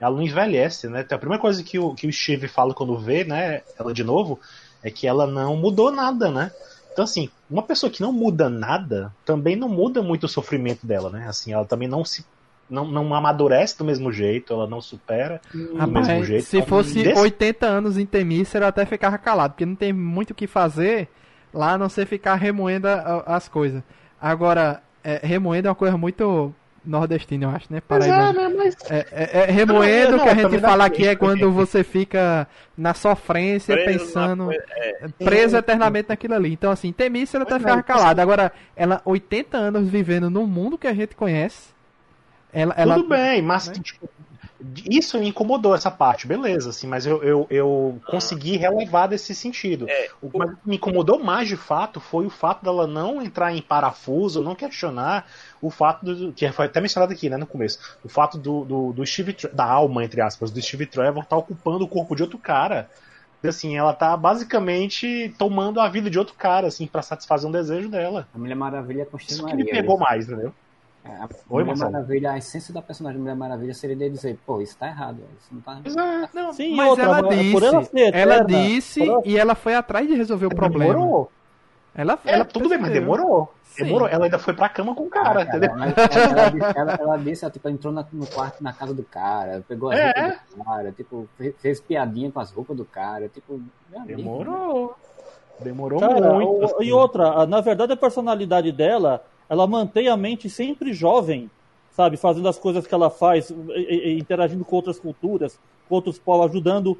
Ela 0.00 0.14
não 0.14 0.22
envelhece, 0.22 0.88
né? 0.88 1.00
Então, 1.00 1.16
a 1.16 1.18
primeira 1.18 1.40
coisa 1.40 1.62
que 1.62 1.78
o, 1.78 1.94
que 1.94 2.06
o 2.06 2.12
Steve 2.12 2.46
fala 2.46 2.74
quando 2.74 2.98
vê, 2.98 3.24
né, 3.24 3.62
ela 3.78 3.94
de 3.94 4.04
novo, 4.04 4.38
é 4.82 4.90
que 4.90 5.06
ela 5.06 5.26
não 5.26 5.56
mudou 5.56 5.90
nada, 5.90 6.30
né? 6.30 6.50
Então, 6.92 7.04
assim, 7.04 7.30
uma 7.48 7.62
pessoa 7.62 7.90
que 7.90 8.02
não 8.02 8.12
muda 8.12 8.50
nada, 8.50 9.14
também 9.24 9.54
não 9.54 9.68
muda 9.68 10.02
muito 10.02 10.24
o 10.24 10.28
sofrimento 10.28 10.84
dela, 10.84 11.10
né? 11.10 11.26
Assim, 11.28 11.52
ela 11.52 11.64
também 11.64 11.86
não 11.86 12.04
se 12.04 12.24
não, 12.68 12.86
não 12.86 13.14
amadurece 13.14 13.76
do 13.78 13.84
mesmo 13.84 14.12
jeito, 14.12 14.52
ela 14.52 14.66
não 14.66 14.80
supera 14.80 15.40
do 15.52 15.76
Rapaz, 15.76 16.08
mesmo 16.08 16.24
jeito. 16.24 16.44
se 16.44 16.56
Então, 16.58 16.68
fosse 16.68 17.02
desse- 17.02 17.18
80 17.20 17.66
anos 17.66 17.96
em 17.98 18.06
Temícera, 18.06 18.64
eu 18.66 18.68
até 18.68 18.84
ficava 18.84 19.16
calado, 19.18 19.54
porque 19.54 19.66
não 19.66 19.74
tem 19.74 19.92
muito 19.92 20.30
o 20.30 20.34
que 20.34 20.46
fazer 20.46 21.08
lá 21.52 21.72
a 21.72 21.78
não 21.78 21.88
ser 21.88 22.06
ficar 22.06 22.34
remoendo 22.34 22.86
as 23.26 23.48
coisas. 23.48 23.82
Agora, 24.20 24.82
é, 25.02 25.20
remoendo 25.22 25.68
é 25.68 25.70
uma 25.70 25.74
coisa 25.74 25.96
muito 25.96 26.54
nordestina, 26.84 27.44
eu 27.44 27.50
acho, 27.50 27.66
né? 27.70 27.82
Mas 27.88 28.06
é, 28.06 28.10
né? 28.10 28.48
Mas 28.56 28.76
É, 28.90 29.06
é- 29.10 29.40
é 29.40 29.44
remoendo 29.50 30.16
Não, 30.16 30.22
que 30.24 30.28
a 30.30 30.34
não, 30.34 30.50
gente 30.50 30.60
fala 30.60 30.84
aqui 30.86 31.06
é 31.06 31.14
quando 31.16 31.50
você 31.52 31.84
fica 31.84 32.46
na 32.76 32.94
sofrência, 32.94 33.74
Preso 33.74 33.88
na 33.98 33.98
pensando, 33.98 34.44
coisa- 34.46 34.64
é, 34.70 35.08
preso 35.24 35.56
eternamente 35.56 36.08
naquilo 36.08 36.34
ali. 36.34 36.52
Então, 36.52 36.70
assim, 36.70 36.92
Temícera 36.92 37.42
até 37.44 37.58
ficava 37.58 37.80
é, 37.80 37.82
calado. 37.82 38.20
Agora, 38.20 38.52
ela, 38.74 39.02
80 39.04 39.58
anos 39.58 39.88
vivendo 39.88 40.30
num 40.30 40.46
mundo 40.46 40.78
que 40.78 40.86
a 40.86 40.94
gente 40.94 41.14
conhece, 41.14 41.74
ela... 42.52 42.74
ela 42.76 42.94
Tudo 42.96 43.08
bem, 43.08 43.42
mas 43.42 43.68
né? 43.68 43.74
tipo, 43.74 44.08
isso 44.90 45.18
me 45.18 45.28
incomodou 45.28 45.74
essa 45.74 45.90
parte, 45.90 46.26
beleza, 46.26 46.70
assim, 46.70 46.86
mas 46.88 47.06
eu, 47.06 47.22
eu, 47.22 47.46
eu 47.48 48.00
consegui 48.06 48.56
relevar 48.56 49.06
desse 49.06 49.32
sentido. 49.34 49.86
É, 49.88 50.08
O 50.20 50.30
mas 50.36 50.50
o 50.50 50.56
que 50.56 50.68
me 50.68 50.76
incomodou 50.76 51.18
mais 51.22 51.46
de 51.46 51.56
fato 51.56 52.00
foi 52.00 52.26
o 52.26 52.30
fato 52.30 52.64
dela 52.64 52.86
não 52.86 53.22
entrar 53.22 53.52
em 53.52 53.62
parafuso, 53.62 54.42
não 54.42 54.56
questionar 54.56 55.26
o 55.62 55.70
fato 55.70 56.04
do, 56.04 56.32
que 56.32 56.50
foi 56.50 56.66
até 56.66 56.80
mencionado 56.80 57.12
aqui, 57.12 57.30
né, 57.30 57.36
no 57.36 57.46
começo, 57.46 57.78
o 58.04 58.08
fato 58.08 58.36
do, 58.36 58.64
do, 58.64 58.92
do 58.92 59.06
Steve 59.06 59.36
da 59.52 59.64
alma 59.64 60.04
entre 60.04 60.20
aspas 60.20 60.50
do 60.50 60.60
Steve 60.60 60.86
Trevor 60.86 61.24
tá 61.24 61.36
ocupando 61.36 61.84
o 61.84 61.88
corpo 61.88 62.16
de 62.16 62.22
outro 62.22 62.38
cara. 62.38 62.90
Assim, 63.46 63.76
ela 63.76 63.92
tá 63.92 64.16
basicamente 64.16 65.32
tomando 65.38 65.80
a 65.80 65.88
vida 65.88 66.10
de 66.10 66.18
outro 66.18 66.34
cara, 66.34 66.66
assim, 66.66 66.88
pra 66.88 67.02
satisfazer 67.02 67.48
um 67.48 67.52
desejo 67.52 67.88
dela. 67.88 68.26
A 68.34 68.38
Mulher 68.38 68.56
Maravilha 68.56 69.02
Isso 69.02 69.36
que 69.36 69.42
continuaria. 69.42 69.64
me 69.64 69.70
pegou 69.70 69.96
mais, 69.96 70.28
entendeu? 70.28 70.52
É, 71.04 71.08
A 71.10 71.24
Oi, 71.24 71.28
Mulher 71.48 71.66
Marcelo. 71.66 71.92
Maravilha, 71.92 72.32
a 72.32 72.38
essência 72.38 72.74
da 72.74 72.82
personagem 72.82 73.20
Mulher 73.20 73.34
Maravilha 73.36 73.72
seria 73.72 73.96
de 73.96 74.10
dizer, 74.10 74.38
pô, 74.44 74.60
isso 74.60 74.76
tá 74.76 74.88
errado, 74.88 75.18
isso 75.40 75.48
não 75.52 75.60
tá. 75.60 75.80
É. 75.84 76.28
Não, 76.34 76.52
Sim, 76.52 76.74
mas 76.76 76.88
outra, 76.88 77.04
ela 77.04 77.22
disse, 77.22 77.64
ela 77.64 77.84
ser 77.84 78.14
ela 78.14 78.34
eterna, 78.36 78.44
disse 78.46 79.00
por 79.00 79.08
ela- 79.08 79.22
e 79.24 79.38
ela 79.38 79.54
foi 79.54 79.74
atrás 79.74 80.06
de 80.06 80.14
resolver 80.14 80.46
o 80.46 80.54
problema. 80.54 80.92
Demorou. 80.94 81.30
Ela, 81.94 82.18
É, 82.24 82.34
ela 82.34 82.44
tudo 82.44 82.68
bem, 82.68 82.78
mas 82.78 82.92
demorou. 82.92 83.52
Sim. 83.64 83.84
Demorou. 83.84 84.06
Ela 84.08 84.24
ainda 84.26 84.38
foi 84.38 84.54
pra 84.54 84.68
cama 84.68 84.94
com 84.94 85.04
o 85.04 85.08
cara, 85.10 85.40
Ah, 85.40 85.42
entendeu? 85.44 85.70
Ela, 85.70 85.86
ela, 85.86 86.50
disse- 86.50 86.78
ela, 86.78 86.92
ela 87.00 87.16
disse, 87.16 87.44
ela, 87.44 87.52
tipo, 87.52 87.68
entrou 87.68 87.92
na- 87.92 88.04
no 88.12 88.26
quarto 88.26 88.62
na 88.62 88.72
casa 88.72 88.92
do 88.94 89.02
cara, 89.02 89.64
pegou 89.66 89.90
as 89.90 89.98
É. 89.98 90.04
roupas 90.20 90.40
do 90.56 90.64
cara, 90.64 90.92
tipo, 90.92 91.28
fe- 91.38 91.54
fez 91.58 91.80
piadinha 91.80 92.30
com 92.30 92.38
as 92.40 92.50
roupas 92.52 92.76
do 92.76 92.84
cara, 92.84 93.28
tipo, 93.28 93.60
meu 93.90 94.00
amigo, 94.00 94.16
Demorou. 94.16 94.96
Demorou 95.60 95.98
Cara, 96.00 96.34
muito. 96.34 96.50
o- 96.52 96.64
assim. 96.64 96.84
E 96.84 96.92
outra, 96.92 97.28
a- 97.42 97.46
na 97.46 97.60
verdade 97.60 97.92
a 97.92 97.96
personalidade 97.96 98.70
dela, 98.70 99.24
ela 99.48 99.66
mantém 99.66 100.08
a 100.08 100.16
mente 100.16 100.48
sempre 100.50 100.92
jovem, 100.92 101.50
sabe? 101.92 102.16
Fazendo 102.16 102.48
as 102.48 102.58
coisas 102.58 102.86
que 102.86 102.94
ela 102.94 103.10
faz, 103.10 103.52
interagindo 104.16 104.64
com 104.64 104.76
outras 104.76 104.98
culturas, 104.98 105.58
com 105.88 105.94
outros 105.94 106.18
povos, 106.18 106.50
ajudando. 106.50 106.98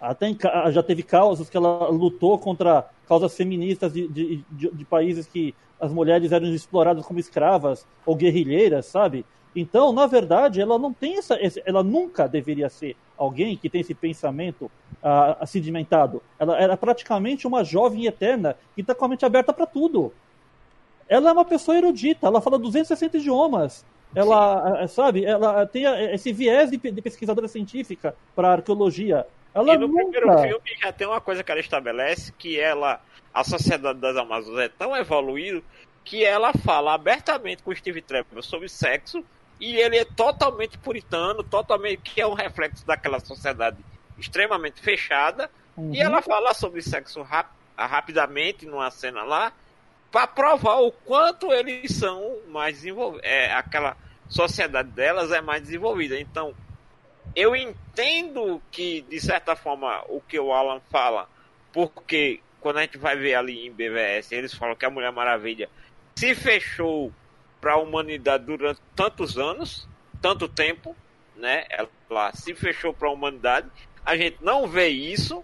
Até 0.00 0.34
já 0.72 0.82
teve 0.82 1.02
causas 1.02 1.48
que 1.48 1.56
ela 1.56 1.88
lutou 1.88 2.36
contra 2.38 2.84
causas 3.06 3.36
feministas 3.36 3.92
de, 3.92 4.08
de, 4.08 4.44
de- 4.50 4.70
de 4.70 4.84
países 4.84 5.26
que 5.26 5.54
as 5.80 5.92
mulheres 5.92 6.32
eram 6.32 6.46
exploradas 6.48 7.04
como 7.06 7.20
escravas 7.20 7.86
ou 8.04 8.16
guerrilheiras, 8.16 8.86
sabe? 8.86 9.24
Então, 9.54 9.92
na 9.92 10.06
verdade, 10.06 10.60
ela 10.60 10.78
não 10.78 10.92
tem 10.92 11.18
essa, 11.18 11.38
ela 11.64 11.82
nunca 11.84 12.26
deveria 12.26 12.68
ser 12.68 12.96
alguém 13.18 13.56
que 13.56 13.68
tem 13.68 13.82
esse 13.82 13.94
pensamento 13.94 14.70
ah, 15.02 15.44
sedimentado. 15.46 16.22
Ela 16.38 16.58
era 16.58 16.76
praticamente 16.76 17.46
uma 17.46 17.62
jovem 17.62 18.06
eterna 18.06 18.56
que 18.74 18.80
está 18.80 18.94
com 18.94 19.04
a 19.04 19.08
mente 19.08 19.24
aberta 19.26 19.52
para 19.52 19.66
tudo. 19.66 20.12
Ela 21.12 21.30
é 21.30 21.32
uma 21.32 21.44
pessoa 21.44 21.76
erudita, 21.76 22.26
ela 22.26 22.40
fala 22.40 22.58
260 22.58 23.16
idiomas. 23.18 23.84
Ela, 24.14 24.82
ah, 24.82 24.88
sabe, 24.88 25.24
ela 25.24 25.66
tem 25.66 25.84
esse 26.12 26.32
viés 26.32 26.70
de, 26.70 26.78
pe- 26.78 26.90
de 26.90 27.00
pesquisadora 27.02 27.48
científica 27.48 28.14
para 28.36 28.52
arqueologia. 28.52 29.26
Ela 29.54 29.74
E 29.74 29.78
no 29.78 29.92
primeiro 29.92 30.26
nunca. 30.26 30.42
filme 30.42 30.76
já 30.80 30.92
tem 30.92 31.06
uma 31.06 31.20
coisa 31.20 31.42
que 31.42 31.50
ela 31.50 31.60
estabelece, 31.60 32.32
que 32.32 32.58
ela, 32.58 33.00
a 33.32 33.42
sociedade 33.44 33.98
das 33.98 34.16
Amazonas 34.16 34.60
é 34.60 34.68
tão 34.68 34.94
evoluída 34.96 35.62
que 36.04 36.24
ela 36.24 36.52
fala 36.52 36.94
abertamente 36.94 37.62
com 37.62 37.70
o 37.70 37.76
Steve 37.76 38.02
Trevor 38.02 38.42
sobre 38.42 38.68
sexo 38.68 39.24
e 39.60 39.76
ele 39.76 39.96
é 39.96 40.04
totalmente 40.04 40.76
puritano, 40.78 41.42
totalmente 41.44 41.98
que 42.02 42.20
é 42.20 42.26
um 42.26 42.34
reflexo 42.34 42.86
daquela 42.86 43.20
sociedade 43.20 43.76
extremamente 44.18 44.80
fechada. 44.80 45.48
Uhum. 45.76 45.94
E 45.94 46.00
ela 46.00 46.20
fala 46.20 46.52
sobre 46.54 46.82
sexo 46.82 47.22
rap- 47.22 47.52
rapidamente 47.76 48.66
numa 48.66 48.90
cena 48.90 49.22
lá 49.22 49.52
para 50.12 50.26
provar 50.26 50.76
o 50.82 50.92
quanto 50.92 51.50
eles 51.50 51.96
são 51.96 52.38
mais 52.48 52.76
desenvolvidos. 52.76 53.26
É, 53.26 53.50
aquela 53.54 53.96
sociedade 54.28 54.90
delas 54.90 55.32
é 55.32 55.40
mais 55.40 55.62
desenvolvida. 55.62 56.20
Então, 56.20 56.54
eu 57.34 57.56
entendo 57.56 58.60
que, 58.70 59.00
de 59.02 59.18
certa 59.18 59.56
forma, 59.56 60.04
o 60.08 60.20
que 60.20 60.38
o 60.38 60.52
Alan 60.52 60.80
fala, 60.90 61.26
porque 61.72 62.40
quando 62.60 62.76
a 62.76 62.82
gente 62.82 62.98
vai 62.98 63.16
ver 63.16 63.34
ali 63.34 63.66
em 63.66 63.72
BVS, 63.72 64.32
eles 64.32 64.52
falam 64.52 64.76
que 64.76 64.84
a 64.84 64.90
Mulher 64.90 65.10
Maravilha 65.10 65.68
se 66.14 66.34
fechou 66.34 67.10
para 67.58 67.72
a 67.72 67.78
humanidade 67.78 68.44
durante 68.44 68.80
tantos 68.94 69.38
anos, 69.38 69.88
tanto 70.20 70.46
tempo, 70.46 70.94
né? 71.34 71.64
Ela 71.70 72.32
se 72.34 72.54
fechou 72.54 72.92
para 72.92 73.08
a 73.08 73.12
humanidade. 73.12 73.66
A 74.04 74.14
gente 74.14 74.36
não 74.42 74.68
vê 74.68 74.88
isso 74.88 75.42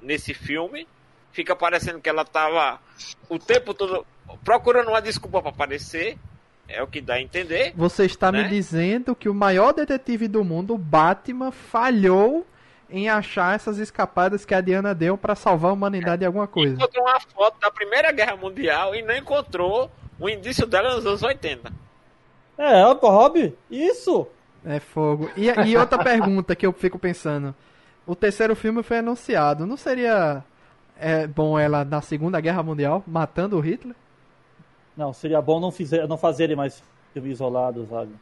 nesse 0.00 0.32
filme. 0.32 0.86
Fica 1.34 1.56
parecendo 1.56 2.00
que 2.00 2.08
ela 2.08 2.22
estava 2.22 2.78
o 3.28 3.40
tempo 3.40 3.74
todo 3.74 4.06
procurando 4.44 4.88
uma 4.88 5.02
desculpa 5.02 5.42
para 5.42 5.50
aparecer. 5.50 6.16
É 6.68 6.80
o 6.80 6.86
que 6.86 7.00
dá 7.00 7.14
a 7.14 7.20
entender. 7.20 7.74
Você 7.76 8.06
está 8.06 8.30
me 8.30 8.42
né? 8.42 8.48
dizendo 8.48 9.16
que 9.16 9.28
o 9.28 9.34
maior 9.34 9.72
detetive 9.72 10.28
do 10.28 10.44
mundo, 10.44 10.74
o 10.74 10.78
Batman, 10.78 11.50
falhou 11.50 12.46
em 12.88 13.08
achar 13.08 13.56
essas 13.56 13.78
escapadas 13.78 14.44
que 14.44 14.54
a 14.54 14.60
Diana 14.60 14.94
deu 14.94 15.18
para 15.18 15.34
salvar 15.34 15.72
a 15.72 15.74
humanidade 15.74 16.20
de 16.20 16.26
alguma 16.26 16.46
coisa. 16.46 16.74
Encontrou 16.74 17.04
uma 17.04 17.18
foto 17.18 17.58
da 17.60 17.70
Primeira 17.70 18.12
Guerra 18.12 18.36
Mundial 18.36 18.94
e 18.94 19.02
não 19.02 19.16
encontrou 19.16 19.90
o 20.20 20.28
indício 20.28 20.66
dela 20.68 20.94
nos 20.94 21.04
anos 21.04 21.22
80. 21.24 21.72
É, 22.56 22.82
Rob, 22.84 23.52
isso. 23.68 24.28
É 24.64 24.78
fogo. 24.78 25.28
E, 25.36 25.48
e 25.48 25.76
outra 25.76 25.98
pergunta 26.04 26.54
que 26.54 26.64
eu 26.64 26.72
fico 26.72 26.96
pensando: 26.96 27.52
o 28.06 28.14
terceiro 28.14 28.54
filme 28.54 28.84
foi 28.84 28.98
anunciado, 28.98 29.66
não 29.66 29.76
seria 29.76 30.44
é, 30.96 31.26
bom 31.26 31.58
ela 31.58 31.84
na 31.84 32.00
Segunda 32.02 32.40
Guerra 32.40 32.62
Mundial 32.62 33.02
matando 33.06 33.56
o 33.56 33.60
Hitler? 33.60 33.96
Não, 34.96 35.12
seria 35.12 35.40
bom 35.42 35.60
não, 35.60 35.70
fizer, 35.72 36.06
não 36.08 36.18
fazerem 36.18 36.56
mais 36.56 36.82
filme 37.12 37.30
isolado, 37.30 37.86
sabe? 37.86 38.14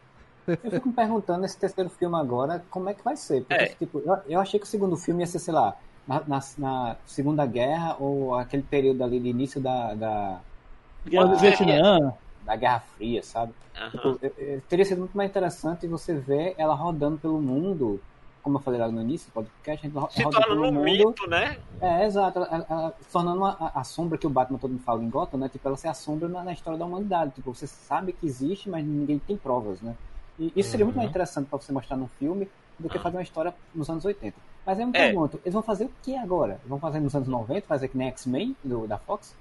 Eu 0.62 0.70
fico 0.70 0.88
me 0.88 0.94
perguntando 0.94 1.40
nesse 1.42 1.58
terceiro 1.58 1.90
filme 1.90 2.16
agora, 2.16 2.64
como 2.70 2.88
é 2.88 2.94
que 2.94 3.02
vai 3.02 3.16
ser? 3.16 3.44
Porque, 3.44 3.64
É. 3.64 3.76
tipo, 3.78 4.00
eu, 4.00 4.16
eu 4.26 4.40
achei 4.40 4.60
que 4.60 4.66
o 4.66 4.68
segundo 4.68 4.96
filme 4.96 5.22
ia 5.22 5.26
ser, 5.26 5.38
sei 5.40 5.52
lá, 5.54 5.76
na, 6.06 6.20
na- 6.26 6.40
na 6.58 6.96
Segunda 7.04 7.44
Guerra 7.46 7.96
ou 7.98 8.34
aquele 8.34 8.62
período 8.62 9.02
ali 9.02 9.20
de 9.20 9.28
início 9.28 9.60
da, 9.60 9.94
da, 9.94 10.44
Guerra 11.06 11.26
do 11.26 11.38
Vietnã. 11.38 11.98
da 12.40 12.56
Guerra 12.56 12.80
Fria, 12.80 13.22
sabe? 13.22 13.54
Aham. 13.74 13.90
Tipo, 13.90 14.18
eu- 14.22 14.34
eu- 14.36 14.62
teria 14.62 14.84
sido 14.84 15.00
muito 15.00 15.16
mais 15.16 15.30
interessante 15.30 15.86
você 15.88 16.14
ver 16.18 16.54
ela 16.58 16.74
rodando 16.74 17.18
pelo 17.18 17.40
mundo, 17.42 18.04
como 18.42 18.58
eu 18.58 18.62
falei 18.62 18.80
lá 18.80 18.88
no 18.90 19.00
início 19.00 19.30
do 19.30 19.34
podcast, 19.34 19.86
a 19.86 19.88
gente 19.90 20.12
Se 20.14 20.22
roda 20.22 20.40
torna 20.40 20.46
pelo 20.54 20.68
um 20.68 20.72
mundo. 20.72 20.84
mito, 20.84 21.26
né? 21.28 21.58
É, 21.80 22.04
exato. 22.06 22.38
Ela, 22.40 22.66
ela- 22.68 22.94
se 23.00 23.08
tornando 23.12 23.38
uma- 23.38 23.56
a, 23.58 23.80
a 23.80 23.84
sombra 23.84 24.18
que 24.18 24.26
o 24.26 24.30
Batman 24.30 24.58
todo 24.58 24.70
mundo 24.72 24.82
fala 24.82 25.02
em 25.02 25.08
Gotham, 25.08 25.38
né? 25.38 25.48
Tipo, 25.48 25.68
ela 25.68 25.76
ser 25.76 25.88
a 25.88 25.94
sombra 25.94 26.28
na, 26.28 26.42
na 26.42 26.52
história 26.52 26.78
da 26.78 26.84
humanidade. 26.84 27.32
Tipo, 27.32 27.54
você 27.54 27.66
sabe 27.66 28.12
que 28.12 28.26
existe, 28.26 28.68
mas 28.68 28.84
ninguém 28.84 29.18
tem 29.18 29.36
provas, 29.36 29.80
né? 29.80 29.94
E 30.38 30.52
isso 30.56 30.70
seria 30.70 30.84
muito 30.84 30.96
mais 30.96 31.08
interessante 31.08 31.46
pra 31.48 31.58
você 31.58 31.72
mostrar 31.72 31.96
num 31.96 32.08
filme 32.08 32.48
do 32.78 32.88
que 32.88 32.98
fazer 32.98 33.16
uma 33.16 33.22
história 33.22 33.54
nos 33.74 33.88
anos 33.88 34.04
80. 34.04 34.36
Mas 34.66 34.78
aí 34.78 34.84
eu 34.84 34.88
me 34.88 34.96
É. 34.98 35.06
pergunto, 35.06 35.40
eles 35.44 35.52
vão 35.54 35.62
fazer 35.62 35.84
o 35.84 35.92
que 36.02 36.16
agora? 36.16 36.60
Vão 36.66 36.80
fazer 36.80 37.00
nos 37.00 37.14
anos 37.14 37.28
90, 37.28 37.66
fazer 37.66 37.88
que 37.88 37.96
nem 37.98 38.08
X-Men 38.08 38.56
da 38.88 38.98
Fox? 38.98 39.36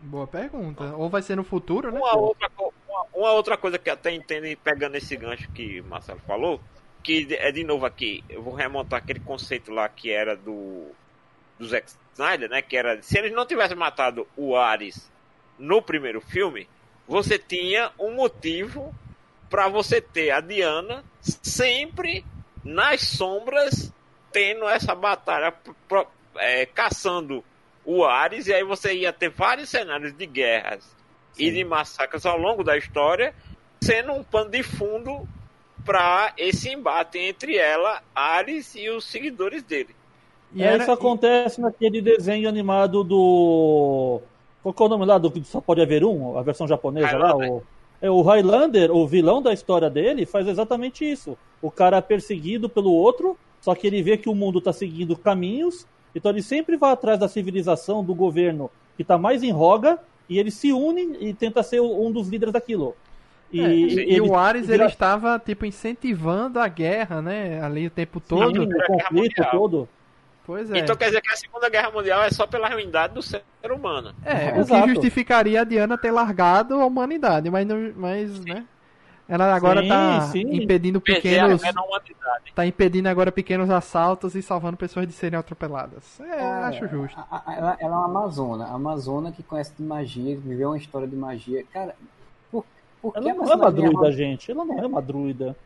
Boa 0.00 0.26
pergunta. 0.26 0.94
Ou 0.96 1.08
vai 1.10 1.20
ser 1.22 1.36
no 1.36 1.42
futuro, 1.44 1.90
né? 1.90 1.98
Uma 1.98 2.16
outra, 2.16 2.48
uma, 2.88 3.04
uma 3.12 3.32
outra 3.32 3.56
coisa 3.56 3.78
que 3.78 3.90
até 3.90 4.14
entendo, 4.14 4.44
pegando 4.62 4.94
esse 4.96 5.16
gancho 5.16 5.50
que 5.50 5.80
o 5.80 5.84
Marcelo 5.86 6.20
falou, 6.20 6.60
que 7.08 7.24
de- 7.24 7.36
é 7.36 7.50
de 7.50 7.64
novo 7.64 7.86
aqui, 7.86 8.22
eu 8.28 8.42
vou 8.42 8.52
remontar 8.54 8.98
aquele 8.98 9.20
conceito 9.20 9.72
lá 9.72 9.88
que 9.88 10.10
era 10.10 10.36
do, 10.36 10.90
do 11.58 11.66
Zack 11.66 11.88
Snyder, 12.12 12.50
né? 12.50 12.60
Que 12.60 12.76
era, 12.76 13.00
se 13.00 13.18
eles 13.18 13.32
não 13.32 13.46
tivessem 13.46 13.74
matado 13.74 14.28
o 14.36 14.54
Ares 14.54 15.10
no 15.58 15.80
primeiro 15.80 16.20
filme, 16.20 16.68
você 17.06 17.38
tinha 17.38 17.90
um 17.98 18.12
motivo 18.12 18.94
para 19.48 19.68
você 19.68 20.02
ter 20.02 20.32
a 20.32 20.42
Diana 20.42 21.02
sempre 21.22 22.26
nas 22.62 23.00
sombras 23.00 23.90
tendo 24.30 24.68
essa 24.68 24.94
batalha 24.94 25.54
é, 26.36 26.66
caçando 26.66 27.42
o 27.86 28.04
Ares 28.04 28.48
e 28.48 28.52
aí 28.52 28.62
você 28.62 28.92
ia 28.92 29.14
ter 29.14 29.30
vários 29.30 29.70
cenários 29.70 30.14
de 30.14 30.26
guerras 30.26 30.94
e 31.38 31.50
de 31.50 31.64
massacres 31.64 32.26
ao 32.26 32.36
longo 32.36 32.62
da 32.62 32.76
história, 32.76 33.34
sendo 33.80 34.12
um 34.12 34.22
pano 34.22 34.50
de 34.50 34.62
fundo 34.62 35.26
para 35.84 36.32
esse 36.36 36.68
embate 36.70 37.18
entre 37.18 37.56
ela, 37.56 38.02
Ares 38.14 38.74
e 38.74 38.88
os 38.90 39.04
seguidores 39.04 39.62
dele. 39.62 39.94
E 40.54 40.62
era- 40.62 40.82
isso 40.82 40.92
acontece 40.92 41.60
naquele 41.60 42.00
desenho 42.00 42.48
animado 42.48 43.04
do. 43.04 44.20
Qual 44.62 44.74
é 44.78 44.82
o 44.84 44.88
nome 44.88 45.04
lá 45.06 45.18
do 45.18 45.30
que 45.30 45.42
só 45.44 45.60
pode 45.60 45.80
haver 45.80 46.04
um? 46.04 46.36
A 46.36 46.42
versão 46.42 46.66
japonesa 46.66 47.16
lá? 47.16 47.28
Highlander. 47.28 47.52
O... 47.52 47.62
É, 48.00 48.10
o 48.10 48.22
Highlander, 48.22 48.90
o 48.94 49.06
vilão 49.06 49.42
da 49.42 49.52
história 49.52 49.90
dele, 49.90 50.24
faz 50.24 50.46
exatamente 50.46 51.04
isso. 51.10 51.36
O 51.60 51.70
cara 51.70 51.96
é 51.96 52.00
perseguido 52.00 52.68
pelo 52.68 52.92
outro, 52.92 53.36
só 53.60 53.74
que 53.74 53.86
ele 53.86 54.02
vê 54.02 54.16
que 54.16 54.28
o 54.28 54.34
mundo 54.34 54.58
está 54.58 54.72
seguindo 54.72 55.16
caminhos, 55.16 55.86
então 56.14 56.30
ele 56.30 56.42
sempre 56.42 56.76
vai 56.76 56.92
atrás 56.92 57.18
da 57.18 57.28
civilização, 57.28 58.04
do 58.04 58.14
governo 58.14 58.70
que 58.96 59.02
está 59.02 59.18
mais 59.18 59.42
em 59.42 59.50
roga, 59.50 59.98
e 60.28 60.38
ele 60.38 60.50
se 60.50 60.72
une 60.72 61.16
e 61.20 61.34
tenta 61.34 61.62
ser 61.62 61.80
um 61.80 62.10
dos 62.12 62.28
líderes 62.28 62.52
daquilo. 62.52 62.94
E, 63.52 63.60
É, 63.60 63.68
e, 63.68 64.00
ele 64.00 64.20
o 64.20 64.36
Ares 64.36 64.68
ele 64.68 64.84
estava 64.84 65.38
tipo 65.38 65.64
incentivando 65.64 66.60
a 66.60 66.68
guerra, 66.68 67.22
né? 67.22 67.62
Ali 67.62 67.86
o 67.86 67.90
tempo 67.90 68.20
todo. 68.20 68.62
Sim, 68.62 68.68
o 68.74 68.86
conflito 68.86 69.12
Mundial. 69.38 69.50
todo. 69.50 69.88
Pois 70.46 70.70
é. 70.70 70.78
Então 70.78 70.96
quer 70.96 71.06
dizer 71.06 71.20
que 71.20 71.30
a 71.32 71.36
Segunda 71.36 71.68
Guerra 71.68 71.90
Mundial 71.90 72.22
é 72.22 72.30
só 72.30 72.46
pela 72.46 72.68
ruindade 72.68 73.14
do 73.14 73.22
ser 73.22 73.42
humano. 73.70 74.14
É, 74.24 74.52
o 74.56 74.60
Exato. 74.60 74.82
que 74.82 74.94
justificaria 74.94 75.60
a 75.60 75.64
Diana 75.64 75.98
ter 75.98 76.10
largado 76.10 76.74
a 76.80 76.86
humanidade, 76.86 77.50
mas, 77.50 77.66
não, 77.66 77.92
mas 77.96 78.40
né? 78.40 78.64
Ela 79.28 79.54
agora 79.54 79.82
Sim, 79.82 79.88
tá 79.88 80.20
sim. 80.32 80.40
impedindo 80.56 81.02
pequenos. 81.02 81.60
Tá 82.54 82.64
impedindo 82.64 83.10
agora 83.10 83.30
pequenos 83.30 83.68
assaltos 83.68 84.34
e 84.34 84.40
salvando 84.40 84.78
pessoas 84.78 85.06
de 85.06 85.12
serem 85.12 85.38
atropeladas. 85.38 86.18
É, 86.18 86.40
acho 86.40 86.88
justo. 86.88 87.18
A- 87.30 87.42
a- 87.46 87.54
Ela, 87.54 87.76
ela 87.78 87.94
é 87.94 87.98
uma 87.98 88.06
amazona. 88.06 88.64
A 88.64 88.72
amazona 88.72 89.30
que 89.30 89.42
conhece 89.42 89.74
de 89.76 89.82
magia, 89.82 90.34
viveu 90.34 90.70
uma 90.70 90.78
história 90.78 91.06
de 91.06 91.14
magia. 91.14 91.62
Cara, 91.70 91.94
por, 93.00 93.12
por 93.12 93.22
que 93.22 93.28
Ela 93.28 93.30
a 93.30 93.34
não 93.34 93.42
é 93.52 93.54
uma 93.54 93.72
personagem 93.72 93.82
ia 93.84 93.90
druida, 93.90 94.06
ro- 94.06 94.12
gente. 94.12 94.50
Ela 94.50 94.64
não 94.64 94.78
é 94.78 94.86
uma 94.86 95.02
druida. 95.02 95.56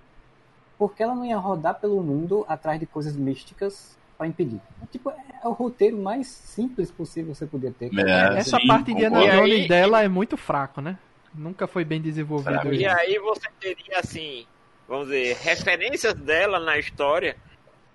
Por 0.78 0.94
que 0.94 1.02
ela 1.02 1.14
não 1.14 1.24
ia 1.24 1.36
rodar 1.36 1.78
pelo 1.80 2.02
mundo 2.02 2.44
atrás 2.48 2.78
de 2.80 2.86
coisas 2.86 3.14
místicas 3.16 3.96
pra 4.18 4.26
impedir? 4.26 4.60
Tipo, 4.90 5.10
é 5.10 5.46
o 5.46 5.52
roteiro 5.52 5.96
mais 5.98 6.26
simples 6.26 6.90
possível 6.90 7.34
você 7.34 7.46
poder 7.46 7.72
ter. 7.74 7.90
É, 7.98 8.38
Essa 8.38 8.58
sim, 8.58 8.66
parte 8.66 8.92
de 8.94 9.04
concordo. 9.04 9.16
Ana 9.16 9.24
E 9.24 9.30
Jones 9.38 9.60
aí- 9.62 9.68
dela 9.68 10.02
é 10.02 10.08
muito 10.08 10.36
fraco, 10.36 10.80
né? 10.80 10.98
Nunca 11.34 11.66
foi 11.66 11.84
bem 11.84 12.00
desenvolvido. 12.00 12.74
E 12.74 12.84
aí 12.86 13.18
você 13.18 13.48
teria, 13.60 13.98
assim, 14.00 14.44
vamos 14.88 15.06
dizer, 15.06 15.36
referências 15.36 16.14
dela 16.14 16.58
na 16.58 16.78
história 16.78 17.36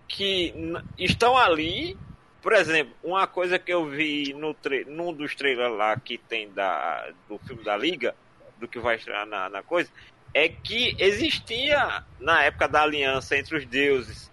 que 0.08 0.54
estão 0.98 1.38
ali. 1.38 1.98
Por 2.42 2.54
exemplo, 2.54 2.94
uma 3.04 3.28
coisa 3.28 3.60
que 3.60 3.72
eu 3.74 3.86
vi 3.86 4.34
no 4.34 4.54
tra- 4.54 4.86
num 4.88 5.12
dos 5.12 5.36
trailers 5.36 5.76
lá 5.78 6.00
que 6.00 6.18
tem 6.18 6.50
da, 6.54 7.10
do 7.28 7.38
filme 7.40 7.64
da 7.64 7.76
Liga, 7.76 8.16
do 8.60 8.68
que 8.68 8.80
vai 8.80 8.96
estrear 8.96 9.26
na, 9.26 9.50
na 9.50 9.64
coisa, 9.64 9.90
é 10.34 10.50
que 10.50 10.96
existia, 11.00 12.04
na 12.20 12.44
época 12.44 12.68
da 12.68 12.84
aliança 12.84 13.38
entre 13.38 13.58
os 13.58 13.66
deuses, 13.66 14.32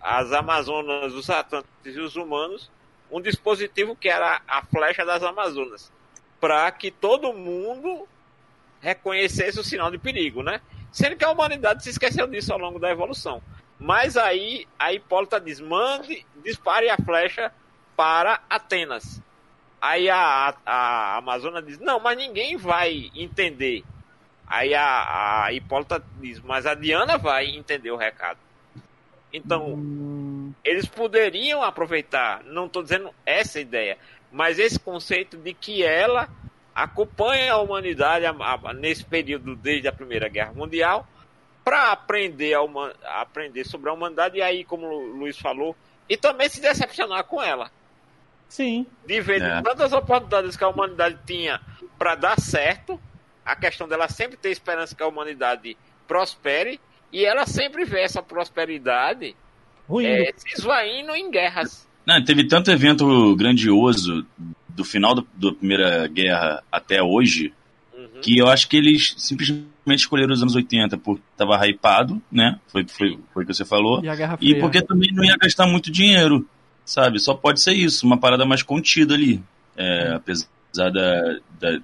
as 0.00 0.32
Amazonas, 0.32 1.14
os 1.14 1.28
Atlantes 1.30 1.68
e 1.84 2.00
os 2.00 2.16
humanos, 2.16 2.70
um 3.10 3.20
dispositivo 3.20 3.96
que 3.96 4.08
era 4.08 4.40
a 4.46 4.62
flecha 4.64 5.04
das 5.04 5.22
Amazonas. 5.22 5.92
Para 6.40 6.70
que 6.70 6.90
todo 6.90 7.32
mundo 7.32 8.06
reconhecesse 8.80 9.58
o 9.58 9.64
sinal 9.64 9.90
de 9.90 9.98
perigo, 9.98 10.42
né? 10.42 10.60
Sendo 10.92 11.16
que 11.16 11.24
a 11.24 11.30
humanidade 11.30 11.82
se 11.82 11.90
esqueceu 11.90 12.26
disso 12.26 12.52
ao 12.52 12.58
longo 12.58 12.78
da 12.78 12.90
evolução. 12.90 13.42
Mas 13.78 14.16
aí 14.16 14.66
a 14.78 14.92
Hipólita 14.92 15.40
diz: 15.40 15.60
mande, 15.60 16.24
dispare 16.44 16.88
a 16.88 16.96
flecha 16.96 17.52
para 17.96 18.40
Atenas. 18.48 19.22
Aí 19.80 20.08
a, 20.08 20.54
a, 20.64 20.72
a 20.74 21.16
Amazônia 21.18 21.62
diz: 21.62 21.78
não, 21.78 22.00
mas 22.00 22.16
ninguém 22.16 22.56
vai 22.56 23.10
entender. 23.14 23.84
Aí 24.46 24.74
a, 24.74 25.44
a 25.44 25.52
Hipólita 25.52 26.02
diz: 26.20 26.40
mas 26.40 26.66
a 26.66 26.74
Diana 26.74 27.18
vai 27.18 27.46
entender 27.46 27.90
o 27.90 27.96
recado. 27.96 28.38
Então, 29.32 29.74
Hum, 29.74 30.52
eles 30.64 30.86
poderiam 30.86 31.62
aproveitar, 31.62 32.42
não 32.44 32.66
estou 32.66 32.82
dizendo 32.82 33.10
essa 33.24 33.60
ideia, 33.60 33.98
mas 34.30 34.58
esse 34.58 34.78
conceito 34.78 35.36
de 35.36 35.52
que 35.52 35.82
ela 35.82 36.28
acompanha 36.74 37.54
a 37.54 37.60
humanidade 37.60 38.24
nesse 38.76 39.04
período 39.04 39.56
desde 39.56 39.88
a 39.88 39.92
Primeira 39.92 40.28
Guerra 40.28 40.52
Mundial 40.52 41.06
para 41.64 41.90
aprender, 41.90 42.54
a 42.54 43.20
aprender 43.20 43.64
sobre 43.64 43.90
a 43.90 43.92
humanidade 43.92 44.38
e 44.38 44.42
aí, 44.42 44.64
como 44.64 44.86
o 44.86 45.16
Luiz 45.16 45.38
falou, 45.38 45.74
e 46.08 46.16
também 46.16 46.48
se 46.48 46.60
decepcionar 46.60 47.24
com 47.24 47.42
ela. 47.42 47.70
Sim. 48.48 48.86
De 49.06 49.20
ver 49.20 49.42
É. 49.42 49.62
tantas 49.62 49.92
oportunidades 49.92 50.56
que 50.56 50.64
a 50.64 50.68
humanidade 50.68 51.18
tinha 51.26 51.60
para 51.98 52.14
dar 52.14 52.38
certo, 52.40 53.00
a 53.44 53.54
questão 53.56 53.88
dela 53.88 54.08
sempre 54.08 54.36
ter 54.36 54.50
esperança 54.50 54.94
que 54.94 55.02
a 55.02 55.06
humanidade 55.06 55.76
prospere, 56.06 56.80
e 57.12 57.24
ela 57.24 57.46
sempre 57.46 57.84
vê 57.84 58.00
essa 58.00 58.22
prosperidade 58.22 59.34
Ruim. 59.88 60.06
é, 60.06 60.32
se 60.36 60.48
esvaindo 60.58 61.14
em 61.14 61.30
guerras. 61.30 61.86
Não, 62.04 62.22
teve 62.24 62.46
tanto 62.46 62.70
evento 62.70 63.34
grandioso 63.36 64.26
do 64.68 64.84
final 64.84 65.14
do- 65.14 65.26
da 65.34 65.52
Primeira 65.52 66.06
Guerra 66.06 66.62
até 66.70 67.02
hoje 67.02 67.52
Uhum. 67.96 68.20
que 68.20 68.38
eu 68.38 68.46
acho 68.48 68.68
que 68.68 68.76
eles 68.76 69.14
simplesmente 69.16 69.66
escolheram 69.88 70.32
os 70.34 70.42
anos 70.42 70.54
80 70.54 70.98
porque 70.98 71.22
tava 71.36 71.56
hypado, 71.66 72.20
né? 72.30 72.60
Foi, 72.68 72.86
foi, 72.86 73.18
foi 73.32 73.44
o 73.44 73.46
que 73.46 73.54
você 73.54 73.64
falou. 73.64 74.04
E 74.04 74.08
a 74.08 74.14
Guerra 74.14 74.38
E 74.40 74.54
porque 74.56 74.82
também 74.82 75.10
não 75.12 75.24
ia 75.24 75.36
gastar 75.36 75.66
muito 75.66 75.90
dinheiro, 75.90 76.46
sabe? 76.86 77.18
Só 77.18 77.34
pode 77.34 77.60
ser 77.60 77.74
isso, 77.74 78.06
uma 78.06 78.16
parada 78.16 78.46
mais 78.46 78.62
contida 78.62 79.12
ali. 79.12 79.42
É, 79.76 80.12
apesar 80.14 80.46
da, 80.90 81.38
da- 81.60 81.80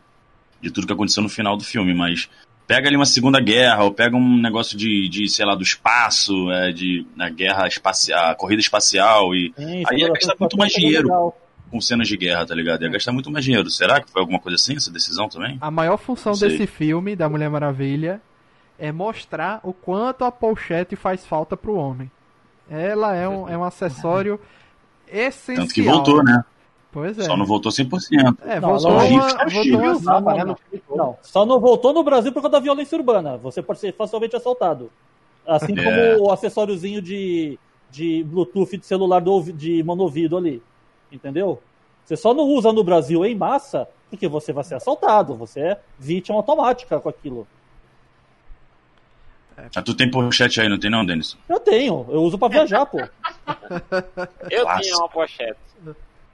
de 0.62 0.70
tudo 0.70 0.86
que 0.86 0.92
aconteceu 0.94 1.22
no 1.22 1.28
final 1.28 1.56
do 1.58 1.64
filme, 1.64 1.92
mas 1.92 2.30
pega 2.66 2.88
ali 2.88 2.96
uma 2.96 3.04
segunda 3.04 3.38
guerra, 3.40 3.82
ou 3.84 3.92
pega 3.92 4.16
um 4.16 4.40
negócio 4.40 4.78
de, 4.78 5.08
de 5.10 5.28
sei 5.28 5.44
lá, 5.44 5.54
do 5.54 5.62
espaço, 5.62 6.50
é, 6.52 6.72
de 6.72 7.04
na 7.16 7.28
guerra 7.28 7.66
espacial, 7.68 8.30
a 8.30 8.34
corrida 8.34 8.60
espacial 8.60 9.34
e 9.34 9.52
Sim, 9.56 9.62
Aí 9.64 9.72
ia 9.74 9.82
exploração 9.82 10.12
gastar 10.14 10.36
muito 10.38 10.56
mais 10.56 10.72
é 10.72 10.78
dinheiro. 10.78 11.08
legal. 11.08 11.38
com 11.70 11.80
cenas 11.80 12.06
de 12.08 12.16
guerra, 12.16 12.46
tá 12.46 12.54
ligado? 12.54 12.82
Ia 12.82 12.88
gastar 12.90 13.12
muito 13.12 13.30
mais 13.30 13.44
dinheiro. 13.44 13.68
Será 13.70 14.00
que 14.00 14.10
foi 14.10 14.20
alguma 14.22 14.38
coisa 14.38 14.54
assim, 14.56 14.76
essa 14.76 14.90
decisão 14.90 15.28
também? 15.28 15.58
A 15.60 15.70
maior 15.70 15.96
função 15.98 16.32
desse 16.32 16.66
filme, 16.66 17.16
da 17.16 17.28
Mulher 17.28 17.50
Maravilha, 17.50 18.20
é 18.78 18.92
mostrar 18.92 19.60
o 19.64 19.72
quanto 19.72 20.24
a 20.24 20.30
pochete 20.30 20.94
faz 20.96 21.26
falta 21.26 21.56
pro 21.56 21.74
homem. 21.74 22.10
Ela 22.70 23.14
é 23.16 23.28
um, 23.28 23.48
é 23.48 23.58
um 23.58 23.64
acessório 23.64 24.40
essencial. 25.12 25.56
Tanto 25.66 25.74
que 25.74 25.82
voltou, 25.82 26.22
né? 26.24 26.44
Pois 26.92 27.18
é. 27.18 27.22
Só 27.22 27.36
não 27.36 27.46
voltou 27.46 27.72
100%. 27.72 28.36
É, 28.42 28.60
Não, 28.60 28.68
voltou, 28.68 28.90
uma, 28.90 29.48
voltou. 29.48 30.58
Não, 30.94 31.16
só 31.22 31.46
não 31.46 31.58
voltou 31.58 31.92
no 31.94 32.04
Brasil 32.04 32.32
por 32.32 32.42
causa 32.42 32.52
da 32.52 32.60
violência 32.60 32.96
urbana. 32.98 33.38
Você 33.38 33.62
pode 33.62 33.80
ser 33.80 33.94
facilmente 33.94 34.36
assaltado. 34.36 34.90
Assim 35.46 35.72
É. 35.78 35.82
como 35.82 36.26
o 36.26 36.32
acessóriozinho 36.32 37.00
de, 37.00 37.58
de 37.90 38.22
Bluetooth 38.24 38.76
de 38.76 38.84
celular 38.84 39.20
do, 39.20 39.40
de 39.52 39.82
monovido 39.82 40.36
ali. 40.36 40.62
Entendeu? 41.10 41.62
Você 42.04 42.16
só 42.16 42.34
não 42.34 42.44
usa 42.44 42.72
no 42.72 42.84
Brasil 42.84 43.24
em 43.24 43.34
massa 43.34 43.88
porque 44.10 44.28
você 44.28 44.52
vai 44.52 44.62
ser 44.62 44.74
assaltado. 44.74 45.34
Você 45.34 45.60
é 45.60 45.80
vítima 45.98 46.36
automática 46.36 47.00
com 47.00 47.08
aquilo. 47.08 47.46
Ah, 49.74 49.82
tu 49.82 49.94
tem 49.94 50.10
pochete 50.10 50.60
aí, 50.60 50.68
não 50.68 50.78
tem 50.78 50.90
não, 50.90 51.04
Denis? 51.04 51.36
Eu 51.48 51.60
tenho, 51.60 52.06
eu 52.10 52.22
uso 52.22 52.38
pra 52.38 52.48
viajar, 52.48 52.84
pô. 52.86 52.98
Eu 54.50 54.62
Clássico. 54.62 54.82
tinha 54.82 54.96
uma 54.98 55.08
pochete. 55.08 55.56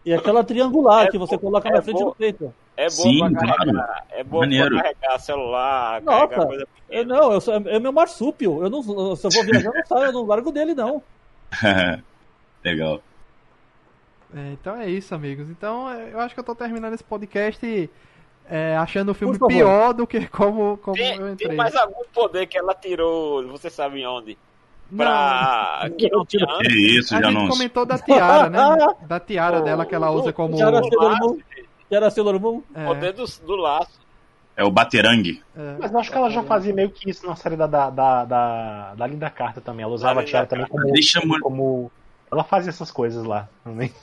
E 0.04 0.14
aquela 0.14 0.42
triangular 0.44 1.06
É 1.06 1.10
que 1.10 1.18
você 1.18 1.36
bom, 1.36 1.42
coloca 1.42 1.68
é 1.68 1.72
na 1.72 1.82
frente 1.82 1.98
bom. 1.98 2.06
do 2.06 2.14
peito. 2.14 2.54
É 2.76 2.82
boa 2.84 2.90
Sim, 2.90 3.18
pra 3.18 3.30
claro. 3.42 3.56
carregar. 3.56 4.06
É 4.10 4.24
boa 4.24 4.42
Maneiro. 4.44 4.70
pra 4.76 4.82
carregar 4.94 5.18
celular, 5.18 6.00
Nossa, 6.02 6.28
carregar 6.28 6.46
coisa 6.46 6.62
Eu, 6.62 6.68
pequena. 6.88 7.14
não, 7.16 7.32
eu 7.32 7.40
sou, 7.40 7.54
é 7.54 7.78
meu 7.78 7.92
marsúpio. 7.92 8.62
Eu 8.62 8.70
não, 8.70 8.82
se 9.16 9.26
eu 9.26 9.30
vou 9.30 9.44
viajar, 9.44 9.68
eu 9.70 9.74
não 9.74 9.86
saio, 9.86 10.04
eu 10.06 10.12
não 10.12 10.24
largo 10.26 10.50
dele, 10.52 10.74
não. 10.74 11.02
Legal. 12.64 13.02
É, 14.34 14.52
então 14.52 14.76
é 14.76 14.88
isso, 14.88 15.14
amigos. 15.14 15.48
Então 15.50 15.90
é, 15.90 16.12
eu 16.12 16.20
acho 16.20 16.34
que 16.34 16.40
eu 16.40 16.44
tô 16.44 16.54
terminando 16.54 16.94
esse 16.94 17.04
podcast 17.04 17.90
é, 18.50 18.76
achando 18.76 19.10
o 19.10 19.14
filme 19.14 19.38
pior 19.38 19.92
do 19.94 20.06
que 20.06 20.26
como, 20.28 20.76
como 20.78 20.96
eu 20.96 21.02
Tem, 21.02 21.14
entrei. 21.32 21.48
tem 21.48 21.56
mais 21.56 21.74
algum 21.76 22.02
poder 22.14 22.46
que 22.46 22.58
ela 22.58 22.74
tirou, 22.74 23.46
você 23.48 23.68
sabe 23.70 24.04
onde? 24.06 24.36
Não, 24.90 24.98
Pra. 25.04 25.90
Que 25.98 26.08
não 26.10 26.24
tinha 26.24 26.46
Que 26.60 26.98
isso, 26.98 27.14
a 27.14 27.20
já 27.20 27.30
gente 27.30 27.38
não. 27.40 27.48
comentou 27.48 27.84
da 27.84 27.98
tiara, 27.98 28.48
né? 28.48 28.58
Da 29.06 29.20
tiara 29.20 29.60
dela 29.60 29.84
que 29.84 29.94
ela 29.94 30.10
usa 30.10 30.32
como. 30.32 30.54
Achei- 30.54 30.90
Mas, 30.98 31.36
Que 31.88 31.94
era 31.94 32.10
Sailor 32.10 32.40
Moon? 32.40 32.62
É, 32.74 32.86
Poder 32.86 33.12
do, 33.12 33.24
do 33.46 33.56
laço. 33.56 33.98
É 34.56 34.64
o 34.64 34.70
Baterangue. 34.70 35.42
é. 35.56 35.76
Mas 35.78 35.92
eu 35.92 35.98
acho 36.00 36.10
que 36.10 36.16
ela 36.16 36.30
já 36.30 36.42
fazia 36.42 36.72
meio 36.74 36.90
que 36.90 37.08
isso 37.08 37.26
na 37.26 37.36
série 37.36 37.54
da, 37.54 37.66
da, 37.66 37.90
da, 37.90 38.24
da, 38.24 38.94
da 38.94 39.06
Linda 39.06 39.30
Carta 39.30 39.60
também. 39.60 39.84
Ela 39.84 39.94
usava 39.94 40.20
a 40.20 40.24
tiara 40.24 40.46
também 40.46 40.66
como, 40.66 40.90
Deixa 40.90 41.20
a 41.20 41.24
mulher, 41.26 41.40
como. 41.40 41.92
Ela 42.30 42.44
fazia 42.44 42.70
essas 42.70 42.90
coisas 42.90 43.24
lá 43.24 43.48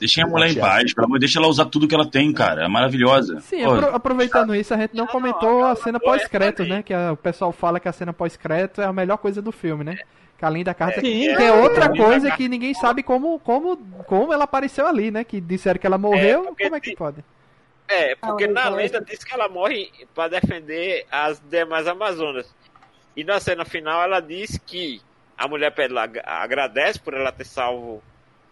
deixa 0.00 0.22
a 0.24 0.26
mulher 0.26 0.50
em 0.50 0.58
paz, 0.58 0.92
pelo 0.94 1.06
amor, 1.06 1.18
deixa 1.18 1.38
ela 1.38 1.48
usar 1.48 1.66
tudo 1.66 1.86
que 1.86 1.94
ela 1.94 2.08
tem, 2.08 2.32
cara. 2.32 2.64
É 2.64 2.68
maravilhosa. 2.68 3.40
Sim, 3.40 3.64
Pô, 3.64 3.74
apro- 3.74 3.94
aproveitando 3.94 4.54
isso, 4.54 4.74
a 4.74 4.76
gente 4.76 4.94
não 4.94 5.04
Não, 5.04 5.12
comentou 5.12 5.60
não, 5.60 5.66
a 5.66 5.76
cena 5.76 6.00
pós-crédito, 6.00 6.64
né? 6.64 6.82
Que 6.82 6.92
a- 6.92 7.12
o 7.12 7.16
pessoal 7.16 7.52
fala 7.52 7.78
que 7.80 7.88
a 7.88 7.92
cena 7.92 8.12
pós-crédito 8.12 8.80
é 8.80 8.84
a 8.84 8.92
melhor 8.92 9.18
coisa 9.18 9.40
do 9.40 9.52
filme, 9.52 9.84
né? 9.84 9.98
Que 10.38 10.44
além 10.44 10.62
da 10.62 10.74
carta, 10.74 11.00
Sim, 11.00 11.34
que 11.34 11.42
é 11.42 11.52
outra 11.52 11.86
é, 11.86 11.96
coisa 11.96 12.28
é, 12.28 12.36
que 12.36 12.48
ninguém 12.48 12.74
sabe 12.74 13.02
como, 13.02 13.38
como, 13.40 13.76
como 14.06 14.32
ela 14.32 14.44
apareceu 14.44 14.86
ali, 14.86 15.10
né? 15.10 15.24
Que 15.24 15.40
disseram 15.40 15.80
que 15.80 15.86
ela 15.86 15.96
morreu, 15.98 16.44
porque 16.44 16.64
como 16.64 16.76
é 16.76 16.80
que 16.80 16.94
pode? 16.94 17.24
É, 17.88 18.16
porque 18.16 18.44
Ah, 18.44 18.48
na 18.48 18.68
lenda 18.68 19.00
diz 19.00 19.22
que 19.22 19.32
ela 19.32 19.48
morre 19.48 19.90
para 20.14 20.28
defender 20.28 21.06
as 21.10 21.40
demais 21.48 21.86
Amazonas. 21.86 22.52
E 23.16 23.24
na 23.24 23.40
cena 23.40 23.64
final 23.64 24.02
ela 24.02 24.20
diz 24.20 24.58
que 24.66 25.00
a 25.38 25.48
mulher 25.48 25.70
pede 25.70 25.94
agradece 26.24 26.98
por 26.98 27.14
ela 27.14 27.32
ter 27.32 27.44
salvo 27.44 28.02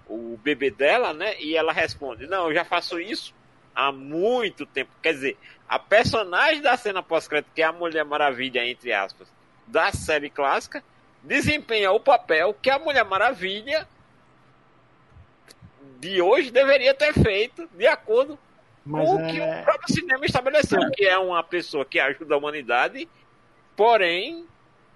o 0.09 0.39
bebê 0.43 0.71
dela, 0.71 1.13
né? 1.13 1.41
E 1.41 1.57
ela 1.57 1.73
responde: 1.73 2.27
Não, 2.27 2.49
eu 2.49 2.55
já 2.55 2.65
faço 2.65 3.01
isso 3.01 3.35
há 3.75 3.91
muito 3.91 4.65
tempo. 4.67 4.91
Quer 5.03 5.15
dizer, 5.15 5.39
a 5.69 5.79
personagem 5.79 6.63
da 6.63 6.77
cena 6.77 7.03
pós-crédito, 7.03 7.51
que 7.55 7.63
é 7.63 7.65
a 7.65 7.73
Mulher 7.73 8.05
Maravilha, 8.05 8.67
entre 8.67 8.93
aspas, 8.93 9.29
da 9.67 9.91
série 9.93 10.31
clássica, 10.31 10.83
desempenha 11.23 11.91
o 11.91 12.01
papel 12.01 12.55
que 12.55 12.71
a 12.71 12.79
Mulher 12.79 13.05
Maravilha 13.05 13.89
de 15.99 16.21
hoje 16.21 16.51
deveria 16.51 16.95
ter 16.95 17.15
feito, 17.15 17.67
de 17.75 17.87
acordo 17.87 18.39
Mas 18.85 19.09
o 19.09 19.17
que 19.27 19.41
o 19.41 19.43
é. 19.43 19.63
próprio 19.63 19.95
cinema 19.95 20.27
estabeleceu, 20.27 20.79
que 20.91 21.05
é 21.07 21.17
uma 21.17 21.43
pessoa 21.43 21.85
que 21.85 21.99
ajuda 21.99 22.35
a 22.35 22.39
humanidade, 22.39 23.09
porém, 23.75 24.47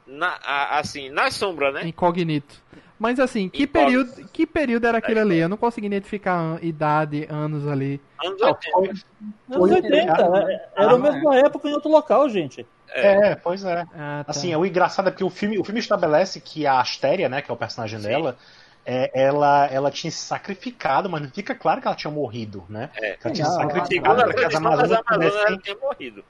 na, 0.06 0.38
assim, 0.78 1.08
na 1.08 1.30
sombra, 1.30 1.72
né? 1.72 1.88
Incognito. 1.88 2.62
Mas 2.98 3.20
assim, 3.20 3.48
que 3.48 3.66
período, 3.66 4.28
que 4.32 4.46
período 4.46 4.86
era 4.86 4.98
aquele 4.98 5.20
ali? 5.20 5.38
Eu 5.38 5.48
não 5.48 5.56
consegui 5.56 5.86
identificar 5.86 6.34
an- 6.36 6.58
idade, 6.60 7.26
anos 7.30 7.66
ali. 7.66 8.00
Anos 8.24 8.40
Não, 8.40 8.48
80. 8.48 8.72
foi- 8.72 8.88
Anos 8.88 9.04
Foi 9.52 9.70
80. 9.70 9.86
criado, 9.88 10.36
é- 10.36 10.68
Era 10.76 10.90
a 10.90 10.94
Ah, 10.94 10.98
mesma 10.98 11.36
época 11.38 11.68
em 11.68 11.72
outro 11.74 11.90
local, 11.90 12.28
gente. 12.28 12.66
É, 12.90 13.34
pois 13.36 13.64
é. 13.64 13.84
Ah, 13.94 14.24
tá. 14.24 14.30
Assim, 14.32 14.54
o 14.56 14.64
engraçado 14.66 15.08
é 15.08 15.10
porque 15.12 15.22
o 15.24 15.30
filme, 15.30 15.58
o 15.58 15.64
filme 15.64 15.78
estabelece 15.78 16.40
que 16.40 16.66
a 16.66 16.80
Astéria, 16.80 17.28
né, 17.28 17.40
que 17.42 17.50
é 17.50 17.54
o 17.54 17.56
personagem 17.56 18.00
Sim. 18.00 18.08
dela, 18.08 18.36
é, 18.84 19.10
ela, 19.14 19.66
ela 19.66 19.90
tinha 19.90 20.10
se 20.10 20.18
sacrificado, 20.18 21.08
mas 21.10 21.20
não 21.22 21.28
fica 21.30 21.54
claro 21.54 21.80
que 21.80 21.86
ela 21.86 21.96
tinha 21.96 22.10
morrido, 22.10 22.64
né? 22.68 22.90
É. 22.96 23.16
Ela 23.22 23.34
tinha 23.34 23.46
se 23.46 23.52
Não, 23.52 23.60
sacrificado 23.60 24.18
Segundo 24.18 24.30
a 24.30 24.34
que 24.34 24.44
as 24.44 24.54
Amazonas 24.54 24.92
Amazonas, 24.92 25.34
ela 25.46 25.58
tinha 25.58 25.76
morrido. 25.76 26.24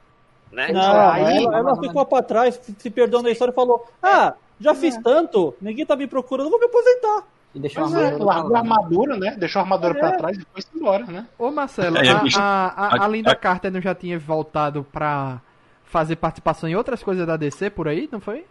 Né? 0.50 0.72
Não, 0.72 1.10
aí- 1.10 1.44
ela, 1.44 1.58
ela 1.58 1.76
ficou 1.80 2.04
pra 2.06 2.22
trás, 2.22 2.60
se 2.78 2.90
perdeu 2.90 3.22
na 3.22 3.30
história 3.30 3.52
e 3.52 3.54
falou: 3.54 3.86
Ah, 4.02 4.34
já 4.60 4.74
fiz 4.74 4.96
tanto, 5.02 5.54
ninguém 5.60 5.84
tá 5.86 5.94
me 5.96 6.06
procurando, 6.06 6.50
vou 6.50 6.58
me 6.58 6.66
aposentar. 6.66 7.24
E 7.54 7.58
deixou 7.58 7.84
Pois 7.84 7.94
a 7.94 8.00
é, 8.00 8.04
armadura 8.06 8.24
largou 8.26 8.56
a 8.56 8.60
pra 8.60 8.68
lá. 8.70 8.76
armadura, 8.76 9.16
né? 9.16 9.36
Deixou 9.38 9.60
a 9.60 9.62
armadura 9.62 9.94
É. 9.96 9.98
pra 9.98 10.12
trás 10.12 10.36
e 10.38 10.46
foi 10.52 10.62
embora, 10.74 11.04
né? 11.06 11.26
Ô 11.38 11.50
Marcelo, 11.50 11.96
É, 11.96 12.08
a, 12.10 12.22
a, 12.36 12.66
a, 12.68 12.86
a- 13.02 13.04
a 13.04 13.08
Linda 13.08 13.32
a- 13.32 13.36
Carter 13.36 13.72
não 13.72 13.80
já 13.80 13.94
tinha 13.94 14.18
voltado 14.18 14.84
pra 14.92 15.40
fazer 15.84 16.16
participação 16.16 16.68
em 16.68 16.76
outras 16.76 17.02
coisas 17.02 17.26
da 17.26 17.36
DC 17.36 17.70
por 17.70 17.88
aí, 17.88 18.08
não 18.12 18.20
foi? 18.20 18.44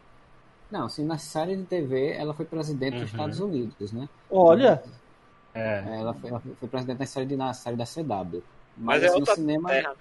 Não, 0.72 0.86
assim, 0.86 1.06
na 1.06 1.18
série 1.18 1.56
de 1.56 1.64
TV 1.64 2.12
ela 2.14 2.34
foi 2.34 2.46
presidente 2.46 2.94
dos 2.94 3.02
Uhum. 3.02 3.08
Estados 3.08 3.40
Unidos, 3.40 3.92
né? 3.94 4.10
Olha, 4.30 4.82
É. 5.54 5.84
Ela 6.00 6.14
foi, 6.14 6.30
ela 6.30 6.42
foi 6.60 6.68
presidente 6.70 7.00
na 7.00 7.06
série, 7.06 7.26
de, 7.26 7.36
na 7.36 7.54
série 7.54 7.76
da 7.76 7.86
CW. 7.86 8.44
Mas 8.76 9.02
Mas, 9.02 9.04
é 9.04 9.12
outra 9.16 9.34
no 9.36 9.42
cinema. 9.42 9.70
terra. 9.70 9.94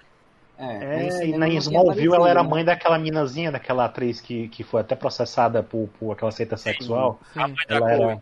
É, 0.57 1.07
É, 1.07 1.07
e 1.07 1.11
cinema 1.11 1.37
na 1.37 1.47
Smallville 1.49 2.13
ela 2.15 2.29
era 2.29 2.43
mãe 2.43 2.63
daquela 2.63 2.97
minazinha, 2.99 3.51
daquela 3.51 3.85
atriz 3.85 4.21
que, 4.21 4.47
que 4.49 4.63
foi 4.63 4.81
até 4.81 4.95
processada 4.95 5.63
por, 5.63 5.87
por 5.99 6.11
aquela 6.11 6.31
seita 6.31 6.55
sexual. 6.57 7.19
Sim. 7.33 7.59
Da 7.67 7.75
Ela 7.75 7.91
era, 7.91 8.21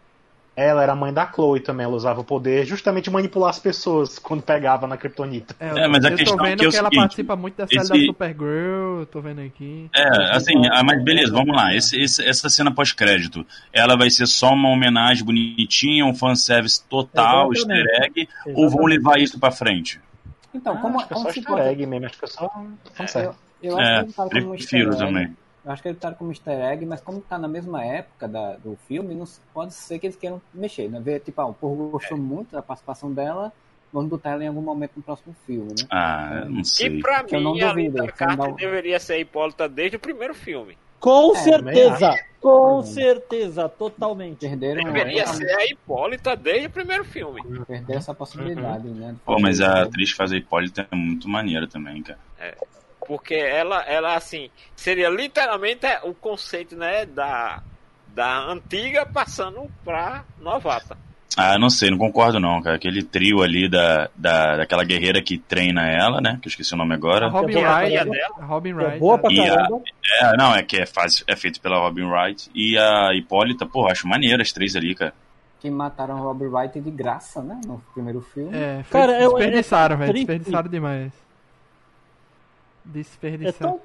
ela 0.56 0.84
era 0.84 0.96
mãe 0.96 1.14
da 1.14 1.32
Chloe 1.32 1.60
também, 1.62 1.86
ela 1.86 1.96
usava 1.96 2.22
o 2.22 2.26
poder 2.26 2.66
justamente 2.66 3.10
manipular 3.10 3.50
as 3.50 3.60
pessoas 3.60 4.20
quando 4.20 4.44
pegava 4.44 4.88
na 4.88 4.98
Kryptonita. 4.98 5.56
É, 5.60 5.68
É, 5.84 5.88
mas 5.88 6.06
a 6.06 6.12
eu 6.12 6.18
questão 6.18 6.38
tô 6.38 6.44
vendo 6.44 6.64
é 6.64 6.68
o 6.68 6.70
que 6.70 6.76
ela 6.78 6.90
seguinte, 6.90 6.96
participa 7.02 7.36
muito 7.36 7.56
da 7.58 7.68
série 7.68 7.88
da 7.88 7.96
esse- 7.96 8.06
Supergirl, 8.06 9.06
tô 9.12 9.22
vendo 9.22 9.42
aqui. 9.42 9.90
É, 9.94 10.36
assim, 10.36 10.54
ah, 10.72 10.84
mas 10.84 11.02
beleza, 11.04 11.32
vamos 11.32 11.56
lá. 11.56 11.74
Esse, 11.74 11.98
esse- 11.98 12.22
essa 12.28 12.50
cena 12.50 12.74
pós-crédito, 12.74 13.46
ela 13.72 13.96
vai 13.98 14.10
ser 14.10 14.28
só 14.28 14.50
uma 14.54 14.70
homenagem 14.70 15.24
bonitinha, 15.24 16.06
um 16.06 16.14
fanservice 16.14 16.84
total, 16.90 17.54
Exatamente. 17.54 17.54
easter 17.54 17.86
egg, 18.04 18.28
ou 18.54 18.70
vão 18.70 18.84
Exatamente. 18.84 18.86
levar 18.86 19.20
isso 19.20 19.40
pra 19.40 19.52
frente? 19.52 20.02
Então, 20.56 20.78
como, 20.78 20.98
acho 20.98 21.08
que 21.08 21.14
é 21.14 21.16
como 21.16 21.26
só 21.28 21.32
se 21.34 21.40
easter 21.40 21.58
egg 21.60 21.86
mesmo, 21.86 22.06
acho 22.06 22.20
que 22.20 22.26
é 22.26 22.28
só 22.28 22.50
fanservice. 22.94 23.40
Eu 23.62 23.78
acho 23.78 23.90
É, 23.92 24.00
que 24.00 24.04
ele 24.06 24.14
tá 24.14 24.30
como 24.30 24.56
easter 24.56 24.58
prefiro 24.58 24.92
egg. 24.92 25.00
também. 25.00 25.38
Eu 25.66 25.72
acho 25.72 25.82
que 25.82 25.88
ele 25.90 25.98
tá 25.98 26.14
como 26.14 26.32
easter 26.32 26.60
egg, 26.60 26.86
mas 26.86 27.02
como 27.02 27.22
tá 27.22 27.38
na 27.38 27.48
mesma 27.48 27.84
época 27.84 28.28
da, 28.28 28.54
do 28.58 28.78
filme, 28.88 29.16
não 29.16 29.26
pode 29.54 29.74
ser 29.74 29.98
que 30.00 30.08
eles 30.08 30.16
queiram 30.16 30.42
mexer, 30.54 30.90
né? 30.90 31.00
Ver, 31.00 31.20
tipo, 31.22 31.42
ah, 31.42 31.48
o 31.48 31.54
povo 31.54 31.90
gostou 31.90 32.18
muito 32.18 32.52
da 32.52 32.62
participação 32.62 33.12
dela, 33.12 33.52
vamos 33.92 34.10
botar 34.10 34.32
ela 34.32 34.44
em 34.44 34.48
algum 34.48 34.62
momento 34.62 34.92
no 34.98 35.04
próximo 35.04 35.36
filme, 35.46 35.70
né? 35.72 35.88
Ah, 35.90 36.46
não 36.48 36.64
sei. 36.64 37.00
pra 37.00 37.24
Que 37.24 37.36
eu 37.36 37.42
não 37.42 37.54
mim, 37.54 37.62
a 37.62 37.70
duvido, 37.70 37.98
Linda 37.98 38.12
Carter 38.12 38.54
deveria 38.56 39.00
ser 39.00 39.14
a 39.14 39.20
Hipólita 39.20 39.68
desde 39.68 39.98
o 39.98 40.00
primeiro 40.00 40.36
filme. 40.36 40.78
Com 41.06 41.36
É, 41.36 41.40
certeza, 41.40 42.20
com 42.42 42.82
certeza, 42.82 43.70
totalmente. 43.70 44.40
Perderam, 44.40 44.84
Deveria 44.86 45.22
essa- 45.22 45.36
ser 45.36 45.52
a 45.52 45.66
Hipólita 45.68 46.36
desde 46.36 46.66
o 46.66 46.70
primeiro 46.72 47.06
filme. 47.06 47.44
perderam 47.68 48.00
essa 48.00 48.12
possibilidade, 48.14 48.88
né? 48.88 49.12
de 49.12 49.20
Pô, 49.20 49.40
mas 49.40 49.60
fazer- 49.60 49.72
a 49.72 49.84
atriz 49.84 50.12
que 50.12 50.18
faz 50.18 50.32
a 50.32 50.36
Hipólita 50.38 50.88
é 50.92 50.96
muito 50.96 51.30
maneira 51.30 51.68
também, 51.68 52.02
cara. 52.02 52.18
Porque 53.08 53.36
ela, 53.36 53.84
ela 53.84 54.16
assim, 54.16 54.50
seria 54.76 55.10
literalmente 55.10 55.86
o 56.06 56.14
conceito, 56.16 56.76
né, 56.76 57.06
da, 57.06 57.62
da 58.08 58.40
antiga 58.50 59.06
passando 59.06 59.70
pra 59.84 60.26
novata. 60.40 60.98
Ah, 61.38 61.58
não 61.60 61.70
sei, 61.70 61.90
não 61.92 61.98
concordo 61.98 62.40
não, 62.40 62.62
cara. 62.62 62.78
Aquele 62.78 63.04
trio 63.04 63.42
ali 63.42 63.68
da, 63.70 64.10
da, 64.16 64.58
daquela 64.58 64.84
guerreira 64.86 65.22
que 65.22 65.38
treina 65.38 65.82
ela, 65.86 66.22
né? 66.22 66.40
Que 66.42 66.48
eu 66.48 66.50
esqueci 66.50 66.74
o 66.74 66.78
nome 66.78 66.94
A 66.94 66.96
agora. 66.96 67.28
Robin 67.28 67.56
é 67.58 67.66
a 67.66 67.76
Wright. 67.78 67.92
tia 67.92 68.06
dela. 68.06 68.36
a 68.40 68.46
Robin 68.46 68.70
É 68.70 68.74
Wright. 68.74 69.00
boa 69.00 69.18
pra 69.18 69.32
E 69.34 69.40
a- 69.42 69.56
caramba. 69.56 69.82
É, 70.22 70.38
não, 70.38 70.56
é 70.56 70.64
que 70.64 70.78
é, 70.78 70.86
faz, 70.86 71.24
é 71.28 71.36
feito 71.36 71.60
pela 71.60 71.78
Robin 71.80 72.04
Wright. 72.06 72.50
E 72.56 72.78
a 72.78 73.14
Hipólita, 73.14 73.66
pô, 73.66 73.86
acho 73.88 74.08
maneiro 74.08 74.42
as 74.42 74.52
três 74.54 74.76
ali, 74.78 74.96
cara. 74.96 75.14
Que 75.60 75.70
mataram 75.70 76.20
o 76.20 76.24
Robert 76.24 76.50
Wright 76.52 76.80
de 76.80 76.92
graça, 76.92 77.42
né? 77.42 77.60
No 77.66 77.82
primeiro 77.94 78.22
filme. 78.22 78.56
É, 78.56 78.84
foi- 78.84 79.00
Cara, 79.02 79.14
é- 79.14 79.20
desperdiçaram, 79.20 79.96
é 79.96 79.98
velho. 80.00 80.14
Desperdiçaram 80.14 80.70
demais. 80.70 81.08
É 81.12 81.12
Desperdiçaram. 82.86 83.72
tão, 83.72 83.82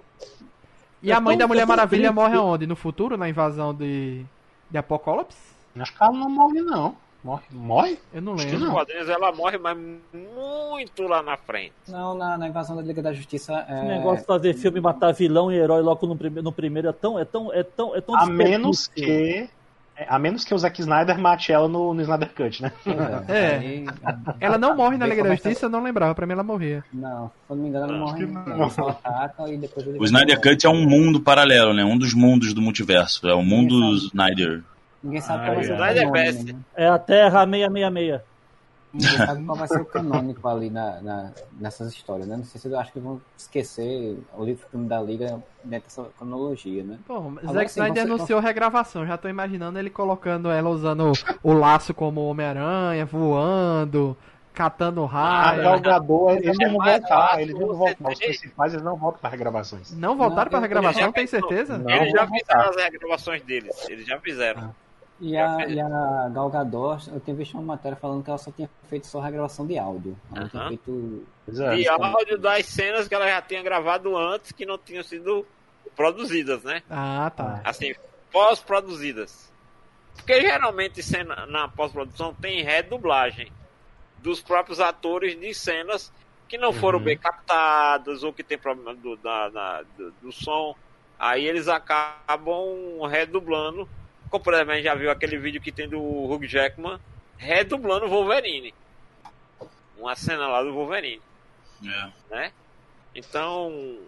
E 1.03 1.11
é 1.11 1.15
a 1.15 1.21
mãe 1.21 1.33
tão- 1.37 1.47
da 1.47 1.49
Mulher 1.49 1.63
é 1.63 1.67
Maravilha 1.67 2.03
triste. 2.03 2.15
morre 2.15 2.37
aonde? 2.37 2.67
No 2.67 2.77
futuro, 2.77 3.17
na 3.17 3.29
invasão 3.29 3.75
de, 3.75 4.25
de 4.71 4.79
Apocalipse? 4.79 5.37
Acho 5.79 5.97
que 5.97 6.03
ela 6.03 6.13
não 6.13 6.29
morre, 6.29 6.61
não. 6.61 6.95
Morre? 7.23 7.43
Morre? 7.53 7.99
Eu 8.15 8.23
não 8.23 8.33
lembro. 8.35 8.59
Nos 8.61 8.71
quadrinhos 8.71 9.09
ela 9.09 9.31
morre, 9.33 9.59
mas 9.59 9.77
muito 10.15 11.03
lá 11.03 11.23
na 11.23 11.37
frente. 11.37 11.73
Não, 11.89 12.15
na, 12.17 12.39
na 12.39 12.49
invasão 12.49 12.75
da 12.77 12.83
Liga 12.83 13.03
da 13.03 13.13
Justiça. 13.13 13.65
esse 13.69 13.73
É... 13.73 13.99
negócio 13.99 14.21
de 14.21 14.27
fazer 14.27 14.55
filme, 14.55 14.81
matar 14.81 15.13
vilão 15.13 15.53
e 15.53 15.57
herói 15.57 15.83
logo 15.83 16.07
no, 16.07 16.17
prime 16.17 16.41
no 16.41 16.51
primeiro 16.53 16.89
é 16.89 16.93
tão, 16.93 17.19
é 17.19 17.25
tão, 17.25 17.53
é 17.53 17.63
tão, 17.63 17.95
é 17.95 18.01
tão 18.01 18.17
A 18.17 18.25
menos 18.27 18.89
que. 18.89 19.49
é, 19.97 20.07
A 20.09 20.19
menos 20.19 20.45
que 20.45 20.55
o 20.55 20.59
Zack 20.59 20.81
Snyder 20.81 21.19
mate 21.19 21.53
ela 21.53 21.69
no, 21.69 21.93
no 21.93 22.01
Snyder 22.01 22.31
Cut, 22.35 22.63
né? 22.63 22.73
É. 23.29 23.57
Aí, 23.59 23.87
Ela 24.41 24.57
não 24.57 24.75
morre 24.75 24.97
na 24.97 25.07
Liga 25.07 25.23
da 25.23 25.35
Justiça, 25.35 25.67
eu 25.67 25.71
não 25.71 25.83
lembrava. 25.83 26.15
Pra 26.15 26.27
mim 26.27 26.33
ela 26.33 26.43
morria. 26.43 26.83
Não, 26.91 27.27
se 27.29 27.53
eu 27.53 27.57
não 27.57 27.63
me 27.63 27.69
engano, 27.69 27.85
ela 27.85 27.93
não 27.99 28.07
morre. 28.07 28.25
Não. 28.27 28.65
Eles 28.65 28.79
atacam 28.79 29.47
e 29.53 29.59
depois 29.59 29.87
ele 29.87 29.99
O 29.99 30.05
Snyder 30.05 30.41
Cut 30.41 30.67
é 30.67 30.71
um 30.71 30.89
mundo 30.89 31.21
paralelo, 31.21 31.75
né? 31.75 31.85
Um 31.85 31.99
dos 31.99 32.15
mundos 32.15 32.55
do 32.55 32.63
multiverso. 32.63 33.29
É 33.29 33.35
o 33.35 33.43
mundo 33.43 33.75
Snyder. 33.97 34.63
Ninguém 35.03 35.21
sabe 35.21 35.43
Ah, 35.43 35.47
qual 35.47 35.55
vai 35.57 35.65
ser 35.65 35.73
o 35.73 35.79
canônico, 35.79 36.53
né? 36.53 36.61
É 36.77 36.89
a 36.89 36.99
Terra 36.99 37.47
666. 37.47 38.21
Ninguém 38.93 39.17
sabe 39.19 39.45
qual 39.47 39.57
vai 39.57 39.69
ser 39.69 39.81
o 39.81 39.85
canônico 39.85 40.49
ali 40.49 40.69
na, 40.69 41.01
na- 41.01 41.33
nessas 41.61 41.93
histórias, 41.93 42.27
né? 42.27 42.37
Não 42.37 42.45
sei 42.45 42.61
se 42.61 42.69
eu 42.69 42.79
acho 42.79 42.93
que 42.93 42.99
vão 42.99 43.21
esquecer 43.39 44.19
o 44.37 44.45
livro 44.45 44.67
filme 44.69 44.89
da 44.89 45.01
Liga 45.01 45.41
dentro 45.63 45.89
dessa 45.89 46.05
cronologia, 46.19 46.83
né? 46.83 46.99
Bom, 47.07 47.35
Agora 47.39 47.53
Zack 47.53 47.71
Snyder 47.71 48.03
anunciou 48.03 48.41
regravação. 48.41 49.07
Já 49.07 49.17
tô 49.17 49.29
imaginando 49.29 49.79
ele 49.79 49.91
colocando 49.91 50.51
ela 50.51 50.69
usando 50.69 51.13
o, 51.43 51.53
laço 51.53 51.95
como 51.95 52.27
Homem-Aranha, 52.27 53.07
voando, 53.07 54.17
catando 54.53 55.05
raio. 55.05 55.63
Gal 55.63 55.81
Gadot, 55.81 56.33
eles 56.43 56.59
não 56.59 56.73
vão 56.73 56.85
voltar, 56.85 57.41
eles 57.41 57.55
não 57.55 57.67
vão 57.69 57.77
voltar. 57.77 58.09
Os 58.11 58.19
principais, 58.19 58.73
eles 58.73 58.85
não 58.85 58.97
voltam 58.97 59.21
para 59.21 59.31
regravações. 59.31 59.97
Não 59.97 60.17
voltaram 60.17 60.51
eu- 60.59 60.63
regravação, 60.63 61.13
tem 61.13 61.27
certeza? 61.29 61.79
Não, 61.79 61.89
Eles 61.91 62.11
já 62.13 62.27
fizeram 62.27 62.69
as 62.71 62.77
regravações 62.77 63.43
deles. 63.43 63.89
Eles 63.89 64.05
já 64.05 64.19
fizeram. 64.19 64.75
E 65.21 65.37
a, 65.37 65.67
e 65.69 65.79
a 65.79 66.31
Gal 66.33 66.49
Gadot, 66.49 67.11
eu 67.11 67.21
tinha 67.21 67.37
visto 67.37 67.53
uma 67.55 67.63
matéria 67.63 67.95
falando 67.97 68.25
que 68.25 68.31
ela 68.31 68.39
só 68.39 68.51
tinha 68.51 68.71
feito 68.89 69.07
só 69.07 69.21
regravação 69.21 69.67
de 69.67 69.77
áudio. 69.79 70.17
Ela 70.33 70.41
não 70.43 70.49
tinha 70.49 70.69
feito. 70.69 71.27
É. 71.63 71.77
E 71.79 71.89
áudio 71.89 72.39
das 72.39 72.65
cenas 72.67 73.07
que 73.07 73.15
ela 73.15 73.29
já 73.29 73.43
tinha 73.43 73.63
gravado 73.63 74.17
antes 74.17 74.51
que 74.53 74.65
não 74.65 74.79
tinham 74.79 75.03
sido 75.05 75.45
produzidas, 75.95 76.63
né? 76.65 76.83
Ah, 76.89 77.31
tá. 77.37 77.61
Assim, 77.65 77.95
pós-produzidas. 78.33 79.51
Porque 80.17 80.41
geralmente 80.41 81.03
cena, 81.03 81.47
na 81.47 81.69
pós-produção 81.69 82.35
tem 82.35 82.63
redublagem 82.63 83.51
dos 84.19 84.41
próprios 84.41 84.81
atores 84.81 85.39
de 85.39 85.53
cenas 85.55 86.13
que 86.49 86.59
não 86.59 86.73
foram 86.73 86.99
Uhum. 86.99 87.05
bem 87.05 87.17
captadas 87.19 88.23
ou 88.23 88.33
que 88.33 88.43
tem 88.43 88.59
problema 88.59 88.95
do, 88.95 89.17
da- 89.17 89.49
da- 89.51 89.83
do, 89.97 90.11
do 90.23 90.33
som. 90.33 90.75
Aí 91.19 91.47
eles 91.47 91.69
acabam 91.69 93.01
redublando. 93.09 93.89
Como 94.31 94.43
por 94.43 94.55
exemplo, 94.55 94.73
a 94.73 94.77
gente 94.77 94.85
já 94.85 94.95
viu 94.95 95.11
aquele 95.11 95.37
vídeo 95.37 95.61
que 95.61 95.73
tem 95.73 95.89
do 95.89 96.01
Hugh 96.01 96.47
Jackman 96.47 96.99
redublando 97.37 98.07
o 98.07 98.09
Wolverine. 98.09 98.73
Uma 99.99 100.15
cena 100.15 100.47
lá 100.47 100.63
do 100.63 100.73
Wolverine 100.73 101.21
É. 101.85 102.11
né? 102.31 102.53
Então, 103.15 103.99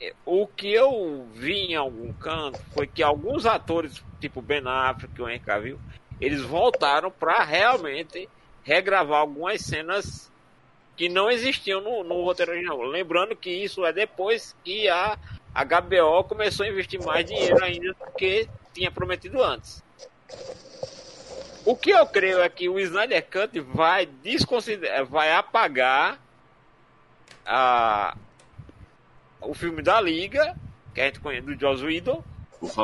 é, 0.00 0.12
o 0.26 0.46
que 0.46 0.72
eu 0.72 1.26
vi 1.32 1.72
em 1.72 1.74
algum 1.74 2.12
canto 2.12 2.60
foi 2.72 2.86
que 2.86 3.02
alguns 3.02 3.46
atores, 3.46 4.02
tipo 4.20 4.42
Ben 4.42 4.62
Affleck, 4.66 5.20
o 5.20 5.28
Henry 5.28 5.40
Cavill, 5.40 5.80
eles 6.20 6.42
voltaram 6.42 7.10
para 7.10 7.42
realmente 7.42 8.28
regravar 8.62 9.20
algumas 9.20 9.62
cenas 9.62 10.30
que 10.96 11.08
não 11.08 11.30
existiam 11.30 11.80
no, 11.80 12.04
no 12.04 12.22
roteiro 12.22 12.52
original. 12.52 12.80
Lembrando 12.82 13.34
que 13.34 13.50
isso 13.50 13.84
é 13.84 13.92
depois 13.92 14.54
que 14.64 14.88
a 14.88 15.18
HBO 15.54 16.24
começou 16.24 16.66
a 16.66 16.68
investir 16.68 17.02
mais 17.02 17.24
dinheiro 17.24 17.62
ainda 17.64 17.94
que 18.16 18.48
tinha 18.74 18.90
prometido 18.90 19.42
antes. 19.42 19.82
O 21.64 21.74
que 21.74 21.90
eu 21.90 22.06
creio 22.06 22.40
é 22.42 22.48
que 22.48 22.68
o 22.68 22.78
Snyder 22.78 23.24
Cut 23.30 23.58
vai 23.60 24.04
desconsiderar, 24.04 25.06
vai 25.06 25.32
apagar 25.32 26.20
a, 27.46 28.14
o 29.40 29.54
filme 29.54 29.80
da 29.82 30.00
Liga, 30.00 30.54
que 30.94 31.00
a 31.00 31.06
gente 31.06 31.20
conhece 31.20 31.46
do 31.46 31.58
Joss 31.58 31.82
Whedon, 31.82 32.22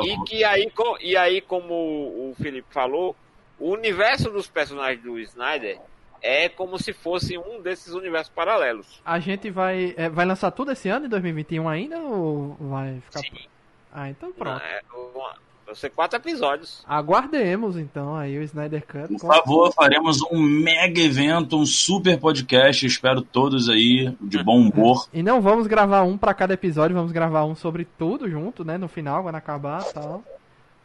e 0.03 0.17
que 0.25 0.43
aí, 0.43 0.71
e 0.99 1.15
aí, 1.17 1.41
como 1.41 1.73
o 1.73 2.35
Felipe 2.41 2.67
falou, 2.71 3.15
o 3.59 3.69
universo 3.71 4.29
dos 4.31 4.47
personagens 4.47 5.03
do 5.03 5.19
Snyder 5.19 5.79
é 6.21 6.49
como 6.49 6.77
se 6.77 6.93
fosse 6.93 7.37
um 7.37 7.61
desses 7.61 7.93
universos 7.93 8.31
paralelos. 8.33 9.01
A 9.05 9.19
gente 9.19 9.49
vai. 9.49 9.93
é, 9.97 10.09
vai 10.09 10.25
lançar 10.25 10.51
tudo 10.51 10.71
esse 10.71 10.87
ano, 10.89 11.05
em 11.05 11.09
2021 11.09 11.67
ainda? 11.67 11.99
Ou 11.99 12.55
vai 12.59 12.99
ficar. 13.01 13.19
Sim. 13.19 13.47
Ah, 13.91 14.09
então 14.09 14.31
pronto. 14.31 14.61
É, 14.63 14.81
uma- 14.93 15.35
vão 15.71 15.75
ser 15.75 15.89
quatro 15.89 16.17
episódios. 16.17 16.83
Aguardemos 16.87 17.77
então 17.77 18.15
aí 18.15 18.37
o 18.37 18.43
Snyder 18.43 18.85
Cut. 18.85 19.07
Por 19.07 19.19
favor, 19.19 19.73
faremos 19.73 20.21
um 20.31 20.41
mega 20.41 20.99
evento, 20.99 21.57
um 21.57 21.65
super 21.65 22.19
podcast. 22.19 22.85
Espero 22.85 23.21
todos 23.21 23.69
aí 23.69 24.13
de 24.21 24.43
bom 24.43 24.59
humor. 24.59 25.07
E 25.13 25.23
não 25.23 25.41
vamos 25.41 25.67
gravar 25.67 26.03
um 26.03 26.17
pra 26.17 26.33
cada 26.33 26.53
episódio, 26.53 26.95
vamos 26.95 27.11
gravar 27.11 27.45
um 27.45 27.55
sobre 27.55 27.85
tudo 27.97 28.29
junto, 28.29 28.65
né? 28.65 28.77
No 28.77 28.87
final, 28.87 29.23
quando 29.23 29.35
acabar 29.35 29.81
e 29.89 29.93
tal. 29.93 30.23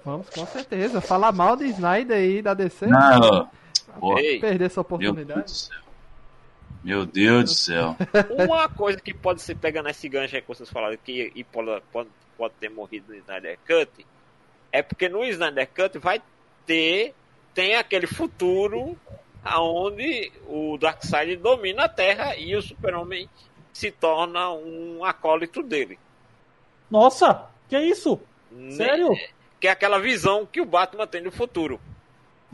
Vamos 0.04 0.30
com 0.30 0.46
certeza. 0.46 1.00
Falar 1.00 1.32
mal 1.32 1.56
de 1.56 1.64
Snyder 1.66 2.16
aí 2.16 2.40
da 2.40 2.54
DC. 2.54 2.86
Não, 2.86 3.50
pô, 3.98 4.16
Ei, 4.18 4.38
Perder 4.38 4.66
essa 4.66 4.80
meu 4.88 4.98
Deus 4.98 5.10
oportunidade. 5.10 5.42
do 5.42 5.50
céu. 5.50 5.78
Meu 6.84 7.04
Deus 7.04 7.44
do 7.44 7.50
céu. 7.50 7.96
uma 8.46 8.68
coisa 8.68 9.00
que 9.00 9.12
pode 9.12 9.42
ser 9.42 9.56
pegando 9.56 9.88
esse 9.88 10.08
gancho 10.08 10.36
aí 10.36 10.42
que 10.42 10.46
vocês 10.46 10.70
falaram 10.70 10.96
que 11.02 11.32
e 11.34 11.42
pode, 11.42 11.82
pode, 11.92 12.08
pode 12.38 12.54
ter 12.60 12.68
morrido 12.68 13.06
no 13.08 13.16
Snyder 13.16 13.58
Cut, 13.66 14.06
é 14.72 14.82
porque 14.82 15.08
no 15.08 15.24
Snyder 15.24 15.68
Cut 15.74 15.98
vai 15.98 16.20
ter 16.66 17.14
tem 17.54 17.74
aquele 17.76 18.06
futuro 18.06 18.96
aonde 19.44 20.30
o 20.48 20.76
Darkseid 20.78 21.36
domina 21.36 21.84
a 21.84 21.88
Terra 21.88 22.36
e 22.36 22.54
o 22.56 22.60
Super-Homem 22.62 23.28
se 23.72 23.90
torna 23.90 24.50
um 24.52 25.04
acólito 25.04 25.62
dele. 25.62 25.98
Nossa, 26.90 27.46
que 27.68 27.78
isso? 27.78 28.20
Né? 28.50 28.70
Sério? 28.72 29.10
Que 29.60 29.68
é 29.68 29.70
aquela 29.70 29.98
visão 29.98 30.44
que 30.46 30.60
o 30.60 30.64
Batman 30.66 31.06
tem 31.06 31.22
do 31.22 31.30
futuro. 31.32 31.80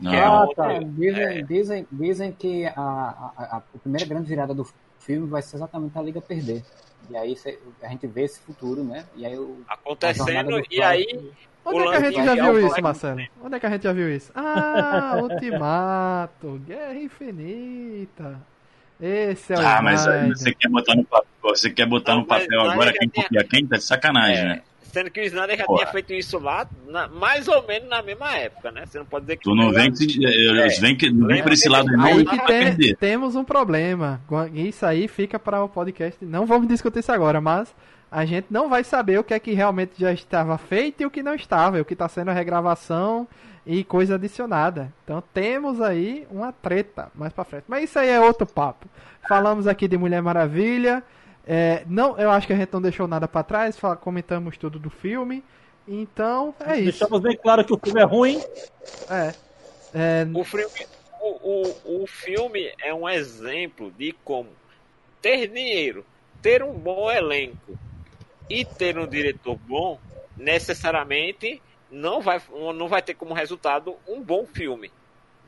É 0.05 0.19
Ah, 0.21 0.43
onde- 0.43 0.55
tá. 0.55 0.71
É, 0.73 0.79
dizem, 0.79 1.23
É. 1.23 1.41
dizem, 1.41 1.87
dizem 1.91 2.31
que 2.31 2.65
a, 2.65 2.71
a, 2.75 3.57
a- 3.57 3.63
primeira 3.81 4.05
grande 4.07 4.27
virada 4.27 4.53
do 4.53 4.67
filme 4.99 5.27
vai 5.27 5.41
ser 5.41 5.57
exatamente 5.57 5.97
a 5.97 6.01
Liga 6.01 6.21
perder. 6.21 6.63
E 7.09 7.17
aí 7.17 7.35
cê- 7.35 7.59
a 7.81 7.87
gente 7.89 8.07
vê 8.07 8.23
esse 8.23 8.39
futuro, 8.39 8.83
né? 8.83 9.05
E 9.15 9.25
aí 9.25 9.37
o, 9.37 9.61
acontecendo 9.67 10.61
do 10.61 10.63
e 10.71 10.81
aí 10.81 11.31
Onde 11.65 11.77
O 11.79 11.83
é 11.83 11.89
que 11.91 11.95
a 11.95 11.99
gente 12.01 12.19
de 12.19 12.25
já 12.25 12.31
enviar 12.33 12.53
viu 12.53 12.67
isso, 12.67 12.81
Marcelo? 12.81 13.21
Onde 13.43 13.55
é 13.55 13.59
que 13.59 13.65
a 13.65 13.69
gente 13.69 13.83
já 13.83 13.93
viu 13.93 14.13
isso? 14.15 14.31
Ah, 14.35 15.17
Ultimato, 15.23 16.61
Guerra 16.67 16.95
Infinita. 16.95 18.39
Esse 19.01 19.53
é 19.53 19.57
o 19.57 19.59
Ah, 19.65 19.81
mas 19.81 20.07
aí 20.07 20.29
você 20.29 20.53
quer 20.53 20.69
botar 20.69 20.95
no 20.95 21.03
papel, 21.03 21.27
você 21.43 21.69
quer 21.69 21.85
botar 21.85 22.13
Não, 22.13 22.21
no 22.21 22.25
papel 22.27 22.61
agora 22.61 22.93
quem 22.93 23.09
tem- 23.09 23.23
copia 23.23 23.43
quem? 23.43 23.65
Tá 23.67 23.77
de 23.77 23.83
sacanagem, 23.83 24.43
É, 24.43 24.47
né? 24.47 24.61
Sendo 24.83 25.09
que 25.09 25.21
o 25.21 25.23
Snyder 25.23 25.57
já 25.57 25.65
Porra. 25.65 25.79
tinha 25.79 25.91
feito 25.91 26.13
isso 26.13 26.37
lá, 26.37 26.67
na- 26.87 27.07
mais 27.07 27.47
ou 27.47 27.65
menos 27.67 27.89
na 27.89 28.03
mesma 28.03 28.37
época, 28.37 28.71
né? 28.71 28.85
Você 28.85 28.99
não 28.99 29.05
pode 29.05 29.25
dizer 29.25 29.37
que. 29.37 29.43
Tu 29.43 29.55
não 29.55 29.71
vem, 29.71 29.91
que, 29.91 30.25
É. 30.25 30.67
vem, 30.79 30.95
que, 30.95 31.09
não 31.09 31.25
vem 31.27 31.41
por 31.41 31.51
esse 31.51 31.67
lado 31.67 31.87
não 31.91 32.05
Aí 32.05 32.19
e 32.21 32.25
que 32.25 32.45
tem- 32.45 32.95
temos 32.95 33.35
um 33.35 33.43
problema. 33.43 34.21
Isso 34.53 34.85
aí 34.85 35.07
fica 35.07 35.39
para 35.39 35.63
o 35.63 35.67
podcast. 35.67 36.23
Não 36.23 36.45
vamos 36.45 36.67
discutir 36.67 36.99
isso 36.99 37.11
agora, 37.11 37.41
mas 37.41 37.73
a 38.13 38.25
gente 38.25 38.47
não 38.51 38.69
vai 38.69 38.83
saber 38.83 39.19
o 39.19 39.23
que 39.23 39.33
é 39.33 39.39
que 39.39 39.53
realmente 39.53 39.93
já 39.97 40.13
estava 40.13 40.55
feito 40.57 41.01
e 41.01 41.05
o 41.05 41.09
que 41.11 41.23
não 41.23 41.33
estava, 41.33 41.77
e 41.77 41.81
o 41.81 41.85
que 41.85 41.93
está 41.93 42.07
sendo 42.07 42.29
regravação 42.31 43.27
e 43.65 43.83
coisa 43.83 44.15
adicionada. 44.15 44.93
Então 45.03 45.23
temos 45.33 45.81
aí 45.81 46.27
uma 46.29 46.51
treta 46.53 47.11
mais 47.15 47.33
para 47.33 47.43
frente. 47.43 47.63
Mas 47.67 47.85
isso 47.85 47.97
aí 47.97 48.09
é 48.09 48.19
outro 48.21 48.45
papo. 48.45 48.85
Falamos 49.27 49.65
aqui 49.67 49.87
de 49.87 49.97
Mulher 49.97 50.21
Maravilha. 50.21 51.01
É, 51.47 51.83
não, 51.87 52.17
eu 52.19 52.29
acho 52.29 52.45
que 52.45 52.53
a 52.53 52.55
gente 52.55 52.71
não 52.71 52.81
deixou 52.81 53.07
nada 53.07 53.27
para 53.27 53.41
trás. 53.43 53.77
fala- 53.77 53.95
comentamos 53.95 54.57
tudo 54.57 54.77
do 54.77 54.89
filme. 54.91 55.43
Então 55.87 56.53
é 56.59 56.75
isso. 56.75 56.99
Deixamos 56.99 57.19
bem 57.21 57.35
claro 57.35 57.65
que 57.65 57.73
o 57.73 57.79
filme 57.83 57.99
é 57.99 58.05
ruim. 58.05 58.41
É. 59.09 59.33
É, 59.95 60.27
O 60.33 60.43
filme, 60.43 60.65
o, 61.21 61.63
o, 61.97 62.03
o 62.03 62.07
filme 62.07 62.71
é 62.81 62.93
um 62.93 63.07
exemplo 63.09 63.91
de 63.97 64.13
como 64.23 64.49
ter 65.21 65.47
dinheiro, 65.47 66.05
ter 66.41 66.61
um 66.63 66.73
bom 66.73 67.09
elenco 67.11 67.77
e 68.49 68.63
ter 68.65 68.97
um 68.97 69.07
diretor 69.07 69.57
bom, 69.67 69.99
necessariamente 70.37 71.61
não 71.91 72.21
vai, 72.21 72.41
não 72.75 72.87
vai 72.87 73.01
ter 73.01 73.13
como 73.13 73.33
resultado 73.33 73.95
um 74.07 74.21
bom 74.21 74.45
filme. 74.45 74.91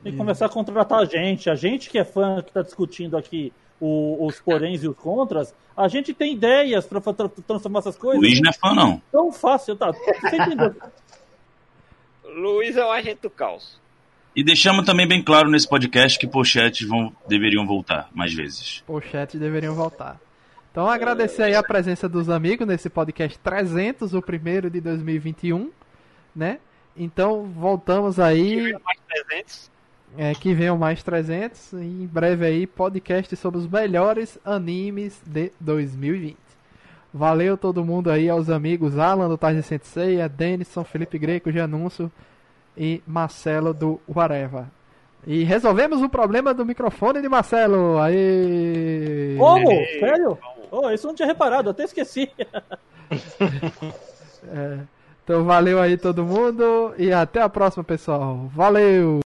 Tem 0.03 0.11
que 0.11 0.17
começar 0.17 0.45
a 0.45 0.49
contratar 0.49 0.99
a 0.99 1.05
gente. 1.05 1.49
A 1.49 1.55
gente 1.55 1.89
que 1.89 1.97
é 1.97 2.05
fã, 2.05 2.41
que 2.41 2.49
está 2.49 2.61
discutindo 2.61 3.17
aqui 3.17 3.51
o- 3.81 4.25
os 4.25 4.39
poréns 4.39 4.83
e 4.83 4.87
os 4.87 4.95
contras, 4.95 5.53
a 5.75 5.87
gente 5.87 6.13
tem 6.13 6.33
ideias 6.33 6.85
para 6.85 7.01
transformar 7.47 7.79
essas 7.79 7.97
coisas. 7.97 8.21
Luiz 8.21 8.39
não 8.39 8.49
é 8.49 8.53
fã, 8.53 8.73
não. 8.75 9.01
Tão 9.11 9.31
fácil, 9.31 9.75
tá? 9.75 9.91
Você 9.91 10.35
entendeu? 10.35 10.75
Luiz 12.35 12.75
é 12.75 12.85
o 12.85 12.91
agente 12.91 13.21
do 13.21 13.29
caos. 13.29 13.79
E 14.35 14.43
deixamos 14.43 14.85
também 14.85 15.07
bem 15.07 15.23
claro 15.23 15.49
nesse 15.49 15.67
podcast 15.67 16.19
que 16.19 16.27
pochetes 16.27 16.87
vão, 16.87 17.15
deveriam 17.27 17.65
voltar 17.65 18.09
mais 18.13 18.33
vezes. 18.33 18.83
pochetes 18.85 19.39
deveriam 19.39 19.73
voltar. 19.73 20.19
Então 20.75 20.89
agradecer 20.89 21.43
aí 21.43 21.55
a 21.55 21.63
presença 21.63 22.09
dos 22.09 22.29
amigos 22.29 22.67
nesse 22.67 22.89
podcast 22.89 23.39
300, 23.39 24.13
o 24.13 24.21
primeiro 24.21 24.69
de 24.69 24.81
2021, 24.81 25.71
né? 26.35 26.59
Então 26.97 27.43
voltamos 27.45 28.19
aí, 28.19 28.73
Mais 28.83 28.99
300. 29.07 29.71
é, 30.17 30.33
que 30.33 30.53
venham 30.53 30.77
mais 30.77 31.01
300 31.01 31.71
e 31.71 31.77
em 31.77 32.05
breve 32.05 32.45
aí 32.45 32.67
podcast 32.67 33.33
sobre 33.37 33.61
os 33.61 33.67
melhores 33.67 34.37
animes 34.43 35.21
de 35.25 35.49
2020. 35.61 36.35
Valeu 37.13 37.57
todo 37.57 37.85
mundo 37.85 38.11
aí, 38.11 38.27
aos 38.27 38.49
amigos 38.49 38.99
Alan 38.99 39.29
do 39.29 39.37
Tarde 39.37 39.63
Sensei, 39.63 40.19
a 40.19 40.27
Denison, 40.27 40.83
Felipe 40.83 41.17
Greco, 41.17 41.53
Janúncio 41.53 42.11
e 42.75 43.01
Marcelo 43.07 43.73
do 43.73 44.01
Whatever. 44.13 44.65
E 45.27 45.43
resolvemos 45.43 46.01
o 46.01 46.09
problema 46.09 46.53
do 46.53 46.65
microfone 46.65 47.21
de 47.21 47.27
Marcelo. 47.27 47.97
Aí. 47.99 49.35
Como? 49.37 49.71
Ei, 49.71 49.99
Sério? 49.99 50.37
Oh, 50.71 50.89
isso 50.91 51.07
eu 51.07 51.09
não 51.09 51.15
tinha 51.15 51.27
reparado, 51.27 51.69
até 51.69 51.83
esqueci. 51.83 52.29
Então 55.25 55.43
valeu 55.43 55.81
aí 55.81 55.97
todo 55.97 56.23
mundo 56.23 56.93
e 56.99 57.11
até 57.11 57.41
a 57.41 57.49
próxima, 57.49 57.83
pessoal. 57.83 58.47
Valeu! 58.53 59.21